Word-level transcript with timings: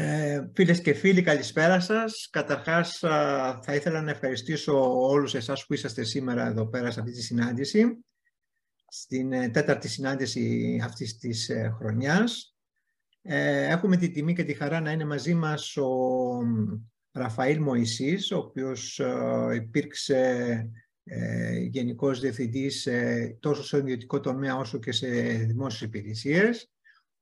Ε, 0.00 0.50
φίλες 0.54 0.80
και 0.80 0.92
φίλοι, 0.92 1.22
καλησπέρα 1.22 1.80
σας. 1.80 2.28
Καταρχάς, 2.30 2.98
θα 3.62 3.74
ήθελα 3.74 4.02
να 4.02 4.10
ευχαριστήσω 4.10 5.00
όλους 5.08 5.34
εσάς 5.34 5.66
που 5.66 5.74
είσαστε 5.74 6.04
σήμερα 6.04 6.46
εδώ 6.46 6.66
πέρα 6.66 6.90
σε 6.90 7.00
αυτή 7.00 7.12
τη 7.12 7.22
συνάντηση, 7.22 8.04
στην 8.88 9.32
ε, 9.32 9.48
τέταρτη 9.48 9.88
συνάντηση 9.88 10.80
αυτής 10.84 11.18
της 11.18 11.48
ε, 11.48 11.74
χρονιάς. 11.78 12.56
Ε, 13.22 13.66
έχουμε 13.66 13.96
τη 13.96 14.10
τιμή 14.10 14.34
και 14.34 14.44
τη 14.44 14.54
χαρά 14.54 14.80
να 14.80 14.90
είναι 14.90 15.04
μαζί 15.04 15.34
μας 15.34 15.76
ο 15.76 15.88
Ραφαήλ 17.12 17.62
Μωυσής, 17.62 18.32
ο 18.32 18.38
οποίος 18.38 19.00
υπήρξε 19.54 20.70
Γενικός 21.68 22.20
Διευθυντής 22.20 22.88
τόσο 23.40 23.64
σε 23.64 23.76
ιδιωτικό 23.76 24.20
τομέα 24.20 24.56
όσο 24.56 24.78
και 24.78 24.92
σε 24.92 25.08
δημόσιες 25.28 25.80
υπηρεσίες. 25.80 26.70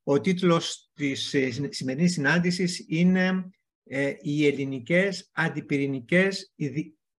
Ο 0.09 0.21
τίτλος 0.21 0.91
της 0.95 1.35
ε, 1.35 1.51
σημερινής 1.71 2.13
συνάντησης 2.13 2.85
είναι 2.89 3.51
ε, 3.85 4.13
«Οι 4.21 4.47
ελληνικές 4.47 5.31
αντιπυρηνικές 5.33 6.55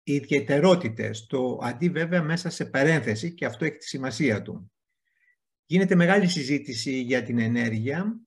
ιδιαιτερότητες». 0.02 1.26
Το 1.26 1.58
αντί 1.62 1.88
βέβαια 1.88 2.22
μέσα 2.22 2.50
σε 2.50 2.64
παρένθεση 2.64 3.34
και 3.34 3.46
αυτό 3.46 3.64
έχει 3.64 3.76
τη 3.76 3.86
σημασία 3.86 4.42
του. 4.42 4.72
Γίνεται 5.66 5.94
μεγάλη 5.94 6.28
συζήτηση 6.28 7.00
για 7.00 7.22
την 7.22 7.38
ενέργεια 7.38 8.20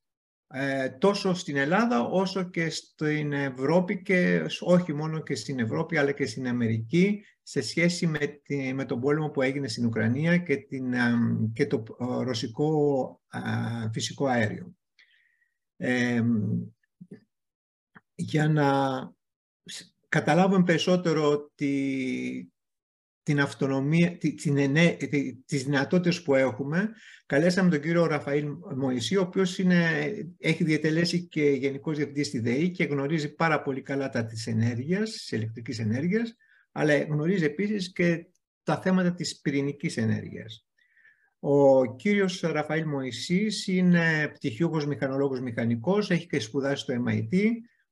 ε, 0.48 0.90
τόσο 0.90 1.34
στην 1.34 1.58
Ελλάδα 1.58 2.02
όσο 2.02 2.50
και 2.50 2.70
στην 2.70 3.34
Ευρώπη 3.34 4.02
και 4.02 4.46
όχι 4.60 4.94
μόνο 4.94 5.24
και 5.24 5.36
στην 5.36 5.60
Ευρώπη 5.60 5.98
αλλά 5.98 6.12
και 6.12 6.26
στην 6.26 6.48
Αμερική 6.48 7.26
σε 7.52 7.62
σχέση 7.62 8.08
με, 8.08 8.42
τη, 8.44 8.74
με 8.74 8.86
τον 8.86 9.00
πόλεμο 9.00 9.30
που 9.30 9.42
έγινε 9.42 9.68
στην 9.68 9.86
Ουκρανία 9.86 10.38
και, 10.38 10.58
την, 10.58 10.94
και 11.54 11.68
το 11.68 11.84
ρωσικό 12.24 13.22
φυσικό 13.92 14.26
αέριο. 14.26 14.76
Ε, 15.78 16.24
για 18.16 18.50
να 18.50 18.68
καταλάβουμε 20.10 20.64
περισσότερο 20.64 21.52
τη, 21.56 21.74
την 23.24 23.40
αυτονομία, 23.40 24.18
την 24.18 24.58
ενέ, 24.58 24.98
τις 25.46 25.64
δυνατότητες 25.64 26.22
που 26.24 26.36
έχουμε, 26.36 26.90
καλέσαμε 27.26 27.70
τον 27.70 27.82
κύριο 27.82 28.06
Ραφαήλ 28.06 28.48
Μωυσή, 28.76 29.18
ο 29.18 29.22
οποίος 29.22 29.58
είναι, 29.58 30.12
έχει 30.38 30.64
διατελέσει 30.64 31.28
και 31.28 31.44
Γενικός 31.44 31.96
Διευθυντής 31.96 32.28
στη 32.28 32.40
ΔΕΗ 32.40 32.70
και 32.70 32.84
γνωρίζει 32.84 33.34
πάρα 33.34 33.62
πολύ 33.62 33.82
καλά 33.82 34.10
τα 34.10 34.26
της 34.26 34.48
ενέργειας, 34.48 35.12
της 35.12 35.32
ηλεκτρικής 35.32 35.80
ενέργειας, 35.80 36.36
αλλά 36.72 36.98
γνωρίζει 36.98 37.44
επίσης 37.44 37.92
και 37.92 38.26
τα 38.64 38.82
θέματα 38.82 39.14
της 39.14 39.42
πυρηνικής 39.42 39.98
ενέργειας. 39.98 40.66
Ο 41.40 41.86
κύριος 41.96 42.40
Ραφαήλ 42.40 42.88
Μωυσής 42.88 43.68
είναι 43.68 44.28
πτυχιούχος 44.34 44.86
μηχανολόγος 44.86 45.40
μηχανικός, 45.42 46.10
έχει 46.10 46.28
και 46.28 46.40
σπουδάσει 46.40 46.82
στο 46.82 47.04
MIT, 47.08 47.38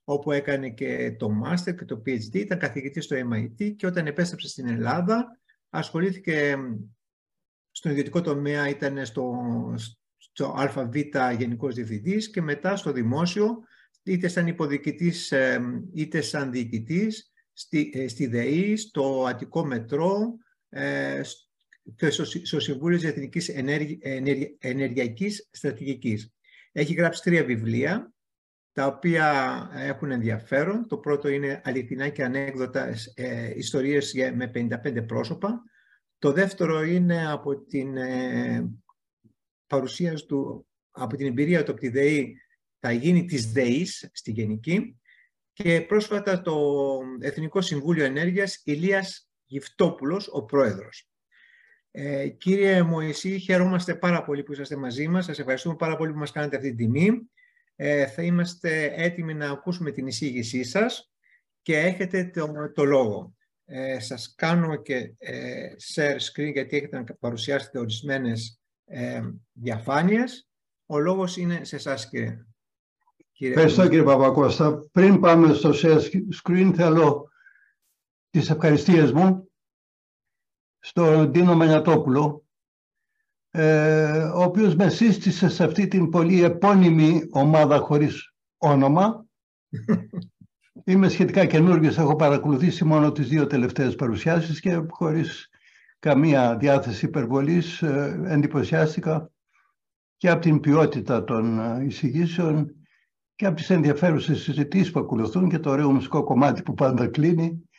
όπου 0.03 0.31
έκανε 0.31 0.69
και 0.69 1.15
το 1.19 1.29
Master 1.45 1.75
και 1.75 1.85
το 1.85 2.01
PhD, 2.05 2.33
ήταν 2.33 2.59
καθηγητής 2.59 3.05
στο 3.05 3.15
MIT 3.33 3.75
και 3.75 3.85
όταν 3.85 4.07
επέστρεψε 4.07 4.47
στην 4.47 4.67
Ελλάδα 4.67 5.39
ασχολήθηκε 5.69 6.57
στον 7.71 7.91
ιδιωτικό 7.91 8.21
τομέα, 8.21 8.69
ήταν 8.69 9.05
στο, 9.05 9.35
στο 10.17 10.53
ΑΒ 10.57 10.95
Γενικός 11.37 11.75
Διευθυντής 11.75 12.29
και 12.29 12.41
μετά 12.41 12.75
στο 12.75 12.91
δημόσιο, 12.91 13.63
είτε 14.03 14.27
σαν 14.27 14.47
υποδικητής 14.47 15.33
είτε 15.93 16.21
σαν 16.21 16.51
διοικητής, 16.51 17.28
στη, 17.59 17.91
ε, 17.93 18.07
στη 18.07 18.27
ΔΕΗ, 18.27 18.75
στο 18.75 19.25
Αττικό 19.27 19.65
Μετρό 19.65 20.37
ε, 20.69 21.21
και 21.95 22.09
στο 22.43 22.59
Συμβούλιο 22.59 22.97
της 22.97 23.07
Εθνικής 23.07 23.49
Ενεργειακής 24.59 25.49
Στρατηγικής. 25.51 26.33
Έχει 26.71 26.93
γράψει 26.93 27.21
τρία 27.21 27.43
βιβλία, 27.43 28.13
τα 28.71 28.85
οποία 28.85 29.69
έχουν 29.73 30.11
ενδιαφέρον. 30.11 30.87
Το 30.87 30.97
πρώτο 30.97 31.27
είναι 31.27 31.61
αληθινά 31.63 32.09
και 32.09 32.23
ανέκδοτα 32.23 32.93
ε, 33.13 33.53
ιστορίες 33.55 34.13
με 34.35 34.51
55 34.53 35.05
πρόσωπα. 35.05 35.63
Το 36.17 36.31
δεύτερο 36.31 36.83
είναι 36.83 37.31
από 37.31 37.61
την 37.61 37.97
ε, 37.97 38.69
παρουσίαση 39.67 40.25
του, 40.25 40.67
από 40.91 41.15
την 41.15 41.27
εμπειρία 41.27 41.63
του 41.63 41.71
από 41.71 41.79
τη 41.79 41.89
ΔΕΗ, 41.89 42.37
θα 42.79 42.91
γίνει 42.91 43.25
της 43.25 43.51
ΔΕΗς 43.51 44.09
στη 44.13 44.31
Γενική. 44.31 44.98
Και 45.63 45.81
πρόσφατα 45.81 46.41
το 46.41 46.71
Εθνικό 47.19 47.61
Συμβούλιο 47.61 48.05
Ενέργειας, 48.05 48.61
Ηλίας 48.63 49.29
Γυφτόπουλος, 49.45 50.29
ο 50.31 50.43
πρόεδρος. 50.43 51.09
Ε, 51.91 52.27
κύριε 52.27 52.83
Μωυσή, 52.83 53.39
χαιρόμαστε 53.39 53.95
πάρα 53.95 54.23
πολύ 54.23 54.43
που 54.43 54.51
είσαστε 54.51 54.75
μαζί 54.75 55.07
μας. 55.07 55.25
Σας 55.25 55.39
ευχαριστούμε 55.39 55.75
πάρα 55.75 55.95
πολύ 55.95 56.11
που 56.11 56.17
μας 56.17 56.31
κάνετε 56.31 56.55
αυτή 56.55 56.75
την 56.75 56.77
τιμή. 56.77 57.29
Ε, 57.75 58.07
θα 58.07 58.21
είμαστε 58.21 58.93
έτοιμοι 58.95 59.33
να 59.33 59.49
ακούσουμε 59.49 59.91
την 59.91 60.07
εισήγησή 60.07 60.63
σας 60.63 61.11
και 61.61 61.77
έχετε 61.77 62.29
το, 62.33 62.71
το 62.73 62.83
λόγο. 62.83 63.35
Ε, 63.65 63.99
σας 63.99 64.33
κάνω 64.35 64.75
και 64.75 65.13
ε, 65.17 65.67
share 65.93 66.17
screen 66.17 66.51
γιατί 66.51 66.77
έχετε 66.77 66.97
να 66.97 67.03
παρουσιάσετε 67.19 67.79
ορισμένες 67.79 68.61
ε, 68.85 69.21
διαφάνειες. 69.53 70.49
Ο 70.85 70.99
λόγος 70.99 71.37
είναι 71.37 71.63
σε 71.63 71.75
εσά 71.75 71.95
κύριε. 72.09 72.48
Κύριε 73.39 73.53
Ευχαριστώ 73.53 73.87
κύριε 73.87 74.03
Παπακώστα. 74.03 74.85
Πριν 74.91 75.19
πάμε 75.19 75.53
στο 75.53 75.71
share 75.73 75.99
screen 76.43 76.71
θέλω 76.75 77.29
τις 78.29 78.49
ευχαριστίες 78.49 79.11
μου 79.11 79.49
στον 80.79 81.31
Ντίνο 81.31 81.55
Μανιατόπουλο 81.55 82.43
ε, 83.51 84.21
ο 84.21 84.43
οποίος 84.43 84.75
με 84.75 84.89
σύστησε 84.89 85.49
σε 85.49 85.63
αυτή 85.63 85.87
την 85.87 86.09
πολύ 86.09 86.43
επώνυμη 86.43 87.27
ομάδα 87.31 87.79
χωρίς 87.79 88.33
όνομα. 88.57 89.25
Είμαι 90.85 91.09
σχετικά 91.09 91.45
καινούργιος, 91.45 91.97
έχω 91.97 92.15
παρακολουθήσει 92.15 92.85
μόνο 92.85 93.11
τις 93.11 93.27
δύο 93.27 93.47
τελευταίες 93.47 93.95
παρουσιάσεις 93.95 94.59
και 94.59 94.81
χωρίς 94.89 95.49
καμία 95.99 96.57
διάθεση 96.57 97.05
υπερβολής 97.05 97.81
ε, 97.81 98.21
εντυπωσιάστηκα 98.27 99.31
και 100.17 100.29
από 100.29 100.41
την 100.41 100.59
ποιότητα 100.59 101.23
των 101.23 101.59
ε, 101.59 101.85
εισηγήσεων 101.85 102.73
και 103.39 103.45
από 103.45 103.55
τις 103.55 103.69
ενδιαφέρουσες 103.69 104.41
συζητήσεις 104.41 104.91
που 104.91 104.99
ακολουθούν 104.99 105.49
και 105.49 105.59
το 105.59 105.69
ωραίο 105.69 105.91
μουσικό 105.91 106.23
κομμάτι 106.23 106.61
που 106.61 106.73
πάντα 106.73 107.07
κλείνει. 107.07 107.69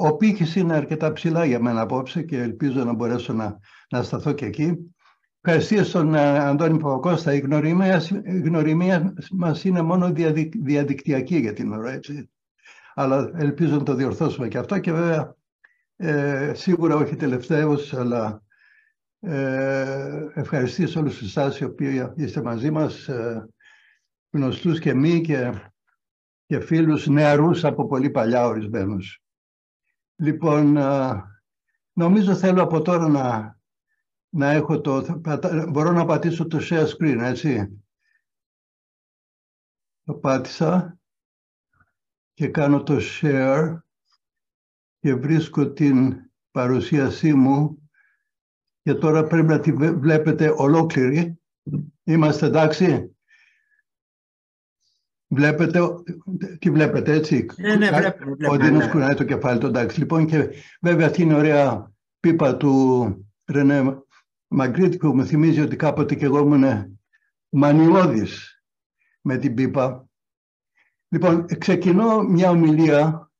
Ο 0.00 0.16
πύχης 0.16 0.56
είναι 0.56 0.74
αρκετά 0.74 1.12
ψηλά 1.12 1.44
για 1.44 1.60
μένα 1.60 1.80
απόψε 1.80 2.22
και 2.22 2.38
ελπίζω 2.38 2.84
να 2.84 2.92
μπορέσω 2.92 3.32
να, 3.32 3.58
να 3.90 4.02
σταθώ 4.02 4.32
και 4.32 4.44
εκεί. 4.44 4.94
Ευχαριστία 5.40 5.84
στον 5.84 6.14
ε, 6.14 6.38
Αντώνη 6.38 6.78
Παπακώστα. 6.78 7.34
Η 7.34 7.38
γνωριμίας, 7.38 8.10
η 8.10 8.40
γνωριμίας 8.44 9.02
μας 9.30 9.64
είναι 9.64 9.82
μόνο 9.82 10.12
διαδικτυακή 10.62 11.36
για 11.36 11.52
την 11.52 11.72
ώρα, 11.72 11.90
έτσι. 11.90 12.30
Αλλά 12.94 13.30
ελπίζω 13.34 13.76
να 13.76 13.82
το 13.82 13.94
διορθώσουμε 13.94 14.48
και 14.48 14.58
αυτό 14.58 14.78
και 14.78 14.92
βέβαια 14.92 15.34
ε, 15.96 16.52
σίγουρα 16.54 16.96
όχι 16.96 17.16
τελευταίος, 17.16 17.94
αλλά 17.94 18.42
ε, 19.20 20.26
ευχαριστήσω 20.34 21.00
όλους 21.00 21.22
εσάς 21.22 21.58
οι 21.58 21.64
οποίοι 21.64 22.12
είστε 22.16 22.42
μαζί 22.42 22.70
μας, 22.70 23.08
ε, 23.08 23.48
γνωστούς 24.30 24.80
και 24.80 24.94
μη 24.94 25.20
και, 25.20 25.52
και 26.46 26.60
φίλους 26.60 27.06
νεαρούς 27.06 27.64
από 27.64 27.86
πολύ 27.86 28.10
παλιά 28.10 28.46
ορισμένους. 28.46 29.22
Λοιπόν, 30.16 30.76
ε, 30.76 31.22
νομίζω 31.92 32.34
θέλω 32.34 32.62
από 32.62 32.82
τώρα 32.82 33.08
να 33.08 33.58
να 34.30 34.50
έχω 34.50 34.80
το... 34.80 35.20
Μπορώ 35.68 35.92
να 35.92 36.04
πατήσω 36.04 36.46
το 36.46 36.58
share 36.60 36.86
screen, 36.88 37.18
έτσι. 37.20 37.82
Το 40.04 40.14
πάτησα 40.14 40.98
και 42.32 42.48
κάνω 42.48 42.82
το 42.82 42.98
share 43.00 43.78
και 44.98 45.14
βρίσκω 45.14 45.72
την 45.72 46.16
παρουσίασή 46.50 47.34
μου 47.34 47.90
και 48.82 48.94
τώρα 48.94 49.24
πρέπει 49.24 49.46
να 49.46 49.60
τη 49.60 49.72
βλέπετε 49.72 50.54
ολόκληρη. 50.56 51.40
Είμαστε 52.04 52.46
εντάξει. 52.46 53.16
Βλέπετε, 55.28 55.80
τι 56.58 56.70
βλέπετε 56.70 57.12
έτσι; 57.12 57.46
Ναι, 57.56 57.74
ναι, 57.74 57.90
βλέπουμε. 57.90 58.48
Ότι 58.48 58.66
είναι 58.66 58.82
σκουράει 58.82 59.14
το 59.14 59.24
κεφάλι, 59.24 59.58
το 59.58 59.66
εντάξει. 59.66 59.98
Λοιπόν 59.98 60.26
και 60.26 60.50
βέβαια 60.80 61.06
αυτή 61.06 61.22
είναι 61.22 61.34
ωραία 61.34 61.92
πίπα 62.20 62.56
του 62.56 63.26
Ρενέ 63.44 64.02
Μαγκρίτ 64.48 64.96
που 64.96 65.14
μου 65.14 65.26
θυμίζει 65.26 65.60
ότι 65.60 65.76
κάποτε 65.76 66.14
και 66.14 66.24
εγώ 66.24 66.38
ήμουν 66.38 66.98
μανιώδης 67.48 68.62
με 69.20 69.36
την 69.36 69.54
πίπα. 69.54 70.08
Λοιπόν, 71.08 71.46
ξεκινώ 71.58 72.22
μια 72.22 72.50
ομιλία 72.50 73.30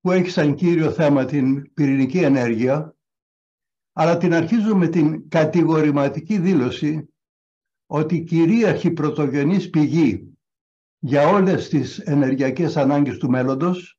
που 0.00 0.10
έχει 0.10 0.30
σαν 0.30 0.54
κύριο 0.54 0.90
θέμα 0.90 1.24
την 1.24 1.72
πυρηνική 1.72 2.18
ενέργεια, 2.18 2.96
αλλά 3.92 4.16
την 4.16 4.34
αρχίζω 4.34 4.76
με 4.76 4.88
την 4.88 5.28
κατηγορηματική 5.28 6.38
δήλωση 6.38 7.08
ότι 7.86 8.16
η 8.16 8.24
κυρίαρχη 8.24 8.90
πρωτογενής 8.90 9.70
πηγή 9.70 10.29
για 11.00 11.28
όλες 11.28 11.68
τις 11.68 11.98
ενεργειακές 11.98 12.76
ανάγκες 12.76 13.18
του 13.18 13.30
μέλλοντος 13.30 13.98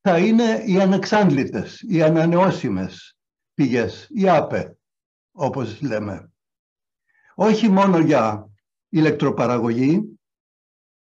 θα 0.00 0.18
είναι 0.18 0.62
οι 0.66 0.80
ανεξάντλητες, 0.80 1.84
οι 1.88 2.02
ανανεώσιμες 2.02 3.16
πηγές, 3.54 4.08
οι 4.10 4.28
ΑΠΕ 4.28 4.78
όπως 5.32 5.80
λέμε. 5.80 6.30
Όχι 7.34 7.68
μόνο 7.68 7.98
για 7.98 8.50
ηλεκτροπαραγωγή, 8.88 10.18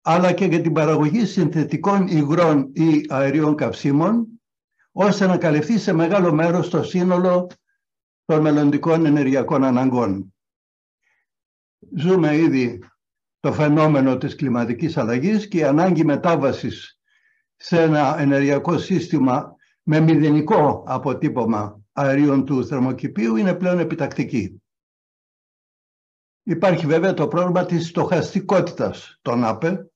αλλά 0.01 0.33
και 0.33 0.45
για 0.45 0.61
την 0.61 0.73
παραγωγή 0.73 1.27
συνθετικών 1.27 2.07
υγρών 2.07 2.71
ή 2.75 3.05
αερίων 3.09 3.55
καυσίμων, 3.55 4.27
ώστε 4.93 5.27
να 5.27 5.39
καλυφθεί 5.39 5.79
σε 5.79 5.93
μεγάλο 5.93 6.33
μέρος 6.33 6.71
το 6.71 6.83
σύνολο 6.83 7.51
των 8.25 8.41
μελλοντικών 8.41 9.07
ενεργειακών 9.07 9.65
αναγκών. 9.65 10.35
Ζούμε 11.97 12.37
ήδη 12.37 12.79
το 13.43 13.53
φαινόμενο 13.53 14.19
της 14.19 14.35
κλιματικής 14.35 14.97
αλλαγής 14.97 15.49
και 15.49 15.59
η 15.59 15.65
ανάγκη 15.65 16.05
μετάβασης 16.05 17.01
σε 17.57 17.83
ένα 17.83 18.19
ενεργειακό 18.19 18.79
σύστημα 18.79 19.57
με 19.83 20.01
μηδενικό 20.01 20.85
αποτύπωμα 20.87 21.81
αερίων 21.93 22.45
του 22.45 22.67
θερμοκηπίου 22.67 23.37
είναι 23.37 23.55
πλέον 23.55 23.79
επιτακτική. 23.79 24.63
Υπάρχει 26.43 26.87
βέβαια 26.87 27.15
το 27.15 27.29
πρόβλημα 27.29 27.65
της 27.65 27.89
στοχαστικότητας 27.89 29.19
των 29.23 29.45
ΑΠΕ. 29.45 29.91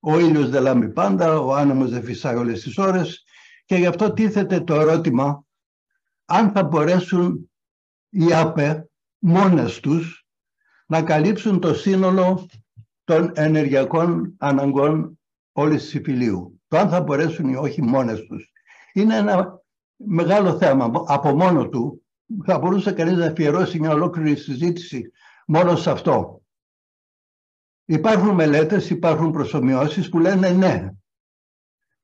Ο 0.00 0.18
ήλιος 0.18 0.50
δεν 0.50 0.62
λάμπει 0.62 0.88
πάντα, 0.88 1.38
ο 1.38 1.54
άνεμος 1.54 1.90
δεν 1.90 2.02
φυσάει 2.02 2.36
όλες 2.36 2.62
τις 2.62 2.78
ώρες 2.78 3.24
και 3.64 3.76
γι' 3.76 3.86
αυτό 3.86 4.12
τίθεται 4.12 4.60
το 4.60 4.74
ερώτημα 4.74 5.44
αν 6.24 6.50
θα 6.50 6.64
μπορέσουν 6.64 7.50
οι 8.08 8.34
ΑΠΕ 8.34 8.88
μόνες 9.18 9.80
τους 9.80 10.26
να 10.86 11.02
καλύψουν 11.02 11.60
το 11.60 11.74
σύνολο 11.74 12.46
των 13.06 13.32
ενεργειακών 13.34 14.34
αναγκών 14.38 15.18
όλης 15.52 15.82
της 15.82 15.94
υφηλίου. 15.94 16.60
Το 16.68 16.78
αν 16.78 16.88
θα 16.88 17.00
μπορέσουν 17.00 17.48
ή 17.48 17.56
όχι 17.56 17.82
μόνες 17.82 18.26
τους. 18.26 18.52
Είναι 18.92 19.16
ένα 19.16 19.62
μεγάλο 19.96 20.58
θέμα 20.58 21.04
από 21.06 21.36
μόνο 21.36 21.68
του. 21.68 22.06
Θα 22.44 22.58
μπορούσε 22.58 22.92
κανείς 22.92 23.16
να 23.16 23.26
αφιερώσει 23.26 23.80
μια 23.80 23.90
ολόκληρη 23.90 24.36
συζήτηση 24.36 25.10
μόνο 25.46 25.76
σε 25.76 25.90
αυτό. 25.90 26.42
Υπάρχουν 27.84 28.34
μελέτες, 28.34 28.90
υπάρχουν 28.90 29.30
προσωμιώσεις 29.30 30.08
που 30.08 30.18
λένε 30.18 30.50
ναι. 30.50 30.90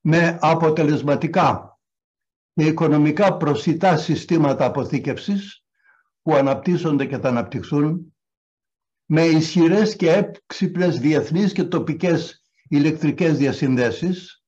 Με 0.00 0.38
αποτελεσματικά 0.40 1.78
και 2.54 2.66
οικονομικά 2.66 3.36
προσιτά 3.36 3.96
συστήματα 3.96 4.64
αποθήκευσης 4.64 5.64
που 6.22 6.34
αναπτύσσονται 6.34 7.06
και 7.06 7.18
θα 7.18 7.28
αναπτυχθούν 7.28 8.11
με 9.14 9.22
ισχυρές 9.22 9.96
και 9.96 10.10
έξυπνες 10.10 10.98
διεθνείς 10.98 11.52
και 11.52 11.64
τοπικές 11.64 12.42
ηλεκτρικές 12.68 13.36
διασυνδέσεις 13.36 14.44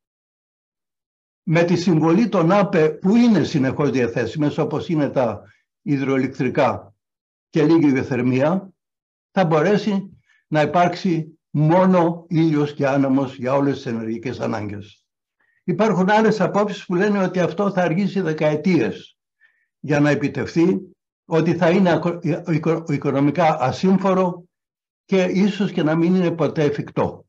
με 1.42 1.64
τη 1.64 1.76
συμβολή 1.76 2.28
των 2.28 2.52
ΑΠΕ 2.52 2.90
που 2.90 3.16
είναι 3.16 3.44
συνεχώς 3.44 3.90
διαθέσιμες 3.90 4.58
όπως 4.58 4.88
είναι 4.88 5.10
τα 5.10 5.42
υδροελεκτρικά 5.82 6.94
και 7.50 7.62
λίγη 7.62 7.92
βιοθερμία 7.92 8.72
θα 9.30 9.44
μπορέσει 9.44 10.18
να 10.48 10.60
υπάρξει 10.62 11.38
μόνο 11.50 12.26
ήλιος 12.28 12.74
και 12.74 12.86
άνεμος 12.86 13.36
για 13.36 13.54
όλες 13.54 13.74
τις 13.74 13.86
ενεργικές 13.86 14.40
ανάγκες. 14.40 15.06
Υπάρχουν 15.64 16.10
άλλες 16.10 16.40
απόψεις 16.40 16.86
που 16.86 16.94
λένε 16.94 17.18
ότι 17.18 17.40
αυτό 17.40 17.70
θα 17.70 17.82
αργήσει 17.82 18.20
δεκαετίες 18.20 19.18
για 19.80 20.00
να 20.00 20.10
επιτευχθεί, 20.10 20.80
ότι 21.24 21.56
θα 21.56 21.70
είναι 21.70 22.00
οικονομικά 22.88 23.60
ασύμφορο 23.60 24.44
και 25.04 25.22
ίσως 25.22 25.72
και 25.72 25.82
να 25.82 25.94
μην 25.94 26.14
είναι 26.14 26.30
ποτέ 26.30 26.62
εφικτό. 26.62 27.26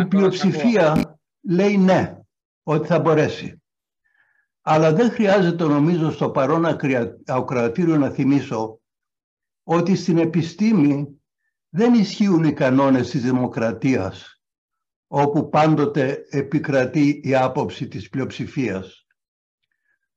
Η 0.00 0.06
πλειοψηφία 0.06 1.18
λέει 1.40 1.78
ναι, 1.78 2.20
ότι 2.62 2.86
θα 2.86 3.00
μπορέσει. 3.00 3.62
Αλλά 4.60 4.92
δεν 4.92 5.10
χρειάζεται 5.10 5.64
νομίζω 5.64 6.10
στο 6.10 6.30
παρόν 6.30 6.64
ακροατήριο 7.26 7.96
να 7.96 8.10
θυμίσω 8.10 8.80
ότι 9.62 9.96
στην 9.96 10.18
επιστήμη 10.18 11.22
δεν 11.68 11.94
ισχύουν 11.94 12.44
οι 12.44 12.52
κανόνες 12.52 13.10
της 13.10 13.22
δημοκρατίας 13.22 14.42
όπου 15.06 15.48
πάντοτε 15.48 16.26
επικρατεί 16.30 17.20
η 17.24 17.34
άποψη 17.34 17.88
της 17.88 18.08
πλειοψηφίας. 18.08 19.06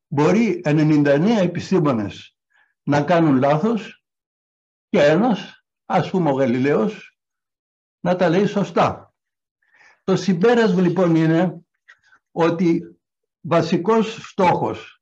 Μπορεί 0.08 0.62
99 0.66 1.28
επιστήμονες 1.42 2.38
να 2.84 3.02
κάνουν 3.02 3.38
λάθος 3.38 4.05
και 4.96 5.04
ένας, 5.04 5.66
ας 5.86 6.10
πούμε 6.10 6.30
ο 6.30 6.34
Γαλιλαίος, 6.34 7.20
να 8.00 8.16
τα 8.16 8.30
λέει 8.30 8.46
σωστά. 8.46 9.14
Το 10.04 10.16
συμπέρασμα 10.16 10.82
λοιπόν 10.82 11.16
είναι 11.16 11.66
ότι 12.32 12.98
βασικός 13.42 14.30
στόχος 14.30 15.02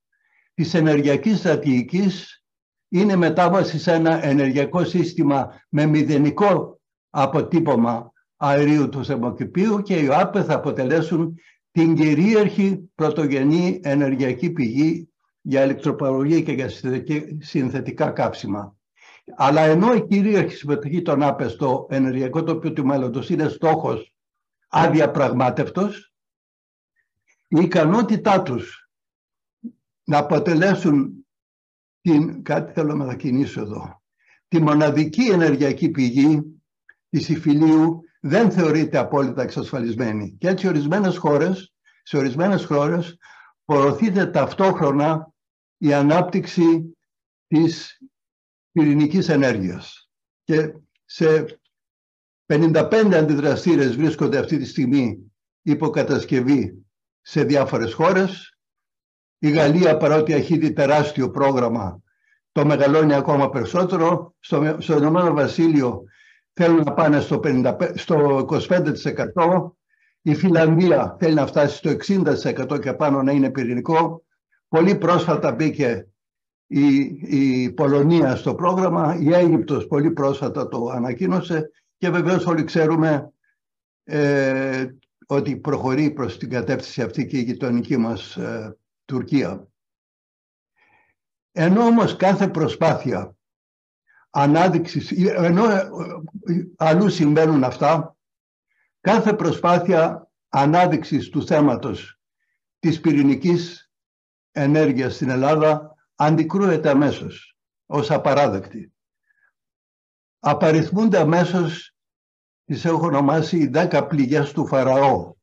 της 0.54 0.74
ενεργειακής 0.74 1.38
στρατηγικής 1.38 2.44
είναι 2.90 3.16
μετάβαση 3.16 3.80
σε 3.80 3.94
ένα 3.94 4.26
ενεργειακό 4.26 4.84
σύστημα 4.84 5.62
με 5.70 5.86
μηδενικό 5.86 6.82
αποτύπωμα 7.10 8.12
αερίου 8.38 8.90
του 8.90 9.06
θερμοκηπίου 9.06 9.82
και 9.82 10.00
οι 10.00 10.08
ΟΑΠΕ 10.08 10.44
θα 10.44 10.54
αποτελέσουν 10.54 11.36
την 11.72 11.96
κυρίαρχη 11.96 12.92
πρωτογενή 12.96 13.80
ενεργειακή 13.84 14.50
πηγή 14.50 15.10
για 15.42 15.64
ηλεκτροπαραγωγή 15.64 16.44
και 16.44 16.52
για 16.52 16.70
συνθετικά 17.40 18.10
κάψιμα. 18.10 18.78
Αλλά 19.36 19.62
ενώ 19.62 19.94
η 19.94 20.08
κυρίαρχη 20.08 20.56
συμμετοχή 20.56 21.02
των 21.02 21.24
ΑΠΕ 21.24 21.48
στο 21.48 21.88
ενεργειακό 21.90 22.44
τοπίο 22.44 22.74
του 22.74 22.86
μέλλοντος 22.86 23.30
είναι 23.30 23.48
στόχος 23.48 24.14
αδιαπραγμάτευτος, 24.68 26.14
η 27.48 27.60
ικανότητά 27.62 28.42
τους 28.42 28.90
να 30.04 30.18
αποτελέσουν 30.18 31.28
την, 32.02 32.44
κάτι 32.44 32.74
θέλω 32.74 32.96
να 32.96 33.16
κινήσω 33.16 33.62
εδώ, 33.62 34.02
τη 34.48 34.62
μοναδική 34.62 35.24
ενεργειακή 35.24 35.90
πηγή 35.90 36.62
της 37.10 37.30
υφηλίου 37.30 38.02
δεν 38.20 38.52
θεωρείται 38.52 38.98
απόλυτα 38.98 39.42
εξασφαλισμένη. 39.42 40.38
Και 40.40 40.48
έτσι 40.48 40.68
ορισμένες 40.68 41.18
χώρες, 41.18 41.74
σε 42.04 42.18
ορισμένες 42.18 42.66
χώρες 42.66 43.18
προωθείται 43.66 44.26
ταυτόχρονα 44.26 45.34
η 45.78 45.94
ανάπτυξη 45.94 46.98
της 47.48 48.02
πυρηνικής 48.74 49.30
ενέργειας. 49.30 50.10
Και 50.44 50.74
σε 51.06 51.60
55 52.46 53.14
αντιδραστήρες 53.14 53.96
βρίσκονται 53.96 54.38
αυτή 54.38 54.58
τη 54.58 54.66
στιγμή 54.66 55.32
υποκατασκευή 55.62 56.86
σε 57.22 57.44
διάφορες 57.44 57.94
χώρες. 57.94 58.58
Η 59.40 59.50
Γαλλία 59.50 59.98
παρότι 59.98 60.34
έχει 60.34 60.58
δει 60.58 60.74
τεράστιο 60.74 61.32
πρόγραμμα 61.32 62.04
το 62.54 62.66
μεγαλώνει 62.66 63.14
ακόμα 63.14 63.50
περισσότερο. 63.50 64.36
Στο, 64.40 64.76
στο 64.80 64.98
Ηνωμένο 64.98 65.34
Βασίλειο 65.34 66.04
θέλουν 66.54 66.84
να 66.84 66.94
πάνε 66.94 67.20
στο, 67.20 67.40
55, 67.44 67.92
στο 67.96 68.48
25%. 68.50 69.72
Η 70.22 70.36
Φιλανδία 70.36 71.16
θέλει 71.20 71.34
να 71.34 71.46
φτάσει 71.46 71.76
στο 71.76 71.90
60% 72.74 72.82
και 72.82 72.94
πάνω 72.94 73.24
να 73.24 73.32
είναι 73.32 73.50
πυρηνικό. 73.50 74.24
Πολύ 74.68 74.96
πρόσφατα 74.96 75.52
μπήκε 75.52 76.08
η, 76.68 76.96
η 77.22 77.72
Πολωνία 77.72 78.36
στο 78.36 78.56
πρόγραμμα, 78.56 79.18
η 79.20 79.34
Αίγυπτος 79.34 79.88
πολύ 79.88 80.12
πρόσφατα 80.12 80.68
το 80.68 80.90
ανακοίνωσε 80.90 81.72
και 81.98 82.10
βεβαίως 82.10 82.46
όλοι 82.46 82.64
ξέρουμε 82.64 83.34
ε, 84.04 84.88
ότι 85.28 85.58
προχωρεί 85.58 86.12
προς 86.12 86.38
την 86.38 86.50
κατεύθυνση 86.50 87.02
αυτή 87.02 87.26
και 87.26 87.38
η 87.38 87.42
γειτονική 87.42 87.98
μας 87.98 88.36
ε, 88.36 88.78
Τουρκία. 89.06 89.68
Ενώ 91.52 91.86
όμως 91.86 92.16
κάθε 92.16 92.48
προσπάθεια 92.48 93.36
ανάδειξης, 94.30 95.12
ενώ 95.28 95.70
ε, 95.70 95.90
αλλού 96.78 97.10
συμβαίνουν 97.10 97.64
αυτά, 97.64 98.16
κάθε 99.02 99.34
προσπάθεια 99.34 100.32
ανάδειξης 100.50 101.30
του 101.30 101.46
θέματος 101.46 102.20
της 102.80 103.02
πυρηνικής 103.02 103.92
ενέργειας 104.52 105.16
στην 105.16 105.30
Ελλάδα 105.30 105.93
αντικρούεται 106.16 106.90
αμέσως 106.90 107.58
ως 107.86 108.12
απαράδεκτη. 108.12 108.94
Απαριθμούνται 110.40 111.20
αμέσως 111.20 111.96
τις 112.66 112.86
έχω 112.86 113.06
ονομάσει 113.06 113.58
οι 113.58 113.68
δέκα 113.68 114.08
πληγές 114.08 114.52
του 114.52 114.68
Φαραώ 114.68 115.34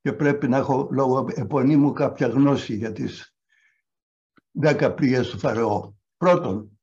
και 0.00 0.12
πρέπει 0.12 0.48
να 0.48 0.56
έχω 0.56 0.88
λόγω 0.90 1.26
επωνύμου 1.34 1.92
κάποια 1.92 2.28
γνώση 2.28 2.76
για 2.76 2.92
τις 2.92 3.34
δέκα 4.50 4.94
πληγές 4.94 5.28
του 5.28 5.38
Φαραώ. 5.38 5.92
Πρώτον, 6.16 6.80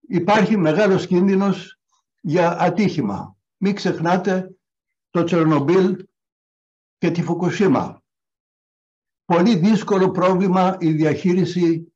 υπάρχει 0.00 0.56
μεγάλος 0.56 1.06
κίνδυνος 1.06 1.78
για 2.20 2.60
ατύχημα. 2.60 3.36
Μην 3.56 3.74
ξεχνάτε 3.74 4.56
το 5.10 5.24
Τσερνομπίλ 5.24 6.06
και 6.98 7.10
τη 7.10 7.22
Φουκουσίμα. 7.22 8.02
Πολύ 9.24 9.56
δύσκολο 9.56 10.10
πρόβλημα 10.10 10.76
η 10.80 10.92
διαχείριση 10.92 11.93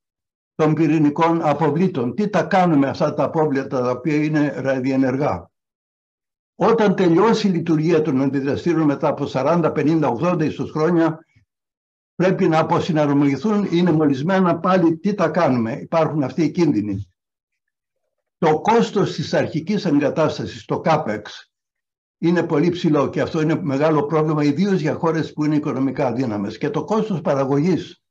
των 0.59 0.75
πυρηνικών 0.75 1.43
αποβλήτων. 1.43 2.15
Τι 2.15 2.29
τα 2.29 2.43
κάνουμε 2.43 2.89
αυτά 2.89 3.15
τα 3.15 3.25
απόβλητα 3.25 3.83
τα 3.83 3.91
οποία 3.91 4.15
είναι 4.15 4.49
ραδιενεργά; 4.57 5.51
Όταν 6.55 6.95
τελειώσει 6.95 7.49
η 7.49 7.51
λειτουργία 7.51 8.03
των 8.03 8.23
αντιδραστήρων 8.23 8.85
μετά 8.85 9.09
από 9.09 9.27
40, 9.33 9.73
50, 9.77 10.13
80 10.21 10.45
ίσως 10.45 10.71
χρόνια 10.71 11.19
πρέπει 12.15 12.49
να 12.49 12.59
αποσυναρμογηθούν, 12.59 13.69
είναι 13.71 13.93
μολυσμένα 13.93 14.59
πάλι 14.59 14.97
τι 14.97 15.15
τα 15.15 15.29
κάνουμε. 15.29 15.73
Υπάρχουν 15.73 16.23
αυτοί 16.23 16.43
οι 16.43 16.51
κίνδυνοι. 16.51 17.13
Το 18.39 18.61
κόστος 18.61 19.15
της 19.15 19.35
αρχικής 19.35 19.85
εγκατάστασης, 19.85 20.65
το 20.65 20.81
CAPEX, 20.85 21.23
είναι 22.19 22.43
πολύ 22.43 22.69
ψηλό 22.69 23.09
και 23.09 23.21
αυτό 23.21 23.41
είναι 23.41 23.61
μεγάλο 23.63 24.05
πρόβλημα 24.07 24.45
ιδίως 24.45 24.81
για 24.81 24.95
χώρες 24.95 25.33
που 25.33 25.45
είναι 25.45 25.57
οικονομικά 25.57 26.07
αδύναμες 26.07 26.59
και 26.59 26.71
το 26.71 26.85
κόστος 26.85 27.21
παραγωγής 27.21 28.03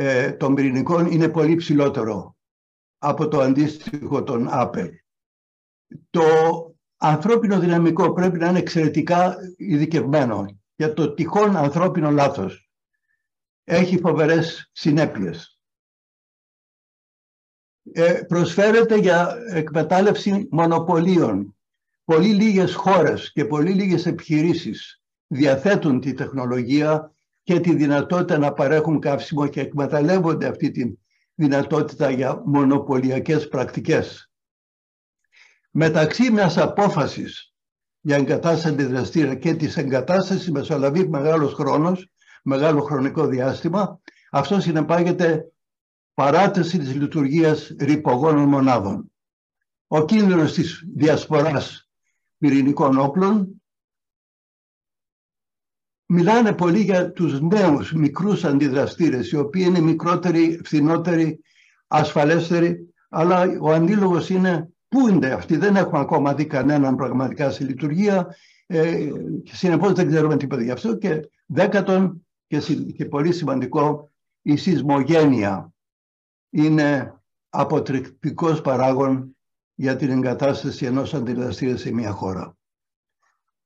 ε, 0.00 0.32
των 0.32 0.54
πυρηνικών 0.54 1.06
είναι 1.06 1.28
πολύ 1.28 1.54
ψηλότερο 1.54 2.36
από 2.98 3.28
το 3.28 3.40
αντίστοιχο 3.40 4.22
των 4.22 4.48
ΑΠΕ. 4.50 5.04
Το 6.10 6.24
ανθρώπινο 6.96 7.58
δυναμικό 7.58 8.12
πρέπει 8.12 8.38
να 8.38 8.48
είναι 8.48 8.58
εξαιρετικά 8.58 9.36
ειδικευμένο 9.56 10.46
για 10.74 10.92
το 10.92 11.14
τυχόν 11.14 11.56
ανθρώπινο 11.56 12.10
λάθος. 12.10 12.70
Έχει 13.64 13.98
φοβερές 13.98 14.70
συνέπειες. 14.72 15.60
Ε, 17.92 18.22
προσφέρεται 18.28 18.96
για 18.96 19.36
εκμετάλλευση 19.48 20.48
μονοπωλίων. 20.50 21.56
Πολύ 22.04 22.34
λίγες 22.34 22.74
χώρες 22.74 23.32
και 23.32 23.44
πολύ 23.44 23.72
λίγες 23.72 24.06
επιχειρήσεις 24.06 25.02
διαθέτουν 25.26 26.00
τη 26.00 26.12
τεχνολογία 26.12 27.12
και 27.48 27.60
τη 27.60 27.74
δυνατότητα 27.74 28.38
να 28.38 28.52
παρέχουν 28.52 29.00
καύσιμο 29.00 29.46
και 29.46 29.60
εκμεταλλεύονται 29.60 30.46
αυτή 30.46 30.70
τη 30.70 30.92
δυνατότητα 31.34 32.10
για 32.10 32.42
μονοπωλιακές 32.44 33.48
πρακτικές. 33.48 34.30
Μεταξύ 35.70 36.30
μιας 36.30 36.58
απόφασης 36.58 37.54
για 38.00 38.16
εγκατάσταση 38.16 38.68
αντιδραστήρα 38.68 39.34
και 39.34 39.54
της 39.54 39.76
εγκατάστασης 39.76 40.50
μεσολαβεί 40.50 41.08
μεγάλος 41.08 41.54
χρόνος, 41.54 42.10
μεγάλο 42.42 42.80
χρονικό 42.80 43.26
διάστημα, 43.26 44.00
αυτό 44.30 44.60
συνεπάγεται 44.60 45.52
παράταση 46.14 46.78
της 46.78 46.94
λειτουργίας 46.94 47.74
ρηπογόνων 47.78 48.48
μονάδων. 48.48 49.12
Ο 49.86 50.04
κίνδυνος 50.04 50.52
της 50.52 50.84
διασποράς 50.94 51.88
πυρηνικών 52.38 52.98
όπλων 52.98 53.57
μιλάνε 56.08 56.52
πολύ 56.52 56.80
για 56.80 57.12
τους 57.12 57.40
νέους 57.40 57.92
μικρούς 57.92 58.44
αντιδραστήρες, 58.44 59.30
οι 59.30 59.36
οποίοι 59.36 59.64
είναι 59.66 59.80
μικρότεροι, 59.80 60.60
φθηνότεροι, 60.64 61.40
ασφαλέστεροι, 61.86 62.94
αλλά 63.08 63.46
ο 63.60 63.72
αντίλογος 63.72 64.30
είναι 64.30 64.68
πού 64.88 65.08
είναι 65.08 65.26
αυτοί, 65.26 65.56
δεν 65.56 65.76
έχουμε 65.76 66.00
ακόμα 66.00 66.34
δει 66.34 66.46
κανέναν 66.46 66.96
πραγματικά 66.96 67.50
σε 67.50 67.64
λειτουργία 67.64 68.26
ε, 68.70 69.10
συνεπώς 69.42 69.92
δεν 69.92 70.08
ξέρουμε 70.08 70.36
τίποτα 70.36 70.62
γι' 70.62 70.70
αυτό 70.70 70.96
και 70.96 71.28
δέκατον 71.46 72.26
και, 72.46 72.58
και 72.96 73.04
πολύ 73.04 73.32
σημαντικό 73.32 74.10
η 74.42 74.56
σεισμογένεια 74.56 75.72
είναι 76.50 77.20
αποτρεπτικός 77.48 78.60
παράγον 78.60 79.36
για 79.74 79.96
την 79.96 80.10
εγκατάσταση 80.10 80.86
ενός 80.86 81.14
αντιδραστήρα 81.14 81.76
σε 81.76 81.92
μια 81.92 82.10
χώρα. 82.10 82.57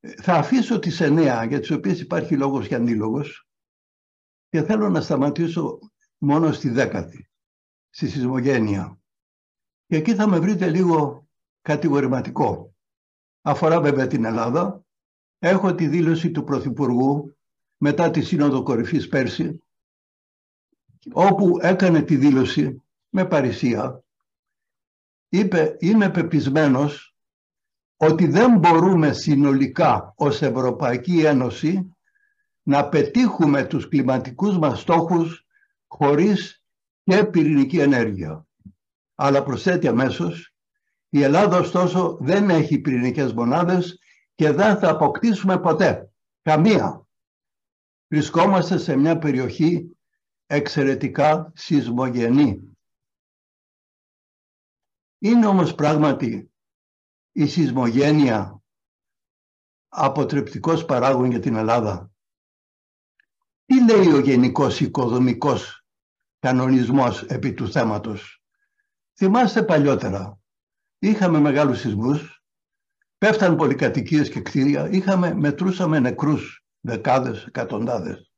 Θα 0.02 0.34
αφήσω 0.34 0.78
τις 0.78 1.00
εννέα 1.00 1.44
για 1.44 1.60
τις 1.60 1.70
οποίες 1.70 2.00
υπάρχει 2.00 2.36
λόγος 2.36 2.68
και 2.68 2.74
αντίλογος 2.74 3.46
και 4.48 4.62
θέλω 4.62 4.88
να 4.88 5.00
σταματήσω 5.00 5.78
μόνο 6.18 6.52
στη 6.52 6.68
δέκατη, 6.68 7.30
στη 7.90 8.08
σεισμογένεια. 8.08 9.00
Και 9.86 9.96
εκεί 9.96 10.14
θα 10.14 10.28
με 10.28 10.38
βρείτε 10.38 10.70
λίγο 10.70 11.28
κατηγορηματικό. 11.62 12.74
Αφορά 13.40 13.80
βέβαια 13.80 14.06
την 14.06 14.24
Ελλάδα. 14.24 14.84
Έχω 15.38 15.74
τη 15.74 15.86
δήλωση 15.86 16.30
του 16.30 16.44
Πρωθυπουργού 16.44 17.36
μετά 17.76 18.10
τη 18.10 18.22
Σύνοδο 18.22 18.62
Κορυφής 18.62 19.08
πέρσι, 19.08 19.62
όπου 21.12 21.58
έκανε 21.60 22.02
τη 22.02 22.16
δήλωση 22.16 22.82
με 23.08 23.26
παρησία. 23.26 24.04
Είπε, 25.28 25.76
είμαι 25.80 26.10
πεπισμένος 26.10 27.11
ότι 28.04 28.26
δεν 28.26 28.58
μπορούμε 28.58 29.12
συνολικά 29.12 30.12
ως 30.16 30.42
Ευρωπαϊκή 30.42 31.20
Ένωση 31.20 31.96
να 32.62 32.88
πετύχουμε 32.88 33.64
τους 33.64 33.88
κλιματικούς 33.88 34.58
μας 34.58 34.80
στόχους 34.80 35.46
χωρίς 35.86 36.64
και 37.02 37.24
πυρηνική 37.24 37.78
ενέργεια. 37.78 38.46
Αλλά 39.14 39.42
προσθέτει 39.42 39.88
αμέσως, 39.88 40.54
η 41.08 41.22
Ελλάδα 41.22 41.58
ωστόσο 41.58 42.18
δεν 42.20 42.50
έχει 42.50 42.78
πυρηνικές 42.78 43.32
μονάδες 43.32 43.98
και 44.34 44.50
δεν 44.52 44.78
θα 44.78 44.88
αποκτήσουμε 44.90 45.60
ποτέ. 45.60 46.10
Καμία. 46.42 47.06
Βρισκόμαστε 48.08 48.78
σε 48.78 48.96
μια 48.96 49.18
περιοχή 49.18 49.96
εξαιρετικά 50.46 51.52
σεισμογενή. 51.54 52.76
Είναι 55.18 55.46
όμως 55.46 55.74
πράγματι 55.74 56.51
η 57.32 57.46
σεισμογένεια 57.46 58.62
αποτρεπτικός 59.88 60.84
παράγων 60.84 61.30
για 61.30 61.40
την 61.40 61.54
Ελλάδα. 61.54 62.10
Τι 63.64 63.84
λέει 63.84 64.12
ο 64.12 64.18
γενικός 64.18 64.80
οικοδομικός 64.80 65.84
κανονισμός 66.38 67.22
επί 67.22 67.52
του 67.52 67.70
θέματος; 67.70 68.42
Θυμάστε 69.14 69.62
παλιότερα, 69.62 70.38
είχαμε 70.98 71.38
μεγάλους 71.38 71.78
σεισμούς, 71.78 72.42
πέφταν 73.18 73.56
πολυκατοικίες 73.56 74.28
και 74.28 74.40
κτίρια, 74.40 74.88
είχαμε, 74.90 75.34
μετρούσαμε 75.34 75.98
νεκρούς 75.98 76.64
δεκάδες, 76.80 77.44
εκατοντάδες 77.44 78.32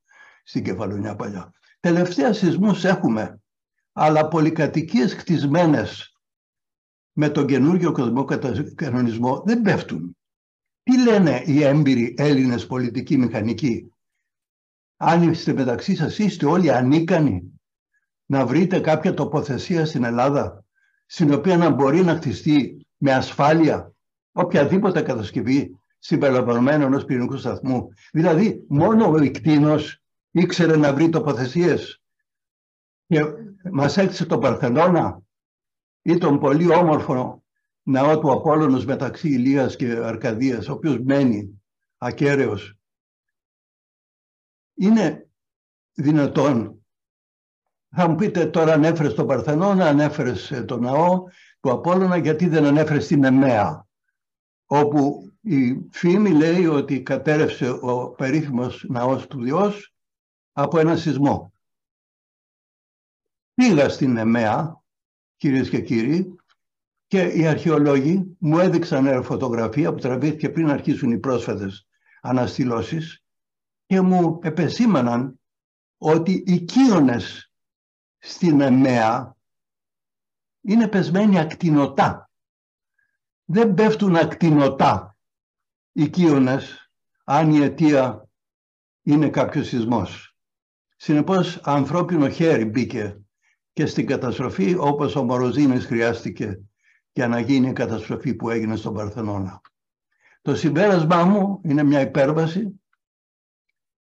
στην 0.45 0.65
Κεφαλονιά 0.65 1.17
παλιά. 1.17 1.53
Τελευταία 1.81 2.33
σεισμούς 2.33 2.85
έχουμε, 2.85 3.41
αλλά 3.93 4.29
πολυκατοικίες 4.29 5.17
κτισμένες 5.17 6.14
με 7.17 7.29
τον 7.29 7.47
καινούργιο 7.47 7.93
κοσμό 7.93 8.25
κανονισμό 8.75 9.43
δεν 9.47 9.63
πέφτουν. 9.63 10.17
Τι 10.83 11.03
λένε 11.03 11.43
οι 11.47 11.63
έμπειροι 11.63 12.15
Έλληνες 12.19 12.67
πολιτικοί 12.67 13.19
μηχανικοί; 13.19 13.93
Αν 14.97 15.31
είστε 15.31 15.53
μεταξύ 15.53 15.95
σας 15.95 16.19
είστε 16.19 16.47
όλοι 16.47 16.73
ανίκανοι 16.73 17.61
να 18.27 18.47
βρείτε 18.47 18.81
κάποια 18.81 19.15
τοποθεσία 19.15 19.87
στην 19.87 20.05
Ελλάδα 20.05 20.65
στην 21.07 21.33
οποία 21.33 21.57
να 21.57 21.71
μπορεί 21.71 22.03
να 22.03 22.15
χτιστεί 22.15 22.87
με 22.97 23.13
ασφάλεια 23.13 23.93
οποιαδήποτε 24.33 25.03
κατασκευή 25.03 25.79
συμπεριλαμβανομένου 25.99 26.85
ενός 26.85 27.05
πυρηνικού 27.05 27.37
σταθμού. 27.37 27.89
Δηλαδή, 28.13 28.65
μόνο 28.69 29.11
ο 29.11 29.23
Ικτίνος 29.23 30.03
ήξερε 30.31 30.77
να 30.77 30.95
βρει 30.95 31.09
τοποθεσίες 31.09 32.03
και 33.07 33.25
μας 33.73 33.97
έκτισε 33.97 34.27
τον 34.27 34.41
Παρθενώνα 34.41 35.23
ή 36.07 36.19
τον 36.19 36.39
πολύ 36.39 36.75
όμορφο 36.75 37.43
ναό 37.83 38.19
του 38.19 38.33
Απόλλωνος 38.33 38.85
μεταξύ 38.85 39.29
Ηλίας 39.29 39.77
και 39.77 39.91
Αρκαδίας, 39.91 40.69
ο 40.69 40.73
οποίος 40.73 40.99
μένει 40.99 41.63
ακέραιος. 41.99 42.75
Είναι 44.75 45.29
δυνατόν. 45.93 46.85
Θα 47.97 48.09
μου 48.09 48.15
πείτε 48.15 48.47
τώρα 48.47 48.73
ανέφερε 48.73 49.09
τον 49.09 49.27
Παρθενώνα, 49.27 49.87
ανέφερε 49.87 50.63
τον 50.65 50.81
ναό 50.81 51.25
του 51.61 51.71
Απόλλωνα, 51.71 52.17
γιατί 52.17 52.49
δεν 52.49 52.65
ανέφερες 52.65 53.07
την 53.07 53.25
Εμέα, 53.25 53.87
όπου 54.67 55.33
η 55.41 55.89
φήμη 55.91 56.31
λέει 56.31 56.67
ότι 56.67 57.03
κατέρευσε 57.03 57.71
ο 57.71 58.11
περίφημος 58.11 58.85
ναός 58.89 59.27
του 59.27 59.43
Διός 59.43 59.95
από 60.53 60.79
ένα 60.79 60.97
σεισμό. 60.97 61.53
Πήγα 63.55 63.89
στην 63.89 64.17
Εμέα 64.17 64.84
κυρίες 65.45 65.69
και 65.69 65.81
κύριοι, 65.81 66.35
και 67.07 67.23
οι 67.23 67.47
αρχαιολόγοι 67.47 68.37
μου 68.39 68.59
έδειξαν 68.59 69.07
ένα 69.07 69.23
φωτογραφία 69.23 69.93
που 69.93 70.01
τραβήθηκε 70.01 70.51
πριν 70.51 70.71
αρχίσουν 70.71 71.11
οι 71.11 71.19
πρόσφατες 71.19 71.87
αναστηλώσεις 72.21 73.25
και 73.87 74.01
μου 74.01 74.39
επεσήμαναν 74.43 75.41
ότι 75.99 76.43
οι 76.47 76.61
κύονες 76.61 77.53
στην 78.19 78.61
ΕΜΕΑ 78.61 79.37
είναι 80.61 80.89
πεσμένοι 80.89 81.39
ακτινοτά. 81.39 82.31
Δεν 83.45 83.75
πέφτουν 83.75 84.17
ακτινοτά 84.17 85.17
οι 85.93 86.09
κύονες 86.09 86.91
αν 87.25 87.51
η 87.51 87.59
αιτία 87.59 88.29
είναι 89.03 89.29
κάποιος 89.29 89.67
σεισμός. 89.67 90.37
Συνεπώς 90.97 91.61
ανθρώπινο 91.63 92.29
χέρι 92.29 92.65
μπήκε 92.65 93.24
και 93.75 93.87
στην 93.87 94.07
καταστροφή 94.07 94.77
όπως 94.79 95.17
ο 95.17 95.25
Μοροζίνης 95.25 95.87
χρειάστηκε 95.87 96.61
για 97.13 97.29
να 97.29 97.41
γίνει 97.41 97.69
η 97.69 97.73
καταστροφή 97.73 98.35
που 98.35 98.51
έγινε 98.51 98.77
στον 98.77 98.95
Παρθενώνα. 98.95 99.61
Το 100.43 100.57
συμπέρασμά 100.57 101.25
μου 101.25 101.61
είναι 101.63 101.83
μια 101.83 102.01
υπέρβαση. 102.01 102.81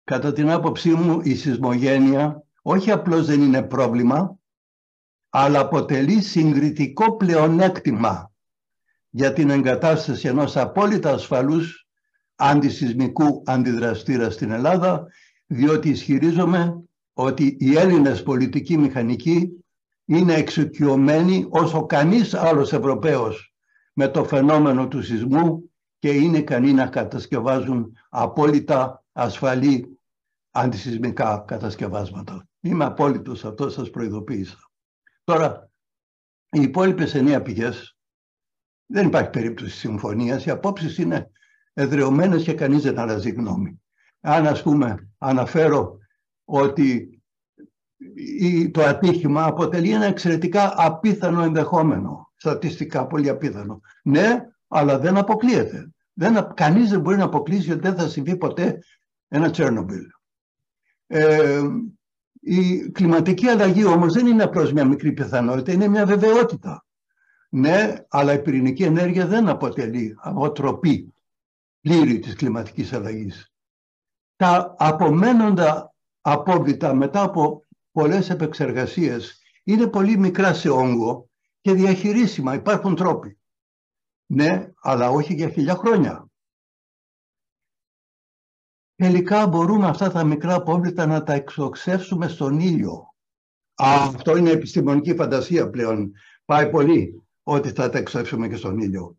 Κατά 0.04 0.32
την 0.32 0.50
άποψή 0.50 0.90
μου 0.90 1.20
η 1.22 1.34
σεισμογένεια 1.34 2.42
όχι 2.62 2.90
απλώς 2.90 3.26
δεν 3.26 3.42
είναι 3.42 3.62
πρόβλημα, 3.62 4.38
αλλά 5.28 5.60
αποτελεί 5.60 6.22
συγκριτικό 6.22 7.16
πλεονέκτημα 7.16 8.32
για 9.10 9.32
την 9.32 9.50
εγκατάσταση 9.50 10.28
ενός 10.28 10.56
απόλυτα 10.56 11.10
ασφαλούς 11.12 11.88
αντισυσμικού 12.34 13.42
αντιδραστήρα 13.46 14.30
στην 14.30 14.50
Ελλάδα, 14.50 15.06
διότι 15.46 15.88
ισχυρίζομαι 15.88 16.87
ότι 17.20 17.56
οι 17.60 17.76
Έλληνες 17.76 18.22
πολιτικοί 18.22 18.78
μηχανικοί 18.78 19.64
είναι 20.04 20.34
εξοικειωμένοι 20.34 21.46
όσο 21.48 21.86
κανείς 21.86 22.34
άλλος 22.34 22.72
Ευρωπαίος 22.72 23.54
με 23.92 24.08
το 24.08 24.24
φαινόμενο 24.24 24.88
του 24.88 25.02
σεισμού 25.02 25.70
και 25.98 26.10
είναι 26.10 26.38
ικανοί 26.38 26.72
να 26.72 26.86
κατασκευάζουν 26.86 27.96
απόλυτα 28.08 29.04
ασφαλή 29.12 29.98
αντισυσμικά 30.50 31.44
κατασκευάσματα. 31.46 32.48
Είμαι 32.60 32.84
απόλυτος, 32.84 33.44
αυτό 33.44 33.70
σας 33.70 33.90
προειδοποίησα. 33.90 34.70
Τώρα, 35.24 35.70
οι 36.50 36.62
υπόλοιπες 36.62 37.14
εννέα 37.14 37.42
πηγές 37.42 37.96
δεν 38.86 39.06
υπάρχει 39.06 39.30
περίπτωση 39.30 39.76
συμφωνίας. 39.76 40.44
Οι 40.44 40.50
απόψεις 40.50 40.98
είναι 40.98 41.30
εδρεωμένες 41.72 42.42
και 42.42 42.54
κανείς 42.54 42.82
δεν 42.82 42.98
αλλάζει 42.98 43.30
γνώμη. 43.30 43.82
Αν 44.20 44.46
ας 44.46 44.62
πούμε 44.62 45.08
αναφέρω 45.18 45.98
ότι 46.50 47.22
το 48.70 48.82
ατύχημα 48.82 49.44
αποτελεί 49.44 49.90
ένα 49.90 50.04
εξαιρετικά 50.04 50.74
απίθανο 50.76 51.42
ενδεχόμενο. 51.42 52.32
Στατιστικά 52.36 53.06
πολύ 53.06 53.28
απίθανο. 53.28 53.80
Ναι, 54.02 54.46
αλλά 54.68 54.98
δεν 54.98 55.16
αποκλείεται. 55.16 55.92
Δεν, 56.12 56.52
κανείς 56.54 56.90
δεν 56.90 57.00
μπορεί 57.00 57.16
να 57.16 57.24
αποκλείσει 57.24 57.72
ότι 57.72 57.80
δεν 57.80 57.96
θα 57.96 58.08
συμβεί 58.08 58.36
ποτέ 58.36 58.78
ένα 59.28 59.50
Τσέρνομπιλ. 59.50 60.02
Ε, 61.06 61.62
η 62.40 62.90
κλιματική 62.90 63.48
αλλαγή 63.48 63.84
όμως 63.84 64.12
δεν 64.12 64.26
είναι 64.26 64.42
απλώς 64.42 64.72
μια 64.72 64.84
μικρή 64.84 65.12
πιθανότητα, 65.12 65.72
είναι 65.72 65.88
μια 65.88 66.06
βεβαιότητα. 66.06 66.86
Ναι, 67.48 67.94
αλλά 68.08 68.32
η 68.32 68.42
πυρηνική 68.42 68.82
ενέργεια 68.82 69.26
δεν 69.26 69.48
αποτελεί 69.48 70.16
αποτροπή 70.20 71.14
πλήρη 71.80 72.18
της 72.18 72.34
κλιματικής 72.34 72.92
αλλαγής. 72.92 73.52
Τα 74.36 74.74
απομένοντα 74.78 75.92
απόβλητα 76.20 76.94
μετά 76.94 77.22
από 77.22 77.66
πολλές 77.92 78.30
επεξεργασίες 78.30 79.42
είναι 79.64 79.86
πολύ 79.86 80.18
μικρά 80.18 80.54
σε 80.54 80.68
όγκο 80.68 81.28
και 81.60 81.72
διαχειρίσιμα, 81.72 82.54
υπάρχουν 82.54 82.94
τρόποι. 82.94 83.38
Ναι, 84.26 84.70
αλλά 84.80 85.10
όχι 85.10 85.34
για 85.34 85.48
χιλιά 85.48 85.74
χρόνια. 85.74 86.30
Τελικά 88.94 89.46
μπορούμε 89.46 89.86
αυτά 89.86 90.10
τα 90.10 90.24
μικρά 90.24 90.54
απόβλητα 90.54 91.06
να 91.06 91.22
τα 91.22 91.32
εξοξεύσουμε 91.32 92.28
στον 92.28 92.60
ήλιο. 92.60 93.14
αυτό 93.74 94.36
είναι 94.36 94.50
επιστημονική 94.50 95.14
φαντασία 95.14 95.70
πλέον. 95.70 96.12
Πάει 96.44 96.70
πολύ 96.70 97.22
ότι 97.42 97.70
θα 97.70 97.90
τα 97.90 97.98
εξοξεύσουμε 97.98 98.48
και 98.48 98.56
στον 98.56 98.78
ήλιο. 98.78 99.16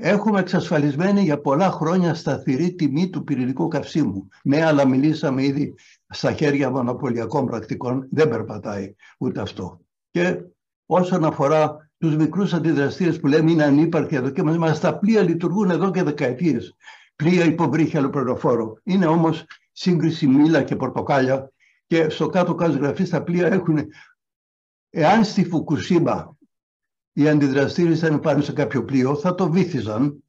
Έχουμε 0.00 0.40
εξασφαλισμένη 0.40 1.22
για 1.22 1.40
πολλά 1.40 1.70
χρόνια 1.70 2.14
σταθερή 2.14 2.74
τιμή 2.74 3.10
του 3.10 3.24
πυρηνικού 3.24 3.68
καυσίμου. 3.68 4.28
Ναι, 4.42 4.64
αλλά 4.64 4.86
μιλήσαμε 4.86 5.44
ήδη 5.44 5.74
στα 6.08 6.32
χέρια 6.32 6.70
μονοπωλιακών 6.70 7.46
πρακτικών. 7.46 8.08
Δεν 8.10 8.28
περπατάει 8.28 8.94
ούτε 9.18 9.40
αυτό. 9.40 9.80
Και 10.10 10.40
όσον 10.86 11.24
αφορά 11.24 11.90
τους 11.98 12.16
μικρούς 12.16 12.52
αντιδραστήρες 12.52 13.20
που 13.20 13.26
λέμε 13.26 13.50
είναι 13.50 13.64
ανύπαρκτοι 13.64 14.16
εδώ 14.16 14.30
και 14.30 14.42
μας, 14.42 14.80
τα 14.80 14.98
πλοία 14.98 15.22
λειτουργούν 15.22 15.70
εδώ 15.70 15.90
και 15.90 16.02
δεκαετίες. 16.02 16.76
Πλοία 17.16 17.44
υποβρύχια 17.44 17.98
αλλοπρονοφόρο. 18.00 18.78
Είναι 18.82 19.06
όμως 19.06 19.44
σύγκριση 19.72 20.26
μήλα 20.26 20.62
και 20.62 20.76
πορτοκάλια 20.76 21.52
και 21.86 22.08
στο 22.08 22.26
κάτω-κάτω 22.26 22.72
γραφή 22.72 23.04
στα 23.04 23.22
πλοία 23.22 23.46
έχουν 23.46 23.78
Εάν 24.90 25.24
στη 25.24 25.44
Φουκουσίμα 25.44 26.36
οι 27.18 27.28
αντιδραστήρες 27.28 27.98
ήταν 27.98 28.20
πάνω 28.20 28.42
σε 28.42 28.52
κάποιο 28.52 28.84
πλοίο, 28.84 29.16
θα 29.16 29.34
το 29.34 29.50
βύθιζαν 29.50 30.24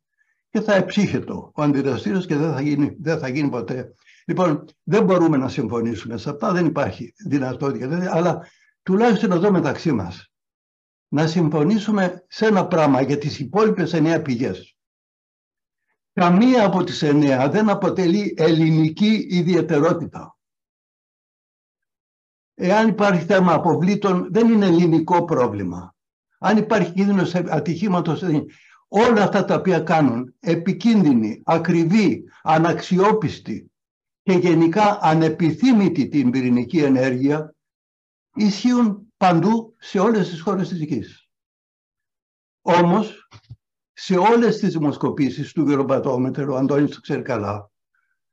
και 0.50 0.62
θα 0.62 0.76
εψύχετο 0.76 1.52
ο 1.56 1.62
αντιδραστήρας 1.62 2.26
και 2.26 2.36
δεν 2.36 2.54
θα, 2.54 2.62
γίνει, 2.62 2.96
δεν 3.00 3.20
θα 3.20 3.28
γίνει 3.28 3.50
ποτέ. 3.50 3.94
Λοιπόν, 4.26 4.66
δεν 4.84 5.04
μπορούμε 5.04 5.38
να 5.38 5.50
συμφωνήσουμε 5.50 6.18
σε 6.18 6.30
αυτά, 6.30 6.52
δεν 6.52 6.66
υπάρχει 6.66 7.14
δυνατότητα, 7.26 8.16
αλλά 8.16 8.48
τουλάχιστον 8.84 9.32
εδώ 9.32 9.52
μεταξύ 9.52 9.92
μας 9.92 10.32
να 11.08 11.28
συμφωνήσουμε 11.28 12.26
σε 12.28 12.46
ένα 12.46 12.68
πράγμα 12.68 13.02
για 13.02 13.18
τις 13.18 13.40
υπόλοιπες 13.40 13.94
εννέα 13.94 14.22
πηγές. 14.22 14.78
Καμία 16.14 16.66
από 16.66 16.84
τις 16.84 17.02
εννέα 17.02 17.50
δεν 17.50 17.70
αποτελεί 17.70 18.34
ελληνική 18.38 19.28
ιδιαιτερότητα. 19.30 20.38
Εάν 22.54 22.88
υπάρχει 22.88 23.26
θέμα 23.26 23.54
αποβλήτων, 23.54 24.28
δεν 24.32 24.50
είναι 24.50 24.66
ελληνικό 24.66 25.26
πρόβλημα 25.26 25.94
αν 26.40 26.58
υπάρχει 26.58 26.92
κίνδυνος 26.92 27.36
ατυχήματος, 27.36 28.24
όλα 28.88 29.24
αυτά 29.24 29.46
τα 29.46 29.56
οποία 29.56 29.80
κάνουν 29.80 30.36
επικίνδυνη, 30.40 31.42
ακριβή, 31.46 32.24
αναξιόπιστη 32.44 33.72
και 34.22 34.34
γενικά 34.34 35.00
ανεπιθύμητη 35.02 36.08
την 36.08 36.32
πυρηνική 36.32 36.78
ενέργεια 36.78 37.56
ισχύουν 38.36 39.14
παντού 39.18 39.76
σε 39.78 40.00
όλες 40.00 40.30
τις 40.30 40.42
χώρες 40.42 40.68
της 40.68 40.82
γης. 40.82 41.30
Όμως, 42.62 43.28
σε 43.94 44.18
όλες 44.18 44.58
τις 44.58 44.74
δημοσκοπήσεις 44.74 45.52
του 45.52 45.68
Γεροπατόμετρου, 45.68 46.54
ο 46.54 46.56
Αντώνης 46.56 46.96
το 46.96 47.02
ξέρει 47.02 47.22
καλά, 47.22 47.72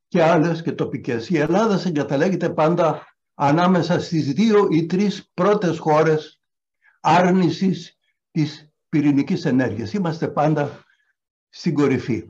και 0.08 0.22
άλλες 0.22 0.62
και 0.62 0.72
τοπικές, 0.72 1.28
η 1.28 1.38
Ελλάδα 1.38 1.78
συγκαταλέγεται 1.78 2.50
πάντα 2.50 3.16
ανάμεσα 3.34 4.00
στις 4.00 4.32
δύο 4.32 4.68
ή 4.70 4.86
τρεις 4.86 5.30
πρώτες 5.34 5.78
χώρες 5.78 6.40
άρνησης 7.00 7.95
της 8.36 8.68
πυρηνικής 8.88 9.44
ενέργειας. 9.44 9.92
Είμαστε 9.92 10.28
πάντα 10.28 10.84
στην 11.48 11.74
κορυφή. 11.74 12.24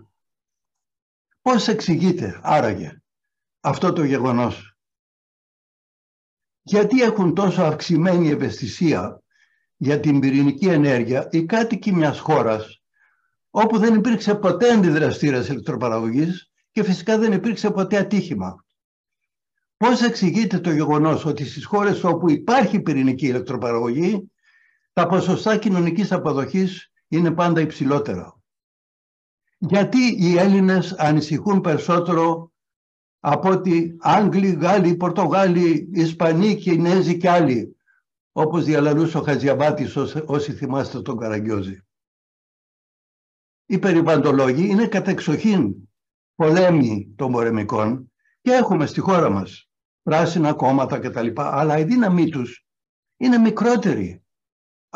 Πώς 1.43 1.69
εξηγείται 1.69 2.41
άραγε 2.43 3.03
αυτό 3.61 3.93
το 3.93 4.05
γεγονός; 4.05 4.77
Γιατί 6.63 7.03
έχουν 7.03 7.35
τόσο 7.35 7.63
αυξημένη 7.63 8.29
ευαισθησία 8.29 9.23
για 9.77 10.01
την 10.01 10.21
πυρηνική 10.21 10.67
ενέργεια 10.67 11.29
οι 11.31 11.45
κάτοικοι 11.45 11.93
μιας 11.93 12.19
χώρας 12.19 12.83
όπου 13.51 13.79
δεν 13.79 13.95
υπήρξε 13.95 14.35
ποτέ 14.35 14.73
αντιδραστήρας 14.73 15.49
ηλεκτροπαραγωγής 15.49 16.51
και 16.71 16.83
φυσικά 16.85 17.19
δεν 17.19 17.33
υπήρξε 17.33 17.71
ποτέ 17.71 17.97
ατύχημα; 17.97 18.65
Πώς 19.77 20.03
εξηγείται 20.03 20.59
το 20.59 20.71
γεγονός 20.71 21.25
ότι 21.25 21.45
στις 21.45 21.65
χώρες 21.65 22.05
όπου 22.05 22.31
υπάρχει 22.31 22.81
πυρηνική 22.81 23.27
ηλεκτροπαραγωγή 23.27 24.31
τα 24.97 25.07
ποσοστά 25.07 25.57
κοινωνικής 25.57 26.13
αποδοχής 26.13 26.93
είναι 27.09 27.31
πάντα 27.31 27.61
υψηλότερα. 27.61 28.41
Γιατί 29.59 29.99
οι 30.19 30.39
Έλληνες 30.39 30.93
ανησυχούν 30.93 31.61
περισσότερο 31.61 32.53
από 33.21 33.49
ότι 33.51 33.97
Άγγλοι, 34.01 34.53
Γάλλοι, 34.53 34.97
Πορτογάλοι, 34.97 35.89
Ισπανοί, 35.93 36.57
Κινέζοι 36.57 37.17
και 37.17 37.31
άλλοι, 37.31 37.77
όπως 38.33 38.65
διαλαλούσε 38.65 39.19
ο 39.19 39.23
Χατζιαβάτης 39.23 39.97
όσοι 40.27 40.53
θυμάστε 40.53 41.03
τον 41.03 41.17
Καραγκιόζη. 41.17 41.81
Οι 43.67 43.79
περιβαντολόγοι 43.79 44.69
είναι 44.69 44.87
κατεξοχήν 44.87 45.75
πολέμοι 46.35 47.15
των 47.17 47.31
μορεμικών 47.31 48.13
και 48.41 48.51
έχουμε 48.51 48.87
στη 48.87 49.01
χώρα 49.01 49.31
μας 49.31 49.69
πράσινα 50.03 50.53
κόμματα 50.53 50.99
κτλ. 50.99 51.29
Αλλά 51.35 51.79
η 51.79 51.85
δύναμή 51.85 52.29
τους 52.29 52.67
είναι 53.17 53.39
μικρότερη 53.39 54.21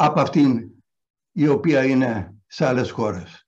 από 0.02 0.20
αυτήν 0.20 0.70
η 1.32 1.48
οποία 1.48 1.84
είναι 1.84 2.34
σε 2.46 2.66
άλλες 2.66 2.90
χώρες. 2.90 3.46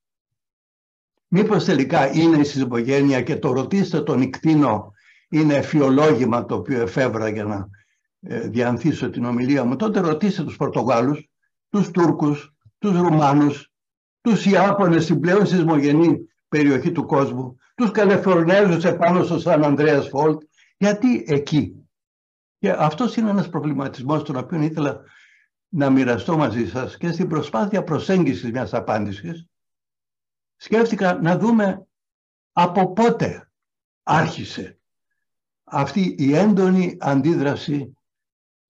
Μήπως 1.29 1.65
τελικά 1.65 2.13
είναι 2.13 2.37
η 2.37 2.45
συζυγογένεια 2.45 3.23
και 3.23 3.37
το 3.37 3.53
ρωτήστε 3.53 4.01
τον 4.01 4.21
Ικτίνο 4.23 4.93
είναι 5.29 5.55
εφιολόγημα 5.55 6.45
το 6.45 6.55
οποίο 6.55 6.81
εφεύρα 6.81 7.29
για 7.29 7.45
να 7.45 7.69
ε, 8.21 8.49
διανθίσω 8.49 9.11
την 9.11 9.25
ομιλία 9.25 9.65
μου. 9.65 9.77
Τότε 9.77 10.01
ρωτήστε 10.01 10.45
τους 10.45 10.57
Πορτογάλους, 10.57 11.29
τους 11.71 11.91
Τούρκους, 11.91 12.55
τους 12.79 12.97
Ρουμάνους, 12.97 13.73
τους 14.21 14.47
Ιάπωνες 14.47 15.05
στην 15.05 15.21
πλέον 15.21 15.47
σεισμογενή 15.47 16.19
περιοχή 16.49 16.93
του 16.93 17.07
κόσμου, 17.07 17.57
τους 17.75 17.91
Καλεφορνέζους 17.91 18.85
επάνω 18.85 19.23
στο 19.23 19.39
Σαν 19.39 19.65
Ανδρέας 19.65 20.09
Φόλτ, 20.09 20.43
γιατί 20.77 21.25
εκεί. 21.27 21.87
Και 22.59 22.71
αυτός 22.71 23.17
είναι 23.17 23.31
ένας 23.31 23.49
προβληματισμός 23.49 24.23
τον 24.23 24.37
οποίο 24.37 24.61
ήθελα 24.61 25.01
να 25.75 25.91
μοιραστώ 25.91 26.37
μαζί 26.37 26.69
σας 26.69 26.97
και 26.97 27.13
στην 27.13 27.29
προσπάθεια 27.29 27.85
προσέγγισης 27.85 28.51
μιας 28.51 28.75
απάντησης 28.75 29.47
σκέφτηκα 30.57 31.15
να 31.15 31.39
δούμε 31.39 31.87
από 32.53 32.93
πότε 32.93 33.51
άρχισε 34.03 34.79
αυτή 35.65 36.15
η 36.19 36.35
έντονη 36.35 36.97
αντίδραση 37.01 37.97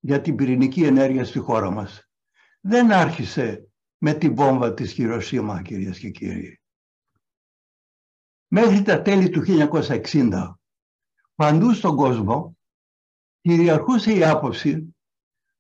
για 0.01 0.21
την 0.21 0.37
πυρηνική 0.37 0.85
ενέργεια 0.85 1.25
στη 1.25 1.39
χώρα 1.39 1.71
μας. 1.71 2.09
Δεν 2.61 2.93
άρχισε 2.93 3.69
με 3.99 4.13
την 4.13 4.35
βόμβα 4.35 4.75
της 4.75 4.93
Χειροσύμα, 4.93 5.63
κυρίες 5.63 5.99
και 5.99 6.11
κύριοι. 6.11 6.61
Μέχρι 8.47 8.83
τα 8.83 9.03
τέλη 9.03 9.29
του 9.29 9.43
1960, 9.43 10.59
παντού 11.35 11.75
στον 11.75 11.97
κόσμο, 11.97 12.57
κυριαρχούσε 13.41 14.13
η 14.13 14.25
άποψη 14.25 14.95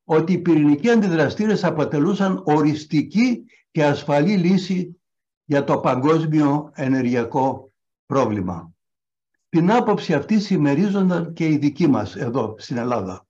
ότι 0.04 0.32
οι 0.32 0.38
πυρηνικοί 0.38 0.90
αντιδραστήρες 0.90 1.64
αποτελούσαν 1.64 2.42
οριστική 2.44 3.44
και 3.70 3.84
ασφαλή 3.84 4.36
λύση 4.36 5.00
για 5.44 5.64
το 5.64 5.78
παγκόσμιο 5.78 6.70
ενεργειακό 6.74 7.72
πρόβλημα. 8.06 8.74
Την 9.48 9.70
άποψη 9.70 10.14
αυτή 10.14 10.40
συμμερίζονταν 10.40 11.32
και 11.32 11.46
οι 11.46 11.56
δικοί 11.56 11.86
μας 11.86 12.16
εδώ 12.16 12.54
στην 12.58 12.76
Ελλάδα. 12.76 13.26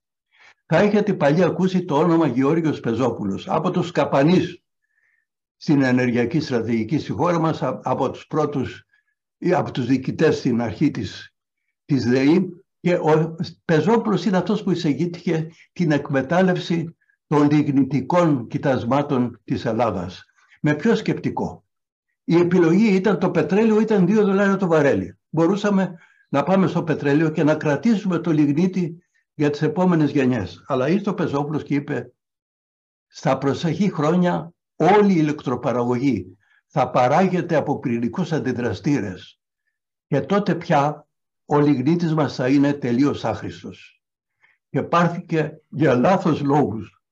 Θα 0.67 0.79
έχετε 0.79 1.15
παλιά 1.15 1.47
ακούσει 1.47 1.85
το 1.85 1.99
όνομα 1.99 2.27
Γεώργιος 2.27 2.81
Πεζόπουλος 2.81 3.49
από 3.49 3.71
τους 3.71 3.91
Καπανείς 3.91 4.63
στην 5.57 5.83
ενεργειακή 5.83 6.41
στρατηγική 6.41 6.99
στη 6.99 7.13
χώρα 7.13 7.41
μας 7.41 7.63
από 7.63 8.11
τους 8.11 8.27
πρώτους 8.27 8.85
ή 9.39 9.53
από 9.53 9.71
τους 9.71 9.87
διοικητές 9.87 10.39
στην 10.39 10.61
αρχή 10.61 10.91
της, 10.91 11.35
της 11.85 12.05
ΔΕΗ 12.05 12.62
και 12.83 12.95
ο 12.95 13.37
Πεζόπουλος 13.65 14.25
είναι 14.25 14.37
αυτός 14.37 14.63
που 14.63 14.71
εισηγήθηκε 14.71 15.49
την 15.73 15.91
εκμετάλλευση 15.91 16.97
των 17.27 17.51
λιγνητικών 17.51 18.47
κοιτασμάτων 18.47 19.41
της 19.45 19.65
Ελλάδας. 19.65 20.25
Με 20.61 20.75
ποιο 20.75 20.95
σκεπτικό. 20.95 21.65
Η 22.25 22.37
επιλογή 22.37 22.95
ήταν 22.95 23.19
το 23.19 23.31
πετρέλαιο 23.31 23.81
ήταν 23.81 24.05
2 24.05 24.15
δολάρια 24.15 24.57
το 24.57 24.67
βαρέλι. 24.67 25.19
Μπορούσαμε 25.29 25.99
να 26.29 26.43
πάμε 26.43 26.67
στο 26.67 26.83
πετρέλαιο 26.83 27.31
και 27.31 27.43
να 27.43 27.55
κρατήσουμε 27.55 28.19
το 28.19 28.31
λιγνίτη 28.31 29.03
για 29.35 29.51
τις 29.51 29.63
επόμενες 29.63 30.11
γενιές. 30.11 30.65
Αλλά 30.67 30.89
ήρθε 30.89 31.11
ο 31.11 31.15
Πεζόπουλος 31.15 31.63
και 31.63 31.75
είπε 31.75 32.13
στα 33.07 33.39
προσεχή 33.39 33.93
χρόνια 33.93 34.55
όλη 34.77 35.13
η 35.13 35.17
ηλεκτροπαραγωγή 35.19 36.37
θα 36.67 36.91
παράγεται 36.91 37.57
από 37.57 37.79
πυρηνικούς 37.79 38.33
αντιδραστήρες 38.33 39.41
και 40.07 40.21
τότε 40.21 40.55
πια 40.55 41.07
ο 41.53 41.61
λιγνίτης 41.61 42.15
μας 42.15 42.35
θα 42.35 42.49
είναι 42.49 42.73
τελείως 42.73 43.25
άχρηστος. 43.25 44.03
Και 44.71 44.83
πάρθηκε 44.83 45.61
για 45.69 45.95
λάθος 45.95 46.41
λόγους 46.41 47.03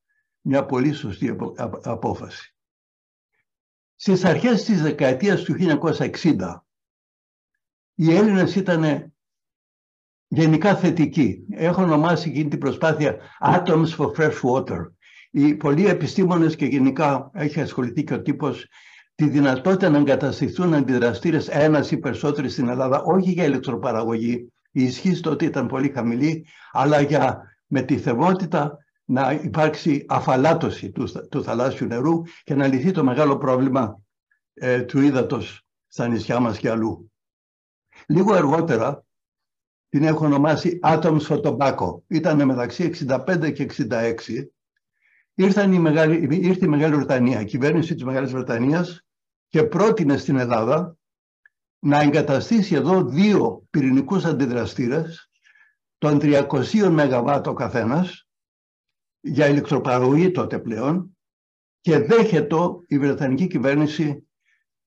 μια 0.40 0.66
πολύ 0.66 0.92
σωστή 0.92 1.36
απόφαση. 1.82 2.54
Στις 3.94 4.24
αρχές 4.24 4.64
της 4.64 4.82
δεκαετίας 4.82 5.42
του 5.42 5.54
1960 5.54 6.64
οι 7.94 8.14
Έλληνες 8.14 8.54
ήταν 8.54 9.12
γενικά 10.28 10.76
θετικοί. 10.76 11.46
Έχω 11.50 11.82
ονομάσει 11.82 12.28
εκείνη 12.28 12.48
την 12.48 12.58
προσπάθεια 12.58 13.18
Atoms 13.40 13.88
for 13.96 14.12
Fresh 14.16 14.40
Water. 14.42 14.92
Οι 15.30 15.54
πολλοί 15.54 15.86
επιστήμονες 15.86 16.56
και 16.56 16.66
γενικά 16.66 17.30
έχει 17.34 17.60
ασχοληθεί 17.60 18.04
και 18.04 18.14
ο 18.14 18.22
τύπος 18.22 18.66
τη 19.20 19.28
δυνατότητα 19.28 19.88
να 19.88 19.98
εγκαταστηθούν 19.98 20.74
αντιδραστήρες 20.74 21.48
ένας 21.48 21.90
ή 21.90 21.98
περισσότεροι 21.98 22.48
στην 22.48 22.68
Ελλάδα, 22.68 23.02
όχι 23.02 23.30
για 23.30 23.44
ηλεκτροπαραγωγή, 23.44 24.52
η 24.70 24.82
ισχύ 24.82 25.20
τότε 25.20 25.44
ήταν 25.44 25.66
πολύ 25.66 25.88
χαμηλή, 25.88 26.46
αλλά 26.72 27.00
για 27.00 27.42
με 27.66 27.82
τη 27.82 27.98
θερμότητα 27.98 28.78
να 29.04 29.32
υπάρξει 29.32 30.04
αφαλάτωση 30.08 30.90
του, 30.90 31.28
του 31.30 31.44
θαλάσσιου 31.44 31.86
νερού 31.86 32.22
και 32.44 32.54
να 32.54 32.66
λυθεί 32.66 32.90
το 32.90 33.04
μεγάλο 33.04 33.36
πρόβλημα 33.38 34.00
ε, 34.54 34.82
του 34.82 35.00
ύδατος 35.00 35.66
στα 35.86 36.08
νησιά 36.08 36.40
μας 36.40 36.58
και 36.58 36.70
αλλού. 36.70 37.12
Λίγο 38.06 38.34
αργότερα 38.34 39.04
την 39.88 40.02
έχω 40.02 40.24
ονομάσει 40.24 40.78
Atoms 40.82 41.20
for 41.28 41.42
Tobacco. 41.42 42.00
Ήταν 42.06 42.44
μεταξύ 42.44 42.90
65 43.08 43.52
και 43.52 43.70
66. 43.90 44.14
Ήρθαν 45.34 45.72
η 45.72 45.78
μεγάλη, 45.78 46.38
ήρθε 46.46 46.64
η 46.64 46.68
Μεγάλη 46.68 46.94
Βρετανία, 46.94 47.40
η 47.40 47.44
κυβέρνηση 47.44 47.94
της 47.94 48.04
Μεγάλης 48.04 48.32
Βρετανίας 48.32 49.04
και 49.50 49.62
πρότεινε 49.62 50.16
στην 50.16 50.36
Ελλάδα 50.36 50.96
να 51.78 52.00
εγκαταστήσει 52.00 52.74
εδώ 52.74 53.04
δύο 53.04 53.66
πυρηνικούς 53.70 54.24
αντιδραστήρες 54.24 55.30
των 55.98 56.18
300 56.22 56.46
ΜΒ 56.90 57.46
ο 57.48 57.52
καθένας 57.52 58.28
για 59.20 59.46
ηλεκτροπαραγωγή 59.46 60.30
τότε 60.30 60.58
πλέον 60.58 61.16
και 61.80 61.98
δέχεται 61.98 62.56
η 62.86 62.98
Βρετανική 62.98 63.46
κυβέρνηση 63.46 64.28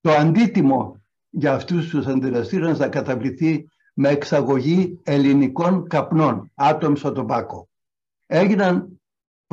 το 0.00 0.10
αντίτιμο 0.10 1.02
για 1.30 1.54
αυτούς 1.54 1.88
τους 1.88 2.06
αντιδραστήρες 2.06 2.78
να 2.78 2.88
καταβληθεί 2.88 3.68
με 3.94 4.08
εξαγωγή 4.08 5.00
ελληνικών 5.02 5.88
καπνών, 5.88 6.50
άτομο 6.54 6.96
στο 6.96 7.12
τομπάκο. 7.12 7.68
Έγιναν 8.26 9.00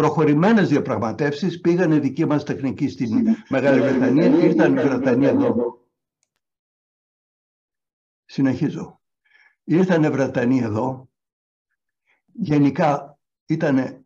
προχωρημένες 0.01 0.69
διαπραγματεύσεις, 0.69 1.61
πήγαν 1.61 1.91
οι 1.91 1.99
δικοί 1.99 2.25
μας 2.25 2.43
τεχνικοί 2.43 2.89
στην 2.89 3.09
Μεγάλη 3.49 3.81
Βρετανία, 3.81 4.25
ήρθαν 4.25 4.77
οι 4.77 4.81
Βρετανοί 4.81 5.25
εδώ. 5.25 5.79
Συνεχίζω. 8.25 9.01
Ήρθαν 9.63 10.03
οι 10.03 10.09
Βρετανοί 10.09 10.59
εδώ, 10.59 11.09
γενικά 12.25 13.19
ήταν 13.45 14.05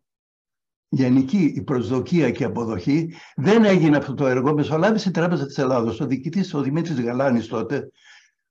γενική 0.88 1.52
η 1.56 1.62
προσδοκία 1.62 2.30
και 2.30 2.42
η 2.42 2.46
αποδοχή. 2.46 3.14
Δεν 3.36 3.64
έγινε 3.64 3.96
αυτό 3.96 4.14
το 4.14 4.26
έργο. 4.26 4.54
Μεσολάβησε 4.54 5.08
η 5.08 5.12
Τράπεζα 5.12 5.46
της 5.46 5.58
Ελλάδος. 5.58 6.00
Ο 6.00 6.06
διοικητής, 6.06 6.54
ο 6.54 6.60
Δημήτρης 6.60 7.00
Γαλάνης 7.00 7.46
τότε, 7.46 7.90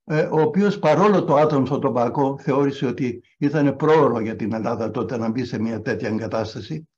ε, 0.04 0.20
ο 0.20 0.40
οποίος 0.40 0.78
παρόλο 0.78 1.24
το 1.24 1.36
άτομο 1.36 1.66
στο 1.66 1.78
τομπάκο 1.78 2.38
θεώρησε 2.38 2.86
ότι 2.86 3.22
ήταν 3.38 3.76
πρόωρο 3.76 4.20
για 4.20 4.36
την 4.36 4.52
Ελλάδα 4.52 4.90
τότε 4.90 5.16
να 5.16 5.30
μπει 5.30 5.44
σε 5.44 5.58
μια 5.58 5.80
τέτοια 5.82 6.08
εγκατάσταση 6.08 6.88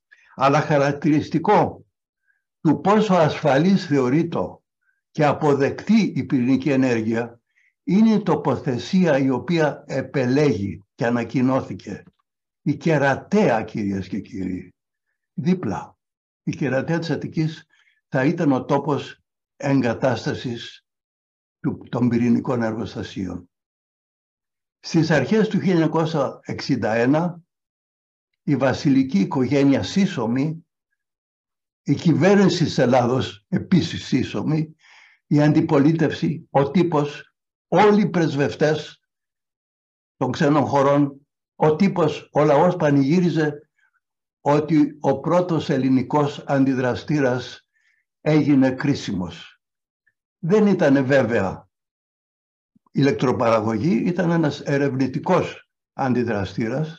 αλλά 0.41 0.61
χαρακτηριστικό 0.61 1.85
του 2.61 2.81
πόσο 2.81 3.13
ασφαλής 3.13 3.85
θεωρείται 3.85 4.39
και 5.11 5.25
αποδεκτή 5.25 6.13
η 6.15 6.23
πυρηνική 6.23 6.71
ενέργεια 6.71 7.39
είναι 7.83 8.13
η 8.13 8.23
τοποθεσία 8.23 9.17
η 9.17 9.29
οποία 9.29 9.83
επελέγει 9.87 10.83
και 10.95 11.05
ανακοινώθηκε. 11.05 12.03
Η 12.61 12.75
κερατέα 12.75 13.63
κυρίες 13.63 14.07
και 14.07 14.19
κύριοι, 14.19 14.73
δίπλα. 15.33 15.97
Η 16.43 16.51
κερατέα 16.51 16.99
της 16.99 17.09
Αττικής 17.09 17.65
θα 18.07 18.25
ήταν 18.25 18.51
ο 18.51 18.65
τόπος 18.65 19.21
εγκατάστασης 19.55 20.85
των 21.89 22.09
πυρηνικών 22.09 22.61
εργοστασίων. 22.61 23.49
Στις 24.79 25.11
αρχές 25.11 25.47
του 25.47 25.59
1961 25.59 27.33
η 28.49 28.55
βασιλική 28.55 29.19
οικογένεια 29.19 29.83
σύσσωμη, 29.83 30.65
η 31.83 31.93
κυβέρνηση 31.93 32.63
της 32.63 32.77
Ελλάδος 32.77 33.45
επίσης 33.47 34.05
σύσσωμη, 34.05 34.75
η 35.27 35.41
αντιπολίτευση, 35.41 36.47
ο 36.49 36.71
τύπος, 36.71 37.33
όλοι 37.67 38.01
οι 38.01 38.09
πρεσβευτές 38.09 39.01
των 40.17 40.31
ξένων 40.31 40.65
χωρών, 40.65 41.27
ο 41.55 41.75
τύπος, 41.75 42.29
ο 42.31 42.43
λαός 42.43 42.75
πανηγύριζε 42.75 43.69
ότι 44.41 44.97
ο 44.99 45.19
πρώτος 45.19 45.69
ελληνικός 45.69 46.43
αντιδραστήρας 46.47 47.67
έγινε 48.21 48.71
κρίσιμος. 48.71 49.61
Δεν 50.39 50.67
ήταν 50.67 51.05
βέβαια 51.05 51.69
ηλεκτροπαραγωγή, 52.91 54.03
ήταν 54.05 54.31
ένας 54.31 54.61
ερευνητικός 54.61 55.69
αντιδραστήρας 55.93 56.98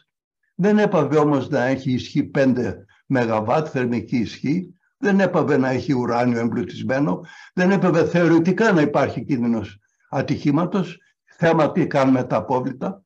δεν 0.61 0.79
έπαβε 0.79 1.19
όμως 1.19 1.49
να 1.49 1.65
έχει 1.65 1.93
ισχύ 1.93 2.31
5 2.35 2.75
ΜΒ 3.07 3.69
θερμική 3.71 4.17
ισχύ, 4.17 4.75
δεν 4.97 5.21
έπαβε 5.21 5.57
να 5.57 5.69
έχει 5.69 5.93
ουράνιο 5.93 6.39
εμπλουτισμένο, 6.39 7.21
δεν 7.55 7.71
έπαβε 7.71 8.05
θεωρητικά 8.05 8.73
να 8.73 8.81
υπάρχει 8.81 9.25
κίνδυνος 9.25 9.79
ατυχήματος, 10.11 10.99
θέμα 11.25 11.73
τι 11.73 11.87
κάνουμε 11.87 12.25
τα 12.25 12.37
απόβλητα. 12.37 13.05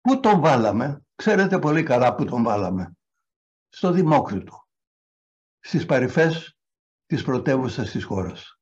Πού 0.00 0.20
τον 0.20 0.40
βάλαμε, 0.40 1.04
ξέρετε 1.14 1.58
πολύ 1.58 1.82
καλά 1.82 2.14
πού 2.14 2.24
τον 2.24 2.42
βάλαμε. 2.42 2.96
Στο 3.68 3.90
Δημόκριτο, 3.90 4.66
στις 5.60 5.86
παρυφές 5.86 6.56
της 7.06 7.22
πρωτεύουσας 7.22 7.90
της 7.90 8.04
χώρας. 8.04 8.58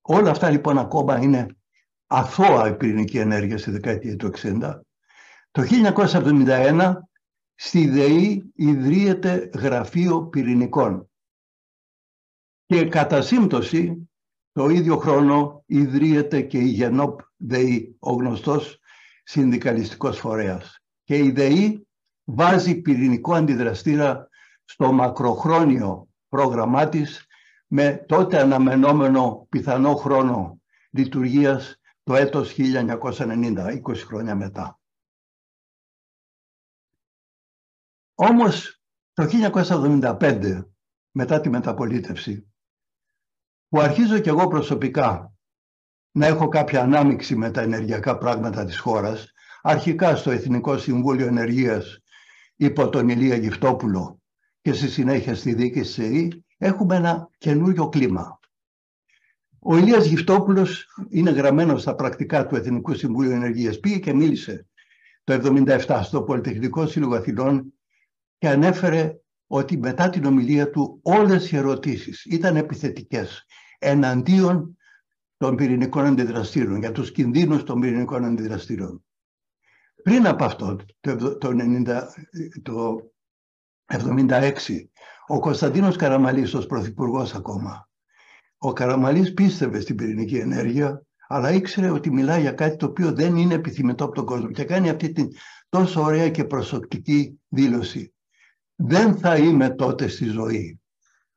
Όλα 0.00 0.30
αυτά 0.30 0.50
λοιπόν 0.50 0.78
ακόμα 0.78 1.22
είναι 1.22 1.56
αθώα 2.06 2.68
η 2.68 2.76
πυρηνική 2.76 3.18
ενέργεια 3.18 3.58
στη 3.58 3.70
δεκαετία 3.70 4.16
του 4.16 4.30
60. 4.42 4.80
Το 5.50 5.62
1971 5.62 6.94
Στη 7.58 7.88
ΔΕΗ 7.88 8.52
ιδρύεται 8.54 9.50
γραφείο 9.54 10.26
πυρηνικών. 10.26 11.10
Και 12.66 12.88
κατά 12.88 13.22
σύμπτωση, 13.22 14.10
το 14.52 14.68
ίδιο 14.68 14.96
χρόνο 14.96 15.62
ιδρύεται 15.66 16.42
και 16.42 16.58
η 16.58 16.66
Γενόπ 16.66 17.20
ΔΕΗ, 17.36 17.96
ο 17.98 18.12
γνωστός 18.12 18.78
συνδικαλιστικός 19.24 20.18
φορέας. 20.18 20.82
Και 21.04 21.16
η 21.16 21.30
ΔΕΗ 21.30 21.86
βάζει 22.24 22.80
πυρηνικό 22.80 23.34
αντιδραστήρα 23.34 24.28
στο 24.64 24.92
μακροχρόνιο 24.92 26.08
πρόγραμμά 26.28 26.88
της 26.88 27.26
με 27.66 28.04
τότε 28.08 28.40
αναμενόμενο 28.40 29.46
πιθανό 29.48 29.94
χρόνο 29.94 30.60
λειτουργίας 30.90 31.80
το 32.02 32.14
έτος 32.14 32.52
1990, 32.52 33.70
20 33.70 34.04
χρόνια 34.06 34.34
μετά. 34.34 34.78
Όμως 38.18 38.80
το 39.12 39.26
1975 39.52 40.64
μετά 41.10 41.40
τη 41.40 41.48
μεταπολίτευση 41.48 42.52
που 43.68 43.80
αρχίζω 43.80 44.18
κι 44.18 44.28
εγώ 44.28 44.48
προσωπικά 44.48 45.34
να 46.10 46.26
έχω 46.26 46.48
κάποια 46.48 46.82
ανάμειξη 46.82 47.36
με 47.36 47.50
τα 47.50 47.60
ενεργειακά 47.60 48.18
πράγματα 48.18 48.64
της 48.64 48.78
χώρας 48.78 49.32
αρχικά 49.62 50.16
στο 50.16 50.30
Εθνικό 50.30 50.78
Συμβούλιο 50.78 51.26
Ενεργείας 51.26 52.02
υπό 52.56 52.88
τον 52.88 53.08
Ηλία 53.08 53.36
Γυφτόπουλο 53.36 54.20
και 54.60 54.72
στη 54.72 54.88
συνέχεια 54.88 55.34
στη 55.34 55.54
δίκη 55.54 55.80
της 55.80 55.98
ΕΗ 55.98 56.44
έχουμε 56.58 56.96
ένα 56.96 57.30
καινούριο 57.38 57.88
κλίμα. 57.88 58.38
Ο 59.58 59.76
Ηλίας 59.76 60.06
Γυφτόπουλος 60.06 60.86
είναι 61.08 61.30
γραμμένος 61.30 61.80
στα 61.80 61.94
πρακτικά 61.94 62.46
του 62.46 62.56
Εθνικού 62.56 62.94
Συμβούλου 62.94 63.30
Ενεργείας. 63.30 63.80
Πήγε 63.80 63.98
και 63.98 64.12
μίλησε 64.12 64.66
το 65.24 65.34
1977 65.34 66.00
στο 66.02 66.22
Πολυτεχνικό 66.22 66.86
Σύλλογο 66.86 67.14
Αθηνών 67.14 67.75
και 68.38 68.48
ανέφερε 68.48 69.16
ότι 69.46 69.78
μετά 69.78 70.10
την 70.10 70.24
ομιλία 70.24 70.70
του 70.70 71.00
όλες 71.02 71.50
οι 71.50 71.56
ερωτήσεις 71.56 72.24
ήταν 72.24 72.56
επιθετικές. 72.56 73.46
εναντίον 73.78 74.76
των 75.36 75.56
πυρηνικών 75.56 76.04
αντιδραστήρων, 76.04 76.78
για 76.78 76.92
τους 76.92 77.12
κινδύνους 77.12 77.62
των 77.62 77.80
πυρηνικών 77.80 78.24
αντιδραστήρων. 78.24 79.04
Πριν 80.02 80.26
από 80.26 80.44
αυτό, 80.44 80.76
το, 81.00 81.38
το, 81.38 81.50
90, 81.52 82.02
το 82.62 82.96
76, 83.86 84.52
ο 85.26 85.40
Κωνσταντίνος 85.40 85.96
Καραμαλής 85.96 86.54
ως 86.54 86.66
πρωθυπουργός 86.66 87.34
ακόμα, 87.34 87.88
ο 88.58 88.72
Καραμαλής 88.72 89.34
πίστευε 89.34 89.80
στην 89.80 89.96
πυρηνική 89.96 90.36
ενέργεια, 90.36 91.06
αλλά 91.28 91.52
ήξερε 91.52 91.90
ότι 91.90 92.10
μιλάει 92.10 92.40
για 92.40 92.52
κάτι 92.52 92.76
το 92.76 92.86
οποίο 92.86 93.12
δεν 93.12 93.36
είναι 93.36 93.54
επιθυμητό 93.54 94.04
από 94.04 94.14
τον 94.14 94.24
κόσμο 94.24 94.50
και 94.50 94.64
κάνει 94.64 94.88
αυτή 94.88 95.12
την 95.12 95.28
τόσο 95.68 96.02
ωραία 96.02 96.30
και 96.30 96.44
προσωπική 96.44 97.40
δήλωση. 97.48 98.14
Δεν 98.76 99.18
θα 99.18 99.36
είμαι 99.36 99.70
τότε 99.70 100.08
στη 100.08 100.24
ζωή, 100.24 100.80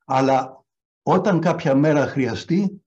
αλλά 0.05 0.63
όταν 1.03 1.39
κάποια 1.39 1.75
μέρα 1.75 2.07
χρειαστεί, 2.07 2.83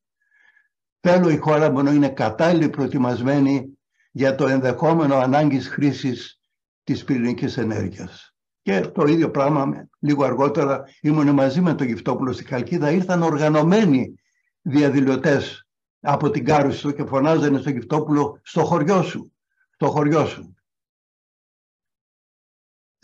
θέλω 1.00 1.30
η 1.30 1.36
χώρα 1.36 1.70
μου 1.70 1.82
να 1.82 1.92
είναι 1.92 2.08
κατάλληλη 2.08 2.68
προετοιμασμένη 2.68 3.78
για 4.10 4.34
το 4.34 4.46
ενδεχόμενο 4.46 5.16
ανάγκης 5.16 5.68
χρήσης 5.68 6.40
της 6.84 7.04
πυρηνικής 7.04 7.58
ενέργειας. 7.58 8.34
Και 8.62 8.80
το 8.80 9.04
ίδιο 9.06 9.30
πράγμα 9.30 9.88
λίγο 9.98 10.24
αργότερα 10.24 10.84
ήμουν 11.00 11.30
μαζί 11.30 11.60
με 11.60 11.74
τον 11.74 11.86
Γυφτόπουλο 11.86 12.32
στη 12.32 12.44
Χαλκίδα, 12.44 12.90
ήρθαν 12.90 13.22
οργανωμένοι 13.22 14.14
διαδηλωτές 14.62 15.66
από 16.00 16.30
την 16.30 16.44
Κάρουσο 16.44 16.90
και 16.90 17.04
φωνάζανε 17.04 17.58
στον 17.58 17.72
Γυφτόπουλο 17.72 18.40
στο 18.42 18.64
χωριό 18.64 19.02
σου, 19.02 19.32
στο 19.74 19.90
χωριό 19.90 20.26
σου. 20.26 20.54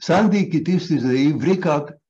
Σαν 0.01 0.31
διοικητής 0.31 0.87
της 0.87 1.03
ΔΕΗ 1.03 1.33
βρήκα 1.33 2.01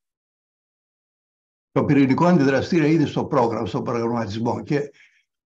το 1.70 1.84
πυρηνικό 1.84 2.26
αντιδραστήριο 2.26 2.86
ήδη 2.86 3.06
στο 3.06 3.24
πρόγραμμα, 3.24 3.66
στο 3.66 3.82
προγραμματισμό 3.82 4.62
και 4.62 4.90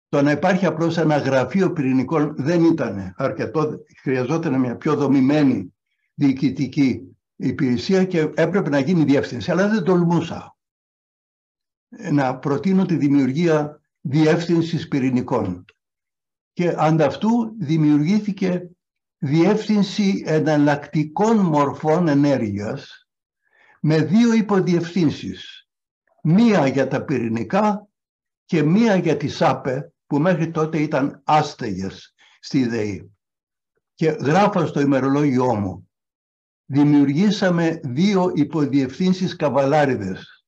το 0.10 0.22
να 0.22 0.32
υπάρχει 0.32 0.66
απλώς 0.66 0.98
ένα 0.98 1.18
γραφείο 1.18 1.74
πυρηνικών 1.74 2.36
δεν 2.38 2.64
ήταν 2.64 3.14
αρκετό, 3.18 3.84
χρειαζόταν 4.02 4.60
μια 4.60 4.76
πιο 4.76 4.96
δομημένη 4.96 5.74
διοικητική 6.14 7.18
υπηρεσία 7.36 8.06
και 8.06 8.20
έπρεπε 8.20 8.70
να 8.70 8.80
γίνει 8.80 9.04
διεύθυνση, 9.04 9.52
αλλά 9.52 9.70
δεν 9.70 9.84
τολμούσα 9.84 10.58
να 12.12 12.38
προτείνω 12.38 12.86
τη 12.86 12.96
δημιουργία 12.96 13.82
διεύθυνσης 14.02 14.88
πυρηνικών. 14.88 15.66
Και 16.54 16.74
ανταυτού 16.78 17.56
δημιουργήθηκε 17.60 18.70
διεύθυνση 19.26 20.24
εναλλακτικών 20.26 21.38
μορφών 21.38 22.08
ενέργειας 22.08 23.08
με 23.82 23.98
δύο 24.02 24.34
υποδιευθύνσεις. 24.34 25.68
Μία 26.24 26.68
για 26.68 26.88
τα 26.88 27.04
πυρηνικά 27.04 27.88
και 28.46 28.64
μία 28.64 28.96
για 28.96 29.18
τη 29.18 29.28
ΣΑΠΕ 29.28 29.94
που 30.08 30.20
μέχρι 30.20 30.52
τότε 30.52 30.78
ήταν 30.78 31.22
άστεγες 31.24 32.14
στη 32.40 32.68
ΔΕΗ. 32.68 33.12
Και 33.94 34.10
γράφω 34.10 34.66
στο 34.66 34.80
ημερολόγιό 34.80 35.56
μου 35.56 35.90
δημιουργήσαμε 36.66 37.80
δύο 37.84 38.32
υποδιευθύνσεις 38.36 39.36
καβαλάριδες. 39.36 40.46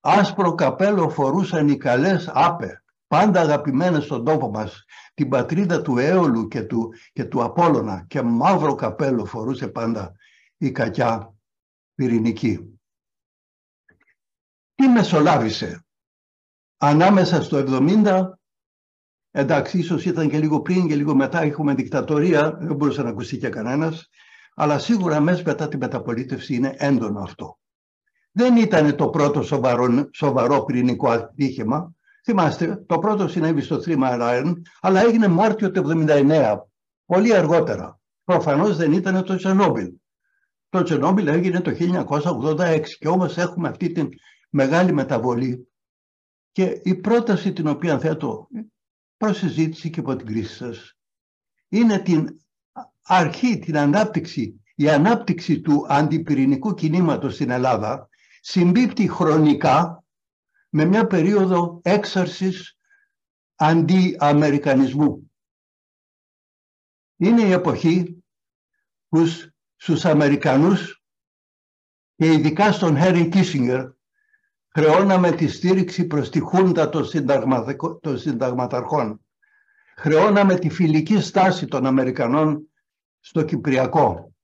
Άσπρο 0.00 0.54
καπέλο 0.54 1.08
φορούσαν 1.10 1.68
οι 1.68 1.76
καλές 1.76 2.30
άπε, 2.32 2.82
πάντα 3.10 3.40
αγαπημένες 3.40 4.04
στον 4.04 4.24
τόπο 4.24 4.50
μας, 4.50 4.84
την 5.14 5.28
πατρίδα 5.28 5.82
του 5.82 5.98
Έολου 5.98 6.48
και 6.48 6.62
του, 6.62 6.92
και 7.12 7.24
του 7.24 7.42
Απόλλωνα 7.42 8.04
και 8.08 8.22
μαύρο 8.22 8.74
καπέλο 8.74 9.24
φορούσε 9.24 9.68
πάντα 9.68 10.12
η 10.56 10.70
κακιά 10.70 11.34
πυρηνική. 11.94 12.78
Τι 14.74 14.88
μεσολάβησε; 14.88 15.84
Ανάμεσα 16.76 17.42
στο 17.42 17.64
70 17.68 18.38
εντάξει 19.30 19.78
ίσως 19.78 20.04
ήταν 20.04 20.28
και 20.28 20.38
λίγο 20.38 20.60
πριν 20.60 20.88
και 20.88 20.96
λίγο 20.96 21.14
μετά 21.14 21.42
έχουμε 21.42 21.74
δικτατορία 21.74 22.56
δεν 22.56 22.76
μπορούσε 22.76 23.02
να 23.02 23.08
ακουστεί 23.08 23.38
και 23.38 23.48
κανένας 23.48 24.08
αλλά 24.54 24.78
σίγουρα 24.78 25.20
μέσα 25.20 25.42
μετά 25.46 25.68
την 25.68 25.78
μεταπολίτευση 25.78 26.54
είναι 26.54 26.74
έντονο 26.78 27.20
αυτό. 27.20 27.58
Δεν 28.30 28.56
ήταν 28.56 28.96
το 28.96 29.08
πρώτο 29.08 29.42
σοβαρό, 29.42 30.08
σοβαρό 30.12 30.64
πυρηνικό 30.64 31.10
ατύχημα. 31.10 31.94
Θυμάστε, 32.24 32.84
το 32.86 32.98
πρώτο 32.98 33.28
συνέβη 33.28 33.60
στο 33.60 33.76
Three 33.76 33.98
Mile 34.02 34.52
αλλά 34.80 35.00
έγινε 35.00 35.28
Μάρτιο 35.28 35.70
του 35.70 36.04
1979, 36.08 36.56
πολύ 37.04 37.34
αργότερα. 37.34 38.00
Προφανώς 38.24 38.76
δεν 38.76 38.92
ήταν 38.92 39.24
το 39.24 39.36
Τσενόμπιλ. 39.36 39.92
Το 40.68 40.82
Τσενόμπιλ 40.82 41.26
έγινε 41.26 41.60
το 41.60 41.70
1986 41.70 42.82
και 42.98 43.08
όμως 43.08 43.36
έχουμε 43.36 43.68
αυτή 43.68 43.92
την 43.92 44.08
μεγάλη 44.50 44.92
μεταβολή 44.92 45.68
και 46.52 46.80
η 46.82 46.94
πρόταση 46.94 47.52
την 47.52 47.66
οποία 47.66 47.98
θέτω 47.98 48.48
προς 49.16 49.36
συζήτηση 49.36 49.90
και 49.90 50.00
από 50.00 50.16
την 50.16 50.26
κρίση 50.26 50.54
σας 50.54 50.94
είναι 51.68 51.98
την 51.98 52.40
αρχή, 53.02 53.58
την 53.58 53.78
ανάπτυξη, 53.78 54.60
η 54.74 54.90
ανάπτυξη 54.90 55.60
του 55.60 55.86
αντιπυρηνικού 55.88 56.74
κινήματος 56.74 57.34
στην 57.34 57.50
Ελλάδα 57.50 58.08
συμπίπτει 58.40 59.08
χρονικά 59.08 59.99
με 60.70 60.84
μια 60.84 61.06
περίοδο 61.06 61.80
έξαρσης 61.82 62.78
αντιαμερικανισμού. 63.54 65.32
Είναι 67.16 67.42
η 67.42 67.52
εποχή 67.52 68.24
που 69.08 69.26
στους 69.76 70.04
Αμερικανούς 70.04 71.02
και 72.16 72.32
ειδικά 72.32 72.72
στον 72.72 72.98
Χέρι 72.98 73.28
Κίσινγκερ 73.28 73.88
χρεώναμε 74.68 75.32
τη 75.32 75.48
στήριξη 75.48 76.06
προς 76.06 76.30
τη 76.30 76.40
χούντα 76.40 76.88
των 76.88 78.18
συνταγματαρχών. 78.18 79.24
Χρεώναμε 79.96 80.58
τη 80.58 80.70
φιλική 80.70 81.20
στάση 81.20 81.66
των 81.66 81.86
Αμερικανών 81.86 82.70
στο 83.20 83.42
Κυπριακό. 83.42 84.34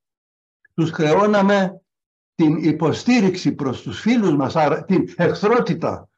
Τους 0.74 0.90
χρεώναμε 0.90 1.80
την 2.34 2.56
υποστήριξη 2.56 3.54
προς 3.54 3.82
τους 3.82 4.00
φίλους 4.00 4.36
μας, 4.36 4.54
την 4.86 5.14
εχθρότητα 5.16 6.08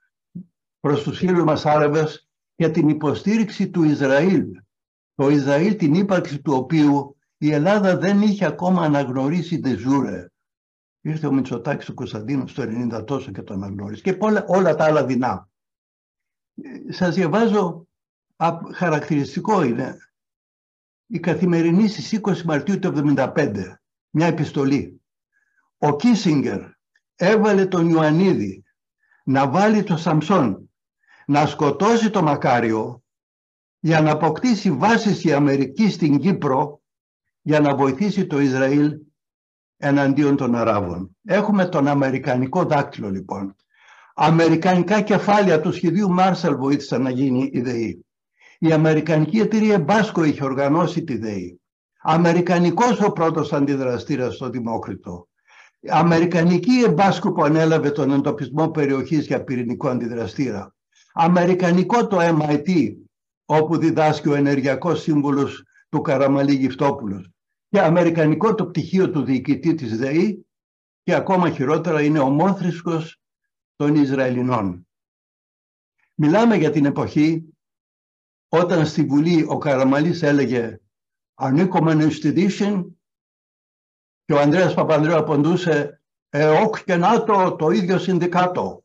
προς 0.80 1.02
τους 1.02 1.18
φίλους 1.18 1.44
μας 1.44 1.66
Άραβες 1.66 2.28
για 2.54 2.70
την 2.70 2.88
υποστήριξη 2.88 3.70
του 3.70 3.82
Ισραήλ. 3.82 4.46
Το 5.14 5.28
Ισραήλ 5.28 5.76
την 5.76 5.94
ύπαρξη 5.94 6.42
του 6.42 6.52
οποίου 6.52 7.16
η 7.38 7.52
Ελλάδα 7.52 7.96
δεν 7.96 8.22
είχε 8.22 8.44
ακόμα 8.44 8.82
αναγνωρίσει 8.82 9.60
de 9.64 9.68
jure. 9.68 10.26
Ήρθε 11.00 11.26
ο 11.26 11.32
Μητσοτάκης 11.32 11.86
του 11.86 11.94
Κωνσταντίνου 11.94 12.48
στο 12.48 12.62
90 12.66 13.06
τόσο 13.06 13.30
και 13.30 13.42
το 13.42 13.54
αναγνώρισε 13.54 14.02
και 14.02 14.16
όλα, 14.20 14.44
όλα 14.48 14.74
τα 14.74 14.84
άλλα 14.84 15.04
δεινά. 15.04 15.48
Ε, 16.54 16.92
σας 16.92 17.14
διαβάζω, 17.14 17.86
χαρακτηριστικό 18.72 19.62
είναι 19.62 19.96
η 21.06 21.20
καθημερινή 21.20 21.88
στις 21.88 22.20
20 22.22 22.42
Μαρτίου 22.42 22.78
του 22.78 22.92
1975, 23.16 23.74
μια 24.10 24.26
επιστολή. 24.26 25.02
Ο 25.78 25.96
Κίσιγκερ 25.96 26.60
έβαλε 27.14 27.66
τον 27.66 27.88
Ιωαννίδη 27.88 28.64
να 29.24 29.48
βάλει 29.48 29.82
το 29.82 29.96
Σαμσόν 29.96 30.67
να 31.28 31.46
σκοτώσει 31.46 32.10
το 32.10 32.22
Μακάριο 32.22 33.02
για 33.78 34.00
να 34.00 34.10
αποκτήσει 34.10 34.70
βάσεις 34.70 35.24
η 35.24 35.32
Αμερική 35.32 35.90
στην 35.90 36.18
Κύπρο 36.18 36.80
για 37.42 37.60
να 37.60 37.74
βοηθήσει 37.74 38.26
το 38.26 38.40
Ισραήλ 38.40 38.98
εναντίον 39.76 40.36
των 40.36 40.54
Αράβων. 40.54 41.16
Έχουμε 41.24 41.68
τον 41.68 41.88
Αμερικανικό 41.88 42.64
δάκτυλο 42.64 43.10
λοιπόν. 43.10 43.54
Αμερικανικά 44.14 45.00
κεφάλαια 45.00 45.60
του 45.60 45.72
σχεδίου 45.72 46.10
Μάρσαλ 46.10 46.56
βοήθησαν 46.56 47.02
να 47.02 47.10
γίνει 47.10 47.50
η 47.52 47.60
ΔΕΗ. 47.60 48.06
Η 48.58 48.72
Αμερικανική 48.72 49.38
εταιρεία 49.38 49.78
Μπάσκο 49.78 50.24
είχε 50.24 50.44
οργανώσει 50.44 51.04
τη 51.04 51.16
ΔΕΗ. 51.16 51.60
Αμερικανικός 52.00 53.00
ο 53.00 53.12
πρώτος 53.12 53.52
αντιδραστήρας 53.52 54.34
στο 54.34 54.50
Δημόκριτο. 54.50 55.28
Αμερικανική 55.88 56.82
εμπάσκο 56.86 57.32
που 57.32 57.42
ανέλαβε 57.42 57.90
τον 57.90 58.10
εντοπισμό 58.10 58.70
περιοχής 58.70 59.26
για 59.26 59.44
πυρηνικό 59.44 59.88
αντιδραστήρα. 59.88 60.76
Αμερικανικό 61.20 62.06
το 62.06 62.18
MIT 62.20 62.96
όπου 63.44 63.76
διδάσκει 63.76 64.28
ο 64.28 64.34
ενεργειακός 64.34 65.02
σύμβουλος 65.02 65.64
του 65.88 66.00
Καραμαλή 66.00 66.54
Γυφτόπουλος. 66.54 67.30
Και 67.68 67.80
αμερικανικό 67.80 68.54
το 68.54 68.66
πτυχίο 68.66 69.10
του 69.10 69.24
διοικητή 69.24 69.74
της 69.74 69.98
ΔΕΗ 69.98 70.46
και 71.02 71.14
ακόμα 71.14 71.50
χειρότερα 71.50 72.02
είναι 72.02 72.18
ομόθρησκος 72.18 73.20
των 73.76 73.94
Ισραηλινών. 73.94 74.88
Μιλάμε 76.14 76.56
για 76.56 76.70
την 76.70 76.84
εποχή 76.84 77.44
όταν 78.48 78.86
στη 78.86 79.04
Βουλή 79.04 79.44
ο 79.48 79.58
Καραμαλής 79.58 80.22
έλεγε 80.22 80.80
«Ανήκουμε 81.34 82.10
στη 82.10 82.30
Δύση» 82.30 82.98
και 84.24 84.32
ο 84.32 84.40
Ανδρέας 84.40 84.74
Παπανδρέου 84.74 85.16
απαντούσε 85.16 86.02
«ΕΟΚ 86.28 86.84
και 86.84 86.96
ΝΑΤΟ 86.96 87.56
το 87.56 87.70
ίδιο 87.70 87.98
συνδικάτο». 87.98 88.82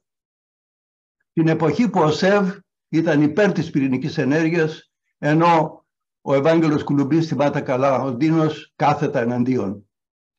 Την 1.33 1.47
εποχή 1.47 1.89
που 1.89 1.99
ο 1.99 2.11
ΣΕΒ 2.11 2.57
ήταν 2.89 3.21
υπέρ 3.21 3.51
της 3.51 3.69
πυρηνικής 3.69 4.17
ενέργειας 4.17 4.91
ενώ 5.17 5.85
ο 6.21 6.33
Ευάγγελος 6.33 6.83
Κουλουμπής 6.83 7.25
στην 7.25 7.37
Πάτα 7.37 7.61
Καλά, 7.61 8.01
ο 8.01 8.15
Δίνος 8.15 8.73
κάθετα 8.75 9.19
εναντίον. 9.19 9.89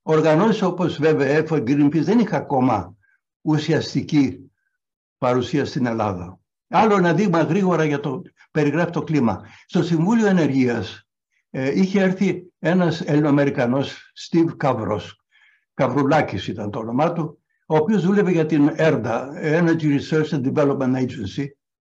Οργανώσεις 0.02 0.62
όπως 0.62 0.98
βέβαια 0.98 1.26
ΕΦΟ 1.26 1.56
Greenpeace 1.56 2.02
δεν 2.02 2.18
είχαν 2.18 2.40
ακόμα 2.40 2.96
ουσιαστική 3.40 4.52
παρουσία 5.18 5.64
στην 5.64 5.86
Ελλάδα. 5.86 6.38
Άλλο 6.68 6.96
ένα 6.96 7.14
δείγμα 7.14 7.42
γρήγορα 7.42 7.84
για 7.84 8.00
το 8.00 8.22
περιγράφει 8.50 8.90
το 8.90 9.02
κλίμα. 9.02 9.46
Στο 9.66 9.82
Συμβούλιο 9.82 10.26
Ενεργείας 10.26 11.08
ε, 11.50 11.80
είχε 11.80 12.00
έρθει 12.00 12.52
ένας 12.58 13.00
Ελληνοαμερικανός, 13.00 14.12
Steve 14.14 14.56
Καύρος, 14.56 15.20
Καυρουλάκης 15.74 16.48
ήταν 16.48 16.70
το 16.70 16.78
όνομά 16.78 17.12
του, 17.12 17.43
ο 17.66 17.76
οποίος 17.76 18.04
δούλευε 18.04 18.30
για 18.30 18.46
την 18.46 18.70
ERDA, 18.76 19.28
Energy 19.42 19.98
Research 19.98 20.28
and 20.28 20.52
Development 20.52 20.94
Agency, 20.96 21.46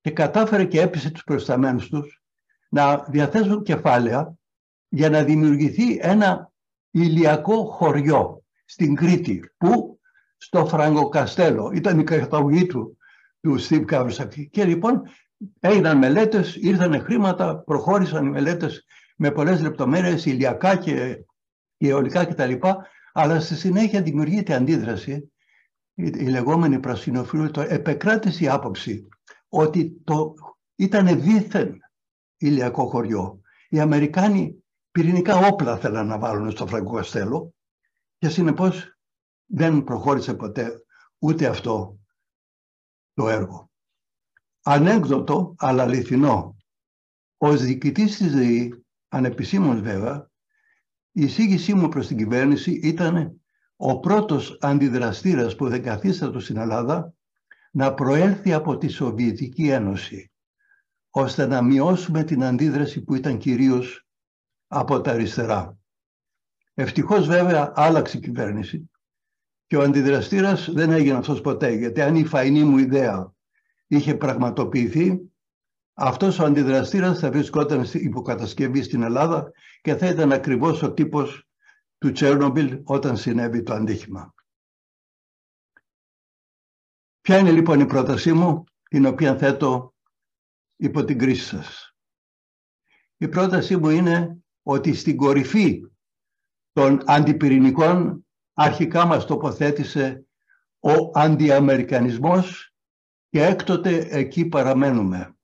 και 0.01 0.11
κατάφερε 0.11 0.65
και 0.65 0.81
έπεισε 0.81 1.11
τους 1.11 1.23
προσταμένους 1.23 1.89
τους 1.89 2.21
να 2.69 2.97
διαθέσουν 2.97 3.63
κεφάλαια 3.63 4.37
για 4.89 5.09
να 5.09 5.23
δημιουργηθεί 5.23 5.97
ένα 6.01 6.51
ηλιακό 6.91 7.65
χωριό 7.65 8.43
στην 8.65 8.95
Κρήτη, 8.95 9.51
που 9.57 9.99
στο 10.37 10.65
Φραγκοκαστέλο 10.65 11.71
ήταν 11.73 11.99
η 11.99 12.03
καταγωγή 12.03 12.65
του, 12.65 12.97
του 13.41 13.55
Steve 13.59 13.83
Καυρουσακή. 13.85 14.49
Και 14.49 14.65
λοιπόν 14.65 15.01
έγιναν 15.59 15.97
μελέτες, 15.97 16.55
ήρθαν 16.55 17.01
χρήματα, 17.01 17.57
προχώρησαν 17.57 18.25
οι 18.25 18.29
μελέτες 18.29 18.85
με 19.15 19.31
πολλές 19.31 19.61
λεπτομέρειες, 19.61 20.25
ηλιακά 20.25 20.75
και 20.75 21.25
αιωλικά 21.77 22.25
κτλ. 22.25 22.53
Αλλά 23.13 23.39
στη 23.39 23.55
συνέχεια 23.55 24.01
δημιουργείται 24.01 24.53
αντίδραση, 24.53 25.31
η 25.97 26.27
λεγόμενη 26.27 26.79
πρασινοφίλου, 26.79 27.51
το 27.51 27.61
επεκράτησε 27.61 28.43
η 28.43 28.47
άποψη 28.47 29.07
ότι 29.49 30.01
το 30.03 30.33
ήταν 30.75 31.21
δίθεν 31.21 31.77
ηλιακό 32.37 32.87
χωριό. 32.87 33.41
Οι 33.69 33.79
Αμερικάνοι 33.79 34.63
πυρηνικά 34.91 35.35
όπλα 35.35 35.77
θέλαν 35.77 36.07
να 36.07 36.19
βάλουν 36.19 36.51
στο 36.51 36.67
Φραγκοκαστέλο 36.67 37.53
και 38.17 38.29
συνεπώς 38.29 38.97
δεν 39.45 39.83
προχώρησε 39.83 40.33
ποτέ 40.33 40.83
ούτε 41.19 41.47
αυτό 41.47 41.99
το 43.13 43.29
έργο. 43.29 43.69
Ανέκδοτο, 44.63 45.55
αλλά 45.57 45.83
αληθινό. 45.83 46.55
Ως 47.37 47.61
διοικητής 47.61 48.17
της 48.17 48.33
ΔΕΗ, 48.33 48.85
ανεπισήμως 49.07 49.81
βέβαια, 49.81 50.29
η 51.11 51.23
εισήγησή 51.23 51.73
μου 51.73 51.89
προς 51.89 52.07
την 52.07 52.17
κυβέρνηση 52.17 52.71
ήταν 52.71 53.41
ο 53.77 53.99
πρώτος 53.99 54.57
αντιδραστήρας 54.61 55.55
που 55.55 55.67
δεν 55.67 55.83
καθίστατο 55.83 56.39
στην 56.39 56.57
Ελλάδα 56.57 57.13
να 57.71 57.93
προέλθει 57.93 58.53
από 58.53 58.77
τη 58.77 58.87
Σοβιετική 58.87 59.69
Ένωση, 59.69 60.31
ώστε 61.09 61.45
να 61.45 61.61
μειώσουμε 61.61 62.23
την 62.23 62.43
αντίδραση 62.43 63.03
που 63.03 63.15
ήταν 63.15 63.37
κυρίως 63.37 64.07
από 64.67 65.01
τα 65.01 65.11
αριστερά. 65.11 65.77
Ευτυχώς 66.73 67.27
βέβαια 67.27 67.71
άλλαξε 67.75 68.17
η 68.17 68.19
κυβέρνηση 68.19 68.89
και 69.67 69.77
ο 69.77 69.81
αντιδραστήρας 69.81 70.71
δεν 70.71 70.91
έγινε 70.91 71.17
αυτός 71.17 71.41
ποτέ, 71.41 71.71
γιατί 71.71 72.01
αν 72.01 72.15
η 72.15 72.25
φαϊνή 72.25 72.63
μου 72.63 72.77
ιδέα 72.77 73.33
είχε 73.87 74.15
πραγματοποιηθεί, 74.15 75.31
αυτός 75.93 76.39
ο 76.39 76.45
αντιδραστήρας 76.45 77.19
θα 77.19 77.31
βρισκόταν 77.31 77.85
υποκατασκευή 77.93 78.83
στην 78.83 79.01
Ελλάδα 79.01 79.51
και 79.81 79.95
θα 79.95 80.07
ήταν 80.07 80.31
ακριβώς 80.31 80.83
ο 80.83 80.93
τύπος 80.93 81.46
του 81.97 82.11
Τσέρνομπιλ 82.11 82.81
όταν 82.83 83.17
συνέβη 83.17 83.63
το 83.63 83.73
αντίχημα. 83.73 84.33
Ποια 87.21 87.37
είναι 87.37 87.51
λοιπόν 87.51 87.79
η 87.79 87.85
πρότασή 87.85 88.33
μου, 88.33 88.63
την 88.89 89.05
οποία 89.05 89.37
θέτω 89.37 89.95
υπό 90.75 91.03
την 91.03 91.17
κρίση 91.17 91.45
σας. 91.45 91.95
Η 93.17 93.27
πρότασή 93.27 93.77
μου 93.77 93.89
είναι 93.89 94.37
ότι 94.63 94.93
στην 94.93 95.17
κορυφή 95.17 95.91
των 96.71 97.01
αντιπυρηνικών 97.05 98.25
αρχικά 98.53 99.05
μας 99.05 99.25
τοποθέτησε 99.25 100.25
ο 100.79 101.19
αντιαμερικανισμός 101.19 102.73
και 103.29 103.43
έκτοτε 103.43 104.07
εκεί 104.09 104.45
παραμένουμε. 104.45 105.37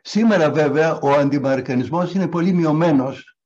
Σήμερα 0.00 0.50
βέβαια 0.50 0.98
ο 0.98 1.10
αντιαμερικανισμός 1.10 2.14
είναι 2.14 2.28
πολύ 2.28 2.52
μειωμένος. 2.52 3.37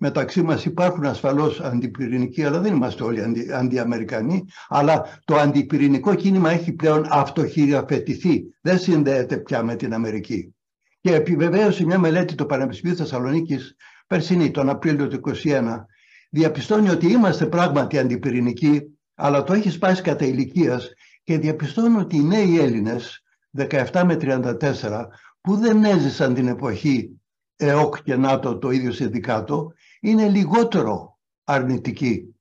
Μεταξύ 0.00 0.42
μας 0.42 0.64
υπάρχουν 0.64 1.04
ασφαλώς 1.04 1.60
αντιπυρηνικοί, 1.60 2.44
αλλά 2.44 2.60
δεν 2.60 2.74
είμαστε 2.74 3.02
όλοι 3.02 3.22
αντι, 3.22 3.52
αντιαμερικανοί, 3.52 4.44
αλλά 4.68 5.20
το 5.24 5.36
αντιπυρηνικό 5.36 6.14
κίνημα 6.14 6.50
έχει 6.50 6.72
πλέον 6.72 7.06
αυτοχειραφετηθεί. 7.08 8.42
Δεν 8.60 8.78
συνδέεται 8.78 9.36
πια 9.36 9.62
με 9.62 9.76
την 9.76 9.94
Αμερική. 9.94 10.54
Και 11.00 11.14
επιβεβαίωσε 11.14 11.84
μια 11.84 11.98
μελέτη 11.98 12.34
του 12.34 12.46
Πανεπιστημίου 12.46 12.96
Θεσσαλονίκης 12.96 13.76
περσινή, 14.06 14.50
τον 14.50 14.68
Απρίλιο 14.68 15.08
του 15.08 15.20
2021, 15.44 15.84
διαπιστώνει 16.30 16.90
ότι 16.90 17.06
είμαστε 17.06 17.46
πράγματι 17.46 17.98
αντιπυρηνικοί, 17.98 18.82
αλλά 19.14 19.42
το 19.42 19.52
έχει 19.52 19.70
σπάσει 19.70 20.02
κατά 20.02 20.24
ηλικίας 20.24 20.88
και 21.24 21.38
διαπιστώνει 21.38 21.96
ότι 21.96 22.16
οι 22.16 22.22
νέοι 22.22 22.58
Έλληνες 22.58 23.22
17 23.56 24.02
με 24.04 24.16
34 24.20 25.06
που 25.40 25.56
δεν 25.56 25.84
έζησαν 25.84 26.34
την 26.34 26.48
εποχή 26.48 27.20
ΕΟΚ 27.56 28.02
και 28.02 28.16
ΝΑΤΟ 28.16 28.58
το 28.58 28.70
ίδιο 28.70 28.92
συνδικάτο 28.92 29.72
είναι 30.00 30.28
λιγότερο 30.28 31.18
αρνητικοί 31.44 32.34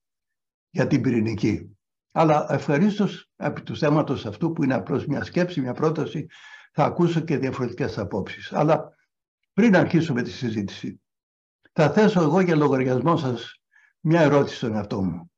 για 0.70 0.88
την 0.88 1.02
πυρηνική. 1.02 1.78
Αλλά 2.12 2.48
ευχαρίστως 2.50 3.30
επί 3.36 3.62
του 3.62 3.78
θέματος 3.78 4.26
αυτού 4.26 4.52
που 4.52 4.64
είναι 4.64 4.74
απλώς 4.74 5.06
μια 5.06 5.24
σκέψη, 5.24 5.62
μια 5.62 5.74
πρόταση 5.74 6.28
θα 6.72 6.84
ακούσω 6.84 7.20
και 7.20 7.38
διαφορετικές 7.38 7.98
απόψεις. 7.98 8.54
Αλλά 8.54 8.96
πριν 9.54 9.76
αρχίσουμε 9.76 10.22
τη 10.22 10.32
συζήτηση 10.32 11.02
θα 11.72 11.92
θέσω 11.92 12.22
εγώ 12.22 12.40
για 12.40 12.56
λογαριασμό 12.56 13.18
σας 13.18 13.62
μια 14.00 14.22
ερώτηση 14.22 14.56
στον 14.56 14.76
εαυτό 14.76 15.04
μου. 15.04 15.32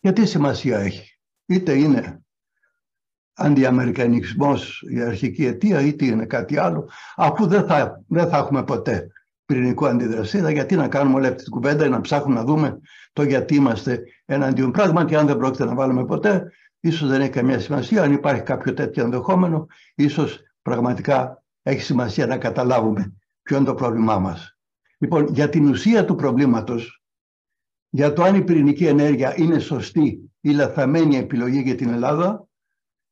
Γιατί 0.00 0.26
σημασία 0.26 0.78
έχει; 0.78 1.18
Είτε 1.46 1.78
είναι 1.78 2.24
αντιαμερικανισμός 3.32 4.82
η 4.90 5.02
αρχική 5.02 5.46
αιτία, 5.46 5.80
είτε 5.80 6.04
είναι 6.04 6.26
κάτι 6.26 6.58
άλλο, 6.58 6.90
αφού 7.16 7.46
δεν 7.46 7.66
θα, 7.66 8.04
δεν 8.08 8.28
θα 8.28 8.36
έχουμε 8.36 8.64
ποτέ 8.64 9.06
πυρηνικό 9.52 9.86
αντιδραστήρα, 9.86 10.50
γιατί 10.50 10.76
να 10.76 10.88
κάνουμε 10.88 11.16
όλη 11.16 11.26
αυτή 11.26 11.42
την 11.42 11.52
κουβέντα 11.52 11.86
ή 11.86 11.88
να 11.88 12.00
ψάχνουμε 12.00 12.34
να 12.34 12.44
δούμε 12.44 12.80
το 13.12 13.22
γιατί 13.22 13.54
είμαστε 13.54 14.02
εναντίον. 14.24 14.70
Πράγματι, 14.70 15.16
αν 15.16 15.26
δεν 15.26 15.36
πρόκειται 15.36 15.64
να 15.64 15.74
βάλουμε 15.74 16.04
ποτέ, 16.04 16.52
ίσως 16.80 17.08
δεν 17.08 17.20
έχει 17.20 17.30
καμία 17.30 17.60
σημασία. 17.60 18.02
Αν 18.02 18.12
υπάρχει 18.12 18.42
κάποιο 18.42 18.74
τέτοιο 18.74 19.04
ενδεχόμενο, 19.04 19.66
ίσως 19.94 20.40
πραγματικά 20.62 21.42
έχει 21.62 21.82
σημασία 21.82 22.26
να 22.26 22.36
καταλάβουμε 22.38 23.12
ποιο 23.42 23.56
είναι 23.56 23.66
το 23.66 23.74
πρόβλημά 23.74 24.18
μας. 24.18 24.56
Λοιπόν, 24.98 25.26
για 25.26 25.48
την 25.48 25.68
ουσία 25.68 26.04
του 26.04 26.14
προβλήματος 26.14 27.02
για 27.94 28.12
το 28.12 28.22
αν 28.22 28.34
η 28.34 28.44
πυρηνική 28.44 28.86
ενέργεια 28.86 29.38
είναι 29.38 29.58
σωστή 29.58 30.32
ή 30.40 30.50
λαθαμένη 30.50 31.16
επιλογή 31.16 31.60
για 31.60 31.74
την 31.74 31.88
Ελλάδα, 31.88 32.48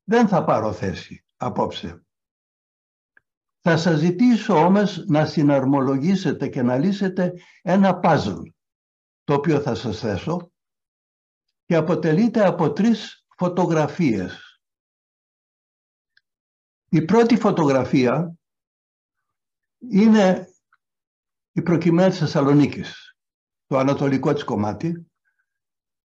δεν 0.04 0.28
θα 0.28 0.44
πάρω 0.44 0.72
θέση 0.72 1.24
απόψε. 1.36 2.04
Θα 3.62 3.76
σας 3.76 3.98
ζητήσω 3.98 4.54
όμως 4.54 5.04
να 5.06 5.26
συναρμολογήσετε 5.26 6.48
και 6.48 6.62
να 6.62 6.78
λύσετε 6.78 7.32
ένα 7.62 7.98
παζλ, 7.98 8.40
το 9.24 9.34
οποίο 9.34 9.60
θα 9.60 9.74
σας 9.74 9.98
θέσω 9.98 10.52
και 11.64 11.76
αποτελείται 11.76 12.46
από 12.46 12.72
τρεις 12.72 13.24
φωτογραφίες. 13.36 14.60
Η 16.88 17.02
πρώτη 17.04 17.36
φωτογραφία 17.36 18.34
είναι 19.78 20.48
η 21.52 21.62
προκειμένη 21.62 22.10
της 22.10 22.18
Θεσσαλονίκης 22.18 23.16
το 23.66 23.78
ανατολικό 23.78 24.32
της 24.32 24.44
κομμάτι. 24.44 25.10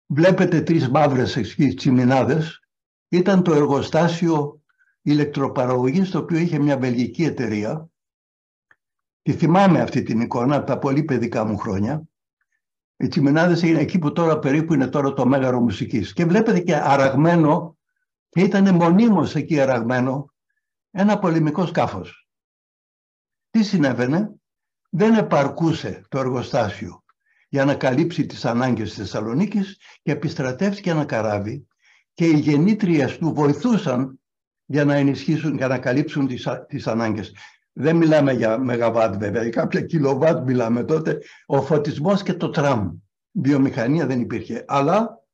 Βλέπετε 0.06 0.62
τρεις 0.62 0.88
μαύρες 0.88 1.56
τσιμινάδες. 1.76 2.60
Ήταν 3.08 3.42
το 3.42 3.54
εργοστάσιο 3.54 4.61
ηλεκτροπαραγωγής 5.02 6.10
το 6.10 6.18
οποίο 6.18 6.38
είχε 6.38 6.58
μια 6.58 6.78
βελγική 6.78 7.24
εταιρεία. 7.24 7.90
Και 9.22 9.32
θυμάμαι 9.32 9.80
αυτή 9.80 10.02
την 10.02 10.20
εικόνα 10.20 10.56
από 10.56 10.66
τα 10.66 10.78
πολύ 10.78 11.02
παιδικά 11.02 11.44
μου 11.44 11.58
χρόνια. 11.58 12.02
Οι 12.96 13.08
τσιμινάδες 13.08 13.62
είναι 13.62 13.80
εκεί 13.80 13.98
που 13.98 14.12
τώρα 14.12 14.38
περίπου 14.38 14.74
είναι 14.74 14.88
τώρα 14.88 15.12
το 15.12 15.26
Μέγαρο 15.26 15.60
Μουσικής. 15.60 16.12
Και 16.12 16.24
βλέπετε 16.24 16.60
και 16.60 16.76
αραγμένο, 16.76 17.76
και 18.28 18.40
ήταν 18.40 18.74
μονίμως 18.74 19.34
εκεί 19.34 19.60
αραγμένο, 19.60 20.32
ένα 20.90 21.18
πολεμικό 21.18 21.66
σκάφος. 21.66 22.28
Τι 23.50 23.62
συνέβαινε, 23.62 24.34
δεν 24.90 25.14
επαρκούσε 25.14 26.04
το 26.08 26.18
εργοστάσιο 26.18 27.04
για 27.48 27.64
να 27.64 27.74
καλύψει 27.74 28.26
τις 28.26 28.44
ανάγκες 28.44 28.88
της 28.88 28.98
Θεσσαλονίκης 28.98 29.78
και 30.02 30.12
επιστρατεύτηκε 30.12 30.90
ένα 30.90 31.04
καράβι 31.04 31.66
και 32.14 32.26
οι 32.26 32.38
γεννήτριες 32.38 33.18
του 33.18 33.32
βοηθούσαν 33.32 34.21
για 34.66 34.84
να 34.84 34.94
ενισχύσουν, 34.94 35.56
για 35.56 35.68
να 35.68 35.78
καλύψουν 35.78 36.26
τις, 36.26 36.48
τις 36.68 36.86
ανάγκες. 36.86 37.34
Δεν 37.72 37.96
μιλάμε 37.96 38.32
για 38.32 38.58
μεγαβάτ 38.58 39.16
βέβαια, 39.16 39.42
για 39.42 39.50
κάποια 39.50 39.80
κιλοβάτ 39.80 40.46
μιλάμε 40.46 40.84
τότε. 40.84 41.18
Ο 41.46 41.62
φωτισμός 41.62 42.22
και 42.22 42.34
το 42.34 42.50
τραμ. 42.50 42.98
Βιομηχανία 43.30 44.06
δεν 44.06 44.20
υπήρχε. 44.20 44.64
Αλλά, 44.68 45.24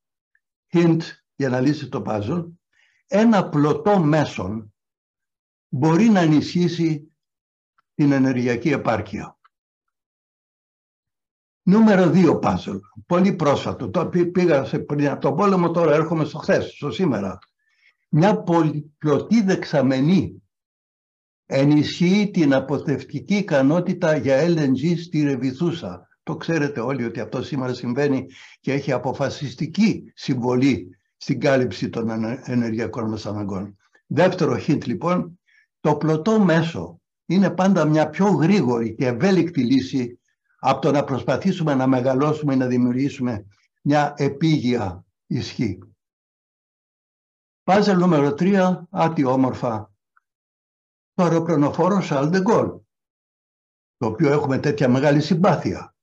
hint 0.73 0.99
για 1.35 1.49
να 1.49 1.61
λύσει 1.61 1.89
το 1.89 2.03
puzzle, 2.07 2.45
ένα 3.07 3.49
πλωτό 3.49 3.99
μέσον 3.99 4.75
μπορεί 5.69 6.09
να 6.09 6.21
ενισχύσει 6.21 7.13
την 7.95 8.13
ενεργειακή 8.13 8.71
επάρκεια. 8.71 9.39
Νούμερο 11.63 12.11
2 12.15 12.41
puzzle. 12.43 12.81
Πολύ 13.07 13.33
πρόσφατο. 13.33 13.91
Το 13.91 14.09
πήγα 14.33 14.65
σε, 14.65 14.79
πριν 14.79 15.09
από 15.09 15.21
τον 15.21 15.37
πόλεμο, 15.37 15.71
τώρα 15.71 15.95
έρχομαι 15.95 16.25
στο 16.25 16.39
χθες, 16.39 16.73
στο 16.73 16.91
σήμερα. 16.91 17.39
Μια 18.09 18.43
πολυπλωτή 18.43 19.43
δεξαμενή 19.43 20.43
ενισχύει 21.47 22.31
την 22.33 22.55
αποθευτική 22.55 23.35
ικανότητα 23.35 24.17
για 24.17 24.47
LNG 24.47 24.99
στη 24.99 25.23
Ρεβιθούσα. 25.23 26.09
Το 26.23 26.37
ξέρετε 26.37 26.81
όλοι 26.81 27.05
ότι 27.05 27.21
αυτό 27.21 27.43
σήμερα 27.43 27.75
συμβαίνει 27.75 28.27
και 28.61 28.73
έχει 28.73 28.93
αποφασιστική 28.93 30.13
συμβολή 30.15 30.99
στην 31.17 31.41
κάλυψη 31.41 31.89
των 31.89 32.09
ενεργειακών 32.45 33.09
μας 33.09 33.27
αναγκών. 33.27 33.77
Δεύτερο 34.07 34.57
hint 34.67 34.87
λοιπόν, 34.87 35.39
το 35.81 35.97
πλωτό 35.97 36.41
μέσο 36.41 37.01
είναι 37.27 37.51
πάντα 37.51 37.85
μια 37.85 38.09
πιο 38.09 38.27
γρήγορη 38.27 38.95
και 38.95 39.07
ευέλικτη 39.07 39.65
λύση 39.65 40.19
από 40.59 40.81
το 40.81 40.91
να 40.91 41.05
προσπαθήσουμε 41.05 41.75
να 41.75 41.87
μεγαλώσουμε 41.87 42.55
ή 42.55 42.57
να 42.57 42.67
δημιουργήσουμε 42.67 43.47
μια 43.83 44.15
επίγεια 44.17 45.05
ισχύ. 45.27 45.79
Πάζελ 47.69 47.99
νούμερο 47.99 48.35
3, 48.39 48.81
άτι 48.91 49.25
όμορφα, 49.25 49.93
το 51.15 51.23
αεροπλανοφόρο 51.23 52.01
Σαλντεγκόλ, 52.01 52.67
το 53.97 54.07
οποίο 54.07 54.33
έχουμε 54.33 54.59
τέτοια 54.59 54.89
μεγάλη 54.89 55.21
συμπάθεια. 55.21 55.95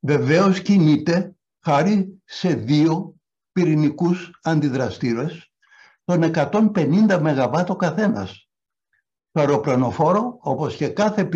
Βεβαίως 0.00 0.62
κινείται 0.62 1.34
χάρη 1.64 2.22
σε 2.24 2.54
δύο 2.54 3.14
πυρηνικούς 3.52 4.38
αντιδραστήρες 4.42 5.52
των 6.04 6.22
150 6.22 7.18
ΜΒ 7.20 7.70
ο 7.70 7.76
καθένας. 7.76 8.48
Το 9.30 9.40
αεροπλανοφόρο, 9.40 10.38
όπως 10.40 10.76
και 10.76 10.88
κάθε 10.88 11.28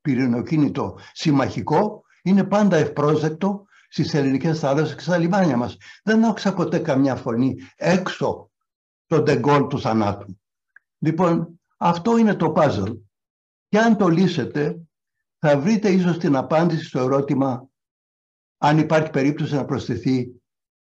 πυρηνοκίνητο 0.00 0.98
συμμαχικό, 1.12 2.02
είναι 2.22 2.44
πάντα 2.44 2.76
ευπρόσδεκτο 2.76 3.64
στις 3.88 4.14
ελληνικές 4.14 4.58
θάλασσες 4.58 4.94
και 4.94 5.02
στα 5.02 5.18
λιμάνια 5.18 5.56
μας. 5.56 5.76
Δεν 6.02 6.24
άκουσα 6.24 6.54
ποτέ 6.54 6.78
καμιά 6.78 7.16
φωνή 7.16 7.56
έξω 7.76 8.42
τον 9.08 9.24
τεγκόλ 9.24 9.66
του 9.66 9.80
θανάτου. 9.80 10.40
Λοιπόν, 10.98 11.60
αυτό 11.76 12.16
είναι 12.16 12.34
το 12.34 12.52
puzzle. 12.56 12.98
Και 13.68 13.78
αν 13.78 13.96
το 13.96 14.08
λύσετε, 14.08 14.80
θα 15.38 15.58
βρείτε 15.58 15.88
ίσως 15.88 16.18
την 16.18 16.36
απάντηση 16.36 16.84
στο 16.84 17.00
ερώτημα 17.00 17.68
αν 18.58 18.78
υπάρχει 18.78 19.10
περίπτωση 19.10 19.54
να 19.54 19.64
προσθεθεί 19.64 20.40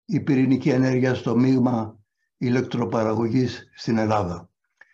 η 0.05 0.19
πυρηνική 0.19 0.69
ενέργεια 0.69 1.13
στο 1.13 1.35
μείγμα 1.35 1.99
ηλεκτροπαραγωγής 2.37 3.69
στην 3.75 3.97
Ελλάδα. 3.97 4.49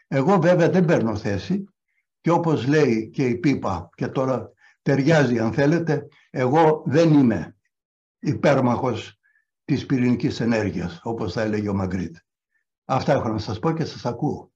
Εγώ 0.07 0.39
βέβαια 0.39 0.69
δεν 0.69 0.85
παίρνω 0.85 1.15
θέση 1.15 1.65
και 2.21 2.31
όπως 2.31 2.67
λέει 2.67 3.09
και 3.09 3.27
η 3.27 3.35
Πίπα 3.35 3.89
και 3.95 4.07
τώρα 4.07 4.51
ταιριάζει 4.81 5.39
αν 5.39 5.53
θέλετε, 5.53 6.07
εγώ 6.29 6.83
δεν 6.85 7.13
είμαι 7.13 7.57
υπέρμαχος 8.19 9.19
της 9.65 9.85
πυρηνικής 9.85 10.39
ενέργειας 10.39 10.99
όπως 11.03 11.33
θα 11.33 11.41
έλεγε 11.41 11.69
ο 11.69 11.73
Μαγκρίτ. 11.73 12.15
Αυτά 12.85 13.13
έχω 13.13 13.29
να 13.29 13.37
σας 13.37 13.59
πω 13.59 13.73
και 13.73 13.85
σας 13.85 14.05
ακούω. 14.05 14.53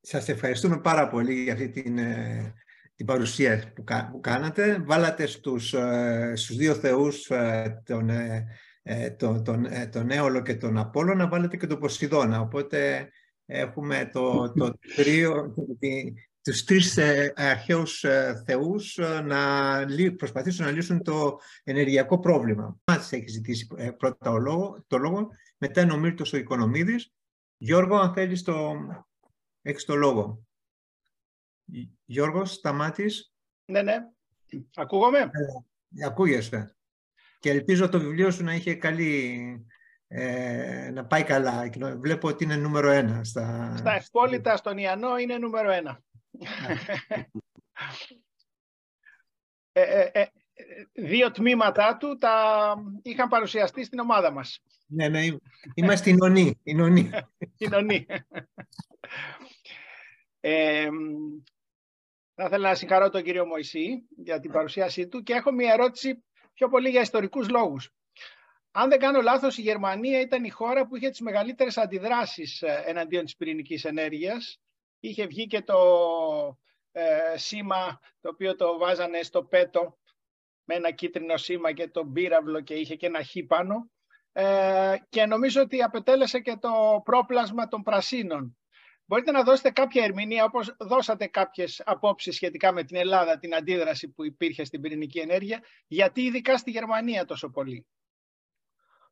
Σας 0.00 0.28
ευχαριστούμε 0.28 0.80
πάρα 0.80 1.08
πολύ 1.08 1.42
για 1.42 1.52
αυτή 1.52 1.68
την, 1.68 1.98
ε, 1.98 2.54
την 2.94 3.06
παρουσία 3.06 3.72
που, 3.74 3.84
που 4.10 4.20
κάνατε. 4.20 4.82
Βάλατε 4.82 5.26
στους, 5.26 5.74
ε, 5.74 6.32
στους 6.36 6.56
δύο 6.56 6.74
θεούς 6.74 7.30
ε, 7.30 7.82
τον, 7.84 8.10
τον, 9.16 9.44
τον, 9.44 9.66
τον 9.90 10.10
Έολο 10.10 10.42
και 10.42 10.56
τον 10.56 10.78
Απόλλω 10.78 11.14
να 11.14 11.28
βάλετε 11.28 11.56
και 11.56 11.66
τον 11.66 11.78
Ποσειδώνα. 11.78 12.40
Οπότε 12.40 13.10
έχουμε 13.46 14.10
το, 14.12 14.52
το 14.52 14.78
τρίο, 14.96 15.54
τους 16.42 16.64
τρεις 16.64 16.96
ε, 16.96 17.32
αρχαίους 17.36 18.04
ε, 18.04 18.42
θεούς 18.46 18.98
ε, 18.98 19.20
να 19.20 19.84
προσπαθήσουν 20.16 20.64
να 20.64 20.70
λύσουν 20.70 21.02
το 21.02 21.40
ενεργειακό 21.64 22.18
πρόβλημα. 22.18 22.76
Μας 22.84 23.12
έχει 23.12 23.28
ζητήσει 23.28 23.66
πρώτα 23.96 24.30
ο 24.30 24.38
λόγο, 24.38 24.84
το 24.86 24.98
λόγο, 24.98 25.28
μετά 25.58 25.80
είναι 25.80 25.92
ο 25.92 25.96
Μύρτος 25.96 26.32
ο 26.32 26.36
Οικονομίδης. 26.36 27.12
Γιώργο, 27.56 27.96
αν 27.96 28.12
θέλεις 28.12 28.42
το... 28.42 28.72
έχεις 29.62 29.84
το 29.84 29.94
λόγο. 29.94 30.42
Γιώργος, 32.04 32.52
σταμάτης. 32.52 33.34
Ναι, 33.64 33.82
ναι. 33.82 33.96
Ακούγομαι; 34.74 35.18
Ε, 35.18 36.06
ακούγεσαι. 36.06 36.76
Και 37.38 37.50
ελπίζω 37.50 37.88
το 37.88 38.00
βιβλίο 38.00 38.30
σου 38.30 38.44
να 38.44 38.54
είχε 38.54 38.74
καλή... 38.74 39.66
να 40.92 41.06
πάει 41.06 41.22
καλά. 41.24 41.70
Βλέπω 41.98 42.28
ότι 42.28 42.44
είναι 42.44 42.56
νούμερο 42.56 42.90
ένα. 42.90 43.24
Στα, 43.24 43.76
στα 43.76 43.92
ευπόλυτα 43.92 44.56
στον 44.56 44.78
Ιαννό 44.78 45.18
είναι 45.18 45.38
νούμερο 45.38 45.70
ένα. 45.70 46.02
Ε, 49.72 49.82
ε, 49.82 50.10
ε, 50.12 50.26
δύο 50.92 51.30
τμήματά 51.30 51.96
του 51.96 52.18
τα 52.18 52.74
είχαν 53.02 53.28
παρουσιαστεί 53.28 53.84
στην 53.84 53.98
ομάδα 53.98 54.30
μας. 54.30 54.62
Ναι, 54.86 55.08
ναι, 55.08 55.20
είμαστε 55.74 56.10
η 56.10 56.14
Νονή. 56.14 56.58
ε, 60.40 60.88
θα 62.34 62.44
ήθελα 62.44 62.68
να 62.68 62.74
συγχαρώ 62.74 63.10
τον 63.10 63.22
κύριο 63.22 63.46
Μωυσή 63.46 64.02
για 64.16 64.40
την 64.40 64.50
παρουσίασή 64.50 65.08
του 65.08 65.22
και 65.22 65.32
έχω 65.32 65.52
μια 65.52 65.72
ερώτηση 65.72 66.24
πιο 66.52 66.68
πολύ 66.68 66.88
για 66.88 67.00
ιστορικούς 67.00 67.48
λόγους. 67.48 67.90
Αν 68.70 68.88
δεν 68.88 68.98
κάνω 68.98 69.20
λάθος, 69.20 69.58
η 69.58 69.62
Γερμανία 69.62 70.20
ήταν 70.20 70.44
η 70.44 70.50
χώρα 70.50 70.86
που 70.86 70.96
είχε 70.96 71.10
τις 71.10 71.20
μεγαλύτερες 71.20 71.78
αντιδράσεις 71.78 72.62
εναντίον 72.62 73.24
της 73.24 73.36
πυρηνικής 73.36 73.84
ενέργειας 73.84 74.60
είχε 75.00 75.26
βγει 75.26 75.46
και 75.46 75.62
το 75.62 75.78
ε, 76.92 77.36
σήμα 77.36 78.00
το 78.20 78.28
οποίο 78.28 78.56
το 78.56 78.78
βάζανε 78.78 79.22
στο 79.22 79.42
πέτο 79.42 79.98
με 80.64 80.74
ένα 80.74 80.90
κίτρινο 80.90 81.36
σήμα 81.36 81.72
και 81.72 81.88
το 81.88 82.04
πύραυλο 82.04 82.60
και 82.60 82.74
είχε 82.74 82.94
και 82.94 83.06
ένα 83.06 83.24
χ 83.24 83.30
πάνω 83.46 83.90
ε, 84.32 84.94
και 85.08 85.26
νομίζω 85.26 85.60
ότι 85.60 85.82
απετέλεσε 85.82 86.38
και 86.38 86.56
το 86.60 86.70
πρόπλασμα 87.04 87.68
των 87.68 87.82
πρασίνων. 87.82 88.54
Μπορείτε 89.04 89.30
να 89.30 89.42
δώσετε 89.42 89.70
κάποια 89.70 90.04
ερμηνεία 90.04 90.44
όπως 90.44 90.76
δώσατε 90.78 91.26
κάποιες 91.26 91.82
απόψεις 91.84 92.34
σχετικά 92.34 92.72
με 92.72 92.84
την 92.84 92.96
Ελλάδα, 92.96 93.38
την 93.38 93.54
αντίδραση 93.54 94.08
που 94.08 94.24
υπήρχε 94.24 94.64
στην 94.64 94.80
πυρηνική 94.80 95.18
ενέργεια, 95.18 95.60
γιατί 95.86 96.20
ειδικά 96.20 96.56
στη 96.56 96.70
Γερμανία 96.70 97.24
τόσο 97.24 97.50
πολύ; 97.50 97.86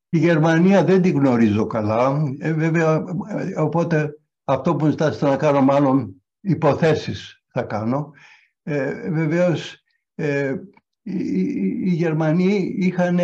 Η 0.08 0.18
Γερμανία 0.18 0.84
δεν 0.84 1.02
την 1.02 1.18
γνωρίζω 1.18 1.66
καλά, 1.66 2.22
ε, 2.38 2.52
βέβαια, 2.52 3.04
ε, 3.28 3.60
οπότε 3.60 4.18
αυτό 4.50 4.76
που 4.76 4.88
ζητάτε 4.88 5.28
να 5.28 5.36
κάνω 5.36 5.60
μάλλον 5.60 6.22
υποθέσεις 6.40 7.42
θα 7.52 7.62
κάνω. 7.62 8.12
Ε, 8.62 9.10
βεβαίως 9.10 9.82
ε, 10.14 10.54
οι, 11.02 11.42
οι 11.84 11.90
Γερμανοί 11.90 12.74
είχαν 12.78 13.18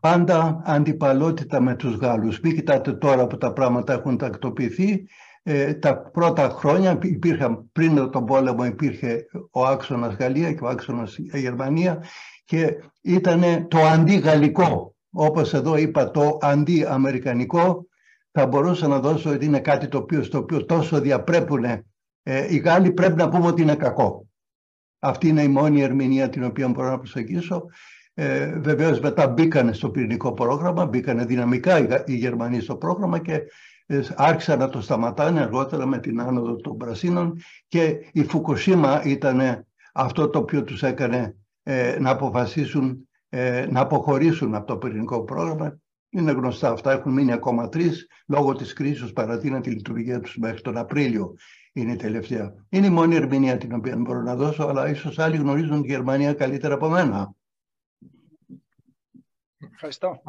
πάντα 0.00 0.62
αντιπαλότητα 0.64 1.60
με 1.60 1.74
τους 1.74 1.94
Γάλλους. 1.94 2.40
Μην 2.40 2.54
κοιτάτε 2.54 2.92
τώρα 2.92 3.26
που 3.26 3.36
τα 3.38 3.52
πράγματα 3.52 3.92
έχουν 3.92 4.16
τακτοποιηθεί. 4.16 5.06
Ε, 5.42 5.74
τα 5.74 5.98
πρώτα 5.98 6.48
χρόνια 6.48 6.98
υπήρχαν, 7.02 7.70
πριν 7.72 8.10
τον 8.10 8.24
πόλεμο 8.24 8.64
υπήρχε 8.64 9.26
ο 9.50 9.66
άξονας 9.66 10.14
Γαλλία 10.14 10.52
και 10.52 10.64
ο 10.64 10.68
άξονας 10.68 11.18
Γερμανία 11.18 12.04
και 12.44 12.76
ήταν 13.02 13.68
το 13.68 13.78
αντί-γαλλικό. 13.78 14.94
Όπως 15.10 15.54
εδώ 15.54 15.76
είπα 15.76 16.10
το 16.10 16.38
αντί-αμερικανικό 16.40 17.87
θα 18.32 18.46
μπορούσα 18.46 18.88
να 18.88 19.00
δώσω 19.00 19.30
ότι 19.30 19.44
είναι 19.44 19.60
κάτι 19.60 19.88
το 19.88 19.98
οποίο, 19.98 20.22
στο 20.22 20.38
οποίο 20.38 20.64
τόσο 20.64 21.00
διαπρέπουν 21.00 21.64
ε, 21.64 21.82
οι 22.48 22.56
Γάλλοι 22.56 22.92
πρέπει 22.92 23.16
να 23.16 23.28
πούμε 23.28 23.46
ότι 23.46 23.62
είναι 23.62 23.76
κακό. 23.76 24.26
Αυτή 24.98 25.28
είναι 25.28 25.42
η 25.42 25.48
μόνη 25.48 25.82
ερμηνεία 25.82 26.28
την 26.28 26.44
οποία 26.44 26.68
μπορώ 26.68 26.88
να 26.90 26.98
προσεγγίσω. 26.98 27.66
Ε, 28.14 28.58
Βεβαίως 28.58 29.00
μετά 29.00 29.28
μπήκανε 29.28 29.72
στο 29.72 29.90
πυρηνικό 29.90 30.32
πρόγραμμα, 30.32 30.86
μπήκανε 30.86 31.24
δυναμικά 31.24 32.04
οι 32.06 32.14
Γερμανοί 32.14 32.60
στο 32.60 32.76
πρόγραμμα 32.76 33.18
και 33.18 33.42
ε, 33.86 34.00
άρχισαν 34.16 34.58
να 34.58 34.68
το 34.68 34.80
σταματάνε 34.80 35.40
αργότερα 35.40 35.86
με 35.86 35.98
την 35.98 36.20
άνοδο 36.20 36.56
των 36.56 36.76
Πρασίνων 36.76 37.40
και 37.68 37.96
η 38.12 38.24
Φουκοσίμα 38.24 39.02
ήταν 39.04 39.66
αυτό 39.92 40.28
το 40.28 40.38
οποίο 40.38 40.64
τους 40.64 40.82
έκανε 40.82 41.36
ε, 41.62 41.96
να 42.00 42.10
αποφασίσουν 42.10 43.08
ε, 43.28 43.66
να 43.70 43.80
αποχωρήσουν 43.80 44.54
από 44.54 44.66
το 44.66 44.76
πυρηνικό 44.76 45.24
πρόγραμμα 45.24 45.78
είναι 46.10 46.32
γνωστά 46.32 46.70
αυτά, 46.70 46.92
έχουν 46.92 47.12
μείνει 47.12 47.32
ακόμα 47.32 47.68
τρεις. 47.68 48.06
Λόγω 48.26 48.54
της 48.54 48.72
κρίσης 48.72 49.12
παρατείναν 49.12 49.62
τη 49.62 49.70
λειτουργία 49.70 50.20
τους 50.20 50.36
μέχρι 50.36 50.60
τον 50.60 50.76
Απρίλιο. 50.76 51.36
Είναι 51.72 51.92
η 51.92 51.96
τελευταία. 51.96 52.66
Είναι 52.68 52.86
η 52.86 52.90
μόνη 52.90 53.14
ερμηνεία 53.14 53.58
την 53.58 53.72
οποία 53.72 53.96
μπορώ 53.96 54.22
να 54.22 54.36
δώσω, 54.36 54.64
αλλά 54.64 54.88
ίσως 54.88 55.18
άλλοι 55.18 55.36
γνωρίζουν 55.36 55.82
τη 55.82 55.88
Γερμανία 55.88 56.34
καλύτερα 56.34 56.74
από 56.74 56.88
μένα. 56.88 57.34
Ευχαριστώ. 59.72 60.22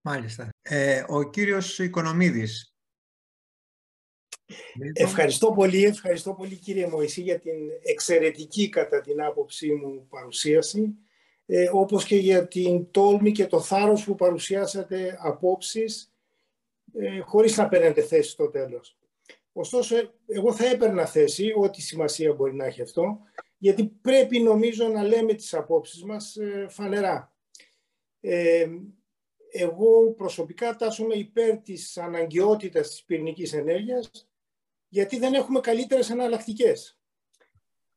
Μάλιστα. 0.00 0.48
Ε, 0.62 1.04
ο 1.08 1.30
κύριος 1.30 1.78
Οικονομίδης. 1.78 2.74
Ευχαριστώ 4.92 5.52
πολύ, 5.52 5.84
ευχαριστώ 5.84 6.34
πολύ 6.34 6.56
κύριε 6.56 6.88
Μωυσή 6.88 7.20
για 7.20 7.40
την 7.40 7.52
εξαιρετική 7.82 8.68
κατά 8.68 9.00
την 9.00 9.22
άποψή 9.22 9.72
μου 9.72 10.06
παρουσίαση 10.08 10.94
ε, 11.46 11.70
όπως 11.72 12.04
και 12.04 12.16
για 12.16 12.48
την 12.48 12.90
τόλμη 12.90 13.32
και 13.32 13.46
το 13.46 13.60
θάρρος 13.60 14.04
που 14.04 14.14
παρουσιάσατε 14.14 15.18
απόψεις 15.20 16.12
ε, 16.94 17.20
χωρίς 17.20 17.56
να 17.56 17.68
παίρνετε 17.68 18.02
θέση 18.02 18.30
στο 18.30 18.50
τέλος. 18.50 18.98
Ωστόσο, 19.52 19.96
εγώ 20.26 20.54
θα 20.54 20.66
έπαιρνα 20.66 21.06
θέση, 21.06 21.52
ό,τι 21.56 21.80
σημασία 21.80 22.32
μπορεί 22.32 22.54
να 22.54 22.64
έχει 22.64 22.82
αυτό, 22.82 23.18
γιατί 23.58 23.84
πρέπει 23.84 24.40
νομίζω 24.40 24.88
να 24.88 25.02
λέμε 25.02 25.34
τις 25.34 25.54
απόψεις 25.54 26.04
μας 26.04 26.36
ε, 26.36 26.66
φανερά. 26.70 27.32
Ε, 28.20 28.68
εγώ 29.52 30.10
προσωπικά 30.10 30.76
τάσομαι 30.76 31.14
υπέρ 31.14 31.56
της 31.58 31.96
αναγκαιότητας 31.96 32.88
της 32.88 33.04
πυρηνικής 33.04 33.52
ενέργειας 33.52 34.10
γιατί 34.94 35.18
δεν 35.18 35.34
έχουμε 35.34 35.60
καλύτερες 35.60 36.10
εναλλακτικές. 36.10 36.98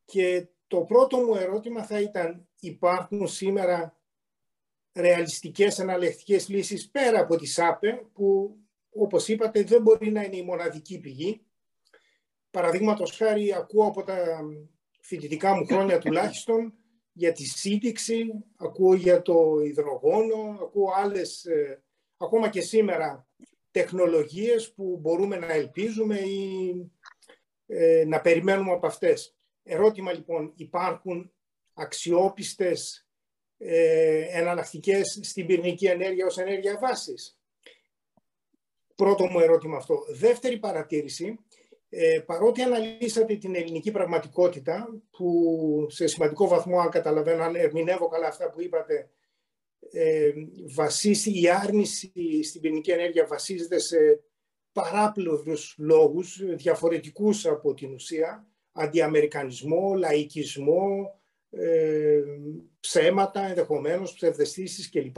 Και 0.06 0.48
το 0.68 0.82
πρώτο 0.82 1.18
μου 1.18 1.36
ερώτημα 1.36 1.84
θα 1.84 2.02
ήταν 2.02 2.47
υπάρχουν 2.60 3.28
σήμερα 3.28 3.97
ρεαλιστικές 4.93 5.80
εναλλακτικές 5.80 6.49
λύσεις 6.49 6.89
πέρα 6.89 7.20
από 7.20 7.36
τη 7.36 7.45
ΣΑΠΕ 7.45 8.05
που 8.14 8.58
όπως 8.89 9.28
είπατε 9.28 9.64
δεν 9.64 9.82
μπορεί 9.82 10.12
να 10.12 10.24
είναι 10.24 10.38
η 10.38 10.43
μοναδική 10.43 10.99
πηγή. 10.99 11.41
Παραδείγματος 12.51 13.12
χάρη 13.18 13.53
ακούω 13.53 13.86
από 13.86 14.03
τα 14.03 14.41
φοιτητικά 14.99 15.55
μου 15.55 15.66
χρόνια 15.66 15.97
τουλάχιστον 15.97 16.74
για 17.12 17.32
τη 17.32 17.43
σύνδεξη, 17.43 18.26
ακούω 18.58 18.93
για 18.93 19.22
το 19.22 19.60
υδρογόνο, 19.64 20.58
ακούω 20.62 20.91
άλλες, 20.95 21.45
ε, 21.45 21.84
ακόμα 22.18 22.49
και 22.49 22.62
σήμερα, 22.62 23.28
τεχνολογίες 23.72 24.74
που 24.74 24.97
μπορούμε 25.01 25.38
να 25.38 25.53
ελπίζουμε 25.53 26.20
ή 26.20 26.91
ε, 27.66 28.03
να 28.08 28.22
περιμένουμε 28.22 28.72
από 28.72 28.88
αυτές. 28.88 29.38
Ερώτημα 29.64 30.14
λοιπόν, 30.14 30.53
υπάρχουν 30.55 31.32
αξιόπιστες 31.78 33.08
ε, 33.58 34.40
εναλλακτικές 34.40 35.20
στην 35.22 35.46
πυρηνική 35.46 35.86
ενέργεια 35.86 36.26
ως 36.26 36.38
ενέργεια 36.38 36.78
βάσης; 36.82 37.40
Πρώτο 38.96 39.26
μου 39.26 39.40
ερώτημα 39.40 39.78
αυτό. 39.78 40.00
Δεύτερη 40.10 40.58
παρατήρηση, 40.58 41.40
ε, 41.90 42.20
παρότι 42.26 42.62
αναλύσατε 42.62 43.36
την 43.36 43.56
ελληνική 43.56 43.92
πραγματικότητα, 43.92 45.02
που 45.12 45.88
σε 45.90 46.08
σημαντικό 46.08 46.48
βαθμό, 46.48 46.80
αν 46.80 46.90
καταλαβαίνω, 46.90 47.44
αν 47.44 47.56
ερμηνεύω 47.56 48.08
καλά 48.08 48.28
αυτά 48.28 48.50
που 48.50 48.62
είπατε, 48.62 49.10
ε, 49.92 50.32
βασίσει, 50.76 51.42
η 51.42 51.50
άρνηση 51.50 52.44
στην 52.44 52.62
πυρηνική 52.62 52.92
ενέργεια 52.92 53.26
βασίζεται 53.26 53.80
σε 53.80 53.98
παράπλευρους 54.72 55.76
λόγους, 55.78 56.42
διαφορετικούς 56.56 57.46
από 57.46 57.74
την 57.74 57.94
ουσία, 57.94 58.48
αντιαμερικανισμό, 58.72 59.94
λαϊκισμό, 59.96 61.20
ε, 61.50 62.22
ψέματα, 62.80 63.48
ενδεχομένως, 63.48 64.14
ψευδεστήσεις 64.14 64.89
κλπ. 64.89 65.18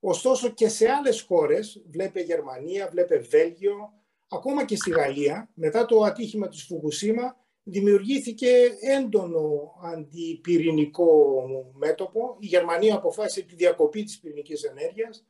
Ωστόσο 0.00 0.48
και 0.48 0.68
σε 0.68 0.88
άλλες 0.88 1.20
χώρες, 1.20 1.82
βλέπε 1.90 2.20
Γερμανία, 2.20 2.88
βλέπε 2.88 3.18
Βέλγιο, 3.18 3.92
ακόμα 4.28 4.64
και 4.64 4.76
στη 4.76 4.90
Γαλλία, 4.90 5.50
μετά 5.54 5.84
το 5.84 6.02
ατύχημα 6.02 6.48
της 6.48 6.62
Φουκουσίμα, 6.62 7.36
δημιουργήθηκε 7.62 8.48
έντονο 8.80 9.74
αντιπυρηνικό 9.82 11.42
μέτωπο. 11.72 12.36
Η 12.38 12.46
Γερμανία 12.46 12.94
αποφάσισε 12.94 13.46
τη 13.46 13.54
διακοπή 13.54 14.02
της 14.02 14.20
πυρηνικής 14.20 14.62
ενέργειας 14.62 15.24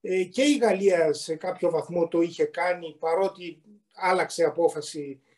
ε, 0.00 0.24
και 0.24 0.42
η 0.42 0.56
Γαλλία 0.56 1.12
σε 1.12 1.34
κάποιο 1.34 1.70
βαθμό 1.70 2.08
το 2.08 2.20
είχε 2.20 2.44
κάνει 2.44 2.96
παρότι 2.98 3.62
άλλαξε 3.94 4.44
απόφαση 4.44 5.20
ε, 5.28 5.29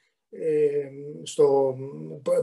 στο, 1.22 1.76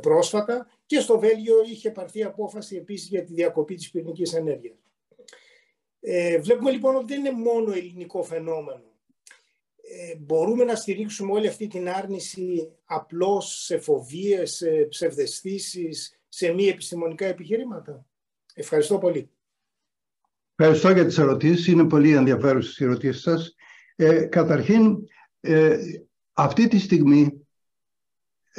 πρόσφατα 0.02 0.68
και 0.86 1.00
στο 1.00 1.20
Βέλγιο 1.20 1.56
είχε 1.72 1.92
πάρθει 1.92 2.24
απόφαση 2.24 2.76
επίσης 2.76 3.10
για 3.10 3.24
τη 3.24 3.34
διακοπή 3.34 3.76
της 3.76 3.92
πυρηνικής 3.92 4.34
ενέργειας. 4.34 4.78
Ε, 6.00 6.38
βλέπουμε 6.40 6.72
λοιπόν 6.72 6.96
ότι 6.96 7.06
δεν 7.14 7.26
είναι 7.26 7.32
μόνο 7.32 7.72
ελληνικό 7.72 8.24
φαινόμενο. 8.24 8.84
Ε, 9.82 10.16
μπορούμε 10.20 10.64
να 10.64 10.76
στηρίξουμε 10.76 11.32
όλη 11.32 11.48
αυτή 11.48 11.68
την 11.68 11.90
άρνηση 11.90 12.72
απλώς 12.86 13.64
σε 13.64 13.78
φοβίες, 13.78 14.56
σε 14.56 14.70
ψευδεστήσεις, 14.90 16.20
σε 16.28 16.52
μη 16.54 16.66
επιστημονικά 16.66 17.26
επιχειρήματα. 17.26 18.06
Ευχαριστώ 18.54 18.98
πολύ. 18.98 19.30
Ευχαριστώ 20.56 20.92
για 20.92 21.06
τις 21.06 21.18
ερωτήσεις. 21.18 21.68
Είναι 21.68 21.88
πολύ 21.88 22.14
ενδιαφέρουσες 22.14 22.78
οι 22.78 22.84
ερωτήσεις 22.84 23.22
σας. 23.22 23.56
Ε, 23.96 24.26
καταρχήν, 24.26 24.98
ε, 25.40 25.78
αυτή 26.34 26.68
τη 26.68 26.80
στιγμή, 26.80 27.48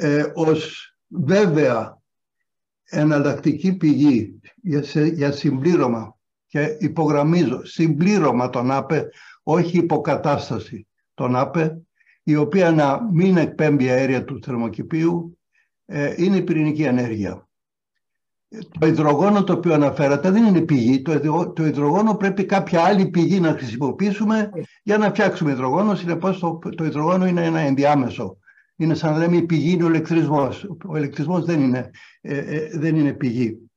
ε, 0.03 0.31
ως 0.33 0.93
βέβαια 1.07 2.01
εναλλακτική 2.89 3.73
πηγή 3.73 4.39
για, 4.61 5.05
για 5.05 5.31
συμπλήρωμα 5.31 6.15
και 6.47 6.77
υπογραμμίζω 6.79 7.65
συμπλήρωμα 7.65 8.49
τον 8.49 8.71
ΑΠΕ, 8.71 9.09
όχι 9.43 9.77
υποκατάσταση 9.77 10.87
τον 11.13 11.35
ΑΠΕ, 11.35 11.81
η 12.23 12.35
οποία 12.35 12.71
να 12.71 13.11
μην 13.11 13.37
εκπέμπει 13.37 13.89
αέρια 13.89 14.23
του 14.25 14.39
θερμοκηπίου, 14.43 15.39
ε, 15.85 16.13
είναι 16.17 16.37
η 16.37 16.41
πυρηνική 16.41 16.83
ενέργεια. 16.83 17.49
Το 18.79 18.87
υδρογόνο 18.87 19.43
το 19.43 19.53
οποίο 19.53 19.73
αναφέρατε 19.73 20.31
δεν 20.31 20.45
είναι 20.45 20.61
πηγή. 20.61 21.01
Το, 21.01 21.51
το 21.55 21.65
υδρογόνο 21.65 22.15
πρέπει 22.15 22.45
κάποια 22.45 22.83
άλλη 22.83 23.09
πηγή 23.09 23.39
να 23.39 23.51
χρησιμοποιήσουμε 23.51 24.49
για 24.83 24.97
να 24.97 25.09
φτιάξουμε 25.09 25.51
υδρογόνο. 25.51 25.95
Συνεπώς 25.95 26.39
το, 26.39 26.59
το 26.75 26.85
υδρογόνο 26.85 27.25
είναι 27.25 27.45
ένα 27.45 27.59
ενδιάμεσο. 27.59 28.37
Είναι 28.81 28.93
σαν 28.93 29.11
να 29.11 29.17
λέμε 29.17 29.37
η 29.37 29.43
πηγή 29.43 29.71
είναι 29.71 29.83
ο 29.83 29.87
ηλεκτρισμός. 29.87 30.67
Ο 30.85 30.97
ηλεκτρισμός 30.97 31.45
δεν 31.45 31.61
είναι, 31.61 31.91
ε, 32.21 32.37
ε, 32.37 32.77
δεν 32.77 32.95
είναι 32.95 33.13
πηγή. 33.13 33.71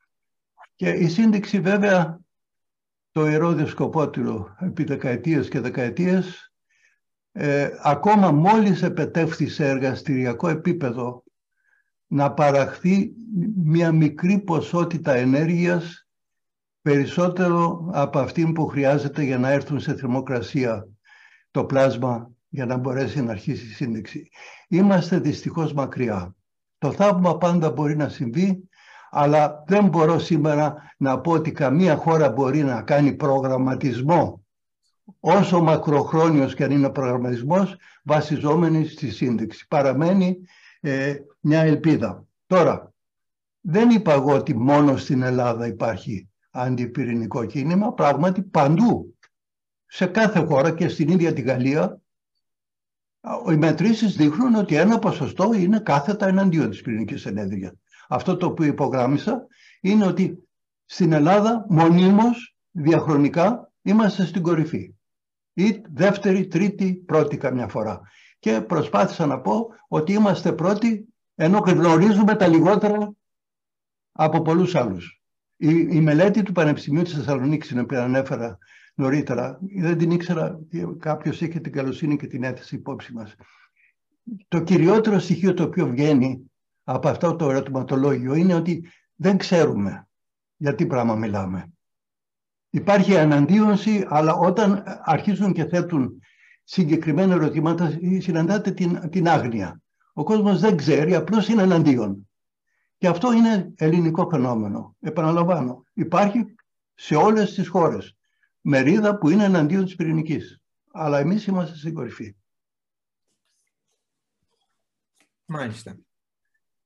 Και 0.75 0.89
η 0.89 1.09
σύνδεξη 1.09 1.61
βέβαια 1.61 2.21
το 3.13 3.27
ιερόδιο 3.27 3.67
σκοπότηρο 3.67 4.57
επί 4.61 4.85
δεκαετίες 4.85 5.49
και 5.49 5.61
δεκαετίες 5.61 6.53
ε, 7.33 7.71
ακόμα 7.83 8.31
μόλις 8.31 8.83
επετεύχθη 8.83 9.49
σε 9.49 9.69
εργαστηριακό 9.69 10.49
επίπεδο 10.49 11.25
να 12.07 12.33
παραχθεί 12.33 13.13
μια 13.65 13.93
μικρή 13.93 14.39
ποσότητα 14.39 15.15
ενέργειας 15.15 16.09
περισσότερο 16.83 17.89
από 17.93 18.19
αυτή 18.19 18.53
που 18.53 18.67
χρειάζεται 18.67 19.23
για 19.23 19.39
να 19.39 19.51
έρθουν 19.51 19.81
σε 19.81 19.95
θερμοκρασία 19.95 20.89
το 21.51 21.65
πλάσμα 21.65 22.31
για 22.49 22.67
να 22.67 22.77
μπορέσει 22.77 23.23
να 23.23 23.31
αρχίσει 23.31 23.67
η 23.67 23.75
σύνδεξη. 23.75 24.31
Είμαστε 24.75 25.19
δυστυχώς 25.19 25.73
μακριά. 25.73 26.35
Το 26.79 26.93
θαύμα 26.93 27.39
πάντα 27.39 27.71
μπορεί 27.71 27.97
να 27.97 28.09
συμβεί, 28.09 28.69
αλλά 29.11 29.65
δεν 29.67 29.89
μπορώ 29.89 30.19
σήμερα 30.19 30.95
να 30.97 31.21
πω 31.21 31.33
ότι 31.33 31.53
καμία 31.53 31.97
χώρα 31.97 32.31
μπορεί 32.31 32.63
να 32.63 32.83
κάνει 32.83 33.13
προγραμματισμό 33.13 34.45
όσο 35.21 35.63
μακροχρόνιος 35.63 36.55
και 36.55 36.65
αν 36.65 36.71
είναι 36.71 36.87
ο 36.87 36.91
προγραμματισμός, 36.91 37.77
βασιζόμενοι 38.03 38.87
στη 38.87 39.11
σύνδεξη. 39.11 39.67
Παραμένει 39.69 40.39
ε, 40.81 41.15
μια 41.41 41.61
ελπίδα. 41.61 42.25
Τώρα, 42.47 42.93
δεν 43.61 43.91
είπα 43.91 44.13
εγώ 44.13 44.35
ότι 44.35 44.55
μόνο 44.55 44.97
στην 44.97 45.23
Ελλάδα 45.23 45.67
υπάρχει 45.67 46.29
αντιπυρηνικό 46.51 47.45
κίνημα, 47.45 47.93
πράγματι 47.93 48.43
παντού. 48.43 49.17
Σε 49.87 50.07
κάθε 50.07 50.45
χώρα 50.45 50.71
και 50.71 50.89
στην 50.89 51.09
ίδια 51.09 51.33
τη 51.33 51.41
Γαλλία, 51.41 52.01
οι 53.51 53.57
μετρήσεις 53.57 54.17
δείχνουν 54.17 54.55
ότι 54.55 54.75
ένα 54.75 54.99
ποσοστό 54.99 55.53
είναι 55.53 55.79
κάθετα 55.79 56.27
εναντίον 56.27 56.71
της 56.71 56.83
πυρηνικής 56.83 57.27
ενέργειας. 57.27 57.73
Αυτό 58.09 58.37
το 58.37 58.47
οποίο 58.47 58.67
υπογράμμισα 58.67 59.47
είναι 59.81 60.07
ότι 60.07 60.49
στην 60.85 61.13
Ελλάδα 61.13 61.67
μονίμως, 61.69 62.57
διαχρονικά, 62.71 63.73
είμαστε 63.83 64.25
στην 64.25 64.43
κορυφή. 64.43 64.95
Ή 65.53 65.81
δεύτερη, 65.93 66.47
τρίτη, 66.47 66.95
πρώτη 66.95 67.37
καμιά 67.37 67.69
φορά. 67.69 68.01
Και 68.39 68.61
προσπάθησα 68.61 69.27
να 69.27 69.41
πω 69.41 69.67
ότι 69.89 70.13
είμαστε 70.13 70.53
πρώτοι 70.53 71.09
ενώ 71.35 71.59
γνωρίζουμε 71.59 72.37
τα 72.37 72.47
λιγότερα 72.47 73.15
από 74.13 74.43
πολλούς 74.43 74.75
άλλους. 74.75 75.23
Η, 75.57 75.87
η 75.91 76.01
μελέτη 76.01 76.43
του 76.43 76.53
Πανεπιστημίου 76.53 77.03
της 77.03 77.15
Θεσσαλονίκης, 77.15 77.69
την 77.69 77.79
οποία 77.79 78.03
ανέφερα 78.03 78.59
νωρίτερα, 78.95 79.59
δεν 79.79 79.99
την 79.99 80.11
ήξερα, 80.11 80.61
κάποιος 80.99 81.41
είχε 81.41 81.61
την 81.61 81.73
καλοσύνη 81.73 82.17
και 82.17 82.27
την 82.27 82.43
έθεση 82.43 82.75
υπόψη 82.75 83.13
μας. 83.13 83.35
Το 84.49 84.61
κυριότερο 84.61 85.19
στοιχείο 85.19 85.55
το 85.55 85.63
οποίο 85.63 85.87
βγαίνει 85.87 86.51
από 86.85 87.09
αυτό 87.09 87.37
το 87.37 87.51
ερωτηματολόγιο 87.51 88.35
είναι 88.35 88.55
ότι 88.55 88.89
δεν 89.15 89.37
ξέρουμε 89.37 90.09
για 90.57 90.75
τι 90.75 90.87
πράγμα 90.87 91.15
μιλάμε. 91.15 91.73
Υπάρχει 92.71 93.17
αναντίωση, 93.17 94.07
αλλά 94.09 94.35
όταν 94.35 94.83
αρχίζουν 95.03 95.53
και 95.53 95.65
θέτουν 95.65 96.21
συγκεκριμένα 96.65 97.35
ερωτήματα, 97.35 97.99
συναντάτε 98.19 98.71
την, 98.71 99.09
την 99.11 99.29
άγνοια. 99.29 99.81
Ο 100.13 100.25
κόσμος 100.25 100.61
δεν 100.61 100.77
ξέρει, 100.77 101.15
απλώς 101.15 101.49
είναι 101.49 101.63
εναντίον. 101.63 102.29
Και 102.99 103.09
αυτό 103.09 103.33
είναι 103.33 103.73
ελληνικό 103.77 104.29
φαινόμενο. 104.31 104.97
Επαναλαμβάνω, 105.01 105.85
υπάρχει 105.93 106.45
σε 106.95 107.17
όλες 107.17 107.55
τις 107.55 107.69
χώρες 107.69 108.17
μερίδα 108.65 109.19
που 109.19 109.31
είναι 109.31 109.45
εναντίον 109.45 109.85
της 109.85 109.95
πυρηνικής. 109.95 110.61
Αλλά 110.93 111.19
εμείς 111.19 111.47
είμαστε 111.47 111.77
στην 111.77 111.95
κορυφή. 111.95 112.37
Μάλιστα. 115.45 115.97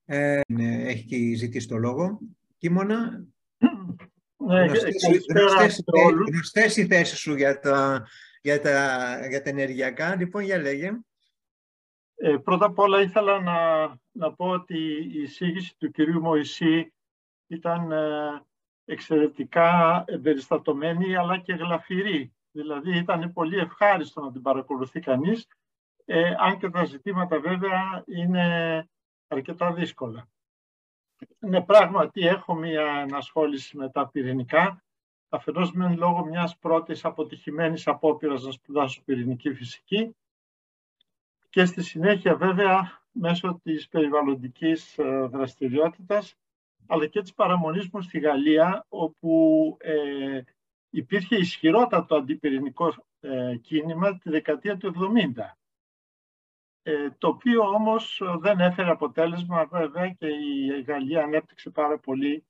Ε, 0.05 0.41
ναι, 0.47 0.83
έχει 0.83 1.33
ζητήσει 1.33 1.67
το 1.67 1.77
λόγο. 1.77 2.19
Κίμωνα, 2.57 3.25
ναι, 4.37 4.65
γνωστές, 6.31 6.77
οι 6.77 6.85
θέσεις 6.85 7.19
σου 7.19 7.35
για 7.35 7.59
τα, 7.59 8.07
για, 8.41 8.61
τα, 8.61 9.27
για 9.27 9.41
τα 9.41 9.49
ενεργειακά. 9.49 10.15
Λοιπόν, 10.15 10.43
για 10.43 10.57
λέγε. 10.57 10.99
Ε, 12.15 12.37
πρώτα 12.43 12.65
απ' 12.65 12.79
όλα 12.79 13.01
ήθελα 13.01 13.41
να, 13.41 13.87
να 14.11 14.33
πω 14.33 14.49
ότι 14.49 14.77
η 15.13 15.21
εισήγηση 15.21 15.77
του 15.77 15.91
κυρίου 15.91 16.21
Μωυσή 16.21 16.93
ήταν 17.47 17.91
ε, 17.91 18.43
εξαιρετικά 18.91 20.03
εμπεριστατωμένη 20.07 21.15
αλλά 21.15 21.37
και 21.37 21.53
γλαφυρή. 21.53 22.33
Δηλαδή 22.51 22.97
ήταν 22.97 23.33
πολύ 23.33 23.57
ευχάριστο 23.57 24.21
να 24.21 24.31
την 24.31 24.41
παρακολουθεί 24.41 24.99
κανείς, 24.99 25.47
ε, 26.05 26.33
αν 26.37 26.57
και 26.57 26.69
τα 26.69 26.85
ζητήματα 26.85 27.39
βέβαια 27.39 28.03
είναι 28.07 28.87
αρκετά 29.27 29.73
δύσκολα. 29.73 30.27
Ναι, 31.39 31.61
πράγματι 31.61 32.27
έχω 32.27 32.53
μια 32.53 33.05
ενασχόληση 33.07 33.77
με 33.77 33.89
τα 33.89 34.07
πυρηνικά, 34.07 34.83
αφενός 35.29 35.71
με 35.71 35.95
λόγω 35.95 36.25
μιας 36.25 36.57
πρώτης 36.57 37.05
αποτυχημένης 37.05 37.87
απόπειρας 37.87 38.43
να 38.43 38.51
σπουδάσω 38.51 39.01
πυρηνική 39.05 39.53
φυσική 39.53 40.15
και 41.49 41.65
στη 41.65 41.83
συνέχεια 41.83 42.35
βέβαια 42.35 43.01
μέσω 43.11 43.59
της 43.63 43.87
περιβαλλοντικής 43.87 44.97
ε, 44.97 45.27
δραστηριότητας 45.31 46.35
αλλά 46.91 47.07
και 47.07 47.21
της 47.21 47.33
παραμονής 47.33 47.89
μου 47.89 48.01
στη 48.01 48.19
Γαλλία 48.19 48.85
όπου 48.89 49.77
ε, 49.79 50.41
υπήρχε 50.89 51.35
ισχυρότατο 51.35 52.15
αντιπυρηνικό 52.15 52.93
ε, 53.19 53.55
κίνημα 53.61 54.17
τη 54.17 54.29
δεκαετία 54.29 54.77
του 54.77 54.93
70 55.35 55.41
ε, 56.81 57.09
το 57.17 57.27
οποίο 57.27 57.61
όμως 57.61 58.21
δεν 58.39 58.59
έφερε 58.59 58.89
αποτέλεσμα 58.89 59.65
βέβαια 59.65 60.09
και 60.09 60.27
η 60.27 60.81
Γαλλία 60.81 61.23
ανέπτυξε 61.23 61.69
πάρα 61.69 61.99
πολύ 61.99 62.45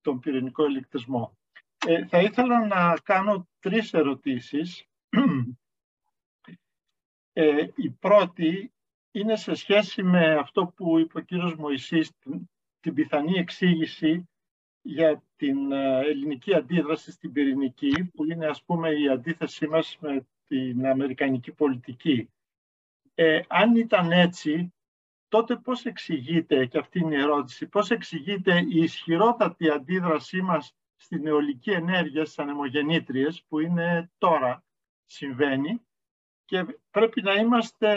τον 0.00 0.20
πυρηνικό 0.20 0.66
ηλεκτρισμό. 0.66 1.38
Ε, 1.86 2.06
θα 2.06 2.20
ήθελα 2.20 2.66
να 2.66 2.94
κάνω 3.02 3.48
τρεις 3.60 3.92
ερωτήσεις. 3.92 4.84
Ε, 7.36 7.66
η 7.74 7.90
πρώτη 7.90 8.72
είναι 9.10 9.36
σε 9.36 9.54
σχέση 9.54 10.02
με 10.02 10.34
αυτό 10.34 10.66
που 10.66 10.98
είπε 10.98 11.18
ο 11.18 11.22
κύριος 11.22 11.54
Μωυσής, 11.54 12.10
την, 12.18 12.33
την 12.84 12.94
πιθανή 12.94 13.38
εξήγηση 13.38 14.28
για 14.82 15.22
την 15.36 15.72
ε, 15.72 15.98
ελληνική 15.98 16.54
αντίδραση 16.54 17.10
στην 17.10 17.32
πυρηνική, 17.32 18.10
που 18.14 18.24
είναι 18.30 18.46
ας 18.46 18.62
πούμε 18.62 18.90
η 18.90 19.08
αντίθεσή 19.08 19.66
μας 19.66 19.98
με 20.00 20.26
την 20.46 20.86
αμερικανική 20.86 21.52
πολιτική. 21.52 22.30
Ε, 23.14 23.40
αν 23.48 23.76
ήταν 23.76 24.12
έτσι, 24.12 24.74
τότε 25.28 25.56
πώς 25.56 25.84
εξηγείται, 25.84 26.66
και 26.66 26.78
αυτή 26.78 26.98
είναι 26.98 27.14
η 27.14 27.20
ερώτηση, 27.20 27.66
πώς 27.66 27.90
εξηγείται 27.90 28.64
η 28.68 28.78
ισχυρότατη 28.78 29.70
αντίδρασή 29.70 30.42
μας 30.42 30.76
στην 30.96 31.26
αιωλική 31.26 31.70
ενέργεια 31.70 32.24
στις 32.24 32.38
ανεμογεννήτριες, 32.38 33.44
που 33.48 33.60
είναι 33.60 34.10
τώρα 34.18 34.64
συμβαίνει, 35.04 35.80
και 36.44 36.66
πρέπει 36.90 37.22
να 37.22 37.34
είμαστε 37.34 37.92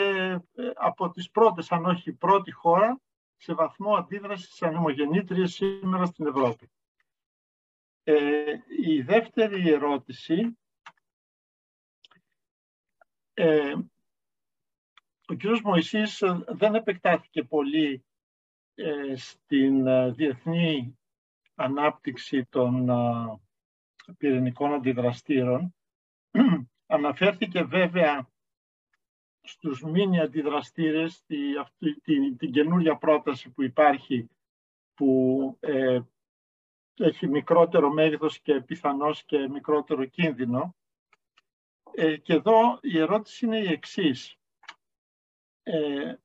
ε, 0.55 0.71
από 0.75 1.09
τις 1.09 1.29
πρώτες, 1.29 1.71
αν 1.71 1.85
όχι 1.85 2.11
πρώτη 2.11 2.51
χώρα, 2.51 3.01
σε 3.37 3.53
βαθμό 3.53 3.95
αντίδρασης 3.95 4.45
στις 4.45 4.61
ανεμογεννήτριες 4.61 5.53
σήμερα 5.53 6.05
στην 6.05 6.27
Ευρώπη. 6.27 6.71
Ε, 8.03 8.53
η 8.85 9.01
δεύτερη 9.01 9.69
ερώτηση 9.69 10.57
ε, 13.33 13.73
ο 15.27 15.35
κ. 15.35 15.59
Μωυσής 15.63 16.23
δεν 16.47 16.75
επεκτάθηκε 16.75 17.43
πολύ 17.43 18.05
ε, 18.75 19.15
στην 19.15 19.87
ε, 19.87 20.11
διεθνή 20.11 20.97
ανάπτυξη 21.55 22.45
των 22.45 22.89
ε, 22.89 23.39
πυρηνικών 24.17 24.73
αντιδραστήρων. 24.73 25.75
Αναφέρθηκε 26.85 27.63
βέβαια 27.63 28.29
στους 29.47 29.83
μήνυ 29.83 30.19
αντιδραστήρες 30.19 31.23
τη, 31.25 31.57
αυτή, 31.57 32.01
την, 32.01 32.37
την 32.37 32.51
καινούργια 32.51 32.95
πρόταση 32.95 33.49
που 33.49 33.63
υπάρχει 33.63 34.29
που 34.93 35.59
έχει 36.97 37.27
μικρότερο 37.27 37.93
μέγεθος 37.93 38.39
και 38.39 38.61
πιθανώς 38.61 39.23
και 39.23 39.47
μικρότερο 39.47 40.05
κίνδυνο. 40.05 40.75
και 42.21 42.33
εδώ 42.33 42.79
η 42.81 42.99
ερώτηση 42.99 43.45
είναι 43.45 43.59
η 43.59 43.67
εξής 43.67 44.37
ε, 45.69 46.15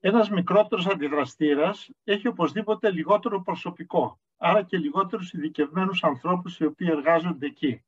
ένας 0.00 0.30
μικρότερος 0.30 0.86
αντιδραστήρας 0.86 1.90
έχει 2.04 2.28
οπωσδήποτε 2.28 2.90
λιγότερο 2.90 3.42
προσωπικό, 3.42 4.20
άρα 4.36 4.62
και 4.62 4.76
λιγότερους 4.76 5.32
ειδικευμένους 5.32 6.04
ανθρώπους 6.04 6.58
οι 6.58 6.64
οποίοι 6.64 6.88
εργάζονται 6.90 7.46
εκεί. 7.46 7.84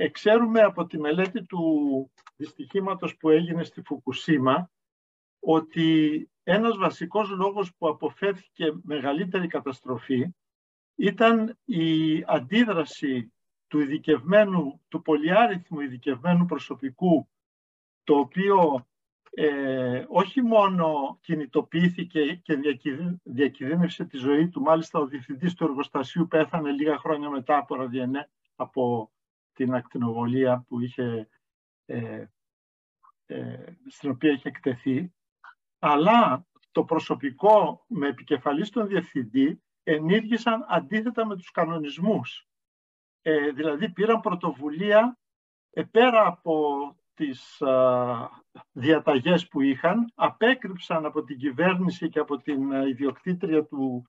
Εξέρουμε 0.00 0.60
από 0.60 0.86
τη 0.86 0.98
μελέτη 0.98 1.44
του 1.44 2.10
δυστυχήματος 2.36 3.16
που 3.16 3.28
έγινε 3.28 3.64
στη 3.64 3.82
Φουκουσίμα 3.82 4.70
ότι 5.40 6.30
ένας 6.42 6.76
βασικός 6.76 7.30
λόγος 7.30 7.74
που 7.74 7.88
αποφέρθηκε 7.88 8.72
μεγαλύτερη 8.82 9.46
καταστροφή 9.46 10.34
ήταν 10.94 11.58
η 11.64 12.22
αντίδραση 12.26 13.32
του 13.66 13.80
ειδικευμένου, 13.80 14.80
του 14.88 15.02
πολυάριθμου 15.02 15.80
ειδικευμένου 15.80 16.44
προσωπικού, 16.44 17.28
το 18.04 18.18
οποίο 18.18 18.86
ε, 19.30 20.04
όχι 20.08 20.42
μόνο 20.42 21.18
κινητοποιήθηκε 21.20 22.34
και 22.34 22.58
διακινδύνευσε 23.22 24.04
τη 24.04 24.16
ζωή 24.16 24.48
του, 24.48 24.60
μάλιστα 24.60 24.98
ο 24.98 25.06
διευθυντής 25.06 25.54
του 25.54 25.64
εργοστασίου 25.64 26.26
πέθανε 26.28 26.70
λίγα 26.70 26.98
χρόνια 26.98 27.30
μετά 27.30 27.56
από, 27.56 27.74
ραδιενέ, 27.74 28.30
από 28.56 29.12
την 29.58 29.74
ακτινοβολία 29.74 30.64
που 30.68 30.80
είχε, 30.80 31.28
ε, 31.84 32.24
ε, 33.26 33.72
στην 33.86 34.10
οποία 34.10 34.32
είχε 34.32 34.48
εκτεθεί, 34.48 35.14
αλλά 35.78 36.46
το 36.72 36.84
προσωπικό 36.84 37.84
με 37.88 38.08
επικεφαλής 38.08 38.70
τον 38.70 38.86
διευθυντή 38.86 39.62
ενήργησαν 39.82 40.64
αντίθετα 40.68 41.26
με 41.26 41.36
τους 41.36 41.50
κανονισμούς. 41.50 42.48
Ε, 43.22 43.50
δηλαδή 43.50 43.92
πήραν 43.92 44.20
πρωτοβουλία 44.20 45.18
ε, 45.70 45.82
πέρα 45.82 46.26
από 46.26 46.96
τις 47.14 47.62
α, 47.62 48.28
διαταγές 48.72 49.48
που 49.48 49.60
είχαν, 49.60 50.12
απέκρυψαν 50.14 51.04
από 51.04 51.22
την 51.24 51.38
κυβέρνηση 51.38 52.08
και 52.08 52.18
από 52.18 52.36
την 52.36 52.70
ιδιοκτήτρια 52.70 53.64
του, 53.64 54.08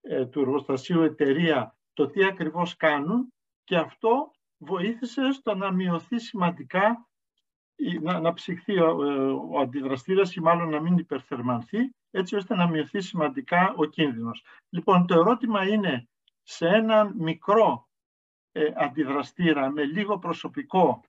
ε, 0.00 0.26
του 0.26 0.40
εργοστασίου 0.40 1.02
εταιρεία 1.02 1.76
το 1.92 2.06
τι 2.06 2.24
ακριβώς 2.24 2.76
κάνουν 2.76 3.32
και 3.64 3.76
αυτό 3.76 4.30
βοήθησε 4.58 5.32
στο 5.32 5.54
να 5.54 5.72
μειωθεί 5.72 6.18
σημαντικά, 6.18 7.08
να, 8.00 8.20
να 8.20 8.32
ψυχθεί 8.32 8.78
ο, 8.78 8.96
ο 9.50 9.60
αντιδραστήρας 9.60 10.34
ή 10.34 10.40
μάλλον 10.40 10.68
να 10.68 10.80
μην 10.80 10.98
υπερθερμανθεί, 10.98 11.94
έτσι 12.10 12.36
ώστε 12.36 12.54
να 12.54 12.68
μειωθεί 12.68 13.00
σημαντικά 13.00 13.74
ο 13.76 13.84
κίνδυνος. 13.84 14.44
Λοιπόν, 14.68 15.06
το 15.06 15.14
ερώτημα 15.14 15.68
είναι 15.68 16.08
σε 16.42 16.66
έναν 16.66 17.14
μικρό 17.16 17.88
ε, 18.52 18.72
αντιδραστήρα 18.76 19.70
με 19.70 19.84
λίγο 19.84 20.18
προσωπικό, 20.18 21.04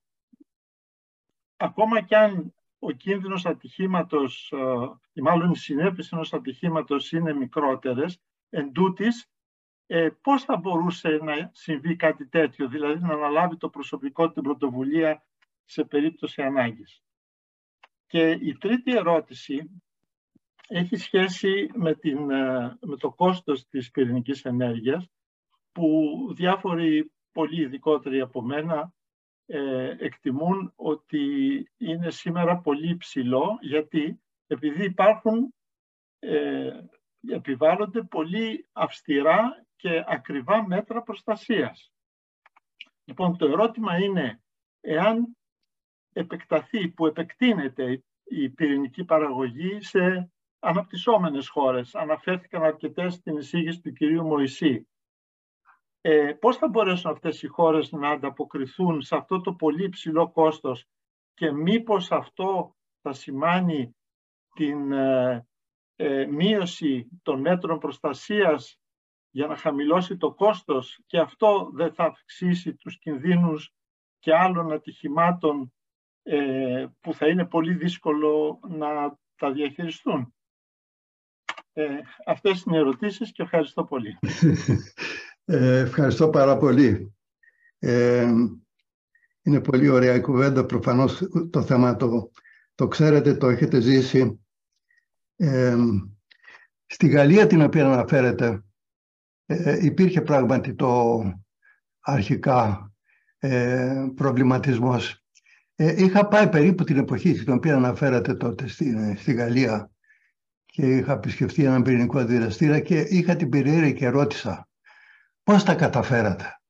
ακόμα 1.56 2.00
κι 2.00 2.14
αν 2.14 2.54
ο 2.78 2.90
κίνδυνος 2.90 3.46
ατυχήματος, 3.46 4.52
ε, 4.52 5.00
ή 5.12 5.20
μάλλον 5.20 5.50
οι 5.50 5.56
συνέπειες 5.56 6.12
ενός 6.12 6.32
ατυχήματος 6.32 7.12
είναι 7.12 7.34
μικρότερες, 7.34 8.20
εν 8.50 8.72
τούτης, 8.72 9.28
ε, 9.92 10.08
πώς 10.22 10.44
θα 10.44 10.56
μπορούσε 10.56 11.08
να 11.08 11.50
συμβεί 11.52 11.96
κάτι 11.96 12.26
τέτοιο, 12.28 12.68
δηλαδή 12.68 13.00
να 13.00 13.12
αναλάβει 13.12 13.56
το 13.56 13.68
προσωπικό 13.68 14.30
την 14.30 14.42
πρωτοβουλία 14.42 15.24
σε 15.64 15.84
περίπτωση 15.84 16.42
ανάγκης. 16.42 17.02
Και 18.06 18.30
η 18.30 18.56
τρίτη 18.56 18.96
ερώτηση 18.96 19.82
έχει 20.68 20.96
σχέση 20.96 21.70
με, 21.74 21.94
την, 21.94 22.30
ε, 22.30 22.76
με 22.80 22.96
το 22.96 23.10
κόστος 23.12 23.68
της 23.68 23.90
πυρηνικής 23.90 24.44
ενέργειας, 24.44 25.10
που 25.72 26.16
διάφοροι 26.34 27.12
πολύ 27.32 27.62
ειδικότεροι 27.62 28.20
από 28.20 28.42
μένα 28.42 28.92
ε, 29.46 29.94
εκτιμούν 29.98 30.72
ότι 30.76 31.24
είναι 31.76 32.10
σήμερα 32.10 32.58
πολύ 32.58 32.96
ψηλό 32.96 33.58
γιατί 33.60 34.20
επειδή 34.46 34.84
υπάρχουν, 34.84 35.54
ε, 36.18 36.70
επιβάλλονται 37.28 38.02
πολύ 38.02 38.68
αυστηρά 38.72 39.66
και 39.76 40.04
ακριβά 40.06 40.66
μέτρα 40.66 41.02
προστασίας. 41.02 41.92
Λοιπόν, 43.04 43.36
το 43.36 43.46
ερώτημα 43.46 43.98
είναι 43.98 44.42
εάν 44.80 45.36
επεκταθεί, 46.12 46.88
που 46.88 47.06
επεκτείνεται 47.06 48.04
η 48.24 48.48
πυρηνική 48.48 49.04
παραγωγή 49.04 49.80
σε 49.80 50.30
αναπτυσσόμενες 50.58 51.48
χώρες. 51.48 51.94
Αναφέρθηκαν 51.94 52.62
αρκετές 52.62 53.14
στην 53.14 53.36
εισήγηση 53.36 53.80
του 53.80 53.92
κυρίου 53.92 54.24
Μωυσή 54.24 54.88
ε, 56.00 56.32
πώς 56.32 56.56
θα 56.56 56.68
μπορέσουν 56.68 57.10
αυτές 57.10 57.42
οι 57.42 57.46
χώρες 57.46 57.92
να 57.92 58.10
ανταποκριθούν 58.10 59.02
σε 59.02 59.16
αυτό 59.16 59.40
το 59.40 59.54
πολύ 59.54 59.88
ψηλό 59.88 60.30
κόστος 60.30 60.86
και 61.34 61.52
μήπως 61.52 62.12
αυτό 62.12 62.76
θα 63.02 63.12
σημάνει 63.12 63.96
την 64.54 64.92
ε, 64.92 65.46
ε, 66.02 66.26
μείωση 66.26 67.08
των 67.22 67.40
μέτρων 67.40 67.78
προστασίας 67.78 68.80
για 69.30 69.46
να 69.46 69.56
χαμηλώσει 69.56 70.16
το 70.16 70.34
κόστος 70.34 71.00
και 71.06 71.18
αυτό 71.18 71.70
δεν 71.72 71.94
θα 71.94 72.04
αυξήσει 72.04 72.74
τους 72.74 72.98
κινδύνους 72.98 73.74
και 74.18 74.34
άλλων 74.34 74.72
ατυχημάτων 74.72 75.72
ε, 76.22 76.86
που 77.00 77.14
θα 77.14 77.28
είναι 77.28 77.44
πολύ 77.44 77.74
δύσκολο 77.74 78.60
να 78.68 79.18
τα 79.36 79.52
διαχειριστούν. 79.52 80.34
Ε, 81.72 81.86
αυτές 82.26 82.62
είναι 82.62 82.76
οι 82.76 82.80
ερωτήσεις 82.80 83.32
και 83.32 83.42
ευχαριστώ 83.42 83.84
πολύ. 83.84 84.18
Ε, 85.44 85.78
ευχαριστώ 85.78 86.30
πάρα 86.30 86.56
πολύ. 86.56 87.14
Ε, 87.78 88.32
είναι 89.42 89.60
πολύ 89.60 89.88
ωραία 89.88 90.14
η 90.14 90.20
κουβέντα. 90.20 90.66
Προφανώς 90.66 91.22
το 91.50 91.62
θέμα 91.62 91.96
το, 91.96 92.30
το 92.74 92.88
ξέρετε, 92.88 93.34
το 93.34 93.48
έχετε 93.48 93.80
ζήσει. 93.80 94.39
Ε, 95.42 95.76
στη 96.86 97.08
Γαλλία 97.08 97.46
την 97.46 97.62
οποία 97.62 97.84
αναφέρετε 97.86 98.64
ε, 99.46 99.84
υπήρχε 99.84 100.20
πράγματι 100.20 100.74
το 100.74 101.22
αρχικά 102.00 102.92
ε, 103.38 104.06
προβληματισμός. 104.14 105.24
Ε, 105.74 106.04
είχα 106.04 106.28
πάει 106.28 106.48
περίπου 106.48 106.84
την 106.84 106.96
εποχή 106.96 107.36
στην 107.36 107.52
οποία 107.52 107.76
αναφέρατε 107.76 108.34
τότε 108.34 108.68
στη, 108.68 109.16
στη 109.16 109.32
Γαλλία 109.32 109.90
και 110.64 110.96
είχα 110.96 111.12
επισκεφτεί 111.12 111.64
έναν 111.64 111.82
πυρηνικό 111.82 112.18
αντιδραστήρα 112.18 112.80
και 112.80 113.00
είχα 113.00 113.36
την 113.36 113.48
περιέργεια 113.48 113.92
και 113.92 114.08
ρώτησα 114.08 114.68
πώς 115.42 115.64
τα 115.64 115.74
καταφέρατε 115.74 116.60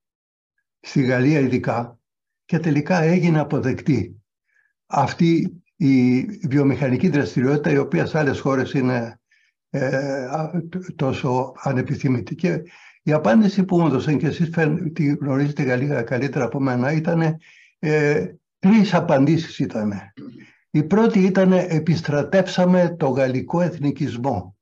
στη 0.80 1.02
Γαλλία 1.02 1.40
ειδικά 1.40 1.98
και 2.44 2.58
τελικά 2.58 3.00
έγινε 3.00 3.40
αποδεκτή 3.40 4.22
αυτή 4.86 5.62
η 5.80 6.22
βιομηχανική 6.48 7.08
δραστηριότητα 7.08 7.70
η 7.70 7.76
οποία 7.76 8.06
σε 8.06 8.18
άλλες 8.18 8.40
χώρες 8.40 8.72
είναι 8.72 9.20
ε, 9.70 10.28
τόσο 10.96 11.52
ανεπιθύμητη. 11.56 12.34
Και 12.34 12.62
η 13.02 13.12
απάντηση 13.12 13.64
που 13.64 13.80
μου 13.80 13.86
έδωσαν 13.86 14.18
και 14.18 14.26
εσείς 14.26 14.50
τη 14.92 15.04
γνωρίζετε 15.04 15.62
Γαλλία 15.62 16.02
καλύτερα 16.02 16.44
από 16.44 16.60
μένα 16.60 16.92
ήταν 16.92 17.38
ε, 17.78 18.26
τρεις 18.58 18.94
απαντήσεις 18.94 19.58
ήταν. 19.58 19.92
Η 20.70 20.82
πρώτη 20.82 21.18
ήταν 21.18 21.52
επιστρατεύσαμε 21.52 22.96
το 22.98 23.08
γαλλικό 23.08 23.60
εθνικισμό. 23.60 24.56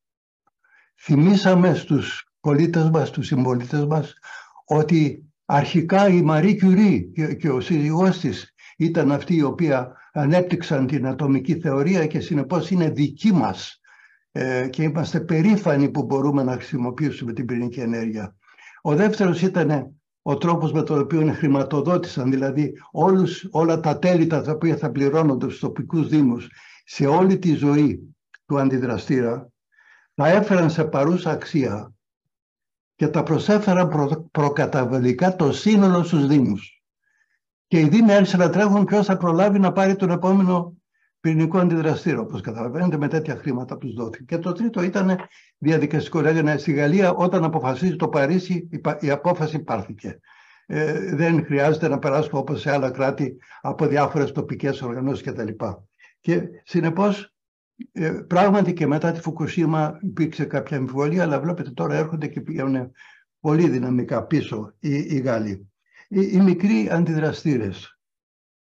Θυμήσαμε 1.00 1.74
στους 1.74 2.28
πολίτες 2.40 2.90
μας, 2.90 3.08
στους 3.08 3.26
συμπολίτες 3.26 3.86
μας 3.86 4.14
ότι 4.64 5.24
αρχικά 5.44 6.08
η 6.08 6.22
Μαρή 6.22 6.56
Κιουρί 6.56 7.12
και 7.38 7.50
ο 7.50 7.60
σύζυγός 7.60 8.18
της 8.18 8.54
ήταν 8.76 9.12
αυτοί 9.12 9.34
οι 9.34 9.42
οποίοι 9.42 9.70
ανέπτυξαν 10.12 10.86
την 10.86 11.06
ατομική 11.06 11.60
θεωρία 11.60 12.06
και 12.06 12.20
συνεπώς 12.20 12.70
είναι 12.70 12.90
δική 12.90 13.32
μας 13.32 13.80
ε, 14.32 14.68
και 14.68 14.82
είμαστε 14.82 15.20
περήφανοι 15.20 15.90
που 15.90 16.04
μπορούμε 16.04 16.42
να 16.42 16.52
χρησιμοποιήσουμε 16.52 17.32
την 17.32 17.44
πυρηνική 17.44 17.80
ενέργεια. 17.80 18.36
Ο 18.82 18.94
δεύτερος 18.94 19.42
ήταν 19.42 19.92
ο 20.22 20.36
τρόπος 20.36 20.72
με 20.72 20.82
τον 20.82 21.00
οποίο 21.00 21.32
χρηματοδότησαν, 21.32 22.30
δηλαδή 22.30 22.72
όλους, 22.90 23.48
όλα 23.50 23.80
τα 23.80 23.98
τέλη 23.98 24.26
τα 24.26 24.44
οποία 24.48 24.76
θα 24.76 24.90
πληρώνονται 24.90 25.46
στους 25.46 25.58
τοπικούς 25.58 26.08
δήμους 26.08 26.48
σε 26.84 27.06
όλη 27.06 27.38
τη 27.38 27.54
ζωή 27.54 28.16
του 28.46 28.58
αντιδραστήρα, 28.58 29.50
τα 30.14 30.28
έφεραν 30.28 30.70
σε 30.70 30.84
παρούσα 30.84 31.30
αξία 31.30 31.92
και 32.94 33.08
τα 33.08 33.22
προσέφεραν 33.22 33.88
προ, 33.88 34.28
προκαταβολικά 34.30 35.36
το 35.36 35.52
σύνολο 35.52 36.02
στους 36.02 36.26
δήμους. 36.26 36.77
Και 37.68 37.80
οι 37.80 37.88
δήμοι 37.88 38.12
άρχισαν 38.12 38.40
να 38.40 38.50
τρέχουν 38.50 38.84
ποιος 38.84 39.06
θα 39.06 39.16
προλάβει 39.16 39.58
να 39.58 39.72
πάρει 39.72 39.96
τον 39.96 40.10
επόμενο 40.10 40.76
πυρηνικό 41.20 41.58
αντιδραστήριο, 41.58 42.20
όπως 42.20 42.40
καταλαβαίνετε, 42.40 42.96
με 42.96 43.08
τέτοια 43.08 43.36
χρήματα 43.36 43.76
που 43.76 43.94
δόθηκε. 43.94 44.24
Και 44.24 44.38
το 44.38 44.52
τρίτο 44.52 44.82
ήταν 44.82 45.18
διαδικαστικό. 45.58 46.20
Λέγανε 46.20 46.56
στη 46.56 46.72
Γαλλία, 46.72 47.12
όταν 47.12 47.44
αποφασίζει 47.44 47.96
το 47.96 48.08
Παρίσι, 48.08 48.68
η 49.00 49.10
απόφαση 49.10 49.58
πάρθηκε. 49.58 50.20
Ε, 50.66 51.14
δεν 51.14 51.44
χρειάζεται 51.44 51.88
να 51.88 51.98
περάσουμε 51.98 52.38
όπως 52.38 52.60
σε 52.60 52.70
άλλα 52.70 52.90
κράτη 52.90 53.36
από 53.60 53.86
διάφορες 53.86 54.32
τοπικές 54.32 54.82
οργανώσεις 54.82 55.22
κτλ. 55.22 55.48
Και 56.20 56.42
συνεπώς, 56.64 57.34
ε, 57.92 58.10
πράγματι 58.10 58.72
και 58.72 58.86
μετά 58.86 59.12
τη 59.12 59.20
Φουκουσίμα 59.20 59.98
υπήρξε 60.02 60.44
κάποια 60.44 60.76
αμφιβολία, 60.76 61.22
αλλά 61.22 61.40
βλέπετε 61.40 61.70
τώρα 61.70 61.94
έρχονται 61.94 62.26
και 62.26 62.40
πηγαίνουν 62.40 62.90
πολύ 63.40 63.68
δυναμικά 63.68 64.24
πίσω 64.24 64.74
οι, 64.78 64.94
οι 64.94 65.20
Γάλλοι. 65.20 65.68
Οι, 66.08 66.20
οι 66.32 66.40
μικροί 66.40 66.90
αντιδραστήρες, 66.90 67.98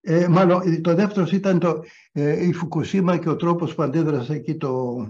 ε, 0.01 0.27
μάλλον 0.27 0.81
το 0.81 0.95
δεύτερος 0.95 1.31
ήταν 1.31 1.59
το, 1.59 1.83
ε, 2.11 2.45
η 2.47 2.53
Φουκουσίμα 2.53 3.17
και 3.17 3.29
ο 3.29 3.35
τρόπος 3.35 3.75
που 3.75 3.81
αντέδρασε 3.81 4.33
εκεί 4.33 4.57
το, 4.57 5.05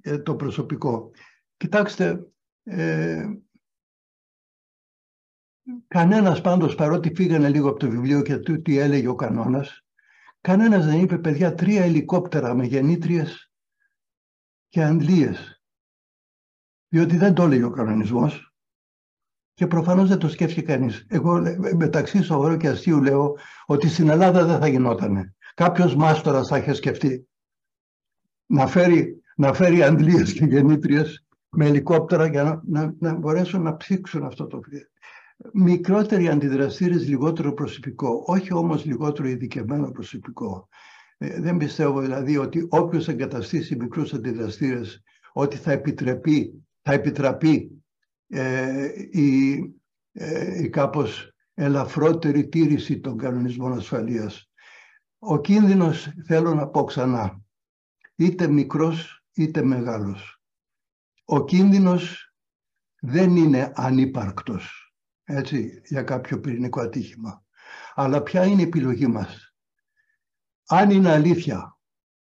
ε, 0.00 0.18
το 0.18 0.36
προσωπικό. 0.36 1.10
Κοιτάξτε, 1.56 2.26
ε, 2.62 3.26
κανένας 5.88 6.40
πάντως 6.40 6.74
παρότι 6.74 7.14
φύγανε 7.14 7.48
λίγο 7.48 7.68
από 7.68 7.78
το 7.78 7.90
βιβλίο 7.90 8.22
και 8.22 8.38
το 8.38 8.62
τι 8.62 8.78
έλεγε 8.78 9.08
ο 9.08 9.14
κανόνας, 9.14 9.84
κανένας 10.40 10.84
δεν 10.84 11.00
είπε 11.00 11.18
παιδιά 11.18 11.54
τρία 11.54 11.84
ελικόπτερα 11.84 12.54
με 12.54 12.66
γεννήτριες 12.66 13.52
και 14.68 14.82
αντλίες. 14.82 15.62
Διότι 16.88 17.16
δεν 17.16 17.34
το 17.34 17.42
έλεγε 17.42 17.64
ο 17.64 17.70
κανονισμός. 17.70 18.47
Και 19.58 19.66
προφανώς 19.66 20.08
δεν 20.08 20.18
το 20.18 20.28
σκέφτηκε 20.28 20.62
κανείς. 20.62 21.06
Εγώ 21.08 21.42
μεταξύ 21.76 22.22
σοβαρού 22.22 22.56
και 22.56 22.68
αστείου 22.68 23.02
λέω 23.02 23.36
ότι 23.66 23.88
στην 23.88 24.08
Ελλάδα 24.08 24.44
δεν 24.44 24.58
θα 24.58 24.68
γινότανε. 24.68 25.34
Κάποιος 25.54 25.96
μάστορας 25.96 26.48
θα 26.48 26.58
είχε 26.58 26.72
σκεφτεί 26.72 27.28
να 28.46 28.66
φέρει, 28.66 29.22
να 29.36 29.52
φέρει 29.52 29.82
αντλίε 29.82 30.22
και 30.22 30.44
γεννήτριες 30.44 31.26
με 31.48 31.66
ελικόπτερα 31.66 32.26
για 32.26 32.42
να, 32.42 32.62
να, 32.64 32.94
να, 32.98 33.14
μπορέσουν 33.14 33.62
να 33.62 33.76
ψήξουν 33.76 34.24
αυτό 34.24 34.46
το 34.46 34.58
πλοίο. 34.58 34.86
Μικρότεροι 35.52 36.28
αντιδραστήρες, 36.28 37.08
λιγότερο 37.08 37.52
προσωπικό, 37.52 38.22
όχι 38.26 38.52
όμως 38.52 38.84
λιγότερο 38.84 39.28
ειδικευμένο 39.28 39.90
προσωπικό. 39.90 40.68
Ε, 41.18 41.40
δεν 41.40 41.56
πιστεύω 41.56 42.00
δηλαδή 42.00 42.36
ότι 42.36 42.66
όποιος 42.68 43.08
εγκαταστήσει 43.08 43.76
μικρούς 43.76 44.12
αντιδραστήρες 44.12 45.02
ότι 45.32 45.56
θα 45.56 45.72
επιτρεπεί, 45.72 46.66
θα 46.82 46.92
επιτραπεί 46.92 47.70
ε, 47.70 47.87
η, 49.10 49.54
ε, 50.12 50.62
η 50.62 50.68
κάπως 50.68 51.32
ελαφρότερη 51.54 52.48
τήρηση 52.48 53.00
των 53.00 53.18
κανονισμών 53.18 53.72
ασφαλείας. 53.72 54.50
Ο 55.18 55.40
κίνδυνος, 55.40 56.12
θέλω 56.26 56.54
να 56.54 56.68
πω 56.68 56.84
ξανά, 56.84 57.40
είτε 58.14 58.48
μικρός 58.48 59.24
είτε 59.32 59.62
μεγάλος. 59.62 60.42
Ο 61.24 61.44
κίνδυνος 61.44 62.32
δεν 63.00 63.36
είναι 63.36 63.72
ανύπαρκτος, 63.74 64.94
έτσι, 65.24 65.80
για 65.84 66.02
κάποιο 66.02 66.40
πυρηνικό 66.40 66.80
ατύχημα. 66.80 67.44
Αλλά 67.94 68.22
ποια 68.22 68.44
είναι 68.44 68.60
η 68.60 68.64
επιλογή 68.64 69.06
μας; 69.06 69.54
Αν 70.66 70.90
είναι 70.90 71.10
αλήθεια 71.10 71.78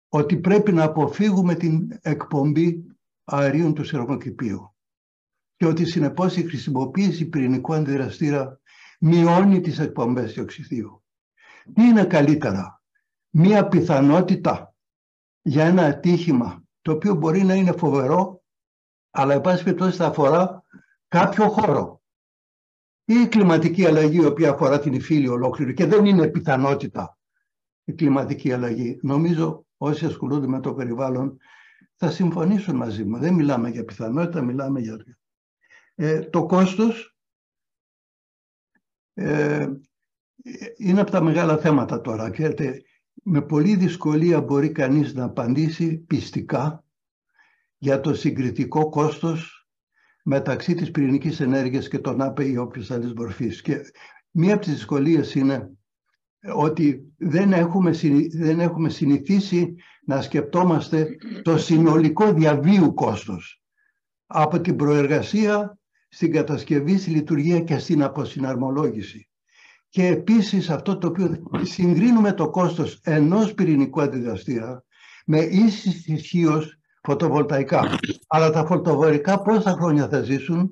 ότι 0.08 0.36
πρέπει 0.36 0.72
να 0.72 0.84
αποφύγουμε 0.84 1.54
την 1.54 1.98
εκπομπή 2.02 2.96
αερίων 3.24 3.74
του 3.74 3.84
σερμοκηπίου 3.84 4.76
και 5.58 5.66
ότι 5.66 5.84
συνεπώς 5.84 6.36
η 6.36 6.42
χρησιμοποίηση 6.42 7.28
πυρηνικού 7.28 7.74
αντιδραστήρα 7.74 8.60
μειώνει 9.00 9.60
τις 9.60 9.78
εκπομπές 9.78 10.32
διοξιδίου. 10.32 11.02
Τι 11.74 11.82
είναι 11.82 12.04
καλύτερα, 12.04 12.82
μία 13.30 13.68
πιθανότητα 13.68 14.74
για 15.42 15.64
ένα 15.64 15.82
ατύχημα 15.82 16.62
το 16.82 16.92
οποίο 16.92 17.14
μπορεί 17.14 17.42
να 17.42 17.54
είναι 17.54 17.72
φοβερό 17.72 18.42
αλλά 19.10 19.34
εν 19.34 19.40
πάση 19.40 19.64
περιπτώσει 19.64 19.96
θα 19.96 20.06
αφορά 20.06 20.64
κάποιο 21.08 21.48
χώρο 21.48 22.02
ή 23.04 23.14
η 23.14 23.28
κλιματική 23.28 23.86
αλλαγή 23.86 24.16
η 24.16 24.24
οποία 24.24 24.50
αφορά 24.50 24.78
την 24.78 24.92
υφήλη 24.92 25.28
ολόκληρη 25.28 25.74
και 25.74 25.86
δεν 25.86 26.04
είναι 26.04 26.28
πιθανότητα 26.28 27.18
η 27.84 27.92
κλιματική 27.92 28.52
αλλαγή. 28.52 28.98
Νομίζω 29.02 29.66
όσοι 29.76 30.04
ασχολούνται 30.04 30.46
με 30.46 30.60
το 30.60 30.74
περιβάλλον 30.74 31.38
θα 31.94 32.10
συμφωνήσουν 32.10 32.76
μαζί 32.76 33.04
μου. 33.04 33.18
Δεν 33.18 33.34
μιλάμε 33.34 33.68
για 33.68 33.84
πιθανότητα, 33.84 34.42
μιλάμε 34.42 34.80
για 34.80 34.92
ε, 34.92 35.17
το 36.30 36.46
κόστος 36.46 37.16
ε, 39.14 39.68
είναι 40.76 41.00
από 41.00 41.10
τα 41.10 41.22
μεγάλα 41.22 41.58
θέματα 41.58 42.00
τώρα. 42.00 42.30
Ξέρετε, 42.30 42.82
με 43.22 43.42
πολύ 43.42 43.76
δυσκολία 43.76 44.40
μπορεί 44.40 44.72
κανείς 44.72 45.14
να 45.14 45.24
απαντήσει 45.24 45.96
πιστικά 45.98 46.84
για 47.78 48.00
το 48.00 48.14
συγκριτικό 48.14 48.88
κόστος 48.88 49.68
μεταξύ 50.22 50.74
της 50.74 50.90
πυρηνικής 50.90 51.40
ενέργειας 51.40 51.88
και 51.88 51.98
των 51.98 52.20
ΑΠΕ 52.20 52.44
ή 52.44 52.56
όποιες 52.56 52.90
άλλες 52.90 53.12
μορφής. 53.12 53.62
Και 53.62 53.80
μία 54.30 54.54
από 54.54 54.64
τις 54.64 54.72
δυσκολίες 54.72 55.34
είναι 55.34 55.70
ότι 56.54 57.14
δεν 57.16 57.52
έχουμε, 57.52 57.90
δεν 58.30 58.60
έχουμε 58.60 58.88
συνηθίσει 58.88 59.74
να 60.04 60.22
σκεπτόμαστε 60.22 61.16
το 61.42 61.58
συνολικό 61.58 62.32
διαβίου 62.32 62.94
κόστος 62.94 63.62
από 64.26 64.60
την 64.60 64.76
προεργασία 64.76 65.78
στην 66.18 66.32
κατασκευή, 66.32 66.98
στη 66.98 67.10
λειτουργία 67.10 67.60
και 67.60 67.78
στην 67.78 68.02
αποσυναρμολόγηση. 68.02 69.28
Και 69.88 70.06
επίσης 70.06 70.70
αυτό 70.70 70.98
το 70.98 71.06
οποίο 71.06 71.42
συγκρίνουμε 71.62 72.32
το 72.32 72.50
κόστος 72.50 73.00
ενός 73.02 73.54
πυρηνικού 73.54 74.00
αντιδραστήρα 74.00 74.84
με 75.26 75.38
ίσης 75.38 76.06
ισχύως 76.06 76.78
φωτοβολταϊκά. 77.02 77.98
Αλλά 78.26 78.50
τα 78.50 78.66
φωτοβολταϊκά 78.66 79.42
πόσα 79.42 79.70
χρόνια 79.70 80.08
θα 80.08 80.20
ζήσουν 80.20 80.70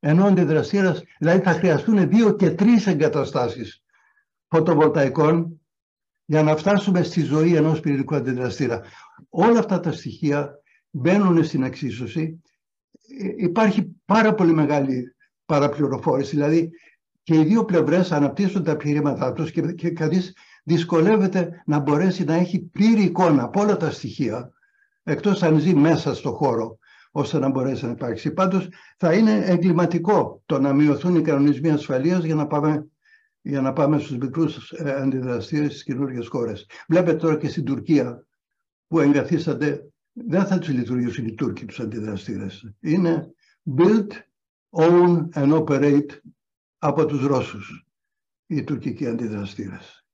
ενώ 0.00 0.24
ο 0.24 0.26
αντιδραστήρας, 0.26 1.02
δηλαδή 1.18 1.40
θα 1.40 1.52
χρειαστούν 1.52 2.08
δύο 2.08 2.36
και 2.36 2.50
τρεις 2.50 2.86
εγκαταστάσεις 2.86 3.82
φωτοβολταϊκών 4.48 5.60
για 6.24 6.42
να 6.42 6.56
φτάσουμε 6.56 7.02
στη 7.02 7.20
ζωή 7.22 7.54
ενός 7.54 7.80
πυρηνικού 7.80 8.14
αντιδραστήρα. 8.14 8.82
Όλα 9.28 9.58
αυτά 9.58 9.80
τα 9.80 9.92
στοιχεία 9.92 10.50
μπαίνουν 10.90 11.44
στην 11.44 11.62
εξίσωση, 11.62 12.20
ε, 12.22 12.55
υπάρχει 13.36 13.96
πάρα 14.04 14.34
πολύ 14.34 14.52
μεγάλη 14.52 15.14
παραπληροφόρηση. 15.46 16.30
Δηλαδή 16.30 16.70
και 17.22 17.34
οι 17.34 17.44
δύο 17.44 17.64
πλευρές 17.64 18.12
αναπτύσσουν 18.12 18.62
τα 18.62 18.70
επιχειρήματά 18.70 19.32
τους 19.32 19.50
και, 19.50 19.60
και 19.60 19.90
κανείς 19.90 20.32
δυσκολεύεται 20.64 21.62
να 21.66 21.78
μπορέσει 21.78 22.24
να 22.24 22.34
έχει 22.34 22.60
πλήρη 22.60 23.02
εικόνα 23.02 23.42
από 23.42 23.60
όλα 23.60 23.76
τα 23.76 23.90
στοιχεία, 23.90 24.52
εκτός 25.02 25.42
αν 25.42 25.58
ζει 25.58 25.74
μέσα 25.74 26.14
στο 26.14 26.32
χώρο, 26.32 26.78
ώστε 27.10 27.38
να 27.38 27.48
μπορέσει 27.48 27.84
να 27.84 27.90
υπάρξει. 27.90 28.30
Πάντως 28.30 28.68
θα 28.96 29.12
είναι 29.12 29.44
εγκληματικό 29.44 30.42
το 30.46 30.58
να 30.58 30.72
μειωθούν 30.72 31.14
οι 31.14 31.22
κανονισμοί 31.22 31.70
ασφαλείας 31.70 32.24
για 32.24 32.34
να 32.34 32.46
πάμε 32.46 32.86
για 33.46 33.60
να 33.60 33.72
πάμε 33.72 33.98
στους 33.98 34.16
μικρούς 34.16 34.72
ε, 34.72 34.90
αντιδραστήρες 34.90 35.70
στις 35.70 35.82
καινούργιες 35.82 36.28
χώρες. 36.28 36.66
Βλέπετε 36.88 37.16
τώρα 37.16 37.36
και 37.36 37.48
στην 37.48 37.64
Τουρκία 37.64 38.26
που 38.86 39.00
εγκαθίσατε, 39.00 39.92
δεν 40.24 40.46
θα 40.46 40.58
τους 40.58 40.68
λειτουργήσουν 40.68 41.26
οι 41.26 41.34
Τούρκοι 41.34 41.64
τους 41.64 41.80
αντιδραστήρες. 41.80 42.74
Είναι 42.80 43.34
build, 43.76 44.06
own 44.70 45.28
and 45.34 45.64
operate 45.64 46.20
από 46.78 47.06
τους 47.06 47.26
Ρώσους 47.26 47.86
οι 48.46 48.64
τουρκικοί 48.64 49.06
αντιδραστήρες. 49.06 50.06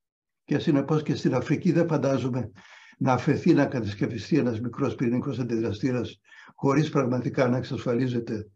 Και 0.43 0.59
συνεπώς 0.59 1.03
και 1.03 1.15
στην 1.15 1.35
Αφρική 1.35 1.71
δεν 1.71 1.87
φαντάζομαι 1.87 2.51
να 2.97 3.13
αφαιθεί 3.13 3.53
να 3.53 3.65
κατασκευιστεί 3.65 4.37
ένας 4.37 4.61
μικρός 4.61 4.95
πυρηνικός 4.95 5.39
αντιδραστήρας 5.39 6.19
χωρίς 6.55 6.89
πραγματικά 6.89 7.47
να 7.47 7.57
εξασφαλίζεται 7.57 8.47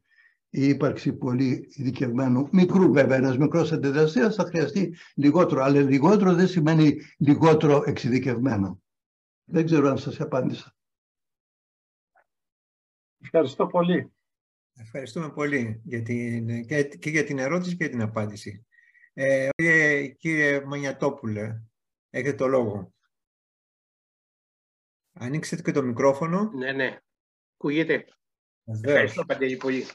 η 0.49 0.67
ύπαρξη 0.67 1.13
πολύ 1.13 1.67
ειδικευμένου, 1.69 2.47
μικρού 2.51 2.91
βέβαια, 2.93 3.17
ένας 3.17 3.37
μικρός 3.37 3.71
αντιδραστήρας 3.71 4.35
θα 4.35 4.43
χρειαστεί 4.43 4.95
λιγότερο, 5.15 5.63
αλλά 5.63 5.81
λιγότερο 5.81 6.33
δεν 6.33 6.47
σημαίνει 6.47 6.95
λιγότερο 7.17 7.83
εξειδικευμένο. 7.85 8.81
Δεν 9.43 9.65
ξέρω 9.65 9.89
αν 9.89 9.97
σας 9.97 10.19
απάντησα. 10.19 10.76
Ευχαριστώ 13.27 13.67
πολύ. 13.67 14.11
Ευχαριστούμε 14.73 15.31
πολύ 15.31 15.81
για 15.83 16.01
την, 16.01 16.65
και, 16.99 17.09
για 17.09 17.23
την 17.23 17.39
ερώτηση 17.39 17.77
και 17.77 17.89
την 17.89 18.01
απάντηση. 18.01 18.65
Ε, 19.13 19.49
κύριε, 19.55 20.07
κύριε 20.07 20.65
Μανιατόπουλε, 20.65 21.61
έχετε 22.09 22.35
το 22.35 22.47
λόγο. 22.47 22.93
Ανοίξετε 25.13 25.61
και 25.61 25.71
το 25.71 25.83
μικρόφωνο. 25.83 26.51
Ναι, 26.51 26.71
ναι. 26.71 26.99
Ακούγεται. 27.53 28.05
Ευχαριστώ, 28.63 29.25
Παντελή, 29.25 29.57
πολύ. 29.57 29.85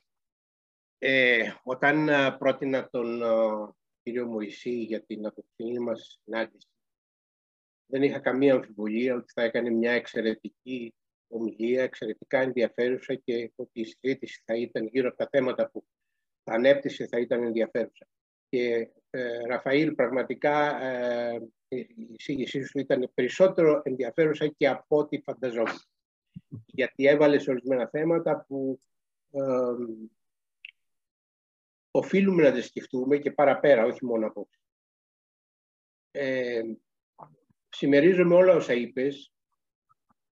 Ε, 0.99 1.53
όταν 1.63 2.09
ε, 2.09 2.31
πρότεινα 2.31 2.89
τον 2.89 3.23
ε, 3.23 3.73
κύριο 4.03 4.27
Μωυσή 4.27 4.83
για 4.83 5.05
την 5.05 5.27
αποκτηνή 5.27 5.79
μας 5.79 6.21
συνάντηση, 6.25 6.69
δεν 7.87 8.03
είχα 8.03 8.19
καμία 8.19 8.55
αμφιβολία 8.55 9.15
ότι 9.15 9.33
θα 9.33 9.43
έκανε 9.43 9.71
μια 9.71 9.93
εξαιρετική 9.93 10.95
ομιλία, 11.33 11.83
εξαιρετικά 11.83 12.41
ενδιαφέρουσα 12.41 13.15
και 13.15 13.53
ότι 13.57 13.81
η 13.81 13.85
συζήτηση 13.85 14.43
θα 14.45 14.55
ήταν 14.55 14.87
γύρω 14.87 15.09
από 15.09 15.17
τα 15.17 15.29
θέματα 15.31 15.71
που 15.71 15.85
θα 16.45 16.53
ανέπτυσε 16.53 17.07
θα 17.07 17.19
ήταν 17.19 17.43
ενδιαφέρουσα. 17.43 18.09
Και 18.49 18.91
ε, 19.11 19.47
Ραφαήλ, 19.47 19.95
πραγματικά 19.95 20.83
ε, 20.83 21.41
η 21.69 21.87
εισήγησή 22.19 22.65
σου 22.65 22.79
ήταν 22.79 23.11
περισσότερο 23.15 23.81
ενδιαφέρουσα 23.85 24.47
και 24.47 24.69
από 24.69 24.97
ό,τι 24.97 25.21
φανταζόμουν. 25.21 25.81
Γιατί 26.67 27.07
έβαλες 27.07 27.49
ορισμένα 27.49 27.89
θέματα 27.89 28.45
που 28.49 28.79
ε, 29.31 29.41
οφείλουμε 31.91 32.43
να 32.43 32.53
τα 32.53 32.63
σκεφτούμε 32.63 33.19
και 33.19 33.33
παραπέρα, 33.33 33.85
όχι 33.85 34.05
μόνο 34.05 34.27
από 34.27 34.49
ε, 36.11 36.63
Συμμερίζομαι 37.69 38.35
όλα 38.35 38.55
όσα 38.55 38.73
είπες 38.73 39.33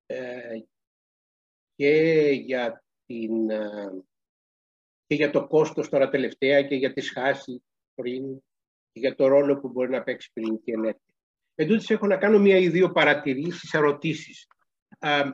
ε, 0.07 0.61
και 1.81 2.31
για, 2.45 2.85
την, 3.07 3.51
ε, 3.51 4.05
και 5.07 5.15
για 5.15 5.31
το 5.31 5.47
κόστος 5.47 5.89
τώρα 5.89 6.09
τελευταία 6.09 6.63
και 6.63 6.75
για 6.75 6.93
τη 6.93 7.01
σχάση 7.01 7.63
πριν 7.95 8.37
και 8.93 9.01
για 9.01 9.15
το 9.15 9.27
ρόλο 9.27 9.61
που 9.61 9.69
μπορεί 9.69 9.91
να 9.91 10.03
παίξει 10.03 10.29
η 10.29 10.33
πυρηνική 10.33 10.71
ενέργεια. 10.71 11.03
Εν 11.55 11.69
τούτης 11.69 11.91
έχω 11.91 12.07
να 12.07 12.17
κάνω 12.17 12.39
μία 12.39 12.57
ή 12.57 12.69
δύο 12.69 12.93
παρατηρήσεις, 12.93 13.75
ερωτήσεις. 13.75 14.47
Ε, 14.99 15.31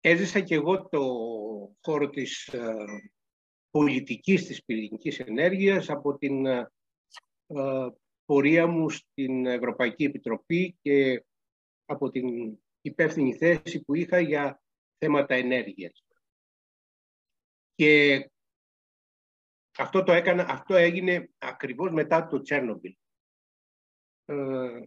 έζησα 0.00 0.40
και 0.40 0.54
εγώ 0.54 0.88
το 0.88 1.00
χώρο 1.80 2.10
της 2.10 2.46
ε, 2.46 2.74
πολιτικής 3.70 4.46
της 4.46 4.64
πυρηνικής 4.64 5.20
ενέργειας 5.20 5.90
από 5.90 6.18
την 6.18 6.46
ε, 6.46 6.68
πορεία 8.24 8.66
μου 8.66 8.90
στην 8.90 9.46
Ευρωπαϊκή 9.46 10.04
Επιτροπή 10.04 10.78
και 10.82 11.24
από 11.84 12.10
την 12.10 12.58
υπεύθυνη 12.80 13.34
θέση 13.34 13.84
που 13.84 13.94
είχα 13.94 14.20
για 14.20 14.58
θέματα 14.98 15.34
ενέργειας. 15.34 16.04
Και 17.74 18.24
αυτό, 19.78 20.02
το 20.02 20.12
έκανα, 20.12 20.46
αυτό 20.48 20.74
έγινε 20.74 21.30
ακριβώς 21.38 21.90
μετά 21.90 22.26
το 22.26 22.40
Τσέρνομπιλ. 22.40 22.96
Ε, 24.24 24.80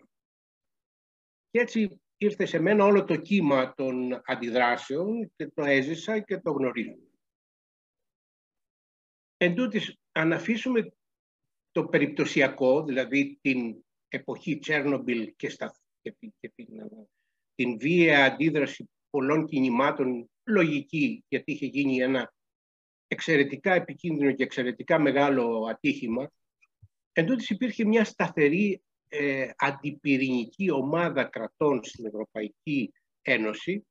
και 1.50 1.60
έτσι 1.60 2.02
ήρθε 2.18 2.46
σε 2.46 2.60
μένα 2.60 2.86
όλο 2.86 3.04
το 3.04 3.16
κύμα 3.16 3.74
των 3.74 4.22
αντιδράσεων 4.24 5.32
και 5.36 5.48
το 5.48 5.64
έζησα 5.64 6.20
και 6.20 6.38
το 6.38 6.52
γνωρίζω. 6.52 6.98
Εν 9.38 9.56
τούτης, 9.56 9.98
αν 10.12 10.34
αφήσουμε 10.34 10.92
το 11.72 11.86
περιπτωσιακό, 11.88 12.84
δηλαδή 12.84 13.38
την 13.42 13.84
εποχή 14.08 14.60
Τσέρνομπιλ 14.60 15.36
και, 15.36 15.50
στα, 15.50 15.76
και, 16.02 16.16
και 16.40 16.52
την, 16.56 16.68
την 17.56 17.78
βία 17.78 18.26
αντίδραση 18.26 18.90
πολλών 19.10 19.46
κινημάτων, 19.46 20.30
λογική, 20.44 21.24
γιατί 21.28 21.52
είχε 21.52 21.66
γίνει 21.66 21.98
ένα 21.98 22.34
εξαιρετικά 23.08 23.74
επικίνδυνο 23.74 24.32
και 24.32 24.44
εξαιρετικά 24.44 25.00
μεγάλο 25.00 25.68
ατύχημα, 25.70 26.32
εν 27.14 27.28
υπήρχε 27.50 27.86
μια 27.86 28.04
σταθερή 28.04 28.82
ε, 29.08 29.50
αντιπυρηνική 29.58 30.72
ομάδα 30.72 31.24
κρατών 31.24 31.84
στην 31.84 32.06
Ευρωπαϊκή 32.06 32.94
Ένωση, 33.22 33.88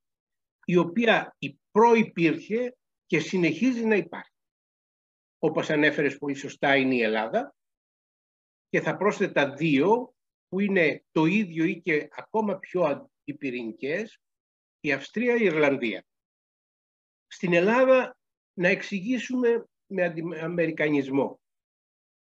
η 0.65 0.77
οποία 0.77 1.37
προϋπήρχε 1.71 2.77
και 3.07 3.21
συνεχίζει 3.21 3.85
να 3.85 3.95
υπάρχει. 3.95 4.31
Όπως 5.39 5.71
ανέφερες 5.71 6.19
πολύ 6.19 6.35
σωστά 6.35 6.77
είναι 6.77 6.95
η 6.95 7.03
Ελλάδα 7.03 7.55
και 8.69 8.81
θα 8.81 8.97
πρόσθετα 8.97 9.55
δύο 9.55 10.15
που 10.49 10.61
είναι 10.61 11.05
το 11.13 11.25
ίδιο 11.25 11.65
ή 11.65 11.81
και 11.81 12.09
ακόμα 12.11 12.59
πιο 12.59 12.83
αντιπυρηνικές, 12.83 14.21
η 14.87 14.93
Αυστρία, 14.93 15.37
η 15.37 15.45
Ιρλανδία. 15.45 16.05
Στην 17.27 17.53
Ελλάδα 17.53 18.17
να 18.59 18.69
εξηγήσουμε 18.69 19.67
με 19.87 20.15
αμερικανισμό, 20.43 21.41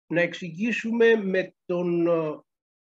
να 0.07 0.20
εξηγήσουμε 0.20 1.14
με, 1.14 1.55
τον, 1.64 2.07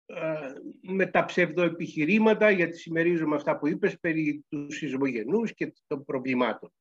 ε, 0.06 0.52
με 0.80 1.06
τα 1.06 1.24
ψευδοεπιχειρήματα, 1.24 2.50
γιατί 2.50 2.76
συμμερίζουμε 2.76 3.36
αυτά 3.36 3.58
που 3.58 3.66
είπες 3.66 3.98
περί 4.00 4.44
τους 4.48 4.76
σεισμογενούς 4.76 5.54
και 5.54 5.74
των 5.86 6.04
προβλημάτων. 6.04 6.72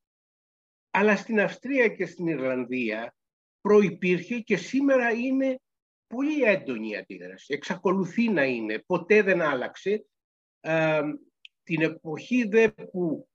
Αλλά 0.90 1.16
στην 1.16 1.40
Αυστρία 1.40 1.88
και 1.88 2.06
στην 2.06 2.26
Ιρλανδία 2.26 3.14
προϋπήρχε 3.60 4.40
και 4.40 4.56
σήμερα 4.56 5.10
είναι 5.10 5.60
πολύ 6.06 6.42
έντονη 6.42 6.88
η 6.88 6.96
αντίδραση. 6.96 7.54
Εξακολουθεί 7.54 8.28
να 8.28 8.44
είναι, 8.44 8.78
ποτέ 8.86 9.22
δεν 9.22 9.40
άλλαξε. 9.40 10.04
Ε, 11.70 11.76
την 11.76 11.82
εποχή 11.82 12.48
δε 12.48 12.68
που, 12.68 13.28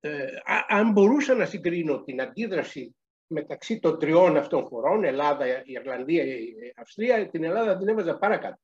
ε, 0.00 0.26
αν 0.68 0.92
μπορούσα 0.92 1.34
να 1.34 1.44
συγκρίνω 1.44 2.02
την 2.02 2.20
αντίδραση 2.20 2.96
μεταξύ 3.26 3.78
των 3.78 3.98
τριών 3.98 4.36
αυτών 4.36 4.64
χωρών, 4.64 5.04
Ελλάδα, 5.04 5.64
η 5.64 5.72
Ιρλανδία, 5.72 6.24
η 6.24 6.72
Αυστρία, 6.76 7.30
την 7.30 7.44
Ελλάδα 7.44 7.78
την 7.78 7.88
έβαζα 7.88 8.18
παρακάτω. 8.18 8.60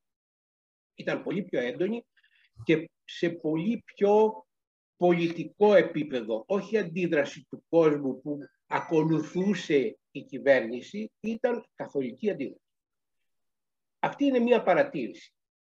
Ήταν 0.94 1.22
πολύ 1.22 1.42
πιο 1.42 1.60
έντονη 1.60 2.04
και 2.64 2.90
σε 3.04 3.30
πολύ 3.30 3.82
πιο 3.84 4.44
πολιτικό 4.96 5.74
επίπεδο, 5.74 6.44
όχι 6.46 6.78
αντίδραση 6.78 7.46
του 7.50 7.64
κόσμου 7.68 8.20
που 8.20 8.38
ακολουθούσε 8.66 9.98
η 10.10 10.22
κυβέρνηση, 10.22 11.12
ήταν 11.20 11.64
καθολική 11.74 12.30
αντίδραση. 12.30 12.64
Αυτή 13.98 14.24
είναι 14.24 14.38
μία 14.38 14.62
παρατήρηση. 14.62 15.32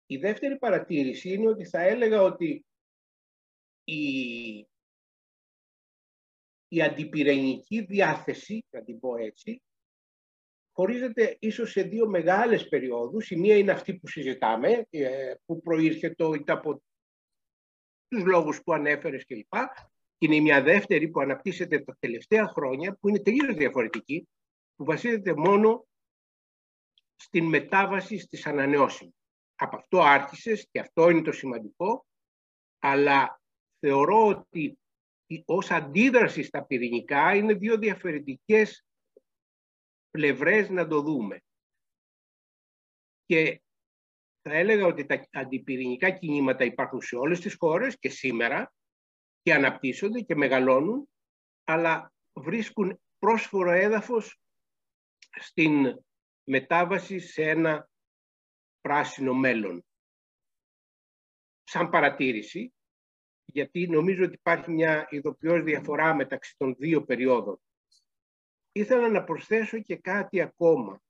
Η 0.06 0.16
δεύτερη 0.16 0.58
παρατήρηση 0.58 1.32
είναι 1.32 1.48
ότι 1.48 1.64
θα 1.64 1.80
έλεγα 1.80 2.22
ότι 2.22 2.64
η, 3.84 4.66
η 6.68 6.82
αντιπυρηνική 6.82 7.84
διάθεση, 7.84 8.64
να 8.70 8.82
την 8.82 9.00
πω 9.00 9.16
έτσι, 9.16 9.62
χωρίζεται 10.72 11.36
ίσως 11.40 11.70
σε 11.70 11.82
δύο 11.82 12.08
μεγάλες 12.08 12.68
περιόδους. 12.68 13.30
Η 13.30 13.36
μία 13.36 13.56
είναι 13.56 13.72
αυτή 13.72 13.94
που 13.94 14.08
συζητάμε, 14.08 14.86
ε, 14.90 15.34
που 15.44 15.60
προήρχεται 15.62 16.24
από 16.46 16.82
τους 18.08 18.24
λόγους 18.24 18.62
που 18.62 18.72
ανέφερες 18.72 19.26
κλπ. 19.26 19.54
Και 20.18 20.26
είναι 20.26 20.40
μια 20.40 20.62
δεύτερη 20.62 21.08
που 21.08 21.20
αναπτύσσεται 21.20 21.80
τα 21.80 21.96
τελευταία 22.00 22.48
χρόνια, 22.48 22.96
που 23.00 23.08
είναι 23.08 23.22
τελείως 23.22 23.54
διαφορετική, 23.54 24.28
που 24.76 24.84
βασίζεται 24.84 25.34
μόνο 25.34 25.86
στην 27.16 27.44
μετάβαση 27.44 28.18
στις 28.18 28.46
ανανεώσιμες. 28.46 29.14
Από 29.54 29.76
αυτό 29.76 30.02
άρχισες 30.02 30.68
και 30.70 30.80
αυτό 30.80 31.10
είναι 31.10 31.22
το 31.22 31.32
σημαντικό, 31.32 32.06
αλλά 32.78 33.41
θεωρώ 33.86 34.26
ότι 34.26 34.78
ως 35.44 35.70
αντίδραση 35.70 36.42
στα 36.42 36.64
πυρηνικά 36.64 37.34
είναι 37.34 37.54
δύο 37.54 37.78
διαφορετικές 37.78 38.86
πλευρές 40.10 40.68
να 40.68 40.86
το 40.86 41.00
δούμε. 41.00 41.40
Και 43.24 43.62
θα 44.42 44.54
έλεγα 44.54 44.86
ότι 44.86 45.06
τα 45.06 45.28
αντιπυρηνικά 45.32 46.10
κινήματα 46.10 46.64
υπάρχουν 46.64 47.00
σε 47.00 47.16
όλες 47.16 47.40
τις 47.40 47.56
χώρες 47.58 47.98
και 47.98 48.08
σήμερα 48.08 48.72
και 49.42 49.54
αναπτύσσονται 49.54 50.20
και 50.20 50.34
μεγαλώνουν, 50.34 51.08
αλλά 51.64 52.12
βρίσκουν 52.32 53.00
πρόσφορο 53.18 53.70
έδαφος 53.70 54.40
στην 55.40 56.04
μετάβαση 56.44 57.18
σε 57.18 57.42
ένα 57.42 57.88
πράσινο 58.80 59.34
μέλλον. 59.34 59.84
Σαν 61.62 61.90
παρατήρηση, 61.90 62.72
γιατί 63.44 63.86
νομίζω 63.88 64.24
ότι 64.24 64.34
υπάρχει 64.34 64.70
μια 64.70 65.06
ειδοποιώς 65.10 65.62
διαφορά 65.62 66.14
μεταξύ 66.14 66.54
των 66.56 66.74
δύο 66.78 67.04
περιόδων. 67.04 67.60
Ήθελα 68.72 69.08
να 69.08 69.24
προσθέσω 69.24 69.80
και 69.80 69.96
κάτι 69.96 70.40
ακόμα, 70.40 71.02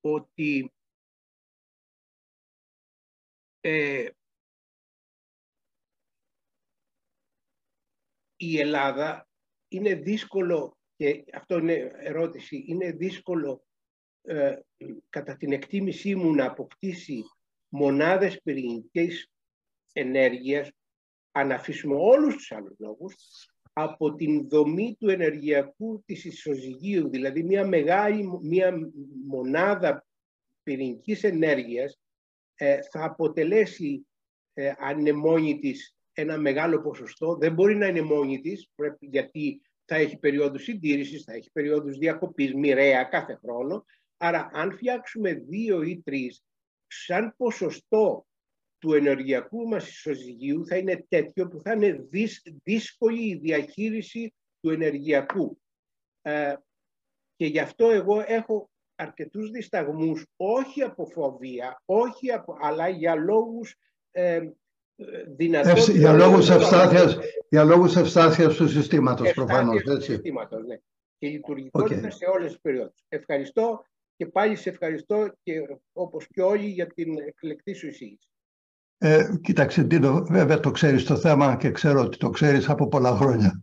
ότι 0.00 0.72
ε, 3.60 4.08
η 8.36 8.58
Ελλάδα 8.60 9.28
είναι 9.68 9.94
δύσκολο, 9.94 10.78
και 10.96 11.24
αυτό 11.32 11.58
είναι 11.58 11.72
ερώτηση, 11.94 12.64
είναι 12.66 12.92
δύσκολο 12.92 13.66
ε, 14.22 14.60
κατά 15.08 15.36
την 15.36 15.52
εκτίμησή 15.52 16.14
μου 16.14 16.34
να 16.34 16.46
αποκτήσει 16.46 17.22
μονάδες 17.68 18.40
πυρηνικής 18.42 19.30
ενέργειας, 19.92 20.70
αν 21.36 21.52
αφήσουμε 21.52 21.94
όλους 21.94 22.34
τους 22.34 22.52
άλλους 22.52 22.76
λόγους, 22.78 23.14
από 23.72 24.14
την 24.14 24.48
δομή 24.48 24.96
του 24.98 25.08
ενεργειακού 25.08 26.02
της 26.06 26.24
ισοζυγίου, 26.24 27.08
δηλαδή 27.08 27.42
μια 27.42 27.66
μεγάλη 27.66 28.38
μια 28.42 28.78
μονάδα 29.26 30.06
πυρηνικής 30.62 31.24
ενέργειας 31.24 31.98
ε, 32.54 32.78
θα 32.90 33.04
αποτελέσει, 33.04 34.06
ε, 34.54 34.72
αν 34.78 34.98
είναι 34.98 35.12
μόνη 35.12 35.58
της, 35.58 35.96
ένα 36.12 36.38
μεγάλο 36.38 36.80
ποσοστό. 36.80 37.36
Δεν 37.36 37.52
μπορεί 37.52 37.76
να 37.76 37.86
είναι 37.86 38.02
μόνη 38.02 38.40
της, 38.40 38.70
γιατί 39.00 39.60
θα 39.84 39.96
έχει 39.96 40.18
περίοδους 40.18 40.62
συντήρησης, 40.62 41.22
θα 41.22 41.32
έχει 41.32 41.50
περίοδους 41.52 41.98
διακοπής 41.98 42.54
μοιραία 42.54 43.04
κάθε 43.04 43.38
χρόνο. 43.42 43.84
Άρα 44.16 44.50
αν 44.52 44.72
φτιάξουμε 44.72 45.32
δύο 45.32 45.82
ή 45.82 46.02
τρεις, 46.04 46.44
σαν 46.86 47.34
ποσοστό 47.36 48.25
του 48.78 48.92
ενεργειακού 48.92 49.68
μας 49.68 49.88
ισοζυγίου 49.88 50.66
θα 50.66 50.76
είναι 50.76 51.04
τέτοιο 51.08 51.48
που 51.48 51.60
θα 51.64 51.72
είναι 51.72 52.06
δύσκολη 52.62 53.28
η 53.28 53.34
διαχείριση 53.34 54.34
του 54.60 54.70
ενεργειακού. 54.70 55.60
Ε, 56.22 56.54
και 57.36 57.46
γι' 57.46 57.58
αυτό 57.58 57.90
εγώ 57.90 58.24
έχω 58.26 58.70
αρκετούς 58.94 59.50
δισταγμούς, 59.50 60.26
όχι 60.36 60.82
από 60.82 61.06
φοβία, 61.06 61.82
όχι 61.84 62.30
από, 62.30 62.56
αλλά 62.60 62.88
για 62.88 63.14
λόγους 63.14 63.76
ε, 64.10 64.40
δυνατότητας... 65.36 65.88
Για 65.88 66.12
λόγους 66.12 66.50
ευστάθειας, 66.50 67.18
για 67.48 67.64
λόγους 67.64 67.96
ευστάθειας 67.96 68.56
του 68.56 68.68
συστήματος 68.68 69.32
προφανώς. 69.32 69.82
Του 69.82 70.02
συστήματος, 70.02 70.66
ναι. 70.66 70.76
Και 71.18 71.28
λειτουργικότητα 71.28 72.08
okay. 72.08 72.12
σε 72.12 72.24
όλες 72.24 72.50
τις 72.50 72.60
περιόδους. 72.60 73.04
Ευχαριστώ 73.08 73.84
και 74.16 74.26
πάλι 74.26 74.56
σε 74.56 74.70
ευχαριστώ 74.70 75.32
και 75.42 75.78
όπως 75.92 76.26
και 76.26 76.42
όλοι 76.42 76.66
για 76.66 76.86
την 76.86 77.18
εκλεκτή 77.18 77.72
σου 77.72 77.86
εισήγηση. 77.86 78.28
Ε, 78.98 79.28
κοίταξε, 79.40 79.84
Τίνο, 79.84 80.24
βέβαια 80.30 80.60
το 80.60 80.70
ξέρεις 80.70 81.04
το 81.04 81.16
θέμα 81.16 81.56
και 81.56 81.70
ξέρω 81.70 82.00
ότι 82.00 82.16
το 82.16 82.30
ξέρεις 82.30 82.68
από 82.68 82.88
πολλά 82.88 83.16
χρόνια. 83.16 83.62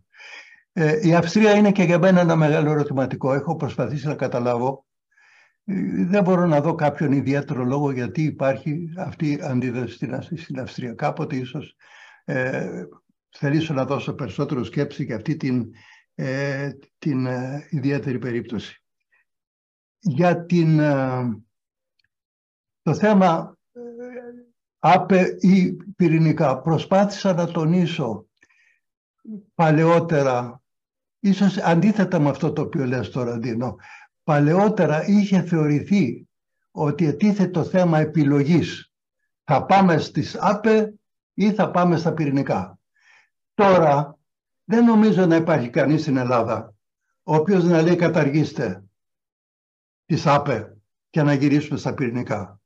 Ε, 0.72 1.08
η 1.08 1.14
Αυστρία 1.14 1.54
είναι 1.54 1.72
και 1.72 1.82
για 1.82 1.98
μένα 1.98 2.20
ένα 2.20 2.36
μεγάλο 2.36 2.70
ερωτηματικό. 2.70 3.32
Έχω 3.32 3.56
προσπαθήσει 3.56 4.06
να 4.06 4.14
καταλάβω. 4.14 4.86
Ε, 5.64 5.74
δεν 6.04 6.22
μπορώ 6.22 6.46
να 6.46 6.60
δω 6.60 6.74
κάποιον 6.74 7.12
ιδιαίτερο 7.12 7.64
λόγο 7.64 7.90
γιατί 7.90 8.22
υπάρχει 8.22 8.92
αυτή 8.96 9.32
η 9.32 9.40
αντίδραση 9.42 9.96
στην, 10.36 10.60
Αυστρία. 10.60 10.92
Κάποτε 10.94 11.36
ίσως 11.36 11.76
ε, 12.24 12.84
θελήσω 13.30 13.74
να 13.74 13.84
δώσω 13.84 14.14
περισσότερο 14.14 14.64
σκέψη 14.64 15.04
για 15.04 15.16
αυτή 15.16 15.36
την, 15.36 15.70
ε, 16.14 16.70
την 16.98 17.26
ε, 17.26 17.66
ιδιαίτερη 17.70 18.18
περίπτωση. 18.18 18.82
Για 19.98 20.44
την, 20.44 20.80
το 22.82 22.94
θέμα 22.94 23.58
άπε 24.86 25.36
ή 25.40 25.72
πυρηνικά. 25.72 26.58
Προσπάθησα 26.60 27.32
να 27.32 27.46
τονίσω 27.46 28.26
παλαιότερα, 29.54 30.62
ίσως 31.20 31.56
αντίθετα 31.56 32.18
με 32.18 32.28
αυτό 32.28 32.52
το 32.52 32.62
οποίο 32.62 32.84
λες 32.84 33.10
τώρα 33.10 33.38
Ντίνο, 33.38 33.76
παλαιότερα 34.24 35.06
είχε 35.06 35.42
θεωρηθεί 35.42 36.28
ότι 36.70 37.06
ετίθε 37.06 37.48
το 37.48 37.64
θέμα 37.64 37.98
επιλογής. 37.98 38.92
Θα 39.44 39.64
πάμε 39.64 39.98
στις 39.98 40.36
άπε 40.40 40.94
ή 41.34 41.52
θα 41.52 41.70
πάμε 41.70 41.96
στα 41.96 42.12
πυρηνικά. 42.12 42.78
Τώρα 43.54 44.18
δεν 44.64 44.84
νομίζω 44.84 45.26
να 45.26 45.36
υπάρχει 45.36 45.70
κανείς 45.70 46.00
στην 46.00 46.16
Ελλάδα 46.16 46.74
ο 47.22 47.34
οποίος 47.34 47.64
να 47.64 47.82
λέει 47.82 47.96
καταργήστε 47.96 48.84
τις 50.04 50.26
άπε 50.26 50.76
και 51.10 51.22
να 51.22 51.32
γυρίσουμε 51.34 51.78
στα 51.78 51.94
πυρηνικά. 51.94 52.58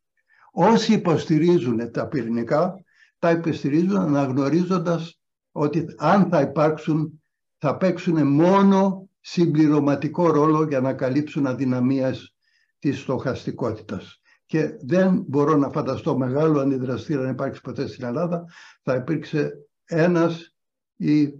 Όσοι 0.61 0.93
υποστηρίζουν 0.93 1.91
τα 1.91 2.09
πυρηνικά, 2.09 2.85
τα 3.19 3.31
υποστηρίζουν 3.31 3.97
αναγνωρίζοντας 3.97 5.21
ότι 5.53 5.85
αν 5.97 6.29
θα 6.29 6.41
υπάρξουν, 6.41 7.23
θα 7.59 7.77
παίξουν 7.77 8.27
μόνο 8.27 9.09
συμπληρωματικό 9.21 10.31
ρόλο 10.31 10.65
για 10.65 10.81
να 10.81 10.93
καλύψουν 10.93 11.47
αδυναμίες 11.47 12.35
της 12.79 13.01
στοχαστικότητας. 13.01 14.21
Και 14.47 14.77
δεν 14.81 15.25
μπορώ 15.27 15.57
να 15.57 15.71
φανταστώ 15.71 16.17
μεγάλο 16.19 16.61
αντιδραστήρα 16.61 17.23
να 17.23 17.29
υπάρξει 17.29 17.61
ποτέ 17.61 17.87
στην 17.87 18.05
Ελλάδα. 18.05 18.45
Θα 18.83 18.95
υπήρξε 18.95 19.53
ένας 19.85 20.55
ή 20.97 21.35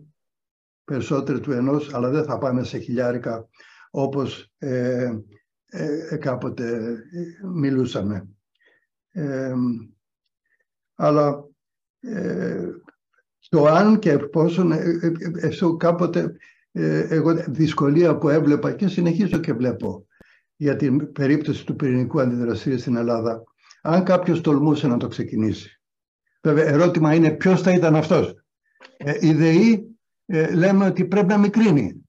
περισσότερο 0.85 1.41
του 1.41 1.53
ενός, 1.53 1.95
αλλά 1.95 2.11
δεν 2.11 2.25
θα 2.25 2.39
πάμε 2.39 2.65
σε 2.65 2.79
χιλιάρικα 2.79 3.49
όπως 3.91 4.53
ε, 4.59 5.11
ε, 5.67 6.17
κάποτε 6.17 6.97
μιλούσαμε 7.55 8.29
αλλά 10.95 11.49
ε, 12.01 12.69
το 13.49 13.67
αν 13.67 13.99
και 13.99 14.19
πόσο 14.19 14.71
ε, 14.73 15.13
ε, 15.41 15.51
κάποτε 15.79 16.37
εγώ 17.09 17.35
δυσκολία 17.35 18.19
που 18.19 18.29
έβλεπα 18.29 18.73
και 18.73 18.89
συνεχίζω 18.89 19.39
και 19.39 19.53
βλέπω 19.53 20.07
για 20.57 20.77
την 20.77 21.13
περίπτωση 21.13 21.67
του 21.67 21.77
πυρηνικού 21.77 22.21
αντιδραστήριου 22.21 22.79
στην 22.79 22.97
Ελλάδα 22.97 23.43
αν 23.83 24.05
κάποιος 24.05 24.41
τολμούσε 24.41 24.87
να 24.87 24.97
το 24.97 25.09
ξεκινήσει. 25.09 25.81
Βέβαια 26.43 26.65
ερώτημα 26.65 27.15
είναι 27.15 27.31
ποιος 27.31 27.63
θα 27.63 27.73
ήταν 27.73 27.97
αυτός. 27.97 28.35
Ε, 28.97 29.27
η 29.27 29.33
ΔΕΗ 29.33 29.99
λέμε 30.55 30.87
ότι 30.87 31.05
πρέπει 31.05 31.27
να 31.27 31.39
μικρύνει 31.39 32.08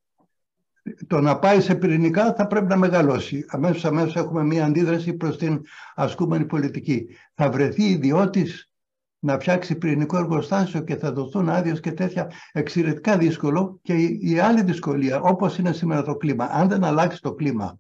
το 1.08 1.22
να 1.22 1.40
πάει 1.40 1.62
σε 1.62 1.76
πυρηνικά 1.76 2.34
θα 2.34 2.48
πρέπει 2.48 2.66
να 2.66 2.78
μεγαλώσει. 2.78 3.46
Αμέσως 3.48 3.86
αμέσως 3.86 4.16
έχουμε 4.16 4.44
μία 4.44 4.66
αντίδραση 4.66 5.14
προς 5.14 5.38
την 5.38 5.62
ασκούμενη 5.96 6.46
πολιτική. 6.46 7.08
Θα 7.34 7.50
βρεθεί 7.50 7.84
ιδιώτης 7.84 8.72
να 9.20 9.40
φτιάξει 9.40 9.76
πυρηνικό 9.76 10.18
εργοστάσιο 10.18 10.82
και 10.82 10.96
θα 10.96 11.12
δοθούν 11.12 11.50
άδειες 11.50 11.80
και 11.80 11.92
τέτοια 11.92 12.32
εξαιρετικά 12.52 13.18
δύσκολο. 13.18 13.80
Και 13.82 13.94
η 14.04 14.40
άλλη 14.40 14.64
δυσκολία, 14.64 15.22
όπως 15.22 15.58
είναι 15.58 15.74
σήμερα 15.74 16.04
το 16.04 16.16
κλίμα, 16.16 16.46
αν 16.46 16.68
δεν 16.68 16.84
αλλάξει 16.84 17.22
το 17.22 17.34
κλίμα, 17.34 17.80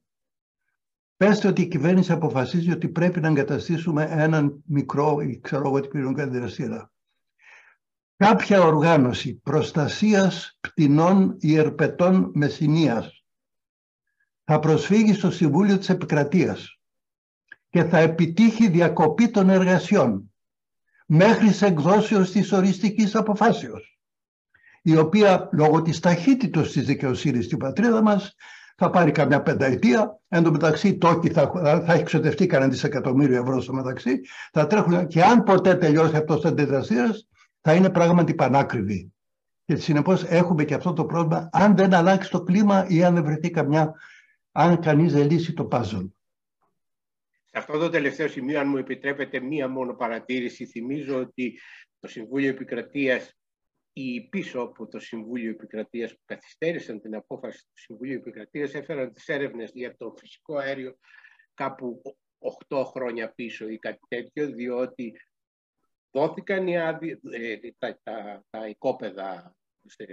πέστε 1.17 1.47
ότι 1.47 1.61
η 1.61 1.67
κυβέρνηση 1.67 2.11
αποφασίζει 2.11 2.71
ότι 2.71 2.87
πρέπει 2.87 3.19
να 3.19 3.27
εγκαταστήσουμε 3.27 4.07
έναν 4.11 4.63
μικρό, 4.65 5.17
ξέρω 5.41 5.67
εγώ, 5.67 5.79
πυρηνικό 5.79 6.21
αντιδραστήρα 6.21 6.91
κάποια 8.19 8.61
οργάνωση 8.61 9.33
προστασίας 9.33 10.57
πτηνών 10.59 11.35
ιερπετών 11.39 12.31
Μεσσηνίας 12.33 13.23
θα 14.43 14.59
προσφύγει 14.59 15.13
στο 15.13 15.31
Συμβούλιο 15.31 15.77
της 15.77 15.89
Επικρατείας 15.89 16.79
και 17.69 17.83
θα 17.83 17.97
επιτύχει 17.97 18.67
διακοπή 18.67 19.29
των 19.29 19.49
εργασιών 19.49 20.33
μέχρι 21.05 21.51
σε 21.51 21.65
εκδόσεως 21.65 22.31
της 22.31 22.51
οριστικής 22.51 23.15
αποφάσεως 23.15 23.99
η 24.81 24.97
οποία 24.97 25.49
λόγω 25.51 25.81
της 25.81 25.99
ταχύτητος 25.99 26.71
της 26.71 26.85
δικαιοσύνης 26.85 27.45
στην 27.45 27.57
πατρίδα 27.57 28.01
μας 28.01 28.35
θα 28.75 28.89
πάρει 28.89 29.11
καμιά 29.11 29.41
πενταετία. 29.41 30.19
Εν 30.27 30.43
τω 30.43 30.51
μεταξύ, 30.51 30.97
τόκι 30.97 31.29
θα, 31.29 31.51
θα 31.85 31.93
έχει 31.93 32.03
ξοδευτεί 32.03 32.45
κανένα 32.45 32.71
δισεκατομμύριο 32.71 33.41
ευρώ 33.41 33.61
στο 33.61 33.73
μεταξύ. 33.73 34.21
Θα 34.51 34.67
τρέχουν 34.67 35.07
και 35.07 35.23
αν 35.23 35.43
ποτέ 35.43 35.75
τελειώσει 35.75 36.15
αυτός 36.15 36.43
ο 36.43 36.47
αντιδραστήρα, 36.47 37.09
θα 37.61 37.73
είναι 37.73 37.89
πράγματι 37.89 38.33
πανάκριβη. 38.33 39.13
Και 39.65 39.75
συνεπώς 39.75 40.23
έχουμε 40.23 40.65
και 40.65 40.73
αυτό 40.73 40.93
το 40.93 41.05
πρόβλημα 41.05 41.49
αν 41.51 41.75
δεν 41.75 41.93
αλλάξει 41.93 42.29
το 42.29 42.43
κλίμα 42.43 42.85
ή 42.87 43.03
αν 43.03 43.13
δεν 43.13 43.23
βρεθεί 43.23 43.49
καμιά, 43.49 43.93
αν 44.51 44.81
κανείς 44.81 45.13
δεν 45.13 45.29
λύσει 45.29 45.53
το 45.53 45.65
πάζον. 45.65 46.15
Σε 47.45 47.57
αυτό 47.57 47.77
το 47.77 47.89
τελευταίο 47.89 48.27
σημείο, 48.27 48.59
αν 48.59 48.67
μου 48.67 48.77
επιτρέπετε 48.77 49.39
μία 49.39 49.67
μόνο 49.67 49.93
παρατήρηση, 49.93 50.65
θυμίζω 50.65 51.19
ότι 51.19 51.59
το 51.99 52.07
Συμβούλιο 52.07 52.49
Επικρατείας 52.49 53.33
οι 53.93 54.21
πίσω 54.21 54.59
από 54.59 54.87
το 54.87 54.99
Συμβούλιο 54.99 55.49
Επικρατείας 55.49 56.11
που 56.11 56.21
καθυστέρησαν 56.25 57.01
την 57.01 57.15
απόφαση 57.15 57.59
του 57.59 57.81
Συμβουλίου 57.81 58.17
Επικρατείας 58.17 58.73
έφεραν 58.73 59.13
τις 59.13 59.27
έρευνες 59.27 59.71
για 59.73 59.95
το 59.97 60.13
φυσικό 60.17 60.57
αέριο 60.57 60.97
κάπου 61.53 62.01
8 62.69 62.83
χρόνια 62.85 63.31
πίσω 63.35 63.69
ή 63.69 63.77
κάτι 63.77 63.99
τέτοιο, 64.07 64.47
διότι 64.47 65.13
δόθηκαν 66.11 66.67
οι 66.67 66.79
άδει, 66.79 67.19
ε, 67.31 67.57
τα, 67.77 67.99
τα, 68.03 68.43
τα 68.49 68.67
οικόπεδα 68.67 69.55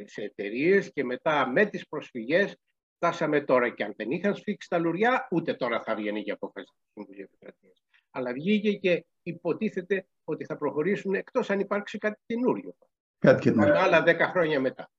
σε 0.05 0.22
εταιρείες 0.22 0.92
και 0.92 1.05
μετά 1.05 1.49
με 1.49 1.66
τις 1.66 1.88
προσφυγές 1.88 2.57
φτάσαμε 2.97 3.40
τώρα 3.40 3.68
και 3.68 3.84
αν 3.84 3.94
δεν 3.97 4.11
είχαν 4.11 4.34
σφίξει 4.34 4.68
τα 4.68 4.78
λουριά, 4.78 5.28
ούτε 5.30 5.55
τώρα 5.55 5.82
θα 5.82 5.94
βγαίνει 5.94 6.20
για 6.20 6.34
απόφαση 6.34 6.66
του 6.66 6.90
Συμβουλίου 6.92 7.24
Επικρατείας. 7.24 7.82
Αλλά 8.11 8.32
βγήκε 8.32 8.72
και 8.72 9.05
υποτίθεται 9.22 10.07
ότι 10.24 10.44
θα 10.44 10.57
προχωρήσουν 10.57 11.14
εκτός 11.14 11.51
αν 11.51 11.61
υπάρξει 11.61 11.99
κάτι 11.99 12.20
καινούριο. 12.26 12.76
Κάτι 13.18 13.40
καινούριο. 13.40 13.78
Άλλα 13.78 14.03
δέκα 14.03 14.28
χρόνια 14.28 14.61
μετά. 14.61 14.90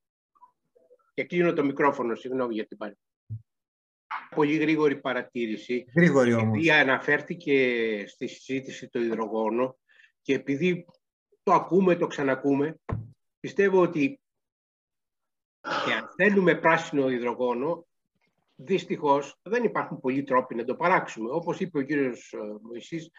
Και 1.13 1.23
κλείνω 1.23 1.53
το 1.53 1.63
μικρόφωνο, 1.63 2.15
συγγνώμη 2.15 2.53
για 2.53 2.67
την 2.67 2.77
παρέμβαση. 2.77 3.05
Πολύ 4.35 4.55
γρήγορη 4.57 4.99
παρατήρηση. 4.99 5.85
Γρήγορη 5.95 6.33
όμως. 6.33 6.47
Επειδή 6.47 6.71
αναφέρθηκε 6.71 8.03
στη 8.07 8.27
συζήτηση 8.27 8.89
το 8.89 8.99
υδρογόνο 8.99 9.77
και 10.27 10.33
επειδή 10.33 10.85
το 11.43 11.53
ακούμε, 11.53 11.95
το 11.95 12.07
ξανακούμε, 12.07 12.79
πιστεύω 13.39 13.81
ότι 13.81 14.19
και 15.59 15.93
αν 15.93 16.09
θέλουμε 16.15 16.55
πράσινο 16.55 17.09
υδρογόνο, 17.09 17.87
δυστυχώς 18.55 19.39
δεν 19.41 19.63
υπάρχουν 19.63 19.99
πολλοί 19.99 20.23
τρόποι 20.23 20.55
να 20.55 20.63
το 20.63 20.75
παράξουμε. 20.75 21.29
Όπως 21.31 21.59
είπε 21.59 21.77
ο 21.77 21.81
κύριος 21.81 22.33
ε, 22.33 22.37
Μωυσής, 22.61 23.09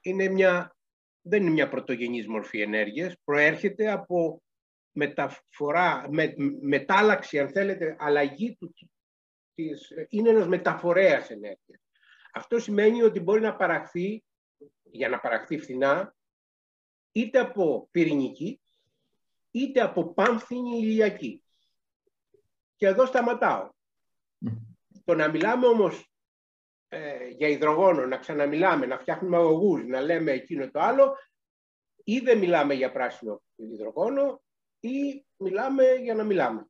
είναι 0.00 0.28
μια, 0.28 0.76
δεν 1.22 1.42
είναι 1.42 1.50
μια 1.50 1.68
πρωτογενής 1.68 2.28
μορφή 2.28 2.60
ενέργειας, 2.60 3.14
προέρχεται 3.24 3.90
από 3.90 4.42
μεταφορά, 4.92 6.06
με, 6.10 6.34
μετάλλαξη, 6.60 7.38
αν 7.38 7.48
θέλετε, 7.48 7.96
αλλαγή 7.98 8.56
του, 8.56 8.74
της, 9.54 9.92
είναι 10.08 10.28
ένας 10.28 10.46
μεταφορέας 10.46 11.30
ενέργειας. 11.30 11.80
Αυτό 12.32 12.58
σημαίνει 12.58 13.02
ότι 13.02 13.20
μπορεί 13.20 13.40
να 13.40 13.56
παραχθεί, 13.56 14.24
για 14.90 15.08
να 15.08 15.20
παραχθεί 15.20 15.58
φθηνά, 15.58 16.16
είτε 17.18 17.38
από 17.38 17.88
πυρηνική, 17.90 18.60
είτε 19.50 19.80
από 19.80 20.12
πάνθινη 20.12 20.78
ηλιακή. 20.78 21.42
Και 22.76 22.86
εδώ 22.86 23.06
σταματάω. 23.06 23.70
Το 25.04 25.14
να 25.14 25.28
μιλάμε 25.28 25.66
όμως 25.66 26.12
ε, 26.88 27.28
για 27.28 27.48
υδρογόνο, 27.48 28.06
να 28.06 28.16
ξαναμιλάμε, 28.16 28.86
να 28.86 28.98
φτιάχνουμε 28.98 29.36
αγωγούς, 29.36 29.84
να 29.84 30.00
λέμε 30.00 30.32
εκείνο 30.32 30.70
το 30.70 30.80
άλλο, 30.80 31.16
ή 32.04 32.18
δεν 32.18 32.38
μιλάμε 32.38 32.74
για 32.74 32.92
πράσινο 32.92 33.42
υδρογόνο, 33.54 34.42
ή 34.80 35.24
μιλάμε 35.36 35.84
για 35.84 36.14
να 36.14 36.24
μιλάμε. 36.24 36.66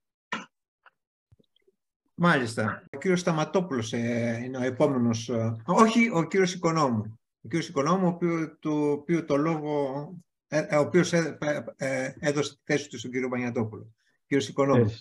Μάλιστα. 2.15 2.85
Ο 2.93 2.99
κύριος 2.99 3.21
Σταματόπουλος 3.21 3.93
ε, 3.93 4.41
είναι 4.45 4.59
ο 4.59 4.63
επόμενος. 4.63 5.29
Ε, 5.29 5.57
όχι, 5.65 6.11
ο 6.11 6.23
κύριος 6.23 6.55
Οικονόμου. 6.55 7.19
Ο 7.43 7.49
κύριος 7.49 7.69
Οικονόμου, 7.69 8.07
ο 8.07 8.09
οποίο, 8.09 8.59
το 8.59 8.91
οποίο 8.91 9.25
το 9.25 9.37
λόγο, 9.37 9.93
ε, 10.03 10.09
ε 10.09 10.38
ο 10.51 10.79
οποίος 10.79 11.13
ε, 11.13 11.39
ε, 11.77 12.13
έδωσε 12.19 12.55
τη 12.55 12.61
θέση 12.65 12.89
του 12.89 12.99
στον 12.99 13.11
κύριο 13.11 13.29
Πανιατόπουλο. 13.29 13.93
Κύριος 14.27 14.49
Οικονόμου. 14.49 14.95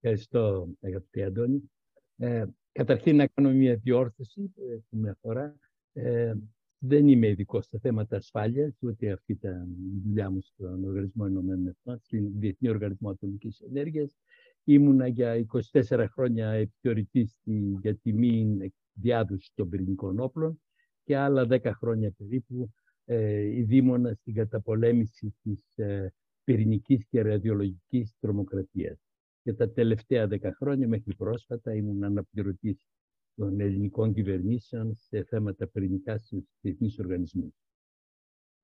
Ευχαριστώ, 0.00 0.68
αγαπητή 0.80 1.22
Αντώνη. 1.22 1.70
Ε, 2.16 2.44
καταρχήν 2.72 3.16
να 3.16 3.26
κάνω 3.26 3.50
μια 3.50 3.76
διόρθωση 3.76 4.52
που 4.88 4.96
με 4.96 5.10
αφορά. 5.10 5.56
Ε, 5.92 6.34
δεν 6.78 7.08
είμαι 7.08 7.28
ειδικό 7.28 7.62
στα 7.62 7.78
θέματα 7.78 8.16
ασφάλειας, 8.16 8.76
ούτε 8.80 9.12
αυτή 9.12 9.32
ήταν 9.32 9.68
η 9.70 10.00
δουλειά 10.04 10.30
μου 10.30 10.40
στον 10.40 10.84
Οργανισμό 10.84 11.24
Ενωμένων 11.28 11.66
Εθνών, 11.66 11.98
στην 12.02 12.38
Διεθνή 12.38 12.68
Οργανισμό 12.68 13.10
Ατομικής 13.10 13.60
Ενέργειας. 13.60 14.10
Ήμουνα 14.64 15.06
για 15.06 15.46
24 15.72 16.06
χρόνια 16.12 16.50
επιθεωρητή 16.50 17.30
για 17.80 17.96
τη 17.96 18.12
μη 18.12 18.58
διάδοση 18.92 19.50
των 19.54 19.68
πυρηνικών 19.68 20.20
όπλων 20.20 20.60
και 21.04 21.16
άλλα 21.16 21.46
10 21.50 21.70
χρόνια 21.74 22.10
περίπου 22.18 22.72
ε, 23.04 23.40
ειδήμονα 23.40 24.14
στην 24.14 24.34
καταπολέμηση 24.34 25.34
της 25.42 25.78
ε, 25.78 26.12
πυρηνικής 26.44 27.06
και 27.06 27.22
ραδιολογικής 27.22 28.14
τρομοκρατίας. 28.20 28.98
Και 29.42 29.52
τα 29.52 29.70
τελευταία 29.70 30.26
10 30.30 30.50
χρόνια 30.56 30.88
μέχρι 30.88 31.14
πρόσφατα 31.14 31.74
ήμουν 31.74 32.04
αναπληρωτής 32.04 32.86
των 33.34 33.60
ελληνικών 33.60 34.12
κυβερνήσεων 34.12 34.94
σε 34.94 35.24
θέματα 35.24 35.66
πυρηνικά 35.68 36.18
στους 36.18 36.44
διεθνείς 36.60 36.98
οργανισμούς. 36.98 37.52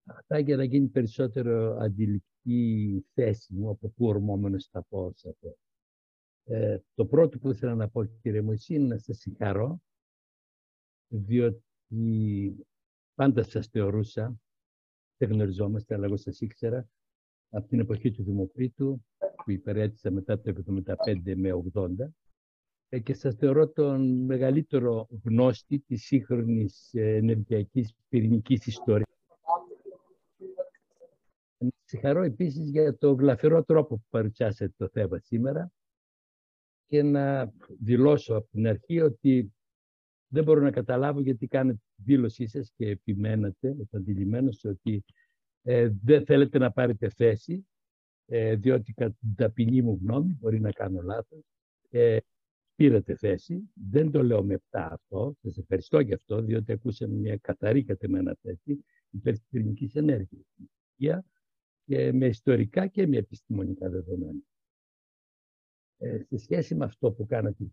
Αυτά 0.04 0.38
για 0.38 0.56
να 0.56 0.64
γίνει 0.64 0.88
περισσότερο 0.88 1.76
αντιληπτική 1.80 3.04
θέση 3.14 3.54
μου 3.54 3.68
από 3.68 3.88
πού 3.88 4.06
ορμόμενος 4.06 4.66
θα 4.66 4.82
πω 4.88 5.12
σε 5.14 5.28
αυτό. 5.28 5.56
Ε, 6.44 6.78
το 6.94 7.06
πρώτο 7.06 7.38
που 7.38 7.50
ήθελα 7.50 7.74
να 7.74 7.88
πω, 7.88 8.04
κύριε 8.04 8.40
Μωυσή, 8.40 8.74
είναι 8.74 8.86
να 8.86 8.98
σας 8.98 9.18
συγχαρώ, 9.18 9.80
διότι 11.08 12.66
πάντα 13.20 13.42
σας 13.42 13.66
θεωρούσα, 13.66 14.40
δεν 15.16 15.30
γνωριζόμαστε, 15.30 15.94
αλλά 15.94 16.04
εγώ 16.04 16.16
σας 16.16 16.40
ήξερα, 16.40 16.88
από 17.50 17.68
την 17.68 17.80
εποχή 17.80 18.10
του 18.10 18.22
Δημοκρίτου, 18.22 19.04
που 19.44 19.50
υπερέτησα 19.50 20.10
μετά 20.10 20.40
το 20.40 20.52
1975 20.52 21.36
με 21.36 21.52
80, 21.52 22.12
ε, 22.88 22.98
και 22.98 23.14
σας 23.14 23.34
θεωρώ 23.34 23.68
τον 23.68 24.24
μεγαλύτερο 24.24 25.08
γνώστη 25.24 25.78
της 25.78 26.04
σύγχρονης 26.04 26.94
ε, 26.94 27.16
ενεργειακής 27.16 27.94
πυρηνικής 28.08 28.66
ιστορίας. 28.66 29.18
Να 31.58 31.70
συγχαρώ 31.84 32.22
επίσης 32.22 32.70
για 32.70 32.96
το 32.96 33.12
γλαφυρό 33.12 33.64
τρόπο 33.64 33.96
που 33.96 34.06
παρουσιάσατε 34.10 34.74
το 34.76 34.88
θέμα 34.88 35.18
σήμερα 35.18 35.72
και 36.86 37.02
να 37.02 37.52
δηλώσω 37.80 38.34
από 38.34 38.48
την 38.50 38.66
αρχή 38.66 39.00
ότι 39.00 39.52
δεν 40.26 40.44
μπορώ 40.44 40.60
να 40.60 40.70
καταλάβω 40.70 41.20
γιατί 41.20 41.46
κάνετε 41.46 41.78
τη 41.78 41.89
δήλωσή 42.04 42.46
σας 42.46 42.72
και 42.76 42.88
επιμένατε 42.88 43.76
επαντηλημμένως 43.80 44.64
ότι 44.64 45.04
ε, 45.62 45.90
δεν 46.02 46.24
θέλετε 46.24 46.58
να 46.58 46.72
πάρετε 46.72 47.08
θέση 47.08 47.66
ε, 48.26 48.56
διότι 48.56 48.92
κατά 48.92 49.16
την 49.20 49.34
ταπεινή 49.34 49.82
μου 49.82 49.98
γνώμη, 50.02 50.36
μπορεί 50.40 50.60
να 50.60 50.70
κάνω 50.70 51.02
λάθος, 51.02 51.42
ε, 51.90 52.18
πήρατε 52.74 53.16
θέση. 53.16 53.70
Δεν 53.74 54.10
το 54.10 54.22
λέω 54.22 54.44
με 54.44 54.54
επτά 54.54 54.92
αυτό. 54.92 55.36
Σας 55.42 55.58
ευχαριστώ 55.58 56.00
για 56.00 56.14
αυτό, 56.14 56.42
διότι 56.42 56.72
ακούσαμε 56.72 57.14
μια 57.14 57.36
καθαρή 57.36 57.84
κατεμένα 57.84 58.36
θέση 58.42 58.84
υπέρ 59.10 59.32
της 59.32 59.46
πυρηνικής 59.48 59.94
ενέργειας. 59.94 60.46
Και 61.84 62.12
με 62.12 62.26
ιστορικά 62.26 62.86
και 62.86 63.06
με 63.06 63.16
επιστημονικά 63.16 63.88
δεδομένα. 63.88 64.40
Ε, 65.96 66.22
σε 66.28 66.36
σχέση 66.36 66.74
με 66.74 66.84
αυτό 66.84 67.12
που 67.12 67.26
κάνατε 67.26 67.64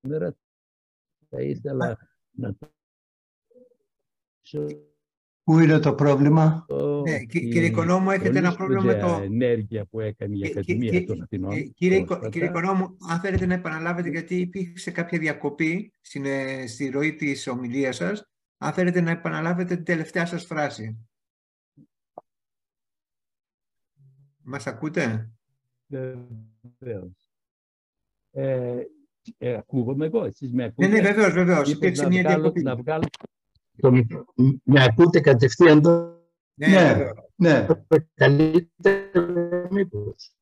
σήμερα, 0.00 0.36
θα 1.28 1.40
ήθελα 1.40 1.98
να 2.30 2.54
το 2.54 2.70
Πού 5.46 5.58
είναι 5.58 5.78
το 5.78 5.94
πρόβλημα; 5.94 6.66
Ναι, 7.04 7.24
κύριε 7.24 7.66
Οικονόμου, 7.66 8.10
έχετε 8.10 8.38
ένα 8.38 8.54
πρόβλημα 8.54 8.82
με 8.82 8.94
το... 8.94 9.20
ενέργεια 9.22 9.84
που 9.84 10.00
έκανε 10.00 10.36
η 10.36 10.46
Ακαδημία 10.46 11.04
των 11.04 11.22
Αθηνών. 11.22 11.52
Ε, 11.52 11.60
κύριε, 11.60 12.04
κύριε 12.30 12.48
Οικονόμου, 12.48 12.96
αν 13.08 13.20
θέλετε 13.20 13.46
να 13.46 13.54
επαναλάβετε, 13.54 14.08
γιατί 14.08 14.36
υπήρξε 14.36 14.90
κάποια 14.90 15.18
διακοπή 15.18 15.92
στην, 16.00 16.24
ε, 16.24 16.66
στη 16.66 16.88
ροή 16.88 17.14
της 17.14 17.46
ομιλίας 17.46 17.96
σας, 17.96 18.28
αν 18.56 18.72
θέλετε 18.72 19.00
να 19.00 19.10
επαναλάβετε 19.10 19.74
την 19.74 19.84
τελευταία 19.84 20.26
σας 20.26 20.44
φράση. 20.44 21.08
Μας 24.42 24.66
ακούτε; 24.66 25.30
Βεβαίως. 26.78 27.30
Ε, 28.30 28.82
ε, 29.38 29.54
ακούγομαι 29.54 30.06
εγώ, 30.06 30.24
εσείς 30.24 30.52
με 30.52 30.64
ακούτε; 30.64 30.88
Ναι, 30.88 31.00
ναι, 31.00 31.12
βεβαίως, 31.12 31.32
βεβαίως. 31.32 31.70
Υπήρξε 31.70 32.06
μια 32.06 32.22
διακοπή. 32.22 32.62
Να 32.62 32.76
βγάλω 32.76 33.06
το 33.80 33.90
Με 34.64 34.84
ακούτε 34.84 35.20
κατευθείαν 35.20 35.82
το... 35.82 36.14
Ναι, 36.54 36.68
ναι. 36.68 37.10
ναι. 37.36 37.66
Καλύτερα 38.14 39.68
μήπως. 39.70 40.32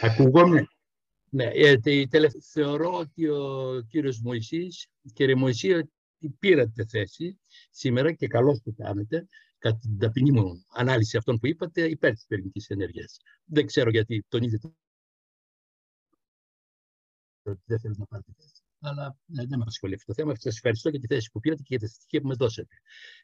Ακούγομαι. 0.00 0.66
Ναι, 1.28 1.50
γιατί 1.54 2.08
θεωρώ 2.52 2.98
ότι 2.98 3.28
ο 3.28 3.80
κύριος 3.88 4.20
Μωυσής, 4.20 4.88
κύριε 5.12 5.34
Μωυσή, 5.34 5.72
ότι 5.72 5.90
πήρατε 6.38 6.86
θέση 6.86 7.40
σήμερα 7.70 8.12
και 8.12 8.26
καλώς 8.26 8.62
το 8.62 8.72
κάνετε, 8.76 9.26
κατά 9.58 9.78
την 9.78 9.98
ταπεινή 9.98 10.30
μου 10.30 10.64
ανάλυση 10.74 11.16
αυτών 11.16 11.38
που 11.38 11.46
είπατε, 11.46 11.88
υπέρ 11.88 12.12
της 12.12 12.24
πυρηνικής 12.26 12.68
ενέργειας. 12.68 13.16
Δεν 13.44 13.66
ξέρω 13.66 13.90
γιατί 13.90 14.24
τονίζετε 14.28 14.68
ότι 17.50 17.62
δεν 17.64 17.80
θέλετε 17.80 18.00
να 18.00 18.06
πάρετε 18.06 18.32
θέση 18.36 18.62
αλλά 18.80 19.18
δεν 19.24 19.46
με 19.48 19.56
απασχολεί 19.60 19.94
αυτό 19.94 20.06
το 20.06 20.14
θέμα. 20.14 20.34
Σας 20.34 20.54
ευχαριστώ 20.54 20.88
για 20.88 21.00
τη 21.00 21.06
θέση 21.06 21.30
που 21.30 21.40
πήρατε 21.40 21.62
και 21.62 21.76
για 21.76 21.78
τα 21.78 21.86
στοιχεία 21.86 22.20
που 22.20 22.26
με 22.26 22.34
δώσατε. 22.34 22.74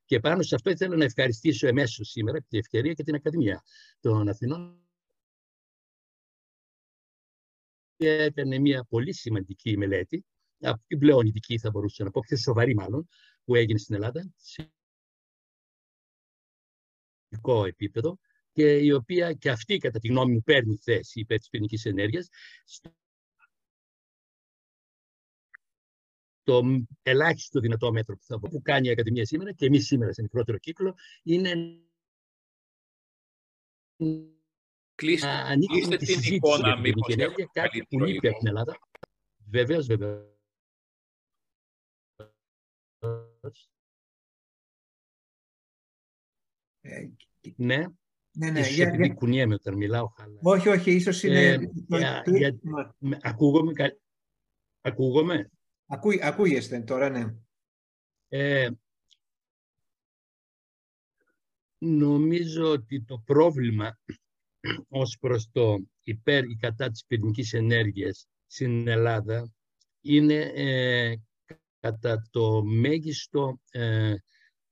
Και 0.05 0.21
πάνω 0.21 0.43
σε 0.43 0.55
αυτό 0.55 0.71
ήθελα 0.71 0.97
να 0.97 1.05
ευχαριστήσω 1.05 1.67
εμέσως 1.67 2.09
σήμερα 2.09 2.43
την 2.43 2.59
ευκαιρία 2.59 2.93
και 2.93 3.03
την 3.03 3.15
Ακαδημία 3.15 3.63
των 4.01 4.29
Αθηνών. 4.29 4.77
Έκανε 7.97 8.59
μια 8.59 8.85
πολύ 8.85 9.15
σημαντική 9.15 9.77
μελέτη, 9.77 10.25
την 10.87 10.99
πλέον 10.99 11.27
ειδική 11.27 11.59
θα 11.59 11.71
μπορούσα 11.71 12.05
να 12.05 12.11
πω, 12.11 12.21
πιο 12.27 12.37
σοβαρή 12.37 12.75
μάλλον, 12.75 13.09
που 13.45 13.55
έγινε 13.55 13.79
στην 13.79 13.95
Ελλάδα, 13.95 14.33
επίπεδο 17.67 18.19
και 18.53 18.77
η 18.79 18.93
οποία 18.93 19.33
και 19.33 19.51
αυτή 19.51 19.79
κατά 19.79 19.99
τη 19.99 20.09
γνώμη 20.09 20.33
μου 20.33 20.43
παίρνει 20.43 20.77
θέση 20.77 21.21
υπέρ 21.21 21.39
της 21.39 21.49
πυρηνικής 21.49 21.85
ενέργειας 21.85 22.29
το 26.43 26.63
ελάχιστο 27.03 27.61
δυνατό 27.61 27.93
μέτρο 27.93 28.17
που, 28.17 28.25
θα, 28.25 28.39
που 28.39 28.63
κάνει 28.63 28.89
η 28.89 28.91
Ακαδημία 28.91 29.25
σήμερα 29.25 29.53
και 29.53 29.67
εμείς 29.67 29.87
σήμερα 29.87 30.13
σε 30.13 30.23
μικρότερο 30.23 30.59
κύκλο 30.59 30.95
είναι 31.23 31.83
Κλείστε, 34.95 35.27
να 35.27 35.33
ανοίξουμε 35.33 35.97
τη 35.97 36.07
συζήτηση 36.07 36.35
εικόνα, 36.35 36.67
για 36.67 36.73
την 36.73 36.83
πυρηνική 36.83 37.13
ενέργεια, 37.13 37.51
κάτι 37.53 37.87
που 37.89 38.01
λείπει 38.01 38.29
από 38.29 38.39
την 38.39 38.49
Ελλάδα. 38.49 38.79
Βεβαίως, 39.51 39.87
βεβαίως. 39.87 40.31
Ε, 46.81 47.11
ναι, 47.57 47.85
ναι, 48.33 48.51
ναι. 48.51 48.61
Ίσως 48.61 48.75
για, 48.75 48.87
επειδή 48.87 49.07
για... 49.07 49.15
κουνιέμαι 49.15 49.55
όταν 49.55 49.77
μιλάω. 49.77 50.09
Χαλά. 50.09 50.39
Όχι, 50.43 50.69
όχι, 50.69 50.93
ίσως 50.93 51.23
είναι... 51.23 51.41
Ε, 51.41 51.59
για, 51.87 52.23
για, 52.27 52.59
ακούγομαι, 53.21 53.73
ακούγομαι. 54.81 55.51
Ακούει, 55.93 56.21
ακούγεστε 56.23 56.81
τώρα, 56.81 57.09
ναι. 57.09 57.35
Ε, 58.29 58.71
νομίζω 61.79 62.71
ότι 62.71 63.03
το 63.03 63.23
πρόβλημα 63.27 63.99
ως 64.89 65.19
προς 65.21 65.51
το 65.53 65.79
υπέρ 66.03 66.45
ή 66.45 66.57
κατά 66.57 66.91
της 66.91 67.05
πυρηνικής 67.07 67.53
ενέργειας 67.53 68.29
στην 68.47 68.89
Ελλάδα 68.89 69.53
είναι 70.01 70.53
ε, 70.55 71.15
κατά 71.81 72.29
το 72.31 72.63
μέγιστο 72.65 73.61
ε, 73.71 74.15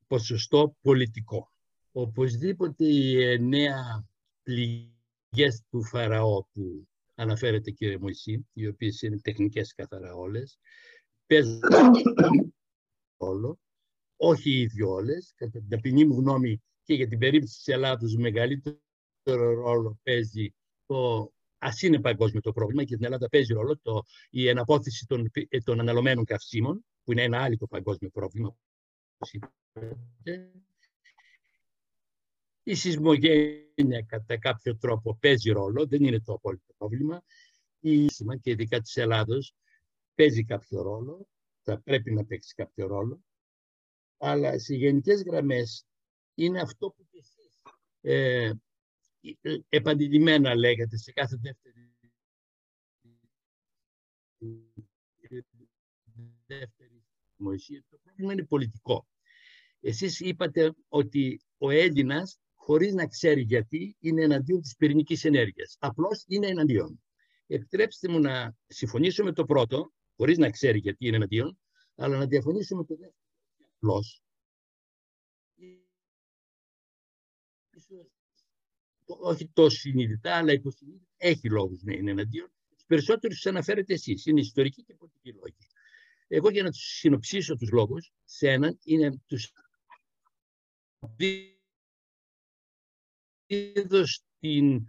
ποσοστό 0.07 0.77
πολιτικό. 0.81 1.53
Οπωσδήποτε 1.93 2.85
οι 2.85 3.25
εννέα 3.25 4.07
πληγές 4.43 5.63
του 5.71 5.85
Φαραώ 5.85 6.45
που 6.53 6.89
αναφέρεται 7.15 7.71
κύριε 7.71 7.99
Μωυσή, 7.99 8.47
οι 8.53 8.67
οποίες 8.67 9.03
είναι 9.03 9.19
τεχνικές 9.21 9.75
καθαρά 9.75 10.15
όλες, 10.15 10.59
παίζουν 11.31 11.61
ρόλο, 13.17 13.59
όχι 14.17 14.51
οι 14.51 14.61
ίδιοι 14.61 14.83
όλες, 14.83 15.33
κατά 15.37 15.59
την 15.59 15.69
ταπεινή 15.69 16.05
μου 16.05 16.15
γνώμη 16.15 16.63
και 16.83 16.95
για 16.95 17.09
την 17.09 17.19
περίπτωση 17.19 17.57
της 17.57 17.67
Ελλάδος 17.67 18.17
μεγαλύτερο 18.17 18.81
ρόλο 19.55 19.99
παίζει 20.03 20.55
το 20.87 21.33
Α 21.59 21.71
είναι 21.81 22.01
παγκόσμιο 22.01 22.41
το 22.41 22.53
πρόβλημα 22.53 22.85
και 22.85 22.95
στην 22.95 23.05
Ελλάδα 23.05 23.29
παίζει 23.29 23.53
ρόλο 23.53 23.79
το, 23.83 24.03
η 24.31 24.49
εναπόθεση 24.49 25.07
των, 25.07 25.31
των 25.65 25.81
αναλωμένων 25.81 26.25
καυσίμων, 26.25 26.85
που 27.05 27.13
είναι 27.13 27.23
ένα 27.23 27.43
άλλο 27.43 27.57
το 27.57 27.67
παγκόσμιο 27.67 28.11
πρόβλημα. 28.11 28.57
Η 32.63 32.75
σεισμογένεια 32.75 34.03
κατά 34.07 34.39
κάποιο 34.39 34.77
τρόπο 34.77 35.19
παίζει 35.21 35.51
ρόλο, 35.51 35.87
δεν 35.87 36.05
είναι 36.05 36.21
το 36.21 36.33
απόλυτο 36.33 36.75
πρόβλημα. 36.77 37.23
Η 37.81 38.09
σήμα 38.11 38.37
και 38.37 38.51
ειδικά 38.51 38.81
της 38.81 38.97
Ελλάδος 38.97 39.55
παίζει 40.21 40.45
κάποιο 40.45 40.83
ρόλο, 40.83 41.29
θα 41.63 41.81
πρέπει 41.81 42.13
να 42.13 42.25
παίξει 42.25 42.55
κάποιο 42.55 42.87
ρόλο, 42.87 43.25
αλλά 44.19 44.59
σε 44.59 44.75
γενικές 44.75 45.23
γραμμές 45.23 45.87
είναι 46.35 46.61
αυτό 46.61 46.91
που 46.91 47.07
και 47.11 47.19
εσείς 47.19 47.63
ε, 48.01 48.53
ε 49.41 49.59
επαντηλημένα 49.69 50.55
λέγατε 50.55 50.97
σε 50.97 51.13
κάθε 51.13 51.37
δεύτερη 51.43 51.95
δεύτερη 56.47 57.05
το 57.91 57.99
πρόβλημα 58.03 58.33
είναι 58.33 58.45
πολιτικό. 58.45 59.07
Εσείς 59.81 60.21
είπατε 60.21 60.75
ότι 60.89 61.41
ο 61.59 61.71
Έλληνας, 61.71 62.39
χωρίς 62.55 62.93
να 62.95 63.07
ξέρει 63.07 63.41
γιατί, 63.41 63.97
είναι 64.01 64.23
εναντίον 64.23 64.61
της 64.61 64.77
πυρηνικής 64.77 65.25
ενέργειας. 65.25 65.77
Απλώς 65.79 66.25
είναι 66.27 66.47
εναντίον. 66.47 67.03
Επιτρέψτε 67.47 68.09
μου 68.09 68.21
να 68.21 68.57
συμφωνήσω 68.67 69.25
με 69.25 69.33
το 69.33 69.45
πρώτο, 69.45 69.93
χωρίς 70.21 70.39
να 70.39 70.51
ξέρει 70.51 70.79
γιατί 70.79 71.07
είναι 71.07 71.17
εναντίον, 71.17 71.59
αλλά 71.95 72.19
να 72.19 72.27
διαφωνήσω 72.27 72.77
με 72.77 72.85
το 72.85 72.97
δεύτερο. 72.97 73.15
Απλώς. 73.75 74.23
Όχι 79.07 79.49
τόσο 79.53 79.79
συνειδητά, 79.79 80.37
αλλά 80.37 80.53
υποσυνείδητα 80.53 81.07
έχει 81.17 81.51
λόγους 81.51 81.83
να 81.83 81.93
είναι 81.93 82.11
εναντίον. 82.11 82.53
Τους 82.75 82.85
περισσότερους 82.87 83.37
τους 83.37 83.47
αναφέρετε 83.47 83.95
εσείς. 83.95 84.27
Είναι 84.27 84.41
ιστορικοί 84.41 84.83
και 84.83 84.95
πολιτικοί 84.95 85.33
λόγοι. 85.33 85.57
Εγώ 86.29 86.51
για 86.51 86.63
να 86.63 86.71
τους 86.71 86.99
συνοψίσω 86.99 87.57
τους 87.57 87.71
λόγους, 87.71 88.13
σε 88.25 88.51
έναν 88.51 88.79
είναι 88.85 89.23
τους 89.27 89.53
είδο 93.47 94.07
στην 94.07 94.87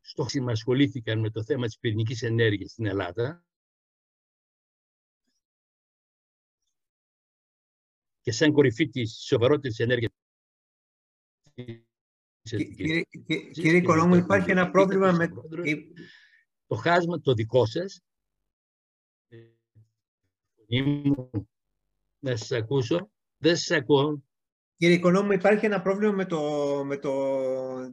στο 0.00 0.26
ασχολήθηκαν 0.48 1.20
με 1.20 1.30
το 1.30 1.44
θέμα 1.44 1.66
της 1.66 1.78
πυρηνικής 1.78 2.22
ενέργειας 2.22 2.70
στην 2.70 2.86
Ελλάδα 2.86 3.43
και 8.24 8.32
σαν 8.32 8.52
κορυφή 8.52 8.88
της 8.88 9.24
σοβαρότερης 9.26 9.78
ενέργειας 9.78 10.12
Κύριε 13.52 13.76
Οικονόμου, 13.76 14.14
υπάρχει 14.14 14.50
ένα 14.50 14.70
πρόβλημα 14.70 15.12
με... 15.12 15.28
Το 16.66 16.74
χάσμα 16.74 17.20
το 17.20 17.34
δικό 17.34 17.66
σας, 17.66 18.00
να 22.18 22.36
σας 22.36 22.52
ακούσω, 22.52 23.10
δεν 23.36 23.56
σας 23.56 23.70
ακούω. 23.70 24.22
Κύριε 24.76 24.94
Οικονόμου, 24.94 25.32
υπάρχει 25.32 25.66
ένα 25.66 25.82
πρόβλημα 25.82 26.12
με 26.12 26.24
το, 26.24 26.40
με 26.84 26.96
το, 26.96 27.12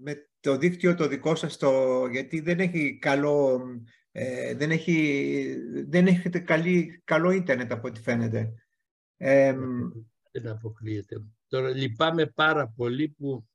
με 0.02 0.30
το 0.40 0.58
δίκτυο 0.58 0.96
το 0.96 1.08
δικό 1.08 1.36
σας, 1.36 1.58
το, 1.58 2.06
γιατί 2.06 2.40
δεν 2.40 2.60
έχει 2.60 2.98
καλό, 2.98 3.62
ε, 4.12 4.56
δεν, 4.56 4.72
έχει, 4.72 5.56
δεν 5.88 6.08
έχετε 6.08 6.40
καλή, 6.40 7.02
καλό 7.04 7.32
ίντερνετ 7.32 7.72
από 7.72 7.88
ό,τι 7.88 8.02
φαίνεται. 8.02 8.54
Ε, 9.18 9.56
δεν 10.32 10.48
αποκλείεται. 10.48 11.24
Τώρα 11.48 11.70
λυπάμαι 11.70 12.26
πάρα 12.26 12.68
πολύ 12.68 13.10
που 13.10 13.46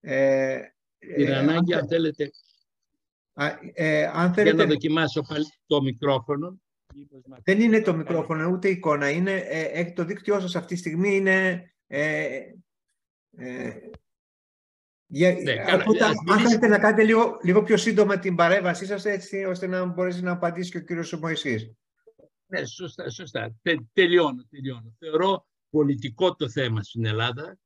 ε, 0.00 0.60
την 0.98 1.26
ε, 1.26 1.36
ανάγκη, 1.36 1.74
αν 1.74 1.88
θέλετε, 1.88 2.30
ε, 3.72 4.04
αν 4.04 4.32
θέλετε, 4.32 4.56
για 4.56 4.64
να 4.64 4.70
δοκιμάσω 4.70 5.22
το 5.66 5.82
μικρόφωνο. 5.82 6.60
Δεν 7.44 7.60
είναι 7.60 7.80
το 7.80 7.94
μικρόφωνο, 7.94 8.50
ούτε 8.50 8.68
εικόνα. 8.68 9.10
Είναι, 9.10 9.36
ε, 9.36 9.92
το 9.92 10.04
δίκτυό 10.04 10.40
σας 10.40 10.56
αυτή 10.56 10.74
τη 10.74 10.80
στιγμή 10.80 11.16
είναι... 11.16 11.66
Ε, 11.86 12.40
ε, 13.36 13.76
για, 15.06 15.32
ναι, 15.32 15.52
αν 16.30 16.40
θέλετε 16.40 16.66
να 16.66 16.78
κάνετε 16.78 17.04
λίγο, 17.04 17.38
λίγο 17.42 17.62
πιο 17.62 17.76
σύντομα 17.76 18.18
την 18.18 18.34
παρέμβασή 18.34 18.86
σας, 18.86 19.04
έτσι, 19.04 19.44
ώστε 19.44 19.66
να 19.66 19.84
μπορέσει 19.84 20.22
να 20.22 20.30
απαντήσει 20.30 20.70
και 20.70 20.76
ο 20.76 20.80
κύριος 20.80 21.12
Μωυσής. 21.12 21.72
Ναι, 22.52 22.64
σωστά, 22.64 23.10
σωστά. 23.10 23.56
Τε, 23.62 23.74
τελειώνω, 23.92 24.44
τελειώνω. 24.50 24.94
Θεωρώ 24.98 25.46
πολιτικό 25.70 26.34
το 26.34 26.48
θέμα 26.48 26.82
στην 26.82 27.04
Ελλάδα. 27.04 27.58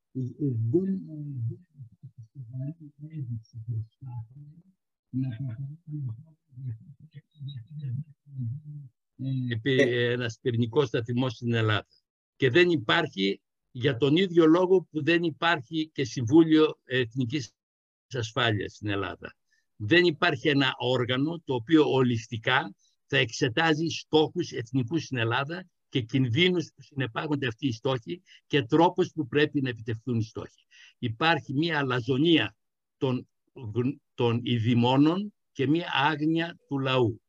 Ένας 9.62 10.38
πυρηνικός 10.40 10.88
σταθμός 10.88 11.32
στην 11.32 11.52
Ελλάδα. 11.52 11.86
Και 12.36 12.50
δεν 12.50 12.70
υπάρχει 12.70 13.40
για 13.70 13.96
τον 13.96 14.16
ίδιο 14.16 14.46
λόγο 14.46 14.82
που 14.90 15.02
δεν 15.04 15.22
υπάρχει 15.22 15.90
και 15.92 16.04
Συμβούλιο 16.04 16.78
Εθνικής 16.84 17.52
Ασφάλειας 18.14 18.72
στην 18.72 18.88
Ελλάδα. 18.88 19.36
Δεν 19.76 20.04
υπάρχει 20.04 20.48
ένα 20.48 20.74
όργανο 20.78 21.42
το 21.44 21.54
οποίο 21.54 21.90
ολιστικά 21.92 22.74
θα 23.06 23.16
εξετάζει 23.16 23.86
στόχους 23.86 24.50
εθνικούς 24.50 25.02
στην 25.02 25.16
Ελλάδα 25.16 25.66
και 25.88 26.00
κινδύνους 26.00 26.70
που 26.74 26.82
συνεπάγονται 26.82 27.46
αυτοί 27.46 27.66
οι 27.66 27.72
στόχοι 27.72 28.22
και 28.46 28.62
τρόπους 28.62 29.10
που 29.14 29.26
πρέπει 29.26 29.60
να 29.60 29.68
επιτευχθούν 29.68 30.18
οι 30.18 30.24
στόχοι. 30.24 30.66
Υπάρχει 30.98 31.54
μία 31.54 31.78
αλαζονία 31.78 32.56
των, 32.96 33.28
των 34.14 34.40
ειδημόνων 34.42 35.34
και 35.52 35.66
μία 35.66 35.90
άγνοια 35.92 36.58
του 36.68 36.78
λαού. 36.78 37.20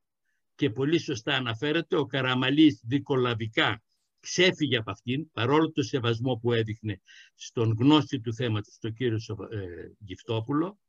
Και 0.56 0.70
πολύ 0.70 0.98
σωστά 0.98 1.36
αναφέρεται 1.36 1.98
ο 1.98 2.06
Καραμαλής 2.06 2.82
δικολαβικά 2.84 3.82
ξέφυγε 4.20 4.78
από 4.78 4.91
αυτήν, 4.91 5.32
παρόλο 5.32 5.72
το 5.72 5.84
σεβασμό 5.84 6.36
που 6.36 6.52
έδειχνε 6.52 7.02
στον 7.36 7.76
γνώστη 7.80 8.20
του 8.20 8.34
θέματος, 8.34 8.78
τον 8.80 8.94
κύριο 8.94 9.18
ε, 9.52 9.91
Γυφτόπουλο, 9.99 10.80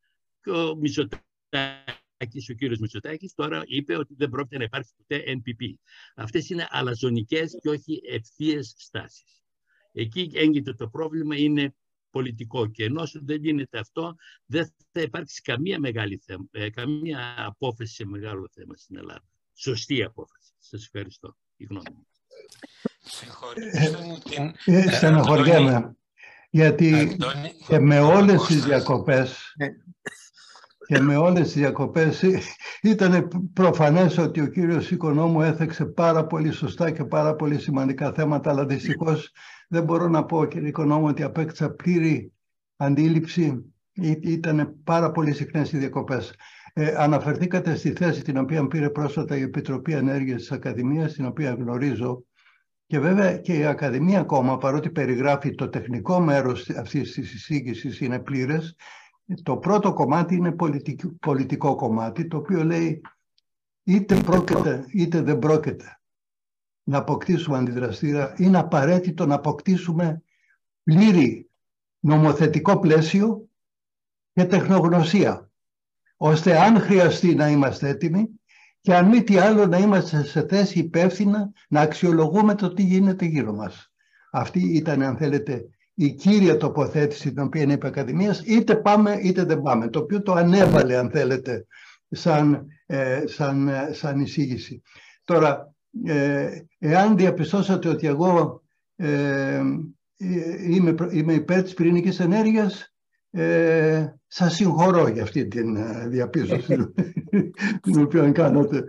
και 0.42 0.50
ο 0.50 0.76
Μητσοτάκης, 0.76 2.07
ο 2.50 2.52
κύριος 2.52 2.78
Μητσοτάκης, 2.78 3.34
τώρα 3.34 3.62
είπε 3.66 3.96
ότι 3.96 4.14
δεν 4.16 4.28
πρόκειται 4.28 4.58
να 4.58 4.64
υπάρξει 4.64 4.92
ποτέ 4.96 5.22
NPP. 5.26 5.74
Αυτές 6.14 6.50
είναι 6.50 6.66
αλαζονικές 6.70 7.58
και 7.62 7.68
όχι 7.68 8.00
ευθείες 8.08 8.74
στάσεις. 8.76 9.42
Εκεί 9.92 10.30
έγκυται 10.34 10.74
το 10.74 10.88
πρόβλημα, 10.88 11.36
είναι 11.36 11.74
πολιτικό 12.10 12.66
και 12.66 12.84
ενώ 12.84 13.02
δεν 13.12 13.42
γίνεται 13.42 13.78
αυτό, 13.78 14.14
δεν 14.44 14.74
θα 14.92 15.00
υπάρξει 15.00 15.42
καμία 15.42 15.78
μεγάλη 15.78 16.22
θέμα, 16.24 16.46
ε, 16.50 16.70
καμία 16.70 17.34
απόφαση 17.36 17.94
σε 17.94 18.06
μεγάλο 18.06 18.48
θέμα 18.52 18.76
στην 18.76 18.96
Ελλάδα. 18.96 19.24
Σωστή 19.54 20.02
απόφαση. 20.02 20.52
Σας 20.58 20.84
ευχαριστώ. 20.84 21.36
Η 21.56 21.64
γνώμη 21.64 21.90
μου. 21.94 22.06
Στενοχωριέμαι. 24.90 25.96
Γιατί 26.50 27.16
και 27.68 27.78
με 27.78 28.00
όλες 28.00 28.42
τις 28.42 28.64
διακοπές 28.64 29.54
ναι. 29.56 29.66
Και 30.88 31.00
με 31.00 31.16
όλες 31.16 31.42
τις 31.42 31.52
διακοπές 31.52 32.24
ήταν 32.82 33.28
προφανές 33.52 34.18
ότι 34.18 34.40
ο 34.40 34.46
κύριος 34.46 34.90
Οικονόμου 34.90 35.42
έθεξε 35.42 35.84
πάρα 35.84 36.26
πολύ 36.26 36.52
σωστά 36.52 36.90
και 36.90 37.04
πάρα 37.04 37.34
πολύ 37.34 37.58
σημαντικά 37.58 38.12
θέματα 38.12 38.50
αλλά 38.50 38.66
δυστυχώς 38.66 39.32
δεν 39.68 39.84
μπορώ 39.84 40.08
να 40.08 40.24
πω 40.24 40.44
κύριε 40.44 40.68
Οικονόμου 40.68 41.06
ότι 41.06 41.22
απέκτησα 41.22 41.70
πλήρη 41.70 42.32
αντίληψη 42.76 43.72
ήταν 44.20 44.74
πάρα 44.84 45.10
πολύ 45.10 45.32
συχνές 45.32 45.72
οι 45.72 45.78
διακοπές. 45.78 46.34
Ε, 46.72 46.94
αναφερθήκατε 46.96 47.74
στη 47.74 47.92
θέση 47.92 48.22
την 48.22 48.38
οποία 48.38 48.66
πήρε 48.66 48.90
πρόσφατα 48.90 49.36
η 49.36 49.42
Επιτροπή 49.42 49.92
Ενέργειας 49.92 50.40
της 50.40 50.52
Ακαδημίας, 50.52 51.12
την 51.12 51.26
οποία 51.26 51.50
γνωρίζω, 51.50 52.24
και 52.86 52.98
βέβαια 52.98 53.38
και 53.38 53.58
η 53.58 53.64
Ακαδημία 53.64 54.20
ακόμα, 54.20 54.58
παρότι 54.58 54.90
περιγράφει 54.90 55.54
το 55.54 55.68
τεχνικό 55.68 56.20
μέρος 56.20 56.70
αυτής 56.70 57.12
της 57.12 57.34
εισήγησης 57.34 58.00
είναι 58.00 58.18
πλήρες, 58.18 58.76
το 59.42 59.56
πρώτο 59.56 59.92
κομμάτι 59.92 60.34
είναι 60.34 60.52
πολιτικό, 60.52 61.12
πολιτικό 61.20 61.74
κομμάτι, 61.74 62.26
το 62.26 62.36
οποίο 62.36 62.64
λέει 62.64 63.00
είτε 63.82 64.14
πρόκειται 64.20 64.84
είτε 64.92 65.22
δεν 65.22 65.38
πρόκειται 65.38 66.00
να 66.82 66.98
αποκτήσουμε 66.98 67.58
αντιδραστήρα, 67.58 68.34
είναι 68.36 68.58
απαραίτητο 68.58 69.26
να 69.26 69.34
αποκτήσουμε 69.34 70.22
πλήρη 70.82 71.50
νομοθετικό 71.98 72.78
πλαίσιο 72.78 73.48
και 74.32 74.44
τεχνογνωσία, 74.44 75.50
ώστε 76.16 76.60
αν 76.60 76.80
χρειαστεί 76.80 77.34
να 77.34 77.48
είμαστε 77.48 77.88
έτοιμοι 77.88 78.28
και 78.80 78.94
αν 78.94 79.08
μη 79.08 79.22
τι 79.22 79.38
άλλο 79.38 79.66
να 79.66 79.78
είμαστε 79.78 80.24
σε 80.24 80.46
θέση 80.46 80.78
υπεύθυνα 80.78 81.52
να 81.68 81.80
αξιολογούμε 81.80 82.54
το 82.54 82.72
τι 82.72 82.82
γίνεται 82.82 83.24
γύρω 83.24 83.52
μας. 83.52 83.92
Αυτή 84.30 84.76
ήταν, 84.76 85.02
αν 85.02 85.16
θέλετε, 85.16 85.68
η 86.00 86.12
κύρια 86.12 86.56
τοποθέτηση 86.56 87.32
την 87.32 87.42
οποία 87.42 87.62
είναι 87.62 87.72
η 87.72 87.78
Ακαδημίας, 87.82 88.42
είτε 88.44 88.76
πάμε 88.76 89.18
είτε 89.22 89.44
δεν 89.44 89.62
πάμε, 89.62 89.88
το 89.88 89.98
οποίο 89.98 90.22
το 90.22 90.32
ανέβαλε, 90.32 90.96
αν 90.96 91.10
θέλετε, 91.10 91.66
σαν, 92.10 92.66
ε, 92.86 93.22
σαν, 93.26 93.68
ε, 93.68 93.92
σαν 93.92 94.20
εισήγηση. 94.20 94.82
Τώρα, 95.24 95.74
ε, 96.04 96.48
εάν 96.78 97.16
διαπιστώσατε 97.16 97.88
ότι 97.88 98.06
εγώ 98.06 98.62
ε, 98.96 99.60
είμαι, 100.68 100.94
είμαι 101.10 101.32
υπέρ 101.32 101.62
της 101.62 101.74
πυρηνικής 101.74 102.20
ενέργειας, 102.20 102.94
ε, 103.30 104.06
σας 104.26 104.54
συγχωρώ 104.54 105.08
για 105.08 105.22
αυτή 105.22 105.48
την 105.48 105.76
ε, 105.76 106.08
διαπίστωση 106.08 106.76
την 107.82 108.02
οποία 108.02 108.30
κάνατε. 108.30 108.84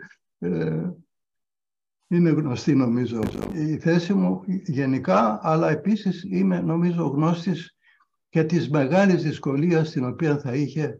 Ε, 2.12 2.16
είναι 2.16 2.30
γνωστή 2.30 2.76
νομίζω 2.76 3.20
η 3.54 3.78
θέση 3.78 4.14
μου 4.14 4.42
γενικά, 4.66 5.40
αλλά 5.42 5.70
επίσης 5.70 6.24
είμαι 6.30 6.60
νομίζω 6.60 7.04
γνώστης 7.04 7.78
και 8.30 8.44
της 8.44 8.70
μεγάλης 8.70 9.24
δυσκολίας 9.24 9.90
την 9.90 10.06
οποία 10.06 10.38
θα 10.38 10.54
είχε 10.54 11.00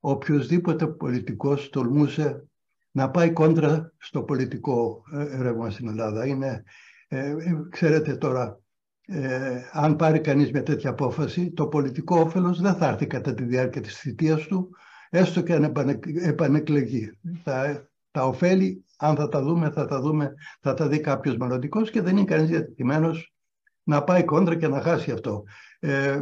οποιοδήποτε 0.00 0.86
πολιτικός 0.86 1.68
τολμούσε 1.68 2.48
να 2.90 3.10
πάει 3.10 3.32
κόντρα 3.32 3.92
στο 3.98 4.22
πολιτικό 4.22 5.02
ε, 5.12 5.42
ρεύμα 5.42 5.70
στην 5.70 5.88
Ελλάδα. 5.88 6.26
Είναι, 6.26 6.62
ε, 7.08 7.34
ξέρετε 7.70 8.16
τώρα, 8.16 8.60
ε, 9.06 9.60
αν 9.72 9.96
πάρει 9.96 10.20
κανείς 10.20 10.52
μια 10.52 10.62
τέτοια 10.62 10.90
απόφαση, 10.90 11.52
το 11.52 11.66
πολιτικό 11.66 12.20
όφελος 12.20 12.60
δεν 12.60 12.74
θα 12.74 12.88
έρθει 12.88 13.06
κατά 13.06 13.34
τη 13.34 13.44
διάρκεια 13.44 13.80
της 13.80 13.98
θητείας 13.98 14.46
του, 14.46 14.70
έστω 15.10 15.42
και 15.42 15.54
αν 15.54 15.74
επανεκλεγεί. 16.22 17.18
Τα, 17.44 17.88
τα 18.10 18.26
ωφέλη, 18.26 18.84
αν 18.98 19.16
θα 19.16 19.28
τα 19.28 19.42
δούμε, 19.42 19.70
θα 19.70 19.86
τα 19.86 20.00
δούμε, 20.00 20.34
θα 20.60 20.74
τα 20.74 20.88
δει 20.88 21.00
κάποιος 21.00 21.36
μελλοντικός 21.36 21.90
και 21.90 22.02
δεν 22.02 22.16
είναι 22.16 22.26
κανείς 22.26 22.48
διατηρημένος 22.48 23.34
να 23.82 24.04
πάει 24.04 24.24
κόντρα 24.24 24.56
και 24.56 24.68
να 24.68 24.80
χάσει 24.80 25.10
αυτό. 25.10 25.42
Ε, 25.78 26.20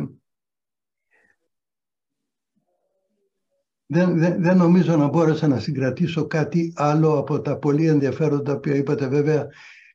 δεν, 3.86 4.18
δεν, 4.18 4.42
δεν 4.42 4.56
νομίζω 4.56 4.96
να 4.96 5.08
μπόρεσα 5.08 5.48
να 5.48 5.58
συγκρατήσω 5.58 6.26
κάτι 6.26 6.72
άλλο 6.76 7.18
από 7.18 7.40
τα 7.40 7.58
πολύ 7.58 7.86
ενδιαφέροντα 7.86 8.58
που 8.58 8.68
είπατε 8.68 9.08
βέβαια 9.08 9.46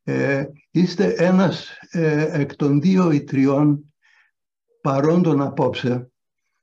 ε, 0.03 0.45
είστε 0.71 1.13
ένας 1.17 1.69
ε, 1.91 2.41
εκ 2.41 2.55
των 2.55 2.81
δύο 2.81 3.11
ή 3.11 3.23
τριών 3.23 3.93
παρόντων 4.81 5.41
απόψε, 5.41 6.11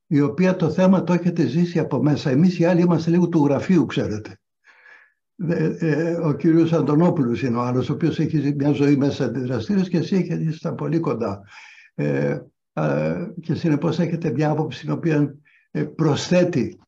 η 0.07 0.21
οποία 0.21 0.57
το 0.57 0.71
θέμα 0.71 1.05
το 1.05 1.13
έχετε 1.13 1.47
ζήσει 1.47 1.79
από 1.79 2.03
μέσα. 2.03 2.31
Εμείς 2.31 2.59
οι 2.59 2.65
άλλοι 2.65 2.81
είμαστε 2.81 3.11
λίγο 3.11 3.29
του 3.29 3.45
γραφείου, 3.45 3.87
ξέρετε. 3.87 4.41
Ε, 5.47 6.13
ο 6.13 6.33
κύριος 6.33 6.73
Αντωνόπουλος 6.73 7.43
είναι 7.43 7.57
ο 7.57 7.61
άλλος, 7.61 7.91
ο 7.91 7.93
οποίος 7.93 8.19
έχει 8.19 8.55
μια 8.57 8.73
ζωή 8.73 8.97
μέσα 8.97 9.25
αντιδραστήρες 9.25 9.89
και 9.89 9.99
εσύ 9.99 10.17
έχετε 10.17 10.73
πολύ 10.73 10.99
κοντά. 10.99 11.43
Ε, 11.95 12.39
και 13.41 13.55
συνεπώς 13.55 13.99
έχετε 13.99 14.31
μια 14.31 14.51
άποψη 14.51 14.81
την 14.81 14.91
οποία 14.91 15.35
προσθέτει 15.95 16.79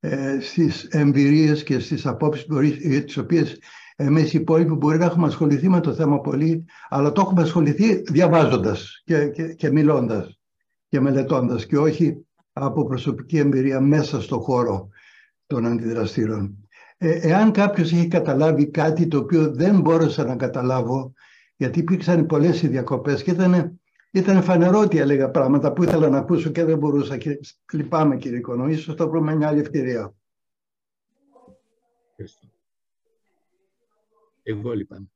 ε, 0.00 0.38
στις 0.40 0.84
εμπειρίες 0.84 1.62
και 1.62 1.78
στις 1.78 2.06
απόψεις 2.06 2.46
τις 3.04 3.16
οποίες 3.16 3.58
εμείς 3.96 4.32
οι 4.32 4.38
υπόλοιποι 4.38 4.72
μπορεί 4.72 4.98
να 4.98 5.04
έχουμε 5.04 5.26
ασχοληθεί 5.26 5.68
με 5.68 5.80
το 5.80 5.94
θέμα 5.94 6.20
πολύ, 6.20 6.64
αλλά 6.88 7.12
το 7.12 7.20
έχουμε 7.20 7.42
ασχοληθεί 7.42 7.94
διαβάζοντας 7.94 9.02
και, 9.04 9.28
και, 9.28 9.54
και 9.54 9.70
μιλώντας 9.70 10.40
και 10.88 11.00
μελετώντας 11.00 11.66
και 11.66 11.78
όχι 11.78 12.26
από 12.52 12.84
προσωπική 12.84 13.38
εμπειρία 13.38 13.80
μέσα 13.80 14.20
στο 14.20 14.40
χώρο 14.40 14.88
των 15.46 15.66
αντιδραστήρων. 15.66 16.68
Ε, 17.04 17.28
εάν 17.28 17.52
κάποιος 17.52 17.92
έχει 17.92 18.08
καταλάβει 18.08 18.70
κάτι 18.70 19.06
το 19.06 19.18
οποίο 19.18 19.54
δεν 19.54 19.80
μπόρεσα 19.80 20.24
να 20.24 20.36
καταλάβω, 20.36 21.12
γιατί 21.56 21.78
υπήρξαν 21.78 22.26
πολλές 22.26 22.62
οι 22.62 22.68
διακοπές 22.68 23.22
και 23.22 23.30
ήταν, 23.30 23.80
ήταν 24.10 24.42
φανερό 24.42 24.78
ότι 24.78 24.98
έλεγα 24.98 25.30
πράγματα 25.30 25.72
που 25.72 25.82
ήθελα 25.82 26.08
να 26.08 26.18
ακούσω 26.18 26.50
και 26.50 26.64
δεν 26.64 26.78
μπορούσα. 26.78 27.16
Και 27.16 27.40
λυπάμαι 27.72 28.16
κύριε 28.16 28.40
Κονό, 28.40 28.68
ίσως 28.68 28.94
το 28.94 29.08
βρούμε 29.08 29.34
μια 29.34 29.48
άλλη 29.48 29.60
ευκαιρία. 29.60 30.14
Εγώ 34.42 34.72
λυπάμαι. 34.72 35.10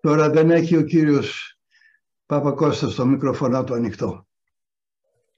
Τώρα 0.00 0.30
δεν 0.30 0.50
έχει 0.50 0.76
ο 0.76 0.82
κύριος 0.82 1.58
Παπακώστας 2.26 2.94
το 2.94 3.06
μικροφωνά 3.06 3.64
του 3.64 3.74
ανοιχτό. 3.74 4.26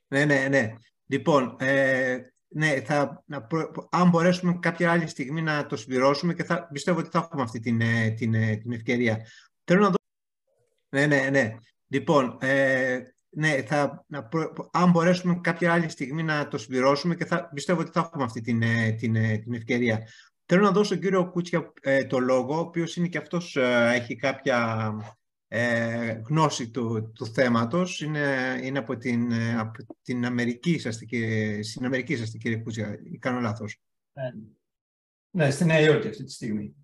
Ναι, 0.08 0.24
ναι, 0.24 0.46
ναι. 0.48 0.74
Λοιπόν, 1.06 1.56
ε, 1.58 2.28
ναι, 2.54 2.80
θα, 2.80 3.24
να 3.26 3.48
αν 3.90 4.08
μπορέσουμε 4.08 4.58
κάποια 4.60 4.92
άλλη 4.92 5.08
στιγμή 5.08 5.42
να 5.42 5.66
το 5.66 5.76
συμπληρώσουμε 5.76 6.34
και 6.34 6.44
θα, 6.44 6.68
πιστεύω 6.72 6.98
ότι 6.98 7.08
θα 7.12 7.18
έχουμε 7.18 7.42
αυτή 7.42 7.60
την, 7.60 7.80
ε, 7.80 8.10
την, 8.10 8.34
ε, 8.34 8.56
την 8.56 8.72
ευκαιρία. 8.72 9.26
Θέλω 9.64 9.80
να 9.80 9.88
δω... 9.88 9.94
Ναι, 10.88 11.06
ναι, 11.06 11.28
ναι. 11.30 11.56
Λοιπόν, 11.88 12.38
ε, 12.40 12.98
ναι, 13.30 13.62
θα, 13.62 14.04
να, 14.06 14.28
αν 14.72 14.90
μπορέσουμε 14.90 15.38
κάποια 15.42 15.72
άλλη 15.72 15.88
στιγμή 15.88 16.22
να 16.22 16.48
το 16.48 16.56
συμπληρώσουμε 16.56 17.14
και 17.14 17.24
θα, 17.24 17.50
πιστεύω 17.54 17.80
ότι 17.80 17.90
θα 17.92 18.00
έχουμε 18.00 18.24
αυτή 18.24 18.40
την, 18.40 18.62
ε, 18.62 18.90
την, 18.90 19.12
την 19.42 19.54
ευκαιρία. 19.54 20.02
Θέλω 20.46 20.62
να 20.62 20.70
δώσω 20.70 20.84
στον 20.84 21.00
κύριο 21.00 21.30
Κούτσια 21.30 21.72
ε, 21.80 22.04
το 22.04 22.18
λόγο, 22.18 22.56
ο 22.56 22.60
οποίος 22.60 22.96
είναι 22.96 23.08
και 23.08 23.18
αυτός, 23.18 23.56
ε, 23.56 23.90
έχει 23.94 24.16
κάποια 24.16 24.90
ε, 25.56 26.22
γνώση 26.28 26.70
του, 26.70 27.12
του 27.14 27.26
θέματος. 27.26 28.00
Είναι, 28.00 28.58
είναι 28.62 28.78
από, 28.78 28.96
την, 28.96 29.32
ε, 29.32 29.58
από 29.58 29.96
την 30.02 30.24
Αμερική, 30.24 30.70
είσαστε, 30.70 31.04
και, 31.04 31.62
στην 31.62 31.84
Αμερική 31.84 32.12
είσαστε 32.12 32.38
κύριε 32.38 32.56
Κούτσια, 32.56 33.00
ή 33.12 33.18
κάνω 33.18 33.40
λάθος. 33.40 33.80
Ναι, 35.30 35.50
στη 35.50 35.64
Νέα 35.64 35.80
Υόρκη 35.80 36.08
αυτή 36.08 36.24
τη 36.24 36.32
στιγμή. 36.32 36.74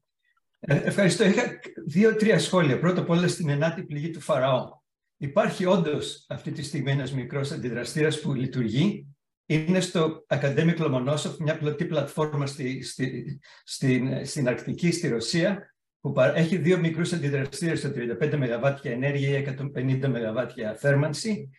Ε, 0.61 0.77
ευχαριστώ. 0.77 1.25
Είχα 1.25 1.59
δύο-τρία 1.87 2.39
σχόλια. 2.39 2.79
Πρώτα 2.79 3.01
απ' 3.01 3.11
όλα 3.11 3.29
στην 3.29 3.49
ενάτη 3.49 3.83
πληγή 3.83 4.11
του 4.11 4.21
Φαραώ. 4.21 4.79
Υπάρχει 5.17 5.65
όντως 5.65 6.27
αυτή 6.29 6.53
τη 6.53 6.63
στιγμή 6.63 6.91
ένας 6.91 7.13
μικρός 7.13 7.51
αντιδραστήρας 7.51 8.21
που 8.21 8.33
λειτουργεί 8.35 9.07
είναι 9.47 9.81
στο 9.81 10.25
Academic 10.29 10.77
Lomonosov, 10.79 11.37
μια 11.39 11.59
πλωτή 11.59 11.85
πλατφόρμα 11.85 12.47
στη, 12.47 12.83
στη, 12.83 13.41
στην, 13.65 14.27
στην 14.27 14.49
Αρκτική, 14.49 14.91
στη 14.91 15.09
Ρωσία, 15.09 15.75
που 16.01 16.15
έχει 16.35 16.57
δύο 16.57 16.79
μικρούς 16.79 17.13
αντιδραστήρες 17.13 17.79
στο 17.79 17.91
35 18.21 18.37
ΜΒ 18.37 18.79
ενέργεια 18.83 19.39
ή 19.39 19.57
150 19.59 20.09
ΜΒ 20.09 20.77
θέρμανση. 20.79 21.51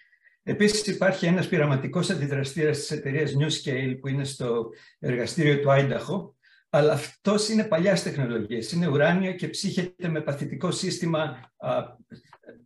Επίσης 0.43 0.87
υπάρχει 0.87 1.25
ένας 1.25 1.47
πειραματικός 1.47 2.09
αντιδραστήρας 2.09 2.77
της 2.77 2.91
εταιρείας 2.91 3.33
NewScale 3.39 3.97
που 3.99 4.07
είναι 4.07 4.23
στο 4.23 4.69
εργαστήριο 4.99 5.59
του 5.59 5.71
Άινταχο, 5.71 6.35
αλλά 6.69 6.93
αυτός 6.93 7.49
είναι 7.49 7.63
παλιάς 7.63 8.03
τεχνολογίας. 8.03 8.71
Είναι 8.71 8.87
ουράνιο 8.87 9.33
και 9.33 9.47
ψύχεται 9.47 10.07
με 10.07 10.21
παθητικό 10.21 10.71
σύστημα 10.71 11.51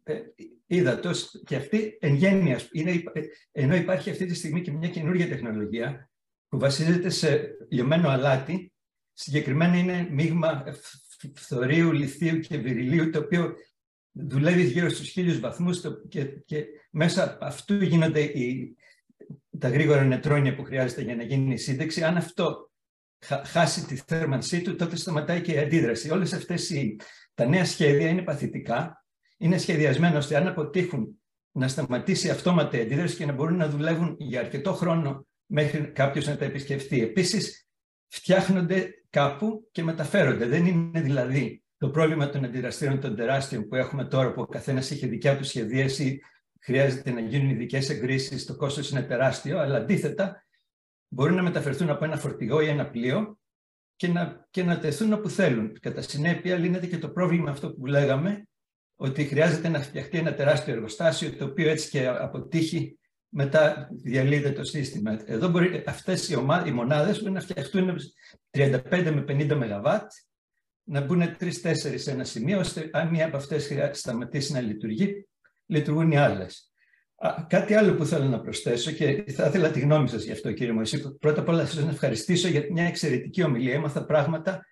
ε, 0.04 0.20
ύδατος 0.66 1.42
και 1.46 1.56
αυτή 1.56 1.98
εν 2.00 2.14
γένεια, 2.14 2.60
είναι, 2.72 3.04
ενώ 3.52 3.76
υπάρχει 3.76 4.10
αυτή 4.10 4.26
τη 4.26 4.36
στιγμή 4.36 4.62
και 4.62 4.72
μια 4.72 4.90
καινούργια 4.90 5.28
τεχνολογία 5.28 6.10
που 6.48 6.60
βασίζεται 6.60 7.10
σε 7.10 7.58
λιωμένο 7.70 8.10
αλάτι, 8.10 8.74
συγκεκριμένα 9.14 9.78
είναι 9.78 10.08
μείγμα 10.12 10.64
φθορείου, 11.36 11.92
λιθίου 11.92 12.40
και 12.40 12.58
βυριλίου, 12.58 13.10
το 13.10 13.20
οποίο 13.20 13.54
δουλεύεις 14.12 14.72
γύρω 14.72 14.90
στους 14.90 15.10
χίλιους 15.10 15.40
βαθμούς 15.40 15.82
και, 16.08 16.26
και 16.26 16.66
μέσα 16.90 17.38
αυτού 17.42 17.84
γίνονται 17.84 18.22
οι, 18.22 18.76
τα 19.60 19.70
γρήγορα 19.70 20.04
νετρόνια 20.04 20.56
που 20.56 20.64
χρειάζεται 20.64 21.02
για 21.02 21.16
να 21.16 21.24
γίνει 21.24 21.54
η 21.54 21.58
σύνδεξη. 21.58 22.04
Αν 22.04 22.18
αυτό 22.18 22.72
χάσει 23.46 23.86
τη 23.86 23.96
θέρμανσή 23.96 24.62
του, 24.62 24.76
τότε 24.76 24.96
σταματάει 24.96 25.42
και 25.42 25.52
η 25.52 25.58
αντίδραση. 25.58 26.10
Όλες 26.10 26.34
αυτές 26.34 26.70
οι, 26.70 27.00
τα 27.34 27.46
νέα 27.46 27.66
σχέδια 27.66 28.10
είναι 28.10 28.22
παθητικά 28.22 29.06
είναι 29.38 29.58
σχεδιασμένο 29.58 30.18
ώστε 30.18 30.36
αν 30.36 30.48
αποτύχουν 30.48 31.22
να 31.52 31.68
σταματήσει 31.68 32.30
αυτόματη 32.30 32.80
αντίδραση 32.80 33.16
και 33.16 33.26
να 33.26 33.34
μπορούν 33.34 33.58
να 33.58 33.70
δουλεύουν 33.70 34.16
για 34.20 34.40
αρκετό 34.40 34.74
χρόνο 34.74 35.28
μέχρι 35.46 35.92
κάποιος 35.92 36.28
να 36.28 36.38
τα 36.38 36.46
επισκεφτεί. 36.46 37.02
Επίσης, 37.02 37.68
φτιάχνονται 38.08 39.05
κάπου 39.16 39.70
και 39.72 39.84
μεταφέρονται. 39.84 40.46
Δεν 40.46 40.66
είναι 40.66 41.02
δηλαδή 41.02 41.64
το 41.78 41.90
πρόβλημα 41.90 42.30
των 42.30 42.46
αντιδραστήρων 42.46 43.00
των 43.00 43.16
τεράστιων 43.16 43.68
που 43.68 43.76
έχουμε 43.76 44.06
τώρα, 44.06 44.34
που 44.34 44.42
ο 44.42 44.46
καθένας 44.46 44.92
έχει 44.92 45.08
δικιά 45.08 45.38
του 45.38 45.44
σχεδίαση, 45.44 46.22
χρειάζεται 46.62 47.12
να 47.12 47.20
γίνουν 47.20 47.50
ειδικές 47.50 47.90
εγκρίσεις, 47.90 48.46
το 48.46 48.56
κόστος 48.56 48.92
είναι 48.92 49.04
τεράστιο, 49.04 49.60
αλλά 49.60 49.78
αντίθετα 49.78 50.46
μπορούν 51.08 51.36
να 51.36 51.42
μεταφερθούν 51.42 51.90
από 51.90 52.06
ένα 52.06 52.18
φορτηγό 52.18 52.62
ή 52.62 52.68
ένα 52.68 52.90
πλοίο 52.90 53.40
και 53.96 54.08
να, 54.08 54.48
και 54.50 54.64
να 54.64 54.80
τεθούν 54.80 55.14
όπου 55.14 55.30
θέλουν. 55.30 55.80
Κατά 55.80 56.02
συνέπεια, 56.02 56.58
λύνεται 56.58 56.88
και 56.88 56.98
το 56.98 57.10
πρόβλημα 57.10 57.50
αυτό 57.50 57.74
που 57.74 57.86
λέγαμε, 57.86 58.48
ότι 58.96 59.24
χρειάζεται 59.24 59.70
να 59.70 59.80
φτιαχτεί 59.80 60.18
ένα 60.18 60.34
τεράστιο 60.34 60.74
εργοστάσιο, 60.74 61.36
το 61.36 61.46
οποίο 61.46 61.70
έτσι 61.70 61.90
και 61.90 62.08
αποτύχει, 62.08 63.00
μετά 63.30 63.90
διαλύεται 63.92 64.52
το 64.52 64.64
σύστημα. 64.64 65.20
Εδώ 65.26 65.48
μπορεί, 65.48 65.84
αυτές 65.88 66.30
οι, 66.30 66.36
οι 66.66 66.72
μονάδες 66.72 67.20
μπορεί 67.20 67.32
να 67.32 67.40
φτιαχτούν 67.40 67.98
35 68.52 68.80
με 68.90 69.26
50 69.28 69.56
ΜΒ, 69.56 69.86
να 70.84 71.02
μπουν 71.02 71.38
τρει-τέσσερι 71.38 71.98
σε 71.98 72.12
ένα 72.12 72.24
σημείο, 72.24 72.60
ώστε 72.60 72.90
αν 72.94 73.08
μία 73.08 73.26
από 73.26 73.38
αυτές 73.38 73.72
σταματήσει 73.92 74.54
να 74.54 74.62
λειτουργεί, 74.62 75.28
λειτουργούν 75.66 76.12
οι 76.12 76.18
άλλες. 76.18 76.70
Κάτι 77.48 77.74
άλλο 77.74 77.96
που 77.96 78.06
θέλω 78.06 78.26
να 78.26 78.42
προσθέσω 78.42 78.92
και 78.92 79.24
θα 79.28 79.46
ήθελα 79.48 79.70
τη 79.70 79.80
γνώμη 79.80 80.08
σας 80.08 80.24
γι' 80.24 80.32
αυτό, 80.32 80.52
κύριε 80.52 80.74
Μωυσή. 80.74 81.18
Πρώτα 81.18 81.42
απ' 81.42 81.48
όλα, 81.48 81.66
σας 81.66 81.84
να 81.84 81.90
ευχαριστήσω 81.90 82.48
για 82.48 82.66
μια 82.72 82.84
εξαιρετική 82.84 83.44
ομιλία. 83.44 83.74
Έμαθα 83.74 84.06
πράγματα 84.06 84.66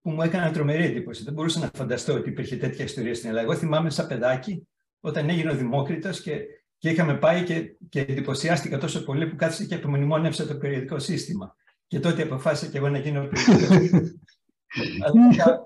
που 0.00 0.10
μου 0.10 0.22
έκαναν 0.22 0.52
τρομερή 0.52 0.84
εντύπωση. 0.84 1.22
Δεν 1.22 1.32
μπορούσα 1.32 1.58
να 1.58 1.70
φανταστώ 1.74 2.14
ότι 2.14 2.28
υπήρχε 2.28 2.56
τέτοια 2.56 2.84
ιστορία 2.84 3.14
στην 3.14 3.28
Ελλάδα. 3.28 3.46
Εγώ 3.46 3.58
θυμάμαι 3.58 3.90
σαν 3.90 4.06
παιδάκι, 4.06 4.68
όταν 5.00 5.28
έγινε 5.28 5.50
ο 5.50 5.54
Δημόκριτος 5.54 6.20
και, 6.20 6.40
και 6.86 6.92
είχαμε 6.92 7.14
πάει 7.14 7.44
και, 7.44 7.76
και 7.88 8.00
εντυπωσιάστηκα 8.00 8.78
τόσο 8.78 9.04
πολύ 9.04 9.26
που 9.26 9.36
κάθισε 9.36 9.64
και 9.64 9.74
απομνημόνευσε 9.74 10.46
το 10.46 10.54
περιοδικό 10.56 10.98
σύστημα. 10.98 11.56
Και 11.86 12.00
τότε 12.00 12.22
αποφάσισα 12.22 12.70
και 12.70 12.78
εγώ 12.78 12.88
να 12.88 12.98
γίνω 12.98 13.28
περιοδικός. 13.28 14.14
Αλλά 15.06 15.64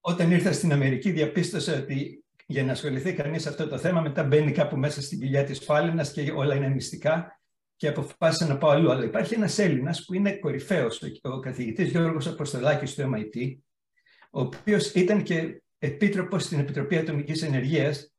όταν 0.00 0.30
ήρθα 0.30 0.52
στην 0.52 0.72
Αμερική, 0.72 1.10
διαπίστωσα 1.10 1.78
ότι 1.78 2.24
για 2.46 2.64
να 2.64 2.72
ασχοληθεί 2.72 3.12
κανείς 3.12 3.46
αυτό 3.46 3.68
το 3.68 3.78
θέμα, 3.78 4.00
μετά 4.00 4.24
μπαίνει 4.24 4.52
κάπου 4.52 4.76
μέσα 4.76 5.02
στην 5.02 5.20
κοιλιά 5.20 5.44
της 5.44 5.58
φάλαινας 5.58 6.12
και 6.12 6.32
όλα 6.34 6.54
είναι 6.54 6.68
μυστικά 6.68 7.40
και 7.76 7.88
αποφάσισα 7.88 8.46
να 8.46 8.58
πάω 8.58 8.70
αλλού. 8.70 8.90
Αλλά 8.90 9.04
υπάρχει 9.04 9.34
ένας 9.34 9.58
Έλληνας 9.58 10.04
που 10.04 10.14
είναι 10.14 10.36
κορυφαίος, 10.36 11.02
ο 11.22 11.40
καθηγητής 11.40 11.90
Γιώργος 11.90 12.26
Αποστολάκης 12.26 12.94
του 12.94 13.10
MIT, 13.14 13.56
ο 14.30 14.40
οποίος 14.40 14.92
ήταν 14.92 15.22
και 15.22 15.62
επίτροπος 15.78 16.42
στην 16.42 16.58
Επιτροπή 16.58 16.96
Ατομικής 16.96 17.42
Ενεργείας. 17.42 18.15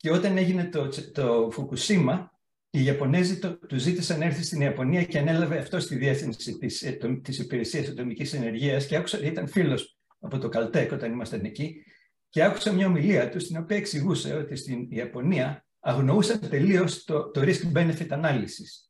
Και 0.00 0.10
όταν 0.10 0.36
έγινε 0.36 0.64
το, 0.64 0.88
το 1.12 1.48
Φουκουσίμα, 1.52 2.32
οι 2.70 2.84
Ιαπωνέζοι 2.84 3.38
το, 3.38 3.58
τους 3.58 3.82
ζήτησαν 3.82 4.18
να 4.18 4.24
έρθει 4.24 4.42
στην 4.42 4.60
Ιαπωνία 4.60 5.04
και 5.04 5.18
ανέλαβε 5.18 5.58
αυτό 5.58 5.80
στη 5.80 5.96
διεύθυνση 5.96 6.58
της, 6.58 6.82
ε, 6.82 6.98
της 7.22 7.38
υπηρεσίας 7.38 7.88
ατομικής 7.88 8.32
ενεργείας 8.34 8.86
και 8.86 8.96
άκουσα, 8.96 9.18
ήταν 9.22 9.48
φίλος 9.48 9.98
από 10.20 10.38
το 10.38 10.48
Καλτέκ 10.48 10.92
όταν 10.92 11.12
ήμασταν 11.12 11.44
εκεί 11.44 11.84
και 12.28 12.44
άκουσα 12.44 12.72
μια 12.72 12.86
ομιλία 12.86 13.28
τους 13.28 13.42
στην 13.42 13.56
οποία 13.56 13.76
εξηγούσε 13.76 14.34
ότι 14.34 14.56
στην 14.56 14.86
Ιαπωνία 14.90 15.66
αγνοούσαν 15.80 16.48
τελείως 16.48 17.04
το, 17.04 17.30
το 17.30 17.40
risk-benefit 17.40 18.08
analysis. 18.08 18.88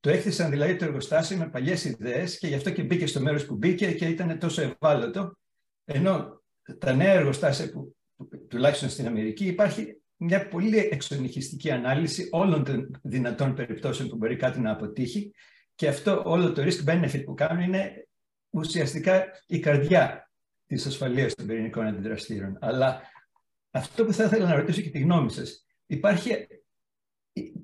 Το 0.00 0.10
έκτισαν 0.10 0.50
δηλαδή 0.50 0.76
το 0.76 0.84
εργοστάσιο 0.84 1.36
με 1.36 1.48
παλιές 1.48 1.84
ιδέες 1.84 2.38
και 2.38 2.46
γι' 2.46 2.54
αυτό 2.54 2.70
και 2.70 2.82
μπήκε 2.82 3.06
στο 3.06 3.20
μέρος 3.20 3.46
που 3.46 3.54
μπήκε 3.54 3.92
και 3.92 4.06
ήταν 4.06 4.38
τόσο 4.38 4.62
ευάλωτο. 4.62 5.38
Ενώ 5.84 6.42
τα 6.78 6.92
νέα 6.92 7.12
εργοστάσια 7.12 7.70
που, 7.70 7.96
που 8.16 8.46
τουλάχιστον 8.48 8.88
στην 8.88 9.06
Αμερική 9.06 9.46
υπάρχει 9.46 9.97
μια 10.18 10.48
πολύ 10.48 10.88
εξονυχιστική 10.90 11.70
ανάλυση 11.70 12.28
όλων 12.30 12.64
των 12.64 13.00
δυνατών 13.02 13.54
περιπτώσεων 13.54 14.08
που 14.08 14.16
μπορεί 14.16 14.36
κάτι 14.36 14.60
να 14.60 14.70
αποτύχει 14.70 15.32
και 15.74 15.88
αυτό 15.88 16.22
όλο 16.24 16.52
το 16.52 16.62
risk 16.62 16.88
benefit 16.88 17.22
που 17.24 17.34
κάνουν 17.34 17.62
είναι 17.62 18.08
ουσιαστικά 18.50 19.24
η 19.46 19.58
καρδιά 19.58 20.30
της 20.66 20.86
ασφαλείας 20.86 21.34
των 21.34 21.46
πυρηνικών 21.46 21.86
αντιδραστήρων. 21.86 22.58
Αλλά 22.60 23.02
αυτό 23.70 24.04
που 24.04 24.12
θα 24.12 24.24
ήθελα 24.24 24.48
να 24.48 24.56
ρωτήσω 24.56 24.80
και 24.80 24.90
τη 24.90 24.98
γνώμη 24.98 25.30
σας, 25.30 25.66
υπάρχει 25.86 26.46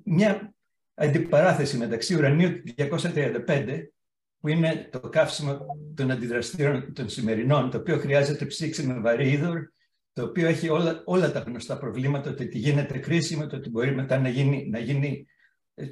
μια 0.03 0.53
αντιπαράθεση 0.93 1.77
μεταξύ 1.77 2.15
ουρανίου 2.15 2.63
235 2.77 3.83
που 4.39 4.47
είναι 4.47 4.89
το 4.91 4.99
καύσιμο 4.99 5.65
των 5.95 6.11
αντιδραστήρων 6.11 6.93
των 6.93 7.09
σημερινών, 7.09 7.69
το 7.69 7.77
οποίο 7.77 7.97
χρειάζεται 7.97 8.45
ψήξη 8.45 8.85
με 8.85 8.99
βαρύ 8.99 9.31
είδωρ, 9.31 9.59
το 10.15 10.23
οποίο 10.23 10.47
έχει 10.47 10.69
όλα, 10.69 11.01
όλα 11.05 11.31
τα 11.31 11.39
γνωστά 11.39 11.77
προβλήματα, 11.77 12.33
το 12.33 12.43
ότι 12.43 12.57
γίνεται 12.57 12.97
κρίσιμο, 12.97 13.47
το 13.47 13.55
ότι 13.55 13.69
μπορεί 13.69 13.95
μετά 13.95 14.19
να 14.19 14.29
γίνει, 14.29 14.69
να 14.69 14.79
γίνει 14.79 15.25
ε, 15.73 15.85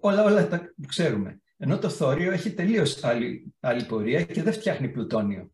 όλα, 0.00 0.24
όλα 0.24 0.48
τα 0.48 0.58
που 0.58 0.86
ξέρουμε. 0.86 1.40
Ενώ 1.56 1.78
το 1.78 1.88
θόριο 1.88 2.32
έχει 2.32 2.52
τελείως 2.52 3.04
άλλη, 3.04 3.54
άλλη 3.60 3.84
πορεία 3.84 4.24
και 4.24 4.42
δεν 4.42 4.52
φτιάχνει 4.52 4.88
πλουτόνιο. 4.88 5.50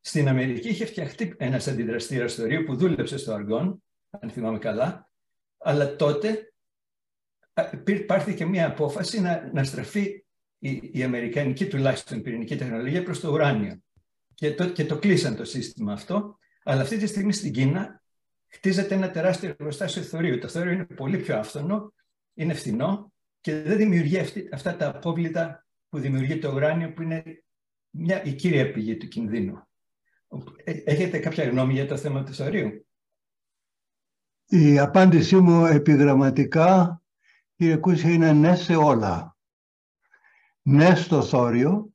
Στην 0.00 0.28
Αμερική 0.28 0.68
είχε 0.68 0.84
φτιαχτεί 0.84 1.34
ένας 1.38 1.68
αντιδραστήρας 1.68 2.34
θωρίου 2.34 2.64
που 2.64 2.76
δούλεψε 2.76 3.18
στο 3.18 3.32
αργόν, 3.32 3.82
αν 4.10 4.30
θυμάμαι 4.30 4.58
καλά, 4.58 5.10
αλλά 5.58 5.96
τότε 5.96 6.52
και 8.36 8.46
μια 8.46 8.66
απόφαση 8.66 9.20
να, 9.20 9.50
να 9.52 9.64
στραφεί 9.64 10.24
η, 10.58 10.90
η 10.92 11.02
αμερικανική 11.02 11.66
τουλάχιστον 11.66 12.22
πυρηνική 12.22 12.56
τεχνολογία 12.56 13.02
προς 13.02 13.20
το 13.20 13.32
ουράνιο. 13.32 13.82
Και 14.34 14.54
το, 14.54 14.70
και 14.70 14.84
το 14.84 14.98
κλείσαν 14.98 15.36
το 15.36 15.44
σύστημα 15.44 15.92
αυτό 15.92 16.38
αλλά 16.62 16.82
αυτή 16.82 16.96
τη 16.96 17.06
στιγμή 17.06 17.32
στην 17.32 17.52
Κίνα 17.52 18.02
χτίζεται 18.48 18.94
ένα 18.94 19.10
τεράστιο 19.10 19.48
εργοστάσιο 19.48 20.02
θωρίου. 20.02 20.38
Το 20.38 20.48
θόριο 20.48 20.72
είναι 20.72 20.84
πολύ 20.84 21.18
πιο 21.18 21.38
άφθονο, 21.38 21.92
είναι 22.34 22.54
φθηνό 22.54 23.12
και 23.40 23.62
δεν 23.62 23.76
δημιουργεί 23.76 24.18
αυτή, 24.18 24.48
αυτά 24.52 24.76
τα 24.76 24.88
απόβλητα 24.88 25.66
που 25.88 25.98
δημιουργεί 25.98 26.38
το 26.38 26.52
ουράνιο 26.52 26.92
που 26.92 27.02
είναι 27.02 27.44
μια, 27.90 28.24
η 28.24 28.32
κύρια 28.32 28.72
πηγή 28.72 28.96
του 28.96 29.08
κινδύνου. 29.08 29.62
Ε, 30.64 30.72
έχετε 30.84 31.18
κάποια 31.18 31.44
γνώμη 31.44 31.72
για 31.72 31.86
το 31.86 31.96
θέμα 31.96 32.24
του 32.24 32.34
θωρίου. 32.34 32.86
Η 34.46 34.78
απάντησή 34.78 35.36
μου 35.36 35.66
επιγραμματικά, 35.66 37.02
κύριε 37.56 37.76
Κούσια, 37.76 38.10
είναι 38.10 38.32
ναι 38.32 38.56
σε 38.56 38.74
όλα. 38.74 39.36
Ναι 40.62 40.94
στο 40.94 41.22
θόριο, 41.22 41.92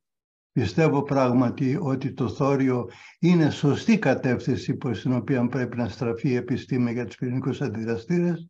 Πιστεύω 0.56 1.04
πράγματι 1.04 1.78
ότι 1.82 2.14
το 2.14 2.30
θόριο 2.30 2.90
είναι 3.20 3.50
σωστή 3.50 4.00
κατεύθυνση 4.00 4.76
προς 4.76 5.02
την 5.02 5.14
οποία 5.14 5.48
πρέπει 5.48 5.78
να 5.78 5.90
στραφεί 5.90 6.30
η 6.30 6.36
επιστήμη 6.36 6.92
για 6.92 7.06
τους 7.06 7.16
πυρηνικούς 7.16 7.62
αντιδραστήρες. 7.62 8.50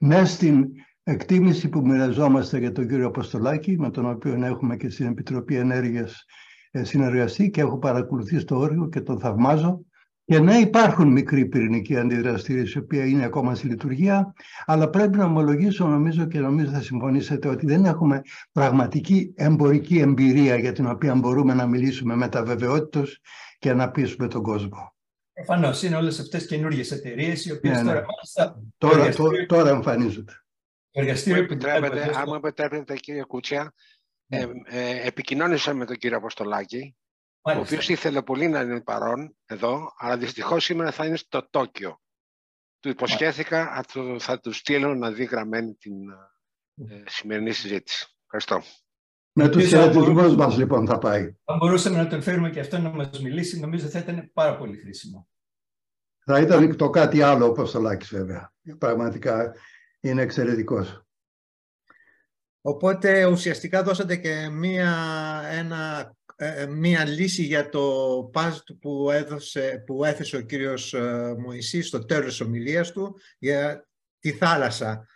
Ναι 0.00 0.24
στην 0.24 0.66
εκτίμηση 1.02 1.68
που 1.68 1.80
μοιραζόμαστε 1.80 2.58
για 2.58 2.72
τον 2.72 2.88
κύριο 2.88 3.06
Αποστολάκη, 3.06 3.78
με 3.78 3.90
τον 3.90 4.10
οποίο 4.10 4.44
έχουμε 4.44 4.76
και 4.76 4.90
στην 4.90 5.06
Επιτροπή 5.06 5.56
Ενέργειας 5.56 6.24
ε, 6.70 6.84
συνεργαστεί 6.84 7.50
και 7.50 7.60
έχω 7.60 7.78
παρακολουθεί 7.78 8.38
στο 8.38 8.58
όριο 8.58 8.88
και 8.88 9.00
τον 9.00 9.20
θαυμάζω. 9.20 9.80
Και 10.28 10.38
ναι, 10.38 10.56
υπάρχουν 10.56 11.12
μικροί 11.12 11.46
πυρηνικοί 11.46 11.96
αντιδραστήρες, 11.96 12.72
οι 12.72 12.78
οποίοι 12.78 13.04
είναι 13.06 13.24
ακόμα 13.24 13.54
στη 13.54 13.66
λειτουργία, 13.66 14.34
αλλά 14.64 14.90
πρέπει 14.90 15.16
να 15.16 15.24
ομολογήσω, 15.24 15.86
νομίζω 15.86 16.26
και 16.26 16.38
νομίζω 16.38 16.70
θα 16.70 16.80
συμφωνήσετε, 16.80 17.48
ότι 17.48 17.66
δεν 17.66 17.84
έχουμε 17.84 18.22
πραγματική 18.52 19.32
εμπορική 19.36 19.98
εμπειρία 19.98 20.56
για 20.56 20.72
την 20.72 20.86
οποία 20.86 21.14
μπορούμε 21.14 21.54
να 21.54 21.66
μιλήσουμε 21.66 22.16
με 22.16 22.28
τα 22.28 22.44
βεβαιότητα 22.44 23.04
και 23.58 23.72
να 23.72 23.90
πείσουμε 23.90 24.28
τον 24.28 24.42
κόσμο. 24.42 24.94
Προφανώς 25.32 25.82
είναι 25.82 25.96
όλες 25.96 26.20
αυτές 26.20 26.46
καινούργιες 26.46 26.90
εταιρείες, 26.90 27.44
οι 27.44 27.52
οποίες 27.52 27.76
ναι, 27.76 27.82
ναι. 27.82 27.88
τώρα 27.88 28.04
μάλιστα. 28.06 28.62
Τώρα, 28.78 28.98
εργαστήριο... 28.98 29.46
τώρα 29.46 29.70
εμφανίζονται. 29.70 30.32
Το 30.90 31.00
εργαστήριο 31.00 31.46
που 31.46 31.52
επιτρέπετε, 31.52 32.10
αν 32.16 32.24
μου 32.26 32.34
επιτρέπετε, 32.34 32.94
κύριε 32.94 33.22
Κούτσια, 33.22 33.72
ναι. 34.26 34.38
ε, 34.38 34.48
ε, 34.64 35.06
επικοινώνησα 35.06 35.74
με 35.74 35.84
τον 35.84 35.96
κύριο 35.96 36.16
Αποστολάκη 36.16 36.96
ο 37.42 37.58
οποίος 37.58 37.88
ήθελε 37.88 38.22
πολύ 38.22 38.48
να 38.48 38.60
είναι 38.60 38.80
παρόν 38.80 39.36
εδώ, 39.46 39.92
αλλά 39.96 40.16
δυστυχώς 40.16 40.64
σήμερα 40.64 40.90
θα 40.90 41.06
είναι 41.06 41.16
στο 41.16 41.48
Τόκιο. 41.50 42.00
Του 42.80 42.88
υποσχέθηκα, 42.88 43.84
θα 44.18 44.40
του 44.40 44.52
στείλω 44.52 44.94
να 44.94 45.10
δει 45.10 45.24
γραμμένη 45.24 45.74
την 45.74 46.10
ε, 46.74 47.02
σημερινή 47.06 47.52
συζήτηση. 47.52 48.06
Ευχαριστώ. 48.24 48.62
Με 49.32 49.48
του 49.48 49.60
χαιρετισμού 49.60 50.34
μας, 50.34 50.56
λοιπόν, 50.56 50.86
θα 50.86 50.98
πάει. 50.98 51.36
Αν 51.44 51.56
μπορούσαμε 51.56 51.96
να 51.96 52.06
τον 52.06 52.22
φέρουμε 52.22 52.50
και 52.50 52.60
αυτό 52.60 52.78
να 52.78 52.90
μας 52.90 53.20
μιλήσει, 53.20 53.60
νομίζω 53.60 53.86
θα 53.86 53.98
ήταν 53.98 54.30
πάρα 54.32 54.56
πολύ 54.56 54.76
χρήσιμο. 54.76 55.28
Θα 56.24 56.40
ήταν 56.40 56.76
το 56.76 56.90
κάτι 56.90 57.22
άλλο, 57.22 57.46
όπως 57.46 57.70
το 57.70 57.80
Λάκης, 57.80 58.08
βέβαια. 58.08 58.52
Πραγματικά 58.78 59.54
είναι 60.00 60.22
εξαιρετικός. 60.22 61.02
Οπότε 62.60 63.24
ουσιαστικά 63.26 63.82
δώσατε 63.82 64.16
και 64.16 64.48
μία, 64.48 64.92
ένα 65.50 66.12
ε, 66.40 66.62
ε, 66.62 66.66
μία 66.66 67.04
λύση 67.04 67.42
για 67.42 67.68
το 67.68 67.84
παζ 68.32 68.58
που, 68.80 69.10
έδωσε, 69.10 69.82
που 69.86 70.04
έθεσε 70.04 70.36
ο 70.36 70.40
κύριος 70.40 70.94
ε, 70.94 71.34
Μωυσής 71.38 71.86
στο 71.86 72.04
τέλος 72.04 72.28
της 72.28 72.40
ομιλίας 72.40 72.92
του 72.92 73.18
για 73.38 73.88
τη 74.18 74.32
θάλασσα. 74.32 75.06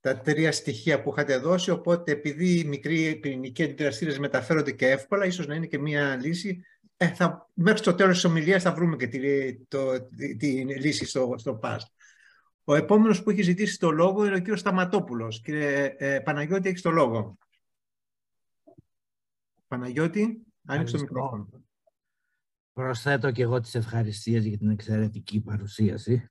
Τα 0.00 0.20
τρία 0.20 0.52
στοιχεία 0.52 1.02
που 1.02 1.10
είχατε 1.10 1.36
δώσει, 1.36 1.70
οπότε 1.70 2.12
επειδή 2.12 2.58
οι 2.58 2.64
μικροί 2.64 3.16
πυρηνικοί 3.16 3.62
αντιδραστήρες 3.62 4.18
μεταφέρονται 4.18 4.72
και 4.72 4.88
εύκολα, 4.88 5.24
ίσως 5.24 5.46
να 5.46 5.54
είναι 5.54 5.66
και 5.66 5.78
μία 5.78 6.16
λύση. 6.16 6.64
Ε, 6.96 7.08
θα, 7.08 7.50
μέχρι 7.54 7.80
το 7.80 7.94
τέλος 7.94 8.14
της 8.14 8.24
ομιλίας 8.24 8.62
θα 8.62 8.72
βρούμε 8.72 8.96
και 8.96 9.06
τη, 9.06 9.54
το, 9.56 10.06
τη, 10.06 10.36
τη 10.36 10.64
λύση 10.64 11.04
στο, 11.06 11.34
στο 11.38 11.54
ΠΑΣ. 11.54 11.92
Ο 12.64 12.74
επόμενος 12.74 13.22
που 13.22 13.30
έχει 13.30 13.42
ζητήσει 13.42 13.78
το 13.78 13.90
λόγο 13.90 14.24
είναι 14.24 14.36
ο 14.36 14.38
κύριος 14.38 14.60
Σταματόπουλος. 14.60 15.40
Κύριε 15.40 15.94
ε, 15.98 16.20
Παναγιώτη, 16.20 16.68
έχεις 16.68 16.82
το 16.82 16.90
λόγο. 16.90 17.38
Παναγιώτη, 19.68 20.46
άνοιξε 20.64 20.96
το 20.96 21.02
μικρόφωνο. 21.02 21.48
Προσθέτω 22.72 23.30
και 23.30 23.42
εγώ 23.42 23.60
τις 23.60 23.74
ευχαριστίες 23.74 24.46
για 24.46 24.58
την 24.58 24.70
εξαιρετική 24.70 25.40
παρουσίαση 25.40 26.30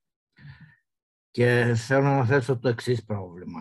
και 1.31 1.73
θέλω 1.75 2.03
να 2.03 2.25
θέσω 2.25 2.59
το 2.59 2.69
εξής 2.69 3.03
πρόβλημα. 3.03 3.59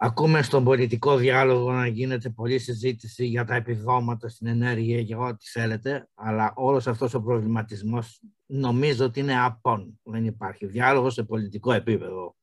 Ακούμε 0.00 0.42
στον 0.42 0.64
πολιτικό 0.64 1.16
διάλογο 1.16 1.72
να 1.72 1.86
γίνεται 1.86 2.30
πολλή 2.30 2.58
συζήτηση 2.58 3.26
για 3.26 3.44
τα 3.44 3.54
επιδόματα 3.54 4.28
στην 4.28 4.46
ενέργεια 4.46 5.04
και 5.04 5.16
ό,τι 5.16 5.46
θέλετε, 5.46 6.08
αλλά 6.14 6.52
όλος 6.56 6.86
αυτός 6.86 7.14
ο 7.14 7.22
προβληματισμός 7.22 8.22
νομίζω 8.46 9.04
ότι 9.04 9.20
είναι 9.20 9.40
απόν. 9.40 10.00
Δεν 10.02 10.24
υπάρχει 10.24 10.66
διάλογος 10.66 11.14
σε 11.14 11.24
πολιτικό 11.24 11.72
επίπεδο. 11.72 12.36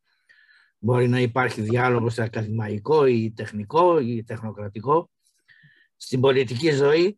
Μπορεί 0.80 1.08
να 1.08 1.20
υπάρχει 1.20 1.62
διάλογος 1.62 2.14
σε 2.14 2.24
ακαδημαϊκό 2.24 3.06
ή 3.06 3.32
τεχνικό 3.32 4.00
ή 4.00 4.24
τεχνοκρατικό. 4.24 5.10
Στην 6.06 6.20
πολιτική 6.20 6.72
ζωή 6.72 7.18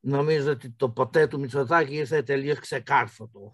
νομίζω 0.00 0.50
ότι 0.50 0.70
το 0.70 0.90
ποτέ 0.90 1.26
του 1.26 1.38
Μητσοτάκη 1.38 1.94
ήρθε 1.94 2.22
τελείως 2.22 2.58
ξεκάρφωτο. 2.58 3.52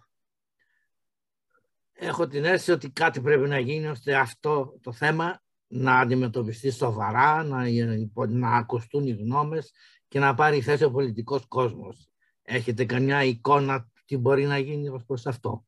Έχω 1.93 2.27
την 2.27 2.45
αίσθηση 2.45 2.71
ότι 2.71 2.91
κάτι 2.91 3.21
πρέπει 3.21 3.49
να 3.49 3.59
γίνει 3.59 3.87
ώστε 3.87 4.15
αυτό 4.15 4.79
το 4.81 4.93
θέμα 4.93 5.43
να 5.67 5.99
αντιμετωπιστεί 5.99 6.71
σοβαρά, 6.71 7.45
να, 7.45 7.65
να 8.29 8.57
ακουστούν 8.57 9.07
οι 9.07 9.11
γνώμες 9.11 9.73
και 10.09 10.19
να 10.19 10.35
πάρει 10.35 10.61
θέση 10.61 10.85
ο 10.85 10.91
πολιτικός 10.91 11.47
κόσμος. 11.49 12.09
Έχετε 12.43 12.85
καμιά 12.85 13.25
εικόνα 13.25 13.91
τι 14.05 14.17
μπορεί 14.17 14.45
να 14.45 14.59
γίνει 14.59 14.89
ως 14.89 15.05
προς 15.05 15.27
αυτό; 15.27 15.65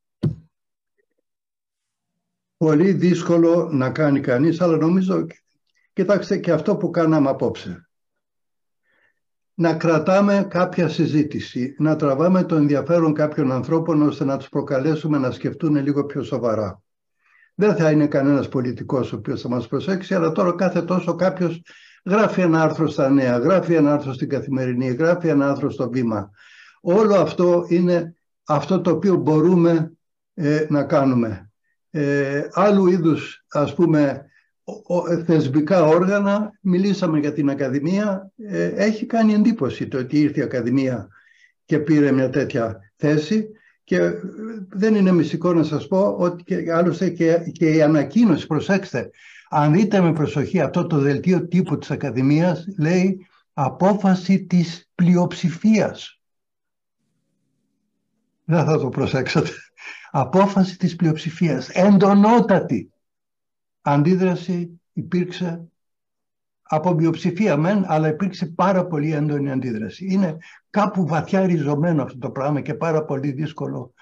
Πολύ 2.57 2.93
δύσκολο 2.93 3.69
να 3.73 3.91
κάνει 3.91 4.21
κανείς, 4.21 4.61
αλλά 4.61 4.77
νομίζω, 4.77 5.27
κοιτάξτε 5.93 6.39
και 6.39 6.53
αυτό 6.53 6.77
που 6.77 6.91
κάναμε 6.91 7.29
απόψε. 7.29 7.84
Να 9.55 9.74
κρατάμε 9.74 10.47
κάποια 10.51 10.89
συζήτηση, 10.89 11.74
να 11.78 11.97
τραβάμε 11.97 12.44
το 12.44 12.56
ενδιαφέρον 12.56 13.14
κάποιων 13.14 13.52
ανθρώπων 13.52 14.02
ώστε 14.02 14.24
να 14.24 14.36
τους 14.36 14.48
προκαλέσουμε 14.48 15.18
να 15.18 15.31
σκεφτούν 15.31 15.76
λίγο 15.76 16.05
πιο 16.05 16.22
σοβαρά. 16.22 16.82
Δεν 17.55 17.76
θα 17.76 17.90
είναι 17.90 18.06
κανένας 18.06 18.48
πολιτικός 18.48 19.12
ο 19.12 19.16
οποίος 19.16 19.40
θα 19.40 19.48
μας 19.48 19.68
προσέξει, 19.68 20.14
αλλά 20.14 20.32
τώρα 20.32 20.55
κάθε 20.55 20.82
τόσο 20.82 21.14
κάποιος 21.14 21.62
γράφει 22.05 22.40
ένα 22.40 22.62
άρθρο 22.62 22.89
στα 22.89 23.10
νέα, 23.10 23.39
γράφει 23.39 23.74
ένα 23.74 23.93
άρθρο 23.93 24.12
στην 24.12 24.28
καθημερινή, 24.28 24.86
γράφει 24.86 25.28
ένα 25.28 25.51
άρθρο 25.51 25.70
στο 25.70 25.90
βήμα. 25.90 26.31
Όλο 26.81 27.14
αυτό 27.14 27.64
είναι 27.68 28.14
αυτό 28.44 28.81
το 28.81 28.90
οποίο 28.90 29.14
μπορούμε 29.14 29.93
ε, 30.35 30.66
να 30.68 30.85
κάνουμε. 30.85 31.51
Ε, 31.90 32.48
άλλου 32.52 32.86
είδους, 32.86 33.44
ας 33.48 33.74
πούμε, 33.74 34.26
θεσμικά 35.27 35.85
όργανα, 35.85 36.53
μιλήσαμε 36.61 37.19
για 37.19 37.32
την 37.32 37.51
Ακαδημία, 37.51 38.31
ε, 38.36 38.65
έχει 38.66 39.07
κάνει 39.07 39.32
εντύπωση 39.32 39.89
το 39.89 39.99
ότι 39.99 40.20
ήρθε 40.20 40.41
η 40.41 40.43
Ακαδημία 40.43 41.09
και 41.65 41.78
πήρε 41.78 42.12
μια 42.12 42.31
τέτοια 42.31 42.93
θέση 42.97 43.49
και 43.85 43.99
δεν 44.69 44.95
είναι 44.95 45.12
μυστικό 45.12 45.53
να 45.53 45.62
σας 45.62 45.86
πω 45.86 46.16
ότι 46.19 46.45
και, 46.45 46.73
άλλωστε 46.73 47.11
και, 47.11 47.39
και 47.53 47.70
η 47.70 47.82
ανακοίνωση, 47.82 48.47
προσέξτε, 48.47 49.11
αν 49.51 49.73
δείτε 49.73 50.01
με 50.01 50.12
προσοχή 50.12 50.61
αυτό 50.61 50.86
το 50.86 50.99
δελτίο 50.99 51.49
τύπου 51.49 51.78
της 51.78 51.91
Ακαδημίας, 51.91 52.65
λέει 52.78 53.27
απόφαση 53.53 54.45
της 54.45 54.91
πλειοψηφίας. 54.95 56.20
Δεν 58.45 58.65
θα 58.65 58.78
το 58.78 58.89
προσέξετε. 58.89 59.51
Απόφαση 60.11 60.78
της 60.78 60.97
πλειοψηφίας, 60.97 61.69
εντονότατη. 61.69 62.94
Αντίδραση 63.86 64.81
υπήρξε 64.93 65.69
από 66.62 66.94
μειοψηφία 66.94 67.56
μεν, 67.56 67.85
αλλά 67.86 68.09
υπήρξε 68.09 68.47
πάρα 68.47 68.86
πολύ 68.86 69.12
έντονη 69.12 69.51
αντίδραση. 69.51 70.06
Είναι 70.11 70.36
κάπου 70.70 71.06
βαθιά 71.06 71.47
ριζωμένο 71.47 72.02
αυτό 72.02 72.19
το 72.19 72.31
πράγμα 72.31 72.61
και 72.61 72.74
πάρα 72.74 73.05
πολύ 73.05 73.32
δύσκολο 73.32 73.94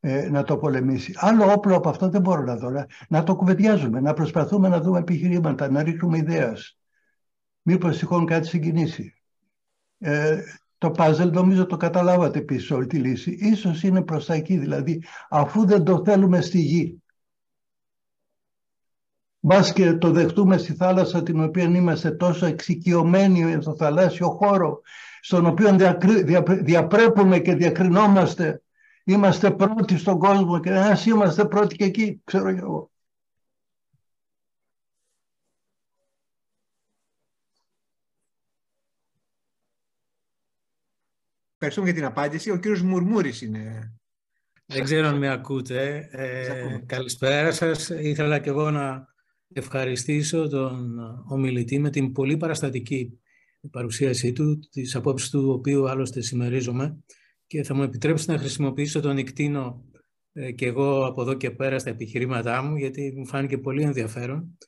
ε, 0.00 0.28
να 0.30 0.42
το 0.42 0.56
πολεμήσει. 0.56 1.12
Άλλο 1.16 1.52
όπλο 1.52 1.76
από 1.76 1.88
αυτό 1.88 2.08
δεν 2.08 2.20
μπορώ 2.20 2.42
να 2.42 2.56
δω. 2.56 2.70
Να 3.08 3.22
το 3.22 3.36
κουβεντιάζουμε, 3.36 4.00
να 4.00 4.12
προσπαθούμε 4.12 4.68
να 4.68 4.80
δούμε 4.80 4.98
επιχειρήματα, 4.98 5.70
να 5.70 5.82
ρίχνουμε 5.82 6.18
ιδέες. 6.18 6.78
Μήπως 7.62 7.98
τυχόν 7.98 8.26
κάτι 8.26 8.46
συγκινήσει. 8.46 9.14
Ε, 9.98 10.42
το 10.78 10.90
πάζελ 10.90 11.30
νομίζω 11.30 11.66
το 11.66 11.76
καταλάβατε 11.76 12.40
πίσω 12.40 12.76
όλη 12.76 12.86
τη 12.86 12.98
λύση. 12.98 13.30
Ίσως 13.40 13.82
είναι 13.82 14.02
προς 14.02 14.26
τα 14.26 14.34
εκεί, 14.34 14.56
δηλαδή 14.56 15.02
αφού 15.28 15.66
δεν 15.66 15.84
το 15.84 16.02
θέλουμε 16.04 16.40
στη 16.40 16.60
γη. 16.60 17.02
Μπας 19.46 19.72
και 19.72 19.92
το 19.92 20.10
δεχτούμε 20.10 20.56
στη 20.56 20.74
θάλασσα 20.74 21.22
την 21.22 21.44
οποία 21.44 21.62
είμαστε 21.62 22.10
τόσο 22.10 22.46
εξοικειωμένοι 22.46 23.62
στο 23.62 23.76
θαλάσσιο 23.76 24.30
χώρο 24.30 24.80
στον 25.20 25.46
οποίο 25.46 25.76
διαπρέπουμε 26.62 27.38
και 27.38 27.54
διακρινόμαστε 27.54 28.62
είμαστε 29.04 29.50
πρώτοι 29.50 29.98
στον 29.98 30.18
κόσμο 30.18 30.60
και 30.60 30.70
ας 30.70 31.06
είμαστε 31.06 31.44
πρώτοι 31.44 31.76
και 31.76 31.84
εκεί, 31.84 32.20
ξέρω 32.24 32.48
εγώ. 32.48 32.90
Ευχαριστούμε 41.52 41.86
για 41.86 41.94
την 41.94 42.04
απάντηση. 42.04 42.50
Ο 42.50 42.56
κύριος 42.56 42.82
Μουρμούρης 42.82 43.42
είναι. 43.42 43.92
Δεν 44.66 44.84
ξέρω 44.84 45.06
αν 45.06 45.18
με 45.18 45.30
ακούτε. 45.30 46.08
Ε, 46.10 46.78
καλησπέρα 46.86 47.52
σας. 47.52 47.88
Ήθελα 47.88 48.38
και 48.38 48.48
εγώ 48.48 48.70
να 48.70 49.14
ευχαριστήσω 49.52 50.48
τον 50.48 50.98
ομιλητή 51.28 51.78
με 51.78 51.90
την 51.90 52.12
πολύ 52.12 52.36
παραστατική 52.36 53.20
παρουσίασή 53.70 54.32
του, 54.32 54.58
τις 54.70 54.94
απόψεις 54.94 55.30
του 55.30 55.50
οποίου 55.50 55.88
άλλωστε 55.88 56.20
συμμερίζομαι 56.20 56.98
και 57.46 57.62
θα 57.62 57.74
μου 57.74 57.82
επιτρέψει 57.82 58.30
να 58.30 58.38
χρησιμοποιήσω 58.38 59.00
τον 59.00 59.14
νικτίνο 59.14 59.84
ε, 60.32 60.52
και 60.52 60.66
εγώ 60.66 61.06
από 61.06 61.22
εδώ 61.22 61.34
και 61.34 61.50
πέρα 61.50 61.78
στα 61.78 61.90
επιχειρήματά 61.90 62.62
μου 62.62 62.76
γιατί 62.76 63.12
μου 63.16 63.26
φάνηκε 63.26 63.58
πολύ 63.58 63.82
ενδιαφέρον 63.82 64.58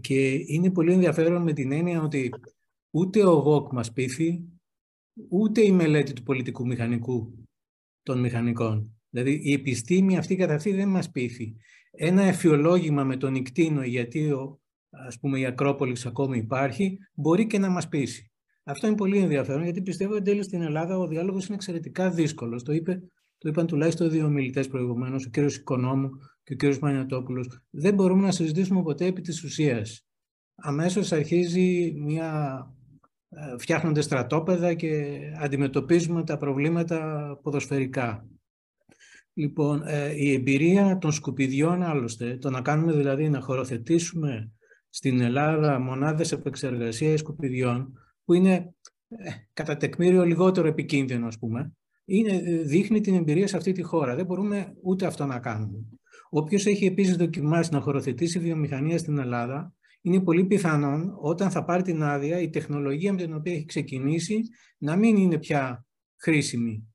και 0.00 0.30
είναι 0.46 0.70
πολύ 0.70 0.92
ενδιαφέρον 0.92 1.42
με 1.42 1.52
την 1.52 1.72
έννοια 1.72 2.02
ότι 2.02 2.30
ούτε 2.90 3.24
ο 3.24 3.32
ΓΟΚ 3.32 3.72
μας 3.72 3.92
πείθει 3.92 4.44
ούτε 5.28 5.60
η 5.60 5.72
μελέτη 5.72 6.12
του 6.12 6.22
πολιτικού 6.22 6.66
μηχανικού 6.66 7.46
των 8.02 8.20
μηχανικών. 8.20 8.98
Δηλαδή 9.10 9.40
η 9.42 9.52
επιστήμη 9.52 10.16
αυτή 10.18 10.36
καθ' 10.36 10.50
αυτή 10.50 10.72
δεν 10.72 10.88
μας 10.88 11.10
πείθει. 11.10 11.56
Ένα 11.96 12.22
εφιολόγημα 12.22 13.04
με 13.04 13.16
τον 13.16 13.32
νικτίνο 13.32 13.82
γιατί 13.82 14.30
ο, 14.30 14.60
ας 14.90 15.18
πούμε 15.18 15.38
η 15.38 15.46
Ακρόπολης 15.46 16.06
ακόμη 16.06 16.38
υπάρχει 16.38 16.98
μπορεί 17.14 17.46
και 17.46 17.58
να 17.58 17.70
μας 17.70 17.88
πείσει. 17.88 18.30
Αυτό 18.64 18.86
είναι 18.86 18.96
πολύ 18.96 19.18
ενδιαφέρον 19.18 19.62
γιατί 19.62 19.82
πιστεύω 19.82 20.14
εν 20.14 20.24
τέλει 20.24 20.42
στην 20.42 20.62
Ελλάδα 20.62 20.98
ο 20.98 21.06
διάλογος 21.06 21.46
είναι 21.46 21.54
εξαιρετικά 21.54 22.10
δύσκολος. 22.10 22.62
Το, 22.62 22.72
είπε, 22.72 23.02
το 23.38 23.48
είπαν 23.48 23.66
τουλάχιστον 23.66 24.10
δύο 24.10 24.28
μιλητές 24.28 24.68
προηγουμένως, 24.68 25.26
ο 25.26 25.30
κύριος 25.30 25.56
Οικονόμου 25.56 26.10
και 26.42 26.52
ο 26.52 26.56
κύριος 26.56 26.78
Μανιατόπουλος. 26.78 27.60
Δεν 27.70 27.94
μπορούμε 27.94 28.22
να 28.22 28.30
συζητήσουμε 28.30 28.82
ποτέ 28.82 29.06
επί 29.06 29.20
της 29.20 29.44
ουσίας. 29.44 30.06
Αμέσως 30.54 31.12
αρχίζει 31.12 31.94
μια. 31.96 32.58
Ε, 33.28 33.58
φτιάχνονται 33.58 34.00
στρατόπεδα 34.00 34.74
και 34.74 35.20
αντιμετωπίζουμε 35.40 36.24
τα 36.24 36.36
προβλήματα 36.36 37.38
ποδοσφαιρικά. 37.42 38.28
Λοιπόν, 39.36 39.82
ε, 39.86 40.12
η 40.16 40.32
εμπειρία 40.32 40.98
των 40.98 41.12
σκουπιδιών 41.12 41.82
άλλωστε, 41.82 42.36
το 42.36 42.50
να 42.50 42.60
κάνουμε 42.60 42.92
δηλαδή 42.92 43.28
να 43.28 43.40
χωροθετήσουμε 43.40 44.52
στην 44.88 45.20
Ελλάδα 45.20 45.80
μονάδες 45.80 46.32
επεξεργασίας 46.32 47.20
σκουπιδιών, 47.20 47.92
που 48.24 48.34
είναι 48.34 48.74
ε, 49.08 49.30
κατά 49.52 49.76
τεκμήριο 49.76 50.24
λιγότερο 50.24 50.68
επικίνδυνο, 50.68 51.26
ας 51.26 51.38
πούμε, 51.38 51.72
είναι, 52.04 52.42
ε, 52.44 52.62
δείχνει 52.62 53.00
την 53.00 53.14
εμπειρία 53.14 53.46
σε 53.46 53.56
αυτή 53.56 53.72
τη 53.72 53.82
χώρα. 53.82 54.14
Δεν 54.14 54.24
μπορούμε 54.24 54.74
ούτε 54.82 55.06
αυτό 55.06 55.26
να 55.26 55.38
κάνουμε. 55.38 55.78
Όποιος 56.30 56.66
έχει 56.66 56.86
επίσης 56.86 57.16
δοκιμάσει 57.16 57.72
να 57.72 57.80
χωροθετήσει 57.80 58.38
βιομηχανία 58.38 58.98
στην 58.98 59.18
Ελλάδα, 59.18 59.74
είναι 60.00 60.20
πολύ 60.20 60.44
πιθανόν 60.44 61.16
όταν 61.20 61.50
θα 61.50 61.64
πάρει 61.64 61.82
την 61.82 62.02
άδεια 62.02 62.40
η 62.40 62.50
τεχνολογία 62.50 63.12
με 63.12 63.22
την 63.22 63.34
οποία 63.34 63.52
έχει 63.52 63.64
ξεκινήσει 63.64 64.40
να 64.78 64.96
μην 64.96 65.16
είναι 65.16 65.38
πια 65.38 65.86
χρήσιμη 66.16 66.93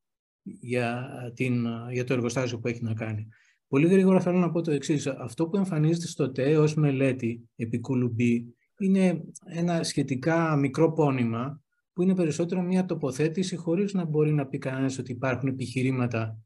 για, 0.59 1.09
την, 1.35 1.65
για 1.91 2.03
το 2.03 2.13
εργοστάσιο 2.13 2.59
που 2.59 2.67
έχει 2.67 2.84
να 2.84 2.93
κάνει. 2.93 3.27
Πολύ 3.67 3.88
γρήγορα 3.88 4.19
θέλω 4.19 4.38
να 4.38 4.51
πω 4.51 4.61
το 4.61 4.71
εξής. 4.71 5.07
Αυτό 5.07 5.47
που 5.47 5.57
εμφανίζεται 5.57 6.07
στο 6.07 6.31
ΤΕ 6.31 6.57
ως 6.57 6.76
μελέτη 6.76 7.49
επί 7.55 7.80
Κουλουμπή 7.80 8.55
είναι 8.80 9.21
ένα 9.45 9.84
σχετικά 9.84 10.55
μικρό 10.55 10.93
πόνημα 10.93 11.61
που 11.93 12.01
είναι 12.01 12.15
περισσότερο 12.15 12.61
μια 12.61 12.85
τοποθέτηση 12.85 13.55
χωρίς 13.55 13.93
να 13.93 14.05
μπορεί 14.05 14.34
να 14.34 14.47
πει 14.47 14.57
κανένας 14.57 14.97
ότι 14.97 15.11
υπάρχουν 15.11 15.49
επιχειρήματα 15.49 16.39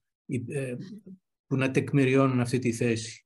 ε, 0.47 0.75
που 1.47 1.55
να 1.55 1.71
τεκμηριώνουν 1.71 2.39
αυτή 2.39 2.59
τη 2.59 2.71
θέση. 2.71 3.25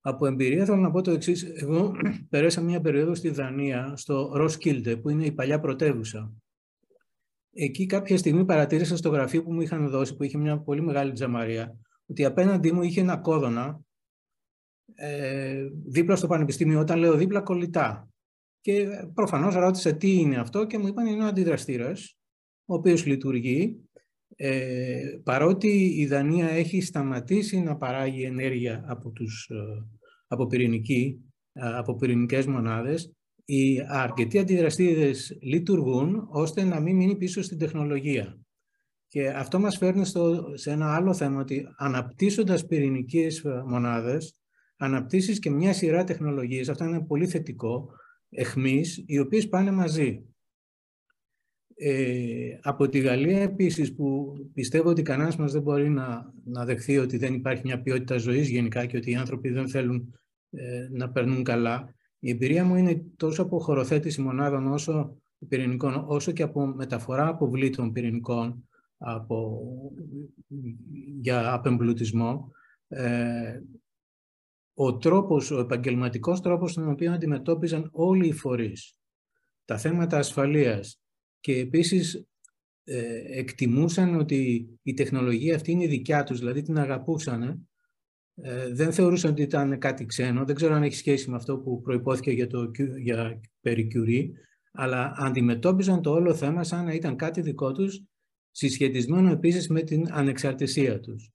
Από 0.00 0.26
εμπειρία 0.26 0.64
θέλω 0.64 0.80
να 0.80 0.90
πω 0.90 1.00
το 1.00 1.10
εξής. 1.10 1.42
Εγώ 1.42 1.92
περάσα 2.30 2.60
μια 2.60 2.80
περίοδο 2.80 3.14
στη 3.14 3.30
Δανία, 3.30 3.92
στο 3.96 4.32
Roskilde, 4.36 5.00
που 5.02 5.08
είναι 5.08 5.24
η 5.24 5.32
παλιά 5.32 5.60
πρωτεύουσα. 5.60 6.32
Εκεί 7.52 7.86
κάποια 7.86 8.16
στιγμή 8.18 8.44
παρατήρησα 8.44 8.96
στο 8.96 9.08
γραφείο 9.08 9.42
που 9.42 9.52
μου 9.52 9.60
είχαν 9.60 9.88
δώσει, 9.88 10.16
που 10.16 10.22
είχε 10.22 10.38
μια 10.38 10.58
πολύ 10.58 10.82
μεγάλη 10.82 11.12
τζαμαρία, 11.12 11.76
ότι 12.06 12.24
απέναντί 12.24 12.72
μου 12.72 12.82
είχε 12.82 13.00
ένα 13.00 13.16
κόδωνα 13.16 13.80
ε, 14.94 15.68
δίπλα 15.86 16.16
στο 16.16 16.26
πανεπιστήμιο, 16.26 16.80
όταν 16.80 16.98
λέω 16.98 17.16
δίπλα, 17.16 17.40
κολλητά. 17.40 18.08
Και 18.60 18.88
προφανώς 19.14 19.54
ρώτησε 19.54 19.92
τι 19.92 20.12
είναι 20.12 20.36
αυτό 20.36 20.66
και 20.66 20.78
μου 20.78 20.86
είπαν 20.86 21.06
είναι 21.06 21.24
ο 21.24 21.26
αντιδραστήρας, 21.26 22.16
ο 22.64 22.74
οποίος 22.74 23.06
λειτουργεί, 23.06 23.76
ε, 24.36 25.02
παρότι 25.22 25.68
η 25.96 26.06
Δανία 26.06 26.48
έχει 26.48 26.80
σταματήσει 26.80 27.60
να 27.60 27.76
παράγει 27.76 28.22
ενέργεια 28.22 28.84
από, 28.86 29.10
τους, 29.10 29.50
ε, 29.50 29.86
από, 30.26 30.46
πυρηνική, 30.46 31.18
ε, 31.52 31.76
από 31.76 31.96
πυρηνικές 31.96 32.46
μονάδες, 32.46 33.12
οι 33.50 33.84
αρκετοί 33.88 34.38
αντιδραστήρες 34.38 35.38
λειτουργούν 35.40 36.28
ώστε 36.30 36.64
να 36.64 36.80
μην 36.80 36.96
μείνει 36.96 37.16
πίσω 37.16 37.42
στην 37.42 37.58
τεχνολογία. 37.58 38.38
Και 39.08 39.28
αυτό 39.28 39.58
μας 39.58 39.76
φέρνει 39.76 40.04
στο, 40.04 40.52
σε 40.54 40.70
ένα 40.70 40.94
άλλο 40.94 41.14
θέμα, 41.14 41.40
ότι 41.40 41.66
αναπτύσσοντας 41.76 42.66
πυρηνικές 42.66 43.44
μονάδες, 43.66 44.40
αναπτύσσεις 44.76 45.38
και 45.38 45.50
μια 45.50 45.72
σειρά 45.72 46.04
τεχνολογίες, 46.04 46.68
αυτό 46.68 46.84
είναι 46.84 47.00
πολύ 47.00 47.26
θετικό, 47.26 47.90
εχμής, 48.30 49.04
οι 49.06 49.18
οποίες 49.18 49.48
πάνε 49.48 49.70
μαζί. 49.70 50.24
Ε, 51.74 52.58
από 52.62 52.88
τη 52.88 52.98
Γαλλία 52.98 53.40
επίσης 53.40 53.94
που 53.94 54.32
πιστεύω 54.54 54.88
ότι 54.88 55.02
κανένας 55.02 55.36
μας 55.36 55.52
δεν 55.52 55.62
μπορεί 55.62 55.88
να, 55.88 56.32
να 56.44 56.64
δεχθεί 56.64 56.98
ότι 56.98 57.16
δεν 57.16 57.34
υπάρχει 57.34 57.62
μια 57.64 57.82
ποιότητα 57.82 58.16
ζωής 58.16 58.48
γενικά 58.48 58.86
και 58.86 58.96
ότι 58.96 59.10
οι 59.10 59.16
άνθρωποι 59.16 59.50
δεν 59.50 59.68
θέλουν 59.68 60.14
ε, 60.50 60.88
να 60.90 61.10
περνούν 61.10 61.42
καλά. 61.44 61.94
Η 62.20 62.30
εμπειρία 62.30 62.64
μου 62.64 62.76
είναι 62.76 63.04
τόσο 63.16 63.42
από 63.42 63.58
χωροθέτηση 63.58 64.20
μονάδων 64.20 64.66
όσο 64.66 65.16
πυρηνικών, 65.48 66.04
όσο 66.06 66.32
και 66.32 66.42
από 66.42 66.66
μεταφορά 66.66 67.28
αποβλήτων 67.28 67.92
πυρηνικών 67.92 68.68
από, 68.98 69.60
για 71.20 71.52
απεμπλουτισμό. 71.52 72.52
Ε, 72.88 73.60
ο 74.74 74.96
τρόπος, 74.96 75.50
ο 75.50 75.58
επαγγελματικός 75.58 76.40
τρόπος 76.40 76.74
τον 76.74 76.90
οποίο 76.90 77.12
αντιμετώπιζαν 77.12 77.88
όλοι 77.92 78.26
οι 78.26 78.32
φορείς 78.32 78.94
τα 79.70 79.78
θέματα 79.78 80.18
ασφαλείας 80.18 81.00
και 81.40 81.58
επίσης 81.58 82.26
ε, 82.84 83.38
εκτιμούσαν 83.38 84.14
ότι 84.14 84.68
η 84.82 84.94
τεχνολογία 84.94 85.54
αυτή 85.54 85.70
είναι 85.70 85.86
δικιά 85.86 86.24
τους, 86.24 86.38
δηλαδή 86.38 86.62
την 86.62 86.78
αγαπούσαν. 86.78 87.69
Ε, 88.42 88.72
δεν 88.72 88.92
θεωρούσαν 88.92 89.30
ότι 89.30 89.42
ήταν 89.42 89.78
κάτι 89.78 90.06
ξένο. 90.06 90.44
Δεν 90.44 90.54
ξέρω 90.54 90.74
αν 90.74 90.82
έχει 90.82 90.94
σχέση 90.94 91.30
με 91.30 91.36
αυτό 91.36 91.58
που 91.58 91.80
προϋπόθηκε 91.80 92.30
για, 92.30 92.46
το, 92.46 92.70
για 93.02 93.40
περί 93.60 93.88
αλλά 94.72 95.12
αντιμετώπιζαν 95.16 96.02
το 96.02 96.10
όλο 96.10 96.34
θέμα 96.34 96.64
σαν 96.64 96.84
να 96.84 96.92
ήταν 96.92 97.16
κάτι 97.16 97.40
δικό 97.40 97.72
τους, 97.72 98.02
συσχετισμένο 98.50 99.30
επίσης 99.30 99.68
με 99.68 99.82
την 99.82 100.06
ανεξαρτησία 100.10 101.00
τους. 101.00 101.30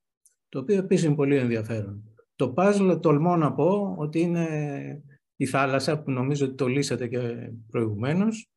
Το 0.50 0.60
οποίο 0.60 0.78
επίσης 0.78 1.06
είναι 1.06 1.16
πολύ 1.16 1.36
ενδιαφέρον. 1.36 2.04
Το 2.36 2.54
puzzle 2.58 3.00
τολμώ 3.02 3.36
να 3.36 3.54
πω 3.54 3.96
ότι 3.98 4.20
είναι 4.20 4.48
η 5.36 5.46
θάλασσα 5.46 6.02
που 6.02 6.12
νομίζω 6.12 6.46
ότι 6.46 6.56
το 6.56 6.68
λύσατε 6.68 7.08
και 7.08 7.52
προηγουμένως 7.68 8.50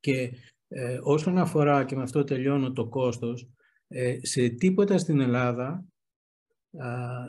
και 0.00 0.30
ε, 0.68 0.98
όσον 1.02 1.38
αφορά 1.38 1.84
και 1.84 1.96
με 1.96 2.02
αυτό 2.02 2.24
τελειώνω 2.24 2.72
το 2.72 2.88
κόστος, 2.88 3.48
ε, 3.88 4.18
σε 4.22 4.48
τίποτα 4.48 4.98
στην 4.98 5.20
Ελλάδα 5.20 5.84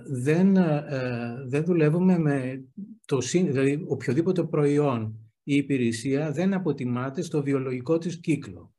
δεν, 0.08 0.56
ε, 0.56 1.36
δεν 1.48 1.64
δουλεύουμε 1.64 2.18
με 2.18 2.64
το 3.06 3.18
δηλαδή 3.18 3.84
οποιοδήποτε 3.88 4.44
προϊόν 4.44 5.18
ή 5.44 5.56
υπηρεσία 5.56 6.32
δεν 6.32 6.54
αποτιμάται 6.54 7.22
στο 7.22 7.44
βιολογικό 7.44 7.98
της 7.98 8.20
κύκλο. 8.20 8.74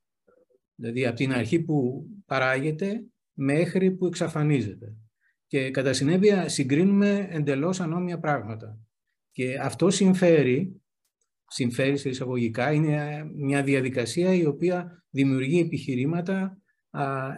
Δηλαδή 0.75 1.07
από 1.07 1.17
την 1.17 1.33
αρχή 1.33 1.61
που 1.61 2.07
παράγεται 2.27 3.05
μέχρι 3.33 3.91
που 3.91 4.07
εξαφανίζεται. 4.07 4.97
Και 5.47 5.71
κατά 5.71 5.93
συνέπεια 5.93 6.49
συγκρίνουμε 6.49 7.29
εντελώς 7.31 7.81
ανώμια 7.81 8.19
πράγματα. 8.19 8.79
Και 9.31 9.59
αυτό 9.59 9.91
συμφέρει 9.91 10.85
συμφέρει 11.55 11.97
σε 11.97 12.09
εισαγωγικά, 12.09 12.73
είναι 12.73 13.25
μια 13.35 13.63
διαδικασία 13.63 14.35
η 14.35 14.47
οποία 14.47 15.05
δημιουργεί 15.11 15.61
επιχειρήματα 15.61 16.59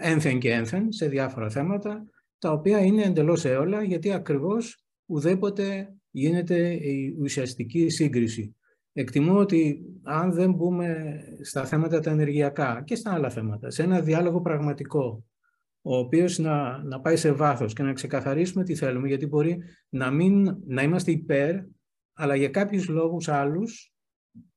ένθεν 0.01 0.39
και 0.39 0.53
ένθεν 0.53 0.93
σε 0.93 1.09
διάφορα 1.09 1.51
θέματα, 1.51 2.05
τα 2.47 2.53
οποία 2.53 2.81
είναι 2.81 3.03
εντελώς 3.03 3.45
έολα, 3.45 3.83
γιατί 3.83 4.13
ακριβώς 4.13 4.85
ουδέποτε 5.07 5.95
γίνεται 6.11 6.73
η 6.73 7.17
ουσιαστική 7.21 7.89
σύγκριση. 7.89 8.57
Εκτιμώ 8.93 9.39
ότι 9.39 9.81
αν 10.03 10.33
δεν 10.33 10.53
μπούμε 10.53 11.19
στα 11.43 11.65
θέματα 11.65 12.01
τα 12.01 12.11
ενεργειακά 12.11 12.83
και 12.85 12.95
στα 12.95 13.13
άλλα 13.13 13.31
θέματα, 13.31 13.71
σε 13.71 13.83
ένα 13.83 14.01
διάλογο 14.01 14.41
πραγματικό, 14.41 15.25
ο 15.83 15.97
οποίος 15.97 16.39
να, 16.39 16.83
να 16.85 17.01
πάει 17.01 17.17
σε 17.17 17.33
βάθος 17.33 17.73
και 17.73 17.83
να 17.83 17.93
ξεκαθαρίσουμε 17.93 18.65
τι 18.65 18.75
θέλουμε, 18.75 19.09
γιατί 19.09 19.27
μπορεί 19.27 19.59
να, 19.89 20.11
μην, 20.11 20.57
να 20.67 20.83
είμαστε 20.83 21.11
υπέρ, 21.11 21.57
αλλά 22.13 22.35
για 22.37 22.49
κάποιους 22.49 22.89
λόγους 22.89 23.29
άλλους 23.29 23.93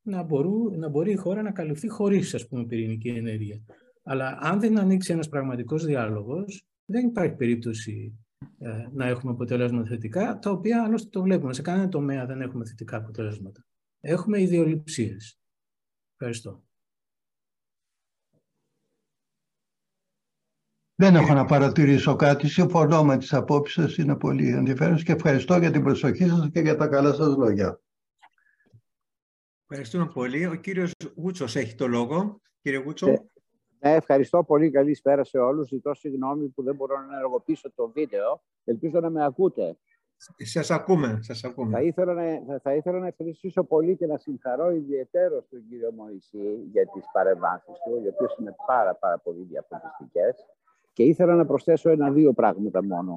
να, 0.02 0.24
μπορού, 0.24 0.78
να 0.78 0.90
μπορεί 0.90 1.11
η 1.11 1.16
χώρα 1.16 1.41
να 1.41 1.52
καλυφθεί 1.52 1.88
χωρίς 1.88 2.34
ας 2.34 2.48
πούμε, 2.48 2.66
πυρηνική 2.66 3.10
ενέργεια. 3.10 3.61
Αλλά 4.03 4.38
αν 4.41 4.60
δεν 4.60 4.80
ανοίξει 4.80 5.14
ένας 5.14 5.30
πραγματικός 5.30 5.86
διάλογος, 5.86 6.64
δεν 6.90 7.07
υπάρχει 7.07 7.36
περίπτωση 7.36 8.20
ε, 8.57 8.88
να 8.91 9.06
έχουμε 9.06 9.32
αποτελέσματα 9.32 9.88
θετικά, 9.88 10.40
τα 10.40 10.52
οποία 10.52 10.84
άλλωστε 10.84 11.10
το 11.10 11.22
βλέπουμε. 11.22 11.53
Σε 11.53 11.61
κανένα 11.61 11.90
τομέα 11.90 12.26
δεν 12.26 12.41
έχουμε 12.41 12.66
θετικά 12.66 12.98
αποτελέσματα. 12.98 13.66
Έχουμε 13.99 14.41
ιδεολειψίες. 14.41 15.40
Ευχαριστώ. 16.11 16.64
Δεν 20.95 21.16
έχω 21.16 21.34
να 21.34 21.45
παρατηρήσω 21.45 22.16
κάτι. 22.16 22.48
Συμφωνώ 22.48 23.03
με 23.03 23.18
τις 23.18 23.34
απόψεις 23.34 23.84
σας. 23.84 23.98
Είναι 23.98 24.18
πολύ 24.18 24.49
ενδιαφέρον 24.49 24.98
και 24.98 25.11
ευχαριστώ 25.11 25.57
για 25.57 25.72
την 25.72 25.84
προσοχή 25.84 26.28
σας 26.28 26.49
και 26.52 26.60
για 26.60 26.76
τα 26.76 26.88
καλά 26.88 27.14
σας 27.14 27.36
λόγια. 27.36 27.82
Ευχαριστούμε 29.68 30.07
πολύ. 30.07 30.45
Ο 30.45 30.56
κύριος 30.56 30.91
Γούτσος 31.16 31.56
έχει 31.56 31.76
το 31.76 31.88
λόγο. 31.88 32.41
Κύριε 32.61 32.80
Γούτσο. 32.80 33.30
Ναι, 33.80 33.89
ναι 33.89 33.95
ευχαριστώ 33.95 34.43
πολύ. 34.43 34.72
Καλησπέρα 34.72 35.23
σε 35.23 35.38
όλους. 35.38 35.68
Ζητώ 35.68 35.93
συγγνώμη 35.93 36.47
που 36.47 36.64
δεν 36.64 36.76
μπορώ 36.76 36.95
να 36.97 37.14
ενεργοποιήσω 37.14 37.72
το 37.76 37.89
βίντεο. 37.89 38.41
Ελπίζω 38.64 38.99
να 38.99 39.10
με 39.10 39.26
ακούτε. 39.26 39.77
Σας 40.38 40.72
ακούμε, 40.72 41.19
σας 41.22 41.43
ακούμε. 41.43 41.72
Θα 41.72 41.81
ήθελα, 41.81 42.14
να, 42.14 42.60
θα 42.60 42.76
ήθελα 42.76 42.99
να 42.99 43.07
ευχαριστήσω 43.07 43.64
πολύ 43.64 43.95
και 43.95 44.06
να 44.06 44.18
συγχαρώ 44.18 44.72
ιδιαίτερος 44.72 45.47
τον 45.49 45.60
κύριο 45.69 45.91
Μωυσή 45.91 46.68
για 46.72 46.85
τις 46.85 47.03
παρεμβάσεις 47.14 47.73
του, 47.84 48.01
οι 48.03 48.07
οποίες 48.07 48.35
είναι 48.39 48.56
πάρα, 48.65 48.95
πάρα 48.95 49.18
πολύ 49.18 49.43
διαφορετικές. 49.43 50.45
Και 50.93 51.03
ήθελα 51.03 51.35
να 51.35 51.45
προσθέσω 51.45 51.89
ένα-δύο 51.89 52.34
πράγματα 52.34 52.84
μόνο. 52.84 53.14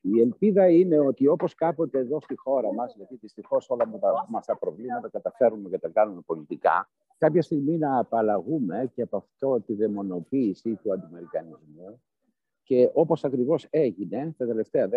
Η 0.00 0.20
ελπίδα 0.20 0.68
είναι 0.68 0.98
ότι 0.98 1.26
όπως 1.26 1.54
κάποτε 1.54 1.98
εδώ 1.98 2.20
στη 2.20 2.36
χώρα 2.36 2.72
μας, 2.72 2.94
γιατί 2.96 3.16
δυστυχώς 3.16 3.70
όλα 3.70 3.88
μας 4.28 4.46
τα 4.46 4.56
προβλήματα 4.56 5.08
καταφέρουμε 5.08 5.68
και 5.68 5.78
τα 5.78 5.88
κάνουμε 5.88 6.20
πολιτικά, 6.26 6.88
κάποια 7.22 7.42
στιγμή 7.42 7.78
να 7.78 7.98
απαλλαγούμε 7.98 8.90
και 8.94 9.02
από 9.02 9.16
αυτό 9.16 9.60
τη 9.60 9.74
δαιμονοποίηση 9.74 10.74
του 10.74 10.92
αντιμερικανισμού 10.92 12.02
και 12.62 12.90
όπως 12.92 13.24
ακριβώς 13.24 13.66
έγινε 13.70 14.34
τα 14.36 14.46
τελευταία 14.46 14.88
10-15 14.88 14.92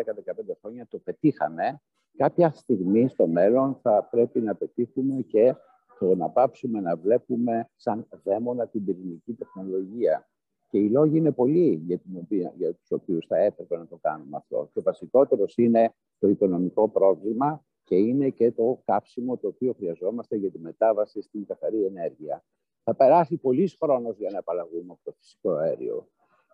χρόνια, 0.61 0.87
το 0.89 0.97
πετύχαμε, 0.97 1.81
κάποια 2.17 2.51
στιγμή 2.51 3.07
στο 3.07 3.27
μέλλον 3.27 3.79
θα 3.81 4.07
πρέπει 4.11 4.41
να 4.41 4.55
πετύχουμε 4.55 5.21
και 5.21 5.55
το 5.99 6.15
να 6.15 6.29
πάψουμε 6.29 6.79
να 6.79 6.95
βλέπουμε 6.95 7.69
σαν 7.75 8.07
δαίμονα 8.23 8.67
την 8.67 8.85
πυρηνική 8.85 9.33
τεχνολογία. 9.33 10.27
Και 10.69 10.77
οι 10.77 10.89
λόγοι 10.89 11.17
είναι 11.17 11.31
πολλοί 11.31 11.81
για, 11.85 11.97
την 11.97 12.17
οποία, 12.17 12.53
για 12.57 12.73
τους 12.73 12.91
οποίους 12.91 13.25
θα 13.27 13.37
έπρεπε 13.37 13.77
να 13.77 13.87
το 13.87 13.97
κάνουμε 14.01 14.37
αυτό. 14.37 14.69
Και 14.73 14.79
ο 14.79 14.81
βασικότερος 14.81 15.57
είναι 15.57 15.93
το 16.19 16.27
οικονομικό 16.27 16.89
πρόβλημα 16.89 17.65
και 17.85 17.95
είναι 17.95 18.29
και 18.29 18.51
το 18.51 18.81
κάψιμο 18.85 19.37
το 19.37 19.47
οποίο 19.47 19.73
χρειαζόμαστε 19.73 20.35
για 20.35 20.51
τη 20.51 20.59
μετάβαση 20.59 21.21
στην 21.21 21.45
καθαρή 21.45 21.85
ενέργεια. 21.85 22.43
Θα 22.83 22.95
περάσει 22.95 23.37
πολλή 23.37 23.71
χρόνος 23.79 24.17
για 24.17 24.29
να 24.29 24.39
απαλλαγούμε 24.39 24.91
από 24.91 24.99
το 25.03 25.11
φυσικό 25.11 25.51
αέριο. 25.51 26.07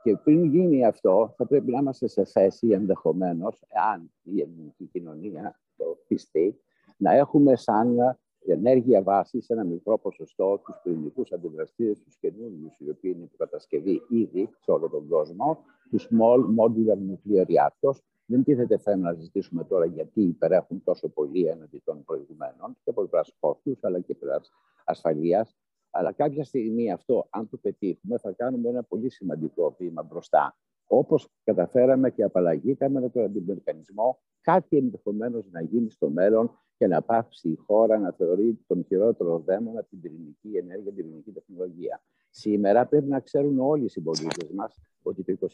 Και 0.03 0.15
πριν 0.23 0.43
γίνει 0.43 0.85
αυτό, 0.85 1.33
θα 1.37 1.47
πρέπει 1.47 1.71
να 1.71 1.79
είμαστε 1.79 2.07
σε 2.07 2.25
θέση 2.25 2.67
ενδεχομένως, 2.67 3.63
αν 3.93 4.11
η 4.21 4.41
ελληνική 4.41 4.85
κοινωνία 4.85 5.59
το 5.77 5.97
πιστεί, 6.07 6.59
να 6.97 7.13
έχουμε 7.13 7.55
σαν 7.55 7.97
ενέργεια 8.45 9.03
βάση 9.03 9.41
σε 9.41 9.53
ένα 9.53 9.63
μικρό 9.63 9.97
ποσοστό 9.97 10.61
τους 10.65 10.79
πυρηνικούς 10.83 11.31
αντιδραστήρες, 11.31 12.01
τους 12.03 12.17
καινούριους, 12.17 12.79
οι 12.79 12.89
οποίοι 12.89 13.11
είναι 13.15 13.23
υποκατασκευή 13.23 14.01
ήδη 14.09 14.49
σε 14.59 14.71
όλο 14.71 14.89
τον 14.89 15.07
κόσμο, 15.07 15.57
τους 15.89 16.07
small 16.11 16.39
modular 16.39 16.97
nuclear 16.97 17.45
reactors. 17.45 17.97
Δεν 18.31 18.43
τίθεται 18.43 18.77
θέμα 18.77 19.09
να 19.09 19.13
συζητήσουμε 19.13 19.63
τώρα 19.63 19.85
γιατί 19.85 20.21
υπερέχουν 20.21 20.83
τόσο 20.83 21.09
πολύ 21.09 21.45
έναντι 21.45 21.81
των 21.85 22.03
προηγουμένων 22.03 22.77
και 22.83 22.89
από 22.89 23.01
πλευράς 23.01 23.35
κόστους 23.39 23.83
αλλά 23.83 23.99
και 23.99 24.15
πλευράς 24.15 24.51
ασφαλείας. 24.85 25.55
Αλλά 25.91 26.11
κάποια 26.11 26.43
στιγμή 26.43 26.91
αυτό, 26.91 27.27
αν 27.29 27.49
το 27.49 27.57
πετύχουμε, 27.57 28.17
θα 28.17 28.31
κάνουμε 28.31 28.69
ένα 28.69 28.83
πολύ 28.83 29.09
σημαντικό 29.09 29.75
βήμα 29.79 30.03
μπροστά. 30.03 30.57
Όπως 30.87 31.29
καταφέραμε 31.43 32.11
και 32.11 32.23
απαλλαγήκαμε 32.23 32.99
με 32.99 33.09
τον 33.09 33.23
αντιμερικανισμό, 33.23 34.19
κάτι 34.41 34.77
ενδεχομένως 34.77 35.45
να 35.51 35.61
γίνει 35.61 35.89
στο 35.89 36.09
μέλλον 36.09 36.51
και 36.81 36.87
να 36.87 37.01
πάψει 37.01 37.49
η 37.49 37.55
χώρα 37.55 37.97
να 37.97 38.11
θεωρεί 38.11 38.59
τον 38.67 38.83
χειρότερο 38.87 39.39
δαίμονα 39.39 39.83
την 39.83 40.01
πυρηνική 40.01 40.57
ενέργεια, 40.57 40.91
την 40.91 40.95
πυρηνική 40.95 41.31
τεχνολογία. 41.31 42.01
Σήμερα 42.29 42.85
πρέπει 42.85 43.07
να 43.07 43.19
ξέρουν 43.19 43.59
όλοι 43.59 43.83
οι 43.83 43.89
συμπολίτες 43.89 44.49
μας 44.51 44.81
ότι 45.01 45.23
το 45.23 45.47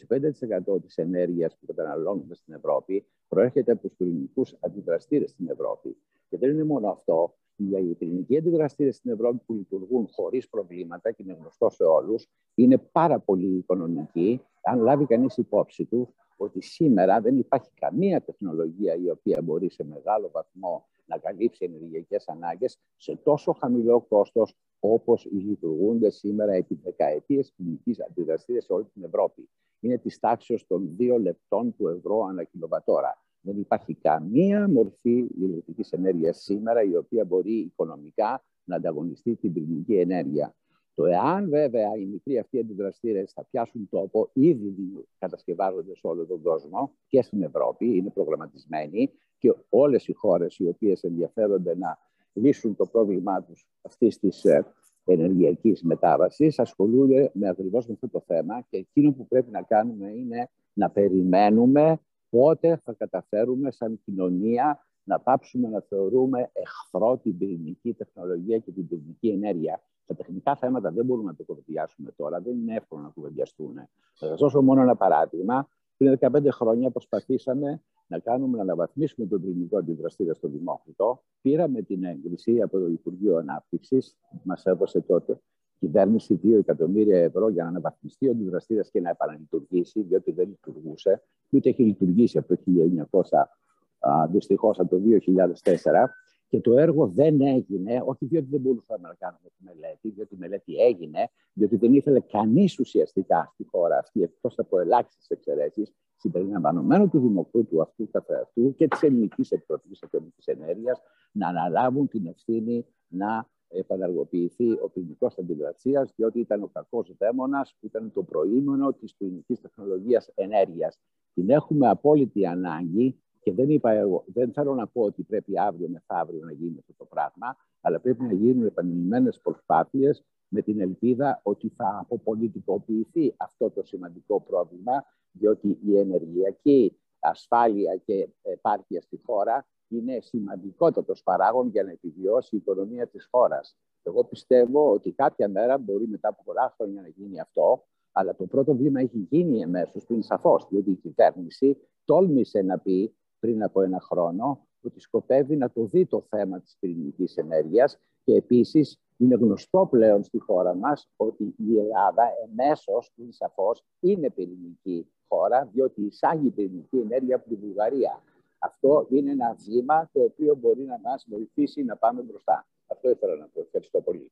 25% 0.74 0.82
της 0.82 0.96
ενέργειας 0.96 1.56
που 1.56 1.66
καταναλώνουμε 1.66 2.34
στην 2.34 2.54
Ευρώπη 2.54 3.06
προέρχεται 3.28 3.72
από 3.72 3.80
τους 3.80 3.92
πυρηνικούς 3.96 4.56
αντιδραστήρες 4.60 5.30
στην 5.30 5.48
Ευρώπη. 5.48 5.96
Και 6.28 6.38
δεν 6.38 6.50
είναι 6.50 6.64
μόνο 6.64 6.88
αυτό. 6.88 7.34
Οι 7.56 7.94
πυρηνικοί 7.94 8.36
αντιδραστήρες 8.36 8.96
στην 8.96 9.10
Ευρώπη 9.10 9.38
που 9.46 9.54
λειτουργούν 9.54 10.08
χωρίς 10.12 10.48
προβλήματα 10.48 11.10
και 11.10 11.22
είναι 11.22 11.36
γνωστό 11.40 11.70
σε 11.70 11.84
όλους, 11.84 12.28
είναι 12.54 12.78
πάρα 12.78 13.18
πολύ 13.18 13.56
οικονομικοί, 13.56 14.40
αν 14.62 14.80
λάβει 14.80 15.06
κανείς 15.06 15.36
υπόψη 15.36 15.84
τους 15.84 16.08
ότι 16.38 16.62
σήμερα 16.62 17.20
δεν 17.20 17.38
υπάρχει 17.38 17.70
καμία 17.74 18.20
τεχνολογία 18.20 18.94
η 18.94 19.10
οποία 19.10 19.42
μπορεί 19.42 19.70
σε 19.70 19.84
μεγάλο 19.84 20.30
βαθμό 20.30 20.86
να 21.06 21.18
καλύψει 21.18 21.64
ενεργειακές 21.64 22.28
ανάγκες 22.28 22.78
σε 22.96 23.16
τόσο 23.16 23.52
χαμηλό 23.52 24.00
κόστος 24.00 24.54
όπως 24.78 25.28
λειτουργούνται 25.30 26.10
σήμερα 26.10 26.52
επί 26.52 26.74
δεκαετίες 26.74 27.52
κλινικής 27.56 28.00
αντιδραστήρες 28.00 28.64
σε 28.64 28.72
όλη 28.72 28.84
την 28.84 29.04
Ευρώπη. 29.04 29.48
Είναι 29.80 29.98
της 29.98 30.18
τάξης 30.18 30.66
των 30.66 30.96
δύο 30.96 31.18
λεπτών 31.18 31.74
του 31.76 31.88
ευρώ 31.88 32.20
ανά 32.20 32.44
κιλοβατόρα. 32.44 33.22
Δεν 33.40 33.58
υπάρχει 33.58 33.94
καμία 33.94 34.68
μορφή 34.68 35.28
ηλεκτρικής 35.40 35.92
ενέργειας 35.92 36.42
σήμερα 36.42 36.82
η 36.82 36.96
οποία 36.96 37.24
μπορεί 37.24 37.58
οικονομικά 37.58 38.44
να 38.64 38.76
ανταγωνιστεί 38.76 39.36
την 39.36 39.52
πυρηνική 39.52 39.94
ενέργεια. 39.94 40.54
Το 40.98 41.04
εάν 41.04 41.48
βέβαια 41.48 41.96
οι 41.96 42.04
μικροί 42.04 42.38
αυτοί 42.38 42.58
αντιδραστήρες 42.58 43.32
θα 43.32 43.44
πιάσουν 43.44 43.88
τόπο, 43.90 44.30
ήδη 44.32 44.74
κατασκευάζονται 45.18 45.94
σε 45.94 46.06
όλο 46.06 46.26
τον 46.26 46.42
κόσμο 46.42 46.92
και 47.06 47.22
στην 47.22 47.42
Ευρώπη, 47.42 47.96
είναι 47.96 48.10
προγραμματισμένοι 48.10 49.10
και 49.38 49.54
όλες 49.68 50.08
οι 50.08 50.12
χώρες 50.12 50.58
οι 50.58 50.68
οποίες 50.68 51.02
ενδιαφέρονται 51.02 51.76
να 51.76 51.98
λύσουν 52.32 52.76
το 52.76 52.86
πρόβλημά 52.86 53.42
τους 53.42 53.66
αυτής 53.82 54.18
της 54.18 54.44
ε, 54.44 54.66
ενεργειακής 55.04 55.82
μετάβασης 55.82 56.58
ασχολούνται 56.58 57.30
με 57.34 57.48
ακριβώς 57.48 57.86
με 57.86 57.92
αυτό 57.92 58.08
το 58.08 58.24
θέμα 58.26 58.60
και 58.70 58.76
εκείνο 58.76 59.12
που 59.12 59.26
πρέπει 59.26 59.50
να 59.50 59.62
κάνουμε 59.62 60.10
είναι 60.10 60.50
να 60.72 60.90
περιμένουμε 60.90 62.00
πότε 62.28 62.80
θα 62.84 62.92
καταφέρουμε 62.92 63.70
σαν 63.70 64.00
κοινωνία 64.04 64.86
να 65.04 65.20
πάψουμε 65.20 65.68
να 65.68 65.80
θεωρούμε 65.80 66.50
εχθρό 66.52 67.18
την 67.18 67.38
πυρηνική 67.38 67.92
τεχνολογία 67.92 68.58
και 68.58 68.72
την 68.72 68.88
πυρηνική 68.88 69.28
ενέργεια. 69.28 69.82
Τα 70.08 70.14
τεχνικά 70.14 70.56
θέματα 70.56 70.90
δεν 70.90 71.04
μπορούμε 71.04 71.30
να 71.30 71.36
το 71.36 71.44
κουβεντιάσουμε 71.44 72.10
τώρα, 72.16 72.40
δεν 72.40 72.56
είναι 72.56 72.74
εύκολο 72.74 73.02
να 73.02 73.08
κουβεντιαστούν. 73.08 73.74
Θα 74.14 74.26
σας 74.26 74.40
δώσω 74.40 74.62
μόνο 74.62 74.80
ένα 74.80 74.96
παράδειγμα. 74.96 75.68
Πριν 75.96 76.18
15 76.20 76.48
χρόνια 76.50 76.90
προσπαθήσαμε 76.90 77.82
να 78.06 78.18
κάνουμε 78.18 78.56
να 78.56 78.62
αναβαθμίσουμε 78.62 79.26
τον 79.26 79.40
πυρηνικό 79.40 79.78
αντιδραστήρα 79.78 80.34
στο 80.34 80.48
Δημόκριτο. 80.48 81.22
Πήραμε 81.42 81.82
την 81.82 82.04
έγκριση 82.04 82.62
από 82.62 82.78
το 82.78 82.86
Υπουργείο 82.86 83.36
Ανάπτυξης, 83.36 84.16
μας 84.42 84.64
έδωσε 84.64 85.00
τότε 85.00 85.40
κυβέρνηση 85.78 86.40
2 86.42 86.58
εκατομμύρια 86.58 87.18
ευρώ 87.18 87.48
για 87.48 87.62
να 87.62 87.68
αναβαθμιστεί 87.68 88.28
ο 88.28 88.30
αντιδραστήρας 88.30 88.90
και 88.90 89.00
να 89.00 89.10
επαναλειτουργήσει, 89.10 90.02
διότι 90.02 90.32
δεν 90.32 90.48
λειτουργούσε, 90.48 91.22
ούτε 91.50 91.68
έχει 91.68 91.82
λειτουργήσει 91.82 92.38
από 92.38 92.48
το 92.48 92.62
1900, 92.64 94.28
δυστυχώς 94.30 94.78
από 94.78 94.88
το 94.90 95.02
2004. 95.02 96.10
Και 96.48 96.60
το 96.60 96.78
έργο 96.78 97.06
δεν 97.06 97.40
έγινε, 97.40 98.02
όχι 98.04 98.24
διότι 98.24 98.46
δεν 98.50 98.60
μπορούσαμε 98.60 99.08
να 99.08 99.14
κάνουμε 99.14 99.48
τη 99.58 99.64
μελέτη, 99.64 100.08
διότι 100.10 100.34
η 100.34 100.38
μελέτη 100.38 100.74
έγινε, 100.74 101.30
διότι 101.52 101.76
δεν 101.76 101.94
ήθελε 101.94 102.20
κανείς 102.20 102.78
ουσιαστικά 102.78 103.50
στη 103.52 103.64
χώρα 103.64 103.98
αυτή, 103.98 104.22
εκτός 104.22 104.58
από 104.58 104.80
ελάχιστες 104.80 105.28
εξαιρέσεις, 105.28 105.92
συμπεριλαμβανομένου 106.16 107.08
του 107.08 107.20
Δημοκρούτου 107.20 107.82
αυτού 107.82 108.10
καθεαυτού 108.10 108.74
και 108.74 108.88
της 108.88 109.02
Ελληνικής 109.02 109.50
Επιτροπή 109.50 109.98
Ατομικής 110.00 110.46
Ενέργειας, 110.46 111.00
να 111.32 111.48
αναλάβουν 111.48 112.08
την 112.08 112.26
ευθύνη 112.26 112.86
να 113.08 113.48
επαναργοποιηθεί 113.68 114.70
ο 114.70 114.90
ποινικός 114.92 115.38
αντιδρασίας, 115.38 116.12
διότι 116.16 116.40
ήταν 116.40 116.62
ο 116.62 116.70
κακός 116.72 117.14
δαίμονας 117.18 117.76
που 117.80 117.86
ήταν 117.86 118.12
το 118.12 118.22
προήμενο 118.22 118.92
της 118.92 119.14
ποινικής 119.14 119.60
τεχνολογίας 119.60 120.30
ενέργειας. 120.34 120.98
Την 121.34 121.50
έχουμε 121.50 121.88
απόλυτη 121.88 122.46
ανάγκη 122.46 123.20
και 123.40 123.52
δεν, 123.52 123.70
είπα 123.70 123.90
εγώ, 123.90 124.24
δεν 124.26 124.52
θέλω 124.52 124.74
να 124.74 124.86
πω 124.86 125.02
ότι 125.02 125.22
πρέπει 125.22 125.58
αύριο 125.58 125.88
μεθαύριο 125.88 126.44
να 126.44 126.52
γίνει 126.52 126.76
αυτό 126.78 126.92
το 126.96 127.04
πράγμα, 127.04 127.56
αλλά 127.80 128.00
πρέπει 128.00 128.24
να 128.24 128.32
γίνουν 128.32 128.66
επανειλημμένες 128.66 129.40
προσπάθειες 129.40 130.24
με 130.48 130.62
την 130.62 130.80
ελπίδα 130.80 131.40
ότι 131.42 131.68
θα 131.68 131.98
αποπολιτικοποιηθεί 132.00 133.34
αυτό 133.36 133.70
το 133.70 133.82
σημαντικό 133.82 134.40
πρόβλημα, 134.40 135.04
διότι 135.32 135.78
η 135.84 135.98
ενεργειακή 135.98 136.98
ασφάλεια 137.18 137.96
και 137.96 138.28
επάρκεια 138.42 139.00
στη 139.00 139.20
χώρα 139.24 139.66
είναι 139.88 140.18
σημαντικότατος 140.20 141.22
παράγον 141.22 141.68
για 141.68 141.82
να 141.82 141.90
επιβιώσει 141.90 142.54
η 142.54 142.58
οικονομία 142.58 143.06
της 143.06 143.28
χώρας. 143.30 143.76
Εγώ 144.02 144.24
πιστεύω 144.24 144.92
ότι 144.92 145.12
κάποια 145.12 145.48
μέρα 145.48 145.78
μπορεί 145.78 146.08
μετά 146.08 146.28
από 146.28 146.42
πολλά 146.44 146.74
χρόνια 146.76 147.02
να 147.02 147.08
γίνει 147.08 147.40
αυτό, 147.40 147.84
αλλά 148.12 148.34
το 148.36 148.46
πρώτο 148.46 148.74
βήμα 148.74 149.00
έχει 149.00 149.26
γίνει 149.30 149.60
εμέσως 149.60 150.04
πριν 150.04 150.22
σαφώς, 150.22 150.66
διότι 150.70 150.90
η 150.90 150.94
κυβέρνηση 150.94 151.76
τόλμησε 152.04 152.62
να 152.62 152.78
πει 152.78 153.14
πριν 153.38 153.62
από 153.62 153.82
ένα 153.82 154.00
χρόνο 154.00 154.66
ότι 154.82 155.00
σκοπεύει 155.00 155.56
να 155.56 155.70
το 155.70 155.84
δει 155.84 156.06
το 156.06 156.24
θέμα 156.28 156.60
της 156.60 156.76
πυρηνικής 156.78 157.36
ενέργειας 157.36 157.98
και 158.24 158.34
επίσης 158.34 158.98
είναι 159.16 159.34
γνωστό 159.34 159.86
πλέον 159.90 160.22
στη 160.22 160.38
χώρα 160.38 160.74
μας 160.74 161.08
ότι 161.16 161.54
η 161.56 161.78
Ελλάδα 161.78 162.22
εμέσως, 162.44 163.12
είναι 163.16 163.32
σαφώς, 163.32 163.84
είναι 164.00 164.30
πυρηνική 164.30 165.12
χώρα 165.28 165.68
διότι 165.72 166.02
εισάγει 166.02 166.50
πυρηνική 166.50 166.96
ενέργεια 166.96 167.36
από 167.36 167.48
τη 167.48 167.54
Βουλγαρία. 167.54 168.22
Αυτό 168.58 169.06
είναι 169.10 169.30
ένα 169.30 169.56
βήμα 169.68 170.10
το 170.12 170.22
οποίο 170.22 170.54
μπορεί 170.54 170.82
να 170.82 170.98
μας 170.98 171.26
βοηθήσει 171.28 171.82
να 171.82 171.96
πάμε 171.96 172.22
μπροστά. 172.22 172.66
Αυτό 172.86 173.10
ήθελα 173.10 173.36
να 173.36 173.48
πω. 173.48 173.60
Ευχαριστώ 173.60 174.00
πολύ. 174.00 174.30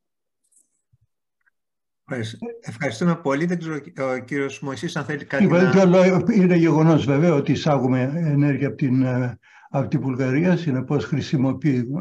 Ευχαριστούμε 2.61 3.15
πολύ. 3.15 3.45
Δεν 3.45 3.59
ξέρω 3.59 3.75
ο 4.13 4.17
κύριος 4.17 4.59
Μωυσής 4.59 4.95
αν 4.95 5.05
θέλει 5.05 5.25
κάτι 5.25 5.45
να... 5.45 6.23
Είναι 6.33 6.55
γεγονός 6.55 7.05
βέβαια 7.05 7.33
ότι 7.33 7.51
εισάγουμε 7.51 8.01
ενέργεια 8.15 8.67
από 8.67 8.75
την, 8.75 9.01
ε, 9.01 9.39
από 9.69 9.87
την 9.87 10.01
Βουλγαρία. 10.01 10.57
Συνεπώς 10.57 11.11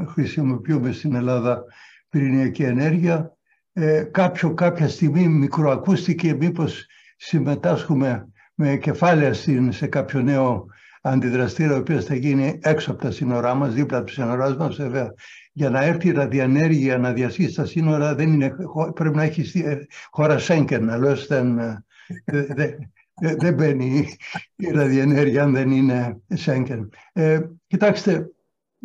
χρησιμοποιούμε 0.06 0.92
στην 0.92 1.14
Ελλάδα 1.14 1.64
πυρηνιακή 2.08 2.62
ενέργεια. 2.62 3.36
Ε, 3.72 4.02
κάποιο, 4.02 4.54
κάποια 4.54 4.88
στιγμή 4.88 5.28
μικροακούστηκε 5.28 6.34
μήπως 6.34 6.86
συμμετάσχουμε 7.16 8.28
με 8.54 8.76
κεφάλαια 8.76 9.34
στην, 9.34 9.72
σε 9.72 9.86
κάποιο 9.86 10.22
νέο 10.22 10.66
αντιδραστήρα 11.10 11.74
ο 11.74 11.78
οποίος 11.78 12.04
θα 12.04 12.14
γίνει 12.14 12.58
έξω 12.62 12.90
από 12.90 13.02
τα 13.02 13.10
σύνορά 13.10 13.54
μας, 13.54 13.74
δίπλα 13.74 13.98
από 13.98 14.06
τα 14.06 14.12
σύνοράς 14.12 14.56
μας 14.56 14.76
βέβαια. 14.76 15.14
Για 15.52 15.70
να 15.70 15.84
έρθει 15.84 16.08
η 16.08 16.12
ραδιανέργεια 16.12 16.98
να 16.98 17.12
διασχίσει 17.12 17.54
τα 17.54 17.64
σύνορα 17.64 18.14
δεν 18.14 18.32
είναι, 18.32 18.54
πρέπει 18.94 19.16
να 19.16 19.22
έχει 19.22 19.62
ε, 19.64 19.76
χώρα 20.10 20.38
Σέγκεν, 20.38 20.90
αλλιώς 20.90 21.26
δεν, 21.26 21.58
ε, 21.58 21.84
δεν, 22.24 22.92
δεν 23.38 23.54
μπαίνει 23.54 24.08
η 24.56 24.70
ραδιενέργεια 24.70 25.42
αν 25.42 25.52
δεν 25.52 25.70
είναι 25.70 26.20
Σέγκεν. 26.34 26.92
Ε, 27.12 27.40
κοιτάξτε, 27.66 28.30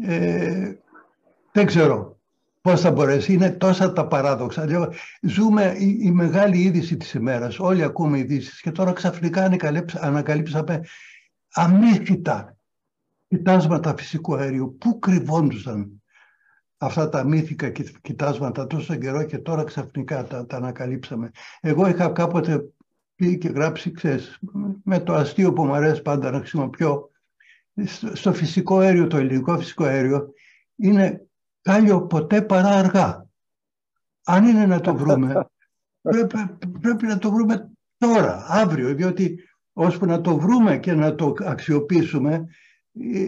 ε, 0.02 0.72
δεν 1.52 1.66
ξέρω 1.66 2.20
πώς 2.62 2.82
θα 2.82 2.92
μπορέσει. 2.92 3.34
Είναι 3.34 3.50
τόσα 3.50 3.94
τα 3.94 4.08
παράδοξα. 4.08 4.68
Ζούμε 5.22 5.76
η, 5.78 5.98
η 6.02 6.12
μεγάλη 6.12 6.58
είδηση 6.58 6.98
της 6.98 7.14
ημέρας. 7.14 7.60
Όλοι 7.60 7.84
ακούμε 7.84 8.18
ειδήσεις 8.18 8.62
και 8.62 8.72
τώρα 8.72 8.94
ξαφνικά 8.94 9.50
ανακαλύψαμε 10.00 10.82
αμύθιτα 11.54 12.58
κοιτάσματα 13.28 13.96
φυσικού 13.98 14.36
αερίου. 14.36 14.78
Πού 14.80 15.00
κρυβόντουσαν 15.00 16.02
αυτά 16.78 17.10
τα 17.10 17.24
μύθικα 17.24 17.70
κοιτάσματα 18.02 18.68
τόσο 18.68 18.96
καιρό 18.96 19.24
και 19.24 19.38
τώρα 19.38 19.64
ξαφνικά 19.64 20.24
τα, 20.24 20.46
τα 20.46 20.58
ανακαλύψαμε. 20.58 21.32
Εγώ 21.62 21.88
είχα 21.88 22.10
κάποτε 22.10 22.72
πει 23.16 23.38
και 23.38 23.48
γράψει, 23.48 23.92
ξέρεις, 23.92 24.40
με 24.84 25.00
το 25.00 25.14
αστείο 25.14 25.54
που 25.54 25.66
μου 25.66 25.74
αρέσει 25.74 26.02
πάντα 26.02 26.32
να 26.32 26.38
χρησιμοποιώ, 26.38 27.10
στο 28.14 28.34
φυσικό 28.34 28.78
αέριο, 28.78 29.08
το 29.08 29.18
ελληνικό 29.18 29.58
φυσικό 29.58 29.84
αέριο, 29.84 30.34
είναι 30.76 31.26
κάλιο 31.62 32.02
ποτέ 32.02 32.42
παρά 32.42 32.70
αργά. 32.70 33.26
Αν 34.24 34.48
είναι 34.48 34.66
να 34.66 34.82
το 34.82 34.96
βρούμε, 34.96 35.50
πρέπει, 36.02 36.38
πρέπει 36.82 37.06
να 37.06 37.18
το 37.18 37.32
βρούμε 37.32 37.72
τώρα, 37.98 38.46
αύριο, 38.48 38.96
διότι 38.96 39.40
ώσπου 39.74 40.06
να 40.06 40.22
το 40.22 40.38
βρούμε 40.38 40.78
και 40.78 40.94
να 40.94 41.16
το 41.16 41.34
αξιοποιήσουμε, 41.40 42.46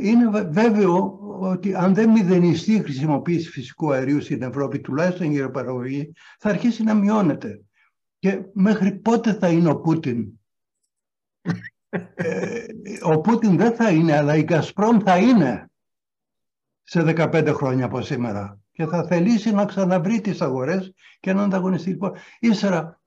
είναι 0.02 0.42
βέβαιο 0.50 1.20
ότι 1.40 1.76
αν 1.76 1.94
δεν 1.94 2.10
μηδενιστεί 2.10 2.74
η 2.74 2.82
χρησιμοποίηση 2.82 3.50
φυσικού 3.50 3.94
αερίου 3.94 4.22
στην 4.22 4.42
Ευρώπη, 4.42 4.80
τουλάχιστον 4.80 5.32
η 5.32 5.52
παραγωγή, 5.52 6.14
θα 6.40 6.50
αρχίσει 6.50 6.84
να 6.84 6.94
μειώνεται. 6.94 7.62
Και 8.20 8.42
μέχρι 8.54 8.92
πότε 8.92 9.34
θα 9.34 9.50
είναι 9.50 9.70
ο 9.70 9.80
Πούτιν; 9.80 10.32
ε, 12.16 12.66
ο 13.02 13.22
Πούτιν 13.22 13.58
δεν 13.58 13.76
θα 13.76 13.90
είναι, 13.92 14.18
αλλά 14.18 14.36
η 14.36 14.44
Γκασπρόμ 14.44 15.00
θα 15.00 15.18
είναι 15.18 15.72
σε 16.84 17.04
15 17.06 17.52
χρόνια 17.56 17.86
από 17.86 18.02
σήμερα. 18.02 18.60
Και 18.72 18.86
θα 18.86 19.04
θελήσει 19.04 19.52
να 19.52 19.66
ξαναβρει 19.66 20.22
τις 20.22 20.42
αγορές 20.42 20.94
και 21.20 21.34
να 21.34 21.44
ανταγωνιστεί. 21.44 21.90
Λοιπόν, 21.90 22.12
ύστερα, 22.40 23.02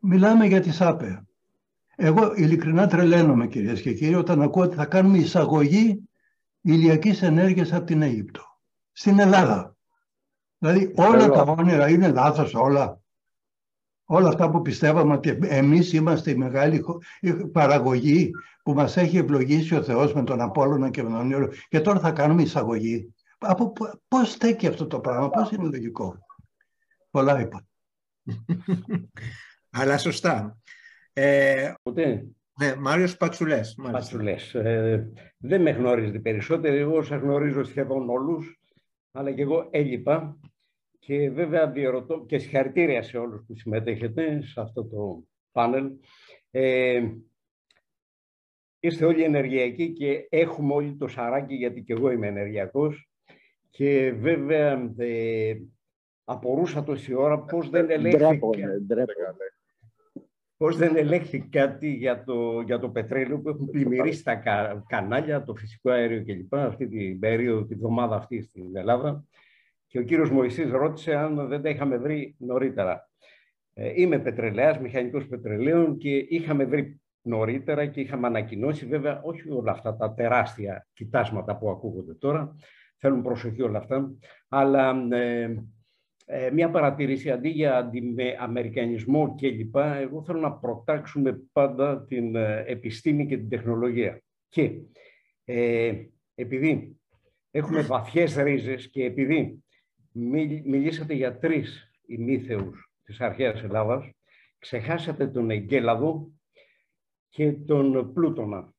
μιλάμε 0.00 0.46
για 0.46 0.60
τη 0.60 0.72
ΣΑΠΕ. 0.72 1.27
Εγώ 2.00 2.32
ειλικρινά 2.36 2.86
τρελαίνομαι 2.86 3.46
κυρίες 3.46 3.80
και 3.80 3.94
κύριοι 3.94 4.14
όταν 4.14 4.42
ακούω 4.42 4.62
ότι 4.62 4.76
θα 4.76 4.86
κάνουμε 4.86 5.18
εισαγωγή 5.18 6.08
ηλιακής 6.60 7.22
ενέργειας 7.22 7.72
από 7.72 7.84
την 7.84 8.02
Αίγυπτο. 8.02 8.42
στην 8.92 9.18
Ελλάδα. 9.18 9.76
Δηλαδή 10.58 10.92
όλα 10.96 11.28
τα 11.28 11.42
όνειρα 11.42 11.88
είναι 11.88 12.08
λάθος 12.08 12.54
όλα. 12.54 13.00
Όλα 14.04 14.28
αυτά 14.28 14.50
που 14.50 14.62
πιστεύαμε 14.62 15.14
ότι 15.14 15.38
εμείς 15.42 15.92
είμαστε 15.92 16.30
η 16.30 16.36
μεγάλη 16.36 16.84
παραγωγή 17.52 18.30
που 18.62 18.72
μας 18.72 18.96
έχει 18.96 19.16
ευλογήσει 19.16 19.74
ο 19.74 19.82
Θεός 19.82 20.14
με 20.14 20.24
τον 20.24 20.40
Απόλλωνα 20.40 20.90
και 20.90 21.02
με 21.02 21.10
τον 21.10 21.30
Ήλιο 21.30 21.52
και 21.68 21.80
τώρα 21.80 22.00
θα 22.00 22.10
κάνουμε 22.10 22.42
εισαγωγή. 22.42 23.14
Από 23.38 23.72
πώς 24.08 24.30
στέκει 24.30 24.66
αυτό 24.66 24.86
το 24.86 25.00
πράγμα, 25.00 25.30
πώς 25.30 25.50
είναι 25.50 25.68
λογικό. 25.68 26.18
Πολλά 27.10 27.40
είπα. 27.40 27.66
Αλλά 29.78 29.98
σωστά. 29.98 30.58
Ε, 31.20 31.74
Ποτέ. 31.82 32.26
Ναι, 32.60 32.74
Μάριος 32.76 33.16
Πατσουλές. 33.16 33.76
Πατσουλές. 33.90 34.54
Ε, 34.54 35.12
δεν 35.38 35.62
με 35.62 35.70
γνώριζε 35.70 36.18
περισσότερο, 36.18 36.74
εγώ 36.74 37.02
σας 37.02 37.20
γνωρίζω 37.20 37.64
σχεδόν 37.64 38.08
όλους, 38.08 38.60
αλλά 39.12 39.32
και 39.32 39.42
εγώ 39.42 39.68
έλειπα 39.70 40.38
και 40.98 41.30
βέβαια 41.30 41.70
διερωτώ 41.70 42.24
και 42.26 42.38
συγχαρητήρια 42.38 43.02
σε 43.02 43.18
όλους 43.18 43.44
που 43.46 43.56
συμμετέχετε 43.56 44.42
σε 44.42 44.60
αυτό 44.60 44.84
το 44.84 45.24
πάνελ. 45.52 45.90
Ε, 46.50 47.02
είστε 48.80 49.04
όλοι 49.04 49.22
ενεργειακοί 49.22 49.92
και 49.92 50.26
έχουμε 50.28 50.74
όλοι 50.74 50.96
το 50.96 51.08
σαράκι 51.08 51.54
γιατί 51.54 51.82
και 51.82 51.92
εγώ 51.92 52.10
είμαι 52.10 52.26
ενεργειακός 52.26 53.10
και 53.70 54.12
βέβαια 54.12 54.92
ε, 54.96 55.54
απορούσα 56.24 56.82
τόση 56.82 57.14
ώρα 57.14 57.38
πώς 57.38 57.70
δεν 57.70 57.90
ελέγχθηκε 57.90 58.66
πώς 60.58 60.76
δεν 60.76 60.96
ελέγχθη 60.96 61.40
κάτι 61.40 61.88
για 61.92 62.24
το, 62.24 62.60
για 62.60 62.78
το 62.78 62.88
πετρέλαιο 62.88 63.40
που 63.40 63.48
έχουν 63.48 63.70
πλημμυρίσει 63.70 64.24
τα 64.24 64.42
κανάλια, 64.86 65.44
το 65.44 65.54
φυσικό 65.54 65.90
αέριο 65.90 66.24
κλπ. 66.24 66.54
αυτή 66.54 66.88
την 66.88 67.18
περίοδο, 67.18 67.64
τη 67.64 67.74
βδομάδα 67.74 68.16
αυτή 68.16 68.42
στην 68.42 68.76
Ελλάδα. 68.76 69.24
Και 69.86 69.98
ο 69.98 70.02
κύριος 70.02 70.30
Μωυσής 70.30 70.70
ρώτησε 70.70 71.14
αν 71.14 71.48
δεν 71.48 71.62
τα 71.62 71.68
είχαμε 71.68 71.96
βρει 71.96 72.34
νωρίτερα. 72.38 73.08
Ε, 73.74 73.92
είμαι 73.94 74.18
πετρελαιάς, 74.18 74.78
μηχανικός 74.78 75.26
πετρελαίων 75.26 75.96
και 75.96 76.16
είχαμε 76.16 76.64
βρει 76.64 77.00
νωρίτερα 77.22 77.86
και 77.86 78.00
είχαμε 78.00 78.26
ανακοινώσει 78.26 78.86
βέβαια 78.86 79.20
όχι 79.22 79.50
όλα 79.50 79.70
αυτά 79.70 79.96
τα 79.96 80.14
τεράστια 80.14 80.86
κοιτάσματα 80.92 81.56
που 81.56 81.70
ακούγονται 81.70 82.14
τώρα, 82.14 82.56
θέλουν 82.96 83.22
προσοχή 83.22 83.62
όλα 83.62 83.78
αυτά, 83.78 84.12
αλλά 84.48 85.06
ε, 85.10 85.54
ε, 86.30 86.50
μια 86.50 86.70
παρατήρηση 86.70 87.30
αντί 87.30 87.48
για 87.48 87.76
αντιμερικανισμό 87.76 89.34
κλπ. 89.34 89.76
Εγώ 89.76 90.22
θέλω 90.24 90.38
να 90.38 90.52
προτάξουμε 90.52 91.40
πάντα 91.52 92.04
την 92.04 92.34
ε, 92.34 92.64
επιστήμη 92.66 93.26
και 93.26 93.36
την 93.36 93.48
τεχνολογία. 93.48 94.22
Και 94.48 94.80
ε, 95.44 95.92
επειδή 96.34 97.00
έχουμε 97.50 97.82
βαθιές 97.82 98.36
ρίζες 98.36 98.90
και 98.90 99.04
επειδή 99.04 99.64
μιλήσατε 100.64 101.14
για 101.14 101.38
τρεις 101.38 101.90
ημίθεους 102.06 102.92
της 103.04 103.20
αρχαίας 103.20 103.62
Ελλάδας, 103.62 104.10
ξεχάσατε 104.58 105.26
τον 105.26 105.50
Εγκέλαδο 105.50 106.32
και 107.28 107.52
τον 107.52 108.12
Πλούτονα. 108.12 108.74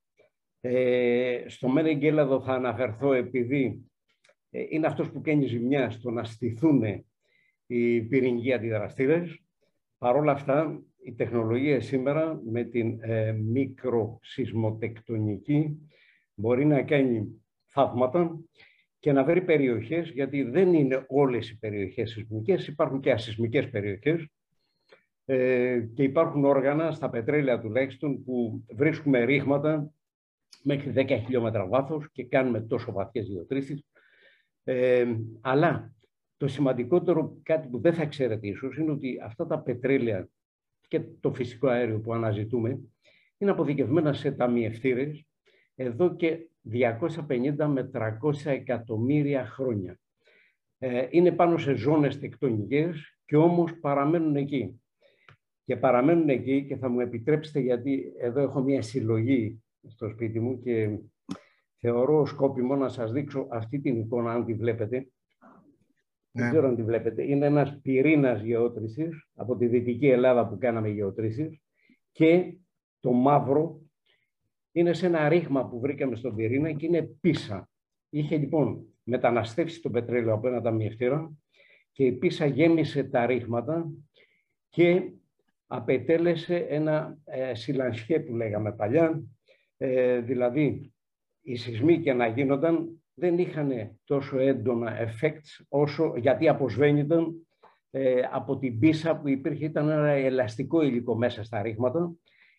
Ε, 0.62 1.44
στο 1.48 1.68
μεν 1.68 1.86
Εγκέλαδο 1.86 2.42
θα 2.42 2.54
αναφερθώ 2.54 3.14
επειδή 3.14 3.92
ε, 4.50 4.66
είναι 4.70 4.88
αυτός 4.88 5.12
που 5.12 5.22
κάνει 5.22 5.46
ζημιά 5.46 5.90
στο 5.90 6.12
να 6.12 6.24
στηθούν 6.24 7.06
οι 7.72 8.02
πυρηνικοί 8.02 8.54
αντιδραστήρες. 8.54 9.42
Παρ' 9.98 10.16
όλα 10.16 10.32
αυτά, 10.32 10.84
η 11.04 11.14
τεχνολογία 11.14 11.82
σήμερα 11.82 12.42
με 12.46 12.64
την 12.64 12.98
ε, 13.02 13.32
μικροσυσμοτεκτονική 13.32 15.78
μπορεί 16.34 16.66
να 16.66 16.82
κάνει 16.82 17.44
θαύματα 17.66 18.40
και 19.00 19.12
να 19.12 19.24
βρει 19.24 19.42
περιοχές, 19.42 20.10
γιατί 20.10 20.44
δεν 20.44 20.74
είναι 20.74 21.06
όλες 21.08 21.50
οι 21.50 21.60
περιοχές 21.60 22.12
σεισμικές, 22.12 22.68
υπάρχουν 22.68 23.00
και 23.00 23.12
ασυσμικές 23.12 23.70
περιοχές 23.70 24.28
ε, 25.26 25.80
και 25.94 26.04
υπάρχουν 26.04 26.46
όργανα 26.46 26.92
στα 26.92 27.10
πετρέλαια 27.10 27.60
τουλάχιστον 27.60 28.24
που 28.24 28.66
βρίσκουμε 28.76 29.24
ρήγματα 29.24 29.94
μέχρι 30.64 30.94
10 30.96 31.08
χιλιόμετρα 31.08 31.68
βάθος 31.68 32.12
και 32.12 32.26
κάνουμε 32.26 32.62
τόσο 32.62 32.92
βαθιές 32.92 33.28
γεωτρήσεις. 33.28 33.84
Ε, 34.64 35.06
αλλά 35.42 35.94
το 36.40 36.48
σημαντικότερο, 36.48 37.38
κάτι 37.44 37.68
που 37.68 37.80
δεν 37.80 37.94
θα 37.94 38.06
ξέρετε 38.06 38.48
ίσως, 38.48 38.78
είναι 38.78 38.92
ότι 38.92 39.20
αυτά 39.24 39.48
τα 39.48 39.60
πετρέλαια 39.60 40.30
και 40.88 41.02
το 41.20 41.34
φυσικό 41.34 41.68
αέριο 41.68 42.00
που 42.00 42.14
αναζητούμε 42.14 42.80
είναι 43.38 43.52
αποδικευμένα 43.52 44.14
σε 44.14 44.32
ταμιευτήρες 44.32 45.26
εδώ 45.76 46.16
και 46.16 46.50
250 46.72 47.66
με 47.68 47.90
300 47.94 48.10
εκατομμύρια 48.44 49.46
χρόνια. 49.46 50.00
Ε, 50.78 51.08
είναι 51.10 51.32
πάνω 51.32 51.58
σε 51.58 51.74
ζώνες 51.74 52.20
τεκτονικές 52.20 53.20
και 53.26 53.38
όμως 53.38 53.80
παραμένουν 53.80 54.36
εκεί. 54.36 54.82
Και 55.66 55.76
παραμένουν 55.76 56.30
εκεί 56.30 56.66
και 56.68 56.76
θα 56.76 56.90
μου 56.90 57.00
επιτρέψετε 57.00 57.60
γιατί 57.60 58.14
εδώ 58.20 58.42
έχω 58.42 58.62
μια 58.62 58.82
συλλογή 58.82 59.64
στο 59.88 60.10
σπίτι 60.10 60.40
μου 60.40 60.60
και 60.60 61.00
θεωρώ 61.78 62.26
σκόπιμο 62.26 62.76
να 62.76 62.90
σας 62.90 63.12
δείξω 63.12 63.48
αυτή 63.52 63.80
την 63.80 64.00
εικόνα 64.00 64.34
αν 64.34 64.46
τη 64.46 64.54
βλέπετε 64.54 65.08
δεν 66.40 66.48
ναι. 66.48 66.52
ξέρω 66.52 66.68
αν 66.68 66.76
τη 66.76 66.84
βλέπετε, 66.84 67.24
είναι 67.24 67.46
ένας 67.46 67.80
πυρήνας 67.82 68.42
γεώτρησης 68.42 69.28
από 69.36 69.58
τη 69.58 69.68
Δυτική 69.68 70.08
Ελλάδα 70.08 70.48
που 70.48 70.58
κάναμε 70.58 70.90
γεώτρησης 70.90 71.62
και 72.12 72.58
το 73.00 73.12
μαύρο 73.12 73.82
είναι 74.72 74.94
σε 74.94 75.06
ένα 75.06 75.30
ρήγμα 75.30 75.68
που 75.68 75.80
βρήκαμε 75.80 76.16
στον 76.16 76.36
πυρήνα 76.36 76.72
και 76.72 76.86
είναι 76.86 77.02
πίσα. 77.02 77.70
Είχε 78.10 78.38
λοιπόν 78.38 78.86
μεταναστεύσει 79.04 79.82
το 79.82 79.90
πετρέλαιο 79.90 80.34
από 80.34 80.48
ένα 80.48 80.62
ταμιευτήρα 80.62 81.32
και 81.92 82.06
η 82.06 82.12
πίσα 82.12 82.46
γέμισε 82.46 83.04
τα 83.04 83.26
ρήγματα 83.26 83.92
και 84.70 85.12
απετέλεσε 85.68 86.56
ένα 86.56 87.18
ε, 87.24 87.54
σιλανσιέ 87.56 88.20
που 88.20 88.36
λέγαμε 88.36 88.72
παλιά, 88.72 89.24
ε, 89.78 90.20
δηλαδή 90.20 90.94
οι 91.42 91.56
σεισμοί 91.56 92.00
και 92.00 92.14
να 92.14 92.28
γίνονταν 92.28 92.99
δεν 93.20 93.38
είχαν 93.38 93.72
τόσο 94.04 94.40
έντονα 94.40 94.98
effects 95.08 95.66
όσο 95.70 96.14
γιατί 96.18 96.48
αποσβαίνονταν 96.48 97.48
ε, 97.92 98.22
από 98.32 98.58
την 98.58 98.80
πίσα 98.80 99.18
που 99.18 99.28
υπήρχε, 99.28 99.66
ήταν 99.66 99.90
ένα 99.90 100.10
ελαστικό 100.10 100.82
υλικό 100.82 101.16
μέσα 101.16 101.44
στα 101.44 101.62
ρήγματα 101.62 102.12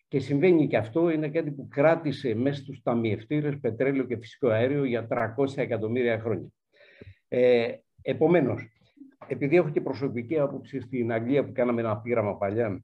και 0.07 0.19
συμβαίνει 0.19 0.67
και 0.67 0.77
αυτό, 0.77 1.09
είναι 1.09 1.29
κάτι 1.29 1.51
που 1.51 1.67
κράτησε 1.67 2.35
μέσα 2.35 2.61
στους 2.61 2.81
ταμιευτήρες 2.81 3.59
πετρέλαιο 3.59 4.03
και 4.03 4.17
φυσικό 4.17 4.47
αέριο 4.47 4.83
για 4.83 5.07
300 5.09 5.57
εκατομμύρια 5.57 6.19
χρόνια. 6.19 6.47
Ε, 7.27 7.73
επομένως, 8.01 8.67
επειδή 9.27 9.55
έχω 9.55 9.69
και 9.69 9.81
προσωπική 9.81 10.39
άποψη 10.39 10.79
στην 10.79 11.11
Αγγλία 11.11 11.45
που 11.45 11.51
κάναμε 11.51 11.81
ένα 11.81 11.97
πείραμα 11.97 12.37
παλιά 12.37 12.83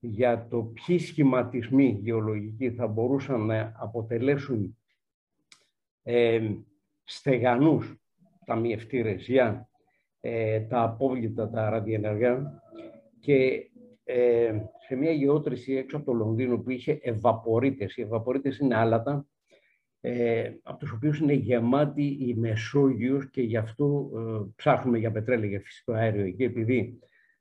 για 0.00 0.46
το 0.50 0.62
ποιοι 0.62 0.98
σχηματισμοί 0.98 1.98
γεωλογικοί 2.02 2.70
θα 2.70 2.86
μπορούσαν 2.86 3.40
να 3.40 3.72
αποτελέσουν 3.78 4.78
ε, 6.02 6.40
στεγανούς 7.04 7.94
ταμιευτήρες 8.46 9.26
για 9.26 9.68
ε, 10.20 10.60
τα 10.60 10.82
απόβλητα, 10.82 11.50
τα 11.50 11.70
ραδιενεργά 11.70 12.62
και 13.20 13.70
ε, 14.04 14.54
σε 14.86 14.94
μια 14.94 15.10
γεώτρηση 15.10 15.74
έξω 15.74 15.96
από 15.96 16.06
το 16.06 16.12
Λονδίνο 16.12 16.58
που 16.58 16.70
είχε 16.70 16.98
ευαπορίτες. 17.02 17.96
Οι 17.96 18.02
ευαπορίτες 18.02 18.58
είναι 18.58 18.76
άλατα, 18.76 19.26
ε, 20.00 20.52
από 20.62 20.78
τους 20.78 20.92
οποίους 20.92 21.18
είναι 21.18 21.32
γεμάτη 21.32 22.04
η 22.04 22.34
Μεσόγειος 22.34 23.30
και 23.30 23.42
γι' 23.42 23.56
αυτό 23.56 24.10
ε, 24.16 24.52
ψάχνουμε 24.56 24.98
για 24.98 25.10
πετρέλαιο, 25.10 25.48
για 25.48 25.60
φυσικό 25.60 25.92
αέριο 25.92 26.24
εκεί, 26.24 26.42
επειδή 26.42 26.98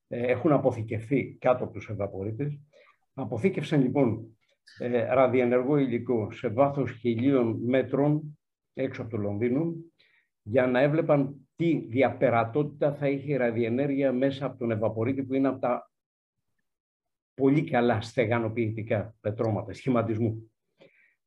ε, 0.08 0.32
έχουν 0.32 0.52
αποθηκευθεί 0.52 1.38
κάτω 1.40 1.64
από 1.64 1.74
τους 1.74 1.90
ευαπορίτες. 1.90 2.60
Αποθήκευσαν 3.14 3.82
λοιπόν 3.82 4.38
ε, 4.80 5.14
ραδιενεργό 5.14 5.78
υλικό 5.78 6.32
σε 6.32 6.48
βάθος 6.48 6.92
χιλίων 6.92 7.60
μέτρων 7.66 8.38
έξω 8.74 9.02
από 9.02 9.12
το 9.12 9.18
Λονδίνο 9.18 9.76
για 10.44 10.68
να 10.68 10.80
έβλεπαν 10.80 11.48
τι 11.56 11.86
διαπερατότητα 11.90 12.94
θα 12.94 13.08
είχε 13.08 13.32
η 13.32 13.36
ραδιενέργεια 13.36 14.12
μέσα 14.12 14.46
από 14.46 14.58
τον 14.58 14.72
ευαπορήτη 14.72 15.24
που 15.24 15.34
είναι 15.34 15.48
από 15.48 15.60
τα 15.60 15.92
πολύ 17.34 17.64
καλά 17.64 18.02
στεγανοποιητικά 18.02 19.16
πετρώματα 19.22 19.74
σχηματισμού. 19.74 20.52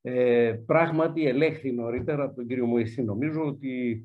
Ε, 0.01 0.59
πράγματι 0.67 1.27
ελέγχθη 1.27 1.73
νωρίτερα 1.73 2.25
από 2.25 2.35
τον 2.35 2.47
κύριο 2.47 2.67
Μωυσή 2.67 3.03
νομίζω 3.03 3.47
ότι 3.47 4.05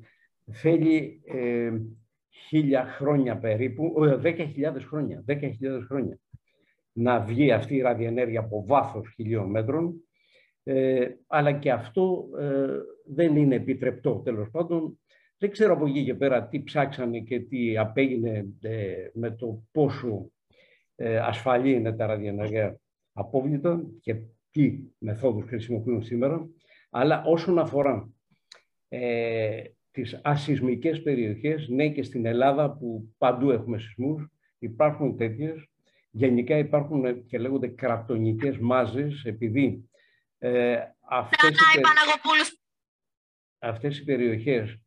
θέλει 0.50 1.22
ε, 1.24 1.72
χίλια 2.28 2.84
χρόνια 2.86 3.38
περίπου, 3.38 3.94
δέκα 4.16 4.44
χιλιάδες 4.44 4.84
χρόνια, 4.84 5.22
δέκα 5.24 5.48
χιλιάδες 5.48 5.84
χρόνια 5.84 6.18
να 6.92 7.20
βγει 7.20 7.52
αυτή 7.52 7.74
η 7.74 7.80
ραδιενέργεια 7.80 8.40
από 8.40 8.64
βάθος 8.66 9.12
χιλίων 9.14 9.50
μέτρων 9.50 9.94
ε, 10.62 11.08
αλλά 11.26 11.52
και 11.52 11.72
αυτό 11.72 12.28
ε, 12.38 12.78
δεν 13.04 13.36
είναι 13.36 13.54
επιτρεπτό 13.54 14.20
τέλος 14.24 14.50
πάντων. 14.50 14.98
Δεν 15.38 15.50
ξέρω 15.50 15.72
από 15.72 15.86
εκεί 15.86 16.04
και 16.04 16.14
πέρα 16.14 16.48
τι 16.48 16.62
ψάξανε 16.62 17.18
και 17.18 17.40
τι 17.40 17.78
απέγινε 17.78 18.46
ε, 18.60 19.10
με 19.12 19.30
το 19.30 19.62
πόσο 19.72 20.30
ε, 20.96 21.18
ασφαλή 21.18 21.72
είναι 21.72 21.92
τα 21.92 22.06
ραδιενεργά 22.06 22.76
απόβλητα 23.12 23.82
και 24.00 24.16
τι 24.50 24.78
μεθόδους 24.98 25.44
χρησιμοποιούν 25.48 26.02
σήμερα. 26.02 26.48
Αλλά 26.90 27.22
όσον 27.26 27.58
αφορά 27.58 28.10
ε, 28.88 29.62
τις 29.90 30.20
ασυσμικές 30.22 31.02
περιοχές, 31.02 31.68
ναι 31.68 31.88
και 31.88 32.02
στην 32.02 32.26
Ελλάδα 32.26 32.76
που 32.76 33.14
παντού 33.18 33.50
έχουμε 33.50 33.78
σεισμούς, 33.78 34.26
υπάρχουν 34.58 35.16
τέτοιες. 35.16 35.66
Γενικά 36.10 36.58
υπάρχουν 36.58 37.26
και 37.26 37.38
λέγονται 37.38 37.68
κρατονικές 37.68 38.58
μάζες, 38.58 39.24
επειδή 39.24 39.90
ε, 40.38 40.76
αυτές, 41.08 41.50
οι, 41.50 41.80
αυτές 43.62 43.98
οι 43.98 44.04
περιοχές 44.04 44.80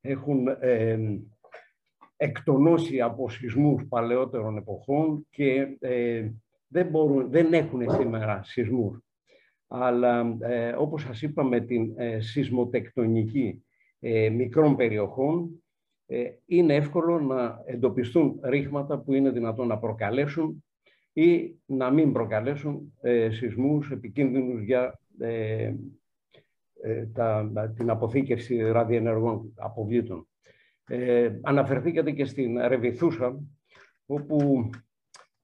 έχουν 0.00 0.48
ε, 0.60 0.98
εκτονώσει 2.16 3.00
από 3.00 3.28
σεισμούς 3.28 3.86
παλαιότερων 3.88 4.56
εποχών 4.56 5.26
και 5.30 5.76
ε, 5.80 6.30
δεν, 6.66 6.86
μπορούν, 6.86 7.30
δεν 7.30 7.52
έχουν 7.52 7.90
σήμερα 7.90 8.42
σεισμούς. 8.42 8.98
Αλλά 9.66 10.36
ε, 10.40 10.72
όπως 10.72 11.02
σας 11.02 11.22
είπα 11.22 11.44
με 11.44 11.60
την 11.60 11.92
ε, 11.96 12.20
σεισμοτεκτονική 12.20 13.64
ε, 14.00 14.28
μικρών 14.28 14.76
περιοχών 14.76 15.62
ε, 16.06 16.30
είναι 16.46 16.74
εύκολο 16.74 17.20
να 17.20 17.62
εντοπιστούν 17.66 18.40
ρήγματα 18.42 18.98
που 18.98 19.12
είναι 19.14 19.30
δυνατόν 19.30 19.66
να 19.66 19.78
προκαλέσουν 19.78 20.64
ή 21.12 21.54
να 21.66 21.90
μην 21.90 22.12
προκαλέσουν 22.12 22.92
ε, 23.00 23.30
σεισμούς 23.30 23.90
επικίνδυνους 23.90 24.62
για 24.62 25.00
ε, 25.18 25.74
τα, 27.12 27.50
την 27.76 27.90
αποθήκευση 27.90 28.56
ραδιενεργών 28.56 29.52
αποβλήτων. 29.56 30.28
Ε, 30.86 31.38
αναφερθήκατε 31.42 32.10
και 32.10 32.24
στην 32.24 32.58
Ρεβιθούσα, 32.66 33.40
όπου 34.06 34.70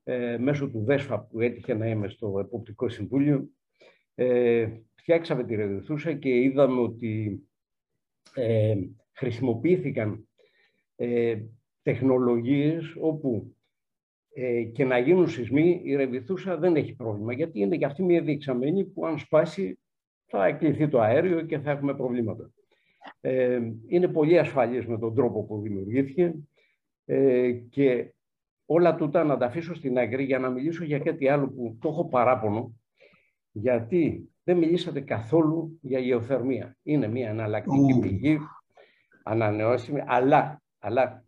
ε, 0.03 0.39
μέσω 0.39 0.69
του 0.69 0.85
ΔΕΣΦΑ 0.85 1.21
που 1.21 1.41
έτυχε 1.41 1.75
να 1.75 1.87
είμαι 1.87 2.09
στο 2.09 2.39
Εποπτικό 2.39 2.89
Συμβούλιο, 2.89 3.49
ε, 4.15 4.69
φτιάξαμε 4.95 5.45
τη 5.45 5.55
Ρεβιθούσα 5.55 6.13
και 6.13 6.41
είδαμε 6.41 6.81
ότι 6.81 7.43
ε, 8.35 8.75
χρησιμοποιήθηκαν 9.13 10.29
ε, 10.97 11.37
τεχνολογίες 11.83 12.95
όπου 13.01 13.57
ε, 14.35 14.63
και 14.63 14.85
να 14.85 14.99
γίνουν 14.99 15.29
σεισμοί, 15.29 15.81
η 15.85 15.95
Ρεβιθούσα 15.95 16.57
δεν 16.57 16.77
έχει 16.77 16.95
πρόβλημα, 16.95 17.33
γιατί 17.33 17.61
είναι 17.61 17.77
και 17.77 17.85
αυτή 17.85 18.03
μια 18.03 18.23
διεξαμένη 18.23 18.85
που 18.85 19.07
αν 19.07 19.19
σπάσει 19.19 19.79
θα 20.27 20.47
εκκληθεί 20.47 20.89
το 20.89 21.01
αέριο 21.01 21.41
και 21.41 21.59
θα 21.59 21.71
έχουμε 21.71 21.95
προβλήματα. 21.95 22.51
Ε, 23.21 23.61
είναι 23.87 24.09
πολύ 24.09 24.39
ασφαλής 24.39 24.87
με 24.87 24.99
τον 24.99 25.15
τρόπο 25.15 25.45
που 25.45 25.61
δημιουργήθηκε 25.61 26.35
ε, 27.05 27.53
και 27.53 28.15
όλα 28.67 28.95
τούτα 28.95 29.25
να 29.25 29.37
τα 29.37 29.47
αφήσω 29.47 29.75
στην 29.75 29.99
άκρη 29.99 30.25
για 30.25 30.39
να 30.39 30.51
μιλήσω 30.51 30.85
για 30.85 30.99
κάτι 30.99 31.29
άλλο 31.29 31.49
που 31.49 31.79
το 31.81 31.89
έχω 31.89 32.09
παράπονο, 32.09 32.75
γιατί 33.53 34.31
δεν 34.45 34.57
μιλήσατε 34.57 35.01
καθόλου 35.01 35.79
για 35.83 35.99
γεωθερμία. 35.99 36.77
Είναι 36.83 37.09
μια 37.09 37.29
εναλλακτική 37.29 37.99
πηγή, 38.01 38.39
ανανεώσιμη, 39.25 40.03
αλλά, 40.07 40.63
αλλά 40.79 41.25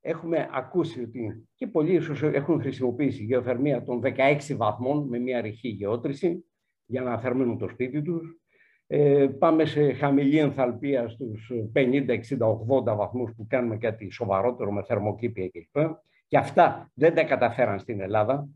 έχουμε 0.00 0.48
ακούσει 0.52 1.02
ότι 1.02 1.48
και 1.54 1.66
πολλοί 1.66 1.94
ίσως 1.94 2.22
έχουν 2.22 2.60
χρησιμοποιήσει 2.60 3.24
γεωθερμία 3.24 3.82
των 3.82 4.02
16 4.04 4.38
βαθμών 4.56 5.08
με 5.08 5.18
μια 5.18 5.40
ρηχή 5.40 5.68
γεώτρηση 5.68 6.44
για 6.86 7.02
να 7.02 7.18
θερμαίνουν 7.18 7.58
το 7.58 7.68
σπίτι 7.68 8.02
τους. 8.02 8.40
Ε, 8.86 9.26
πάμε 9.38 9.64
σε 9.64 9.92
χαμηλή 9.92 10.38
ενθαλπία 10.38 11.08
στους 11.08 11.52
50, 11.72 12.08
60, 12.08 12.48
80 12.92 12.96
βαθμούς 12.96 13.32
που 13.36 13.46
κάνουμε 13.48 13.76
κάτι 13.76 14.10
σοβαρότερο 14.10 14.72
με 14.72 14.82
θερμοκήπια 14.82 15.48
κλπ. 15.48 15.86
Και 16.26 16.38
αυτά 16.38 16.90
δεν 16.94 17.14
τα 17.14 17.24
καταφέραν 17.24 17.78
στην 17.78 18.00
Ελλάδα. 18.00 18.48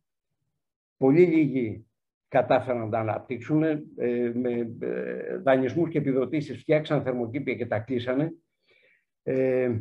Πολύ 0.96 1.24
λίγοι 1.24 1.86
κατάφεραν 2.28 2.80
να 2.80 2.88
τα 2.88 2.98
αναπτύξουν 2.98 3.62
ε, 3.62 4.32
με 4.34 4.76
ε, 4.80 5.36
δανεισμούς 5.36 5.90
και 5.90 5.98
επιδοτήσεις, 5.98 6.60
φτιάξαν 6.60 7.02
θερμοκήπια 7.02 7.54
και 7.54 7.66
τα 7.66 7.78
κλείσανε. 7.78 8.32
Ε, 9.22 9.78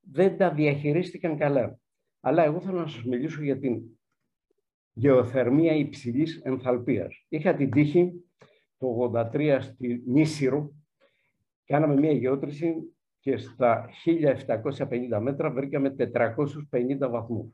δεν 0.00 0.36
τα 0.36 0.50
διαχειρίστηκαν 0.50 1.36
καλά. 1.36 1.78
Αλλά 2.20 2.44
εγώ 2.44 2.60
θέλω 2.60 2.78
να 2.78 2.86
σας 2.86 3.04
μιλήσω 3.04 3.42
για 3.42 3.58
την 3.58 3.82
γεωθερμία 4.98 5.72
υψηλής 5.72 6.40
ενθαλπίας. 6.44 7.24
Είχα 7.28 7.54
την 7.54 7.70
τύχη 7.70 8.12
το 8.78 9.12
83 9.32 9.58
στη 9.60 10.02
Νίσυρο, 10.06 10.74
κάναμε 11.64 11.94
μια 11.94 12.12
γεώτρηση 12.12 12.74
και 13.20 13.36
στα 13.36 13.88
1750 14.04 15.20
μέτρα 15.20 15.50
βρήκαμε 15.50 15.94
450 16.70 17.08
βαθμούς. 17.10 17.50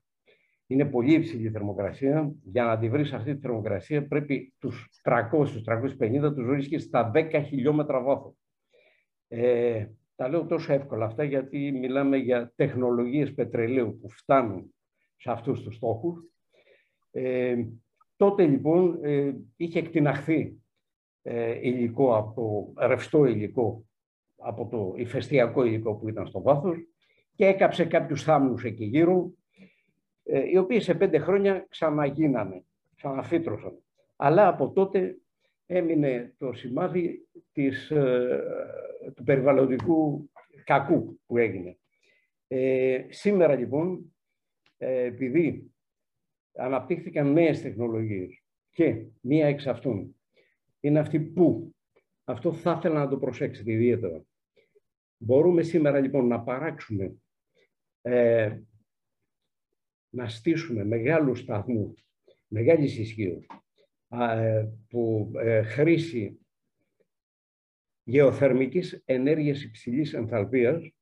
Είναι 0.67 0.85
πολύ 0.85 1.15
υψηλή 1.15 1.51
θερμοκρασία. 1.51 2.33
Για 2.43 2.65
να 2.65 2.79
τη 2.79 2.89
βρεις 2.89 3.13
αυτή 3.13 3.35
τη 3.35 3.41
θερμοκρασία 3.41 4.07
πρέπει 4.07 4.55
τους 4.59 4.89
300-350 5.03 6.35
τους 6.35 6.47
βρίσκεις 6.47 6.83
στα 6.83 7.11
10 7.15 7.43
χιλιόμετρα 7.47 8.03
βάθος. 8.03 8.35
Ε, 9.29 9.87
τα 10.15 10.29
λέω 10.29 10.47
τόσο 10.47 10.73
εύκολα 10.73 11.05
αυτά 11.05 11.25
γιατί 11.25 11.73
μιλάμε 11.73 12.17
για 12.17 12.53
τεχνολογίες 12.57 13.35
πετρελαίου 13.35 13.99
που 14.01 14.11
φτάνουν 14.11 14.75
σε 15.17 15.31
αυτούς 15.31 15.63
τους 15.63 15.75
στόχους. 15.75 16.32
Ε, 17.13 17.65
τότε 18.17 18.47
λοιπόν 18.47 18.99
ε, 19.03 19.35
είχε 19.57 19.79
εκτιναχθεί 19.79 20.63
ε, 21.23 21.69
υλικό 21.69 22.17
από 22.17 22.73
ρευστό 22.79 23.25
υλικό 23.25 23.85
από 24.37 24.67
το 24.67 24.95
ηφαιστειακό 24.97 25.65
υλικό 25.65 25.95
που 25.95 26.09
ήταν 26.09 26.27
στο 26.27 26.43
βάθος 26.43 26.77
και 27.35 27.47
έκαψε 27.47 27.85
κάποιους 27.85 28.23
θάμνους 28.23 28.65
εκεί 28.65 28.85
γύρω 28.85 29.33
ε, 30.25 30.49
οι 30.49 30.57
οποίοι 30.57 30.81
σε 30.81 30.95
πέντε 30.95 31.19
χρόνια 31.19 31.67
ξαναγίνανε, 31.69 32.65
ξαναφύτρωσαν. 32.97 33.83
Αλλά 34.17 34.49
από 34.49 34.71
τότε 34.71 35.19
έμεινε 35.67 36.35
το 36.39 36.53
σημάδι 36.53 37.29
της, 37.53 37.91
ε, 37.91 38.43
του 39.15 39.25
περιβαλλοντικού 39.25 40.31
κακού 40.65 41.21
που 41.27 41.37
έγινε. 41.37 41.79
Ε, 42.49 43.05
σήμερα 43.09 43.55
λοιπόν, 43.55 44.15
ε, 44.79 45.05
επειδή 45.05 45.72
αναπτύχθηκαν 46.55 47.33
νέες 47.33 47.63
τεχνολογίες 47.63 48.43
και 48.71 49.07
μία 49.21 49.47
εξ 49.47 49.67
αυτών 49.67 50.17
είναι 50.81 50.99
αυτή 50.99 51.21
που, 51.21 51.75
αυτό 52.25 52.53
θα 52.53 52.75
ήθελα 52.79 52.99
να 52.99 53.09
το 53.09 53.19
προσέξετε 53.19 53.73
ιδιαίτερα. 53.73 54.25
Μπορούμε 55.17 55.63
σήμερα 55.63 56.01
λοιπόν 56.01 56.27
να 56.27 56.41
παράξουμε 56.41 57.15
ε, 58.03 58.59
να 60.09 60.29
στήσουμε 60.29 60.85
μεγάλους 60.85 61.39
σταθμούς 61.39 62.03
μεγάλης 62.53 62.99
ισχύω 62.99 63.43
ε, 64.09 64.69
που 64.89 65.33
ε, 65.37 65.63
χρήση 65.63 66.41
γεωθερμικής 68.05 69.03
ενέργειας 69.05 69.63
υψηλής 69.63 70.13
ενθαλπίας 70.13 70.93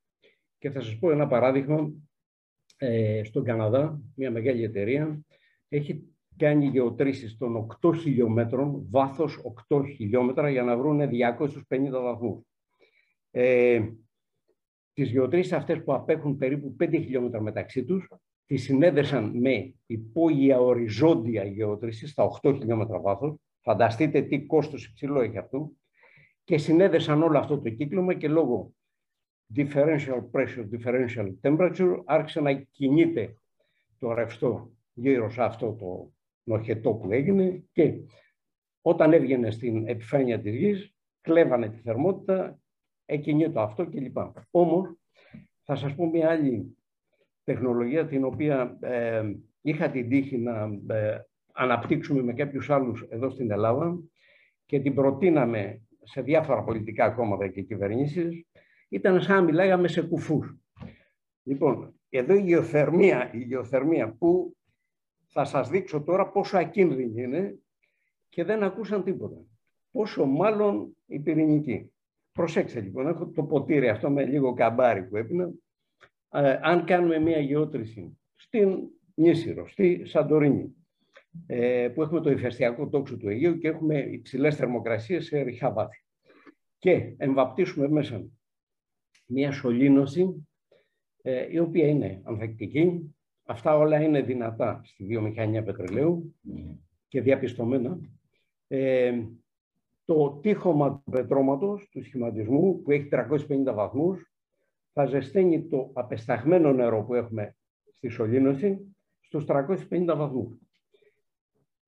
και 0.58 0.70
θα 0.70 0.80
σας 0.80 0.98
πω 0.98 1.10
ένα 1.10 1.26
παράδειγμα 1.26 1.92
ε, 2.76 3.22
στον 3.24 3.44
Καναδά, 3.44 4.02
μια 4.14 4.30
μεγάλη 4.30 4.62
εταιρεία 4.62 5.24
έχει 5.70 6.04
κάνει 6.36 6.66
γεωτρήσεις 6.66 7.36
των 7.36 7.66
8 7.82 7.94
χιλιόμετρων, 7.96 8.86
βάθος 8.90 9.38
8 9.68 9.84
χιλιόμετρα 9.96 10.50
για 10.50 10.62
να 10.62 10.76
βρουν 10.76 11.00
250 11.08 12.00
βαθμούς. 12.02 12.42
Ε, 13.30 13.88
τις 14.92 15.10
γεωτρήσεις 15.10 15.52
αυτές 15.52 15.82
που 15.84 15.94
απέχουν 15.94 16.36
περίπου 16.36 16.76
5 16.78 16.90
χιλιόμετρα 16.90 17.40
μεταξύ 17.40 17.84
τους 17.84 18.08
τη 18.46 18.56
συνέδεσαν 18.56 19.38
με 19.38 19.74
υπόγεια 19.86 20.60
οριζόντια 20.60 21.44
γεώτρηση 21.44 22.06
στα 22.06 22.24
8 22.42 22.54
χιλιόμετρα 22.58 23.00
βάθος. 23.00 23.34
Φανταστείτε 23.60 24.22
τι 24.22 24.46
κόστος 24.46 24.86
υψηλό 24.86 25.20
έχει 25.20 25.38
αυτό. 25.38 25.72
Και 26.44 26.58
συνέδεσαν 26.58 27.22
όλο 27.22 27.38
αυτό 27.38 27.58
το 27.60 27.70
κύκλωμα 27.70 28.14
και 28.14 28.28
λόγω 28.28 28.72
differential 29.56 30.30
pressure, 30.32 30.68
differential 30.72 31.34
temperature 31.42 32.02
άρχισε 32.04 32.40
να 32.40 32.52
κινείται 32.52 33.34
το 33.98 34.12
ρευστό 34.12 34.72
γύρω 35.00 35.30
σε 35.30 35.42
αυτό 35.42 35.72
το 35.72 36.12
νοχετό 36.42 36.94
που 36.94 37.12
έγινε 37.12 37.64
και 37.72 37.94
όταν 38.82 39.12
έβγαινε 39.12 39.50
στην 39.50 39.88
επιφάνεια 39.88 40.40
της 40.40 40.54
γης 40.54 40.94
κλέβανε 41.20 41.68
τη 41.68 41.76
θερμότητα, 41.76 42.60
εκκινεί 43.04 43.52
αυτό 43.54 43.86
κλπ. 43.86 44.16
Όμως 44.50 44.94
θα 45.62 45.74
σας 45.74 45.94
πω 45.94 46.06
μια 46.06 46.30
άλλη 46.30 46.76
τεχνολογία 47.44 48.06
την 48.06 48.24
οποία 48.24 48.78
ε, 48.80 49.22
είχα 49.60 49.90
την 49.90 50.08
τύχη 50.08 50.38
να 50.38 50.70
ε, 50.94 51.18
αναπτύξουμε 51.52 52.22
με 52.22 52.32
κάποιους 52.32 52.70
άλλους 52.70 53.06
εδώ 53.08 53.30
στην 53.30 53.50
Ελλάδα 53.50 53.98
και 54.66 54.80
την 54.80 54.94
προτείναμε 54.94 55.82
σε 56.02 56.22
διάφορα 56.22 56.62
πολιτικά 56.62 57.10
κόμματα 57.10 57.48
και 57.48 57.62
κυβερνήσεις, 57.62 58.46
ήταν 58.88 59.22
σαν 59.22 59.36
να 59.36 59.42
μιλάγαμε 59.42 59.88
σε 59.88 60.02
κουφούς. 60.02 60.56
Λοιπόν, 61.42 61.94
εδώ 62.08 62.34
η 62.34 62.42
γεωθερμία, 62.42 63.30
η 63.32 63.38
γεωθερμία 63.38 64.16
που 64.18 64.56
θα 65.32 65.44
σας 65.44 65.68
δείξω 65.68 66.02
τώρα 66.02 66.28
πόσο 66.28 66.58
ακίνδυνη 66.58 67.22
είναι 67.22 67.58
και 68.28 68.44
δεν 68.44 68.62
ακούσαν 68.62 69.04
τίποτα. 69.04 69.36
Πόσο 69.90 70.24
μάλλον 70.24 70.96
η 71.06 71.18
πυρηνική. 71.18 71.92
Προσέξτε 72.32 72.80
λοιπόν, 72.80 73.06
έχω 73.06 73.26
το 73.26 73.42
ποτήρι 73.42 73.88
αυτό 73.88 74.10
με 74.10 74.24
λίγο 74.24 74.54
καμπάρι 74.54 75.02
που 75.02 75.16
έπινα 75.16 75.50
ε, 76.32 76.58
αν 76.62 76.84
κάνουμε 76.84 77.18
μία 77.18 77.38
γεώτρηση 77.38 78.18
στην 78.34 78.78
Νίσηρο, 79.14 79.66
στη 79.66 80.04
Σαντορίνη, 80.04 80.74
ε, 81.46 81.88
που 81.94 82.02
έχουμε 82.02 82.20
το 82.20 82.30
ηφαιστειακό 82.30 82.88
τόξο 82.88 83.16
του 83.16 83.28
Αιγαίου 83.28 83.58
και 83.58 83.68
έχουμε 83.68 83.98
υψηλές 83.98 84.56
θερμοκρασίες 84.56 85.24
σε 85.24 85.40
ρηχά 85.40 85.72
βάθη. 85.72 86.04
Και 86.78 87.14
εμβαπτίσουμε 87.16 87.88
μέσα 87.88 88.26
μια 89.26 89.52
σωλήνωση 89.52 90.48
ε, 91.22 91.46
η 91.50 91.58
οποία 91.58 91.86
είναι 91.86 92.20
ανθεκτική. 92.24 93.14
Αυτά 93.50 93.76
όλα 93.76 94.02
είναι 94.02 94.22
δυνατά 94.22 94.80
στη 94.84 95.04
βιομηχανία 95.04 95.62
πετρελαίου 95.62 96.34
και 97.08 97.20
διαπιστωμένα. 97.20 97.98
Ε, 98.66 99.22
το 100.04 100.38
τείχομα 100.42 101.02
του 101.04 101.10
πετρώματος, 101.10 101.88
του 101.88 102.02
σχηματισμού, 102.02 102.82
που 102.82 102.90
έχει 102.90 103.08
350 103.10 103.74
βαθμούς, 103.74 104.34
θα 104.92 105.06
ζεσταίνει 105.06 105.68
το 105.68 105.90
απεσταγμένο 105.94 106.72
νερό 106.72 107.04
που 107.04 107.14
έχουμε 107.14 107.56
στη 107.92 108.08
σωλήνωση 108.08 108.94
στους 109.20 109.44
350 109.44 110.14
βαθμούς. 110.16 110.58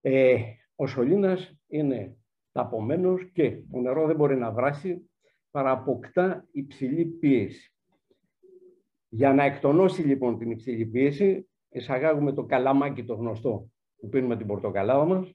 Ε, 0.00 0.36
ο 0.74 0.86
σωλήνας 0.86 1.60
είναι 1.66 2.16
ταπομένος 2.52 3.30
και 3.32 3.62
το 3.70 3.78
νερό 3.78 4.06
δεν 4.06 4.16
μπορεί 4.16 4.36
να 4.36 4.50
βράσει 4.50 5.10
παρά 5.50 5.70
αποκτά 5.70 6.46
υψηλή 6.52 7.04
πίεση. 7.04 7.74
Για 9.08 9.34
να 9.34 9.44
εκτονώσει 9.44 10.02
λοιπόν 10.02 10.38
την 10.38 10.50
υψηλή 10.50 10.86
πίεση, 10.86 11.46
εισαγάγουμε 11.72 12.32
το 12.32 12.44
καλαμάκι 12.44 13.04
το 13.04 13.14
γνωστό 13.14 13.70
που 13.96 14.08
πίνουμε 14.08 14.36
την 14.36 14.46
πορτοκαλάδα 14.46 15.04
μας, 15.04 15.32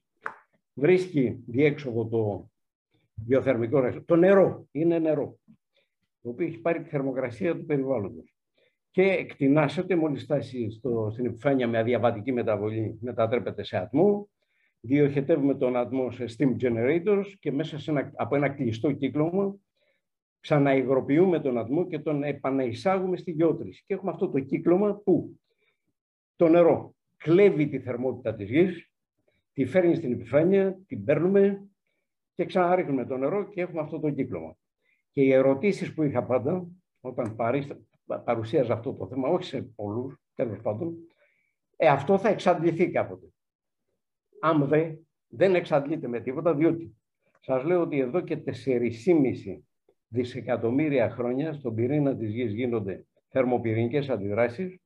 βρίσκει 0.74 1.44
διέξοδο 1.46 2.06
το 2.06 2.50
βιοθερμικό 3.26 3.80
ρεύμα. 3.80 4.04
Το 4.04 4.16
νερό 4.16 4.68
είναι 4.70 4.98
νερό, 4.98 5.38
το 6.22 6.28
οποίο 6.28 6.46
έχει 6.46 6.58
πάρει 6.58 6.82
τη 6.82 6.88
θερμοκρασία 6.88 7.56
του 7.56 7.64
περιβάλλοντος 7.64 8.38
και 8.90 9.02
εκτινάσεται 9.02 9.96
μόλις 9.96 10.22
φτάσει 10.22 10.70
στο, 10.70 11.08
στην 11.12 11.26
επιφάνεια 11.26 11.68
με 11.68 11.78
αδιαβατική 11.78 12.32
μεταβολή, 12.32 12.98
μετατρέπεται 13.00 13.62
σε 13.62 13.76
ατμό, 13.76 14.28
διοχετεύουμε 14.80 15.54
τον 15.54 15.76
ατμό 15.76 16.10
σε 16.10 16.24
steam 16.36 16.56
generators 16.60 17.26
και 17.40 17.52
μέσα 17.52 17.78
σε 17.78 17.90
ένα, 17.90 18.12
από 18.14 18.36
ένα 18.36 18.48
κλειστό 18.48 18.92
κύκλωμα 18.92 19.56
ξαναυγροποιούμε 20.40 21.40
τον 21.40 21.58
ατμό 21.58 21.86
και 21.86 21.98
τον 21.98 22.22
επαναεισάγουμε 22.22 23.16
στη 23.16 23.30
γεώτρηση. 23.30 23.84
Και 23.86 23.94
έχουμε 23.94 24.10
αυτό 24.10 24.28
το 24.28 24.40
κύκλωμα 24.40 24.94
που 25.04 25.38
το 26.38 26.48
νερό 26.48 26.94
κλέβει 27.16 27.68
τη 27.68 27.80
θερμότητα 27.80 28.34
της 28.34 28.50
γης, 28.50 28.90
τη 29.52 29.66
φέρνει 29.66 29.94
στην 29.94 30.12
επιφάνεια, 30.12 30.80
την 30.86 31.04
παίρνουμε 31.04 31.68
και 32.34 32.44
ξαναρίχνουμε 32.44 33.06
το 33.06 33.16
νερό 33.16 33.48
και 33.48 33.60
έχουμε 33.60 33.80
αυτό 33.80 34.00
το 34.00 34.10
κύκλωμα. 34.10 34.56
Και 35.10 35.22
οι 35.22 35.32
ερωτήσεις 35.32 35.94
που 35.94 36.02
είχα 36.02 36.24
πάντα, 36.24 36.66
όταν 37.00 37.36
παρουσίαζα 38.24 38.72
αυτό 38.72 38.94
το 38.94 39.06
θέμα, 39.06 39.28
όχι 39.28 39.44
σε 39.44 39.62
πολλούς, 39.62 40.20
τέλος 40.34 40.60
πάντων, 40.60 40.96
ε, 41.76 41.88
αυτό 41.88 42.18
θα 42.18 42.28
εξαντληθεί 42.28 42.90
κάποτε. 42.90 43.26
Αν 44.40 44.68
δε, 44.68 44.94
δεν 45.28 45.54
εξαντλείται 45.54 46.08
με 46.08 46.20
τίποτα, 46.20 46.54
διότι 46.54 46.96
σας 47.40 47.64
λέω 47.64 47.80
ότι 47.80 47.98
εδώ 47.98 48.20
και 48.20 48.36
4,5 48.36 49.62
δισεκατομμύρια 50.08 51.10
χρόνια 51.10 51.52
στον 51.52 51.74
πυρήνα 51.74 52.16
της 52.16 52.30
Γης 52.30 52.52
γίνονται 52.52 53.06
θερμοπυρηνικές 53.28 54.08
αντιδράσεις 54.08 54.80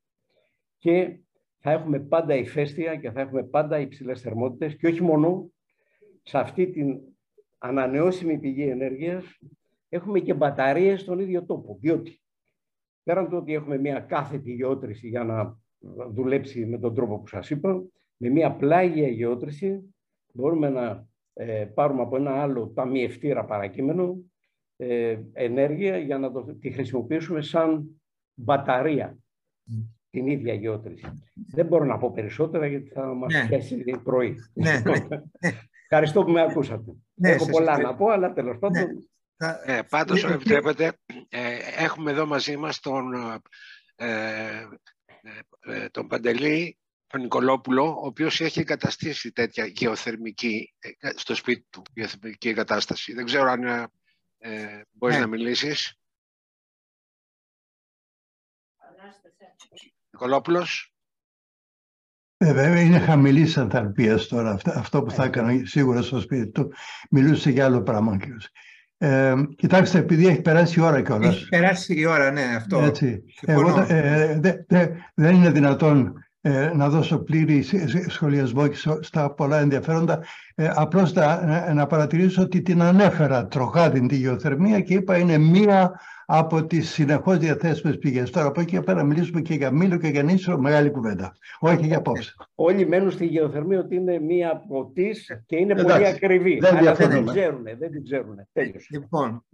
και 0.78 1.20
θα 1.64 1.70
έχουμε 1.70 2.00
πάντα 2.00 2.34
ηφαίστεια 2.34 2.96
και 2.96 3.10
θα 3.10 3.20
έχουμε 3.20 3.42
πάντα 3.42 3.78
υψηλές 3.78 4.20
θερμότητες 4.20 4.76
και 4.76 4.86
όχι 4.86 5.02
μόνο. 5.02 5.50
Σε 6.22 6.38
αυτή 6.38 6.70
την 6.70 7.00
ανανεώσιμη 7.58 8.38
πηγή 8.38 8.62
ενέργειας 8.62 9.24
έχουμε 9.88 10.20
και 10.20 10.34
μπαταρίες 10.34 11.00
στον 11.00 11.18
ίδιο 11.18 11.44
τόπο, 11.44 11.76
διότι 11.80 12.20
πέραν 13.02 13.28
του 13.28 13.36
ότι 13.36 13.54
έχουμε 13.54 13.78
μια 13.78 14.00
κάθετη 14.00 14.52
γεώτρηση 14.52 15.08
για 15.08 15.24
να 15.24 15.58
δουλέψει 16.12 16.66
με 16.66 16.78
τον 16.78 16.94
τρόπο 16.94 17.18
που 17.18 17.26
σας 17.26 17.50
είπα, 17.50 17.84
με 18.16 18.28
μια 18.28 18.56
πλάγια 18.56 19.08
γεώτρηση 19.08 19.94
μπορούμε 20.32 20.68
να 20.68 21.06
ε, 21.32 21.64
πάρουμε 21.64 22.02
από 22.02 22.16
ένα 22.16 22.42
άλλο 22.42 22.72
ταμιευτήρα 22.74 23.44
παρακείμενο 23.44 24.16
ε, 24.76 25.18
ενέργεια 25.32 25.98
για 25.98 26.18
να 26.18 26.32
το, 26.32 26.56
τη 26.60 26.70
χρησιμοποιήσουμε 26.70 27.40
σαν 27.42 28.00
μπαταρία 28.34 29.18
την 30.12 30.26
ίδια 30.26 30.54
γεώτρηση. 30.54 31.22
Δεν 31.34 31.66
μπορώ 31.66 31.84
να 31.84 31.98
πω 31.98 32.12
περισσότερα 32.12 32.66
γιατί 32.66 32.88
θα 32.88 33.14
μας 33.14 33.32
ναι. 33.32 33.46
πιάσει 33.48 33.84
πρωί. 34.02 34.36
Ναι, 34.52 34.82
ναι, 34.84 35.20
Ευχαριστώ 35.88 36.24
που 36.24 36.30
με 36.30 36.42
ακούσατε. 36.42 36.92
Ναι, 37.14 37.30
Έχω 37.30 37.50
πολλά 37.50 37.78
να 37.78 37.94
πω, 37.94 38.08
αλλά 38.08 38.32
τέλος 38.32 38.58
πάντων... 38.58 38.82
Ναι. 39.36 39.56
Ε, 39.64 39.82
πάντως, 39.82 40.24
επιτρέπετε, 40.24 40.92
ε, 41.28 41.58
έχουμε 41.76 42.10
εδώ 42.10 42.26
μαζί 42.26 42.56
μας 42.56 42.80
τον, 42.80 43.14
ε, 43.94 44.66
ε, 45.60 45.88
τον 45.88 46.08
Παντελή, 46.08 46.78
τον 47.06 47.20
Νικολόπουλο, 47.20 47.84
ο 47.84 48.06
οποίος 48.06 48.40
έχει 48.40 48.60
εγκαταστήσει 48.60 49.32
τέτοια 49.32 49.66
γεωθερμική, 49.66 50.74
στο 51.14 51.34
σπίτι 51.34 51.66
του, 51.70 51.82
γεωθερμική 51.94 52.48
εγκατάσταση. 52.48 53.12
Δεν 53.12 53.24
ξέρω 53.24 53.50
αν 53.50 53.90
ε, 54.38 54.82
μπορείς 54.90 55.16
ναι. 55.16 55.20
να 55.22 55.28
μιλήσεις. 55.28 55.96
Νικολόπουλος. 60.12 60.94
Ε, 62.36 62.52
βέβαια 62.52 62.80
είναι 62.80 62.98
χαμηλής 62.98 63.58
ανθαλπία 63.58 64.18
τώρα. 64.28 64.58
Αυτό 64.64 65.02
που 65.02 65.10
θα 65.10 65.22
ναι. 65.22 65.28
έκανα 65.28 65.52
σίγουρα 65.64 66.02
στο 66.02 66.20
σπίτι 66.20 66.50
του. 66.50 66.72
Μιλούσε 67.10 67.50
για 67.50 67.64
άλλο 67.64 67.82
πράγμα. 67.82 68.18
Ε, 68.98 69.34
κοιτάξτε, 69.56 69.98
επειδή 69.98 70.26
έχει 70.26 70.40
περάσει 70.40 70.80
η 70.80 70.82
ώρα 70.82 71.02
κιόλας. 71.02 71.34
Έχει 71.34 71.48
περάσει 71.48 71.94
η 71.94 72.06
ώρα, 72.06 72.30
ναι, 72.30 72.42
αυτό. 72.42 72.78
Έτσι. 72.78 73.24
Εγώ, 73.40 73.86
ε, 73.88 74.38
δε, 74.40 74.54
δε, 74.68 74.86
δεν 75.14 75.34
είναι 75.34 75.50
δυνατόν 75.50 76.06
ε, 76.06 76.12
να 76.74 76.88
δώσω 76.88 77.18
πλήρη 77.18 77.64
σχολιασμό 78.08 78.66
και 78.66 78.76
στα 79.00 79.34
πολλά 79.34 79.60
ενδιαφέροντα. 79.60 80.24
Ε, 80.54 80.70
απλώς 80.74 81.12
να, 81.12 81.74
να 81.74 81.86
παρατηρήσω 81.86 82.42
ότι 82.42 82.62
την 82.62 82.82
ανέφερα 82.82 83.46
τροχά 83.46 83.90
την 83.90 84.08
γεωθερμία 84.10 84.80
και 84.80 84.94
είπα 84.94 85.18
είναι 85.18 85.38
μία 85.38 86.00
από 86.26 86.66
τις 86.66 86.90
συνεχώς 86.90 87.38
διαθέσιμες 87.38 87.98
πηγές. 87.98 88.30
Τώρα 88.30 88.46
από 88.46 88.60
εκεί 88.60 88.80
πέρα 88.80 89.04
μιλήσουμε 89.04 89.40
και 89.40 89.54
για 89.54 89.70
Μήλο 89.70 89.96
και 89.96 90.08
για 90.08 90.22
Νήσο, 90.22 90.58
μεγάλη 90.58 90.90
κουβέντα. 90.90 91.32
Όχι 91.58 91.86
για 91.86 91.96
απόψε. 91.96 92.34
Όλοι 92.54 92.86
μένουν 92.86 93.10
στη 93.10 93.26
γεωθερμία 93.26 93.78
ότι 93.78 93.94
είναι 93.94 94.18
μία 94.18 94.50
από 94.50 94.90
τις 94.94 95.42
και 95.46 95.56
είναι 95.56 95.74
πολύ 95.74 96.06
ακριβή. 96.06 96.58
Δεν 96.58 96.76
Αλλά 96.76 96.94
δεν 96.94 97.10
την 97.10 97.26
ξέρουν. 97.26 97.62
Δεν 97.78 97.90
την 97.90 98.04
ξέρουν. 98.04 98.34
Τέλειωσε. 98.52 98.86
Λοιπόν, 98.90 99.44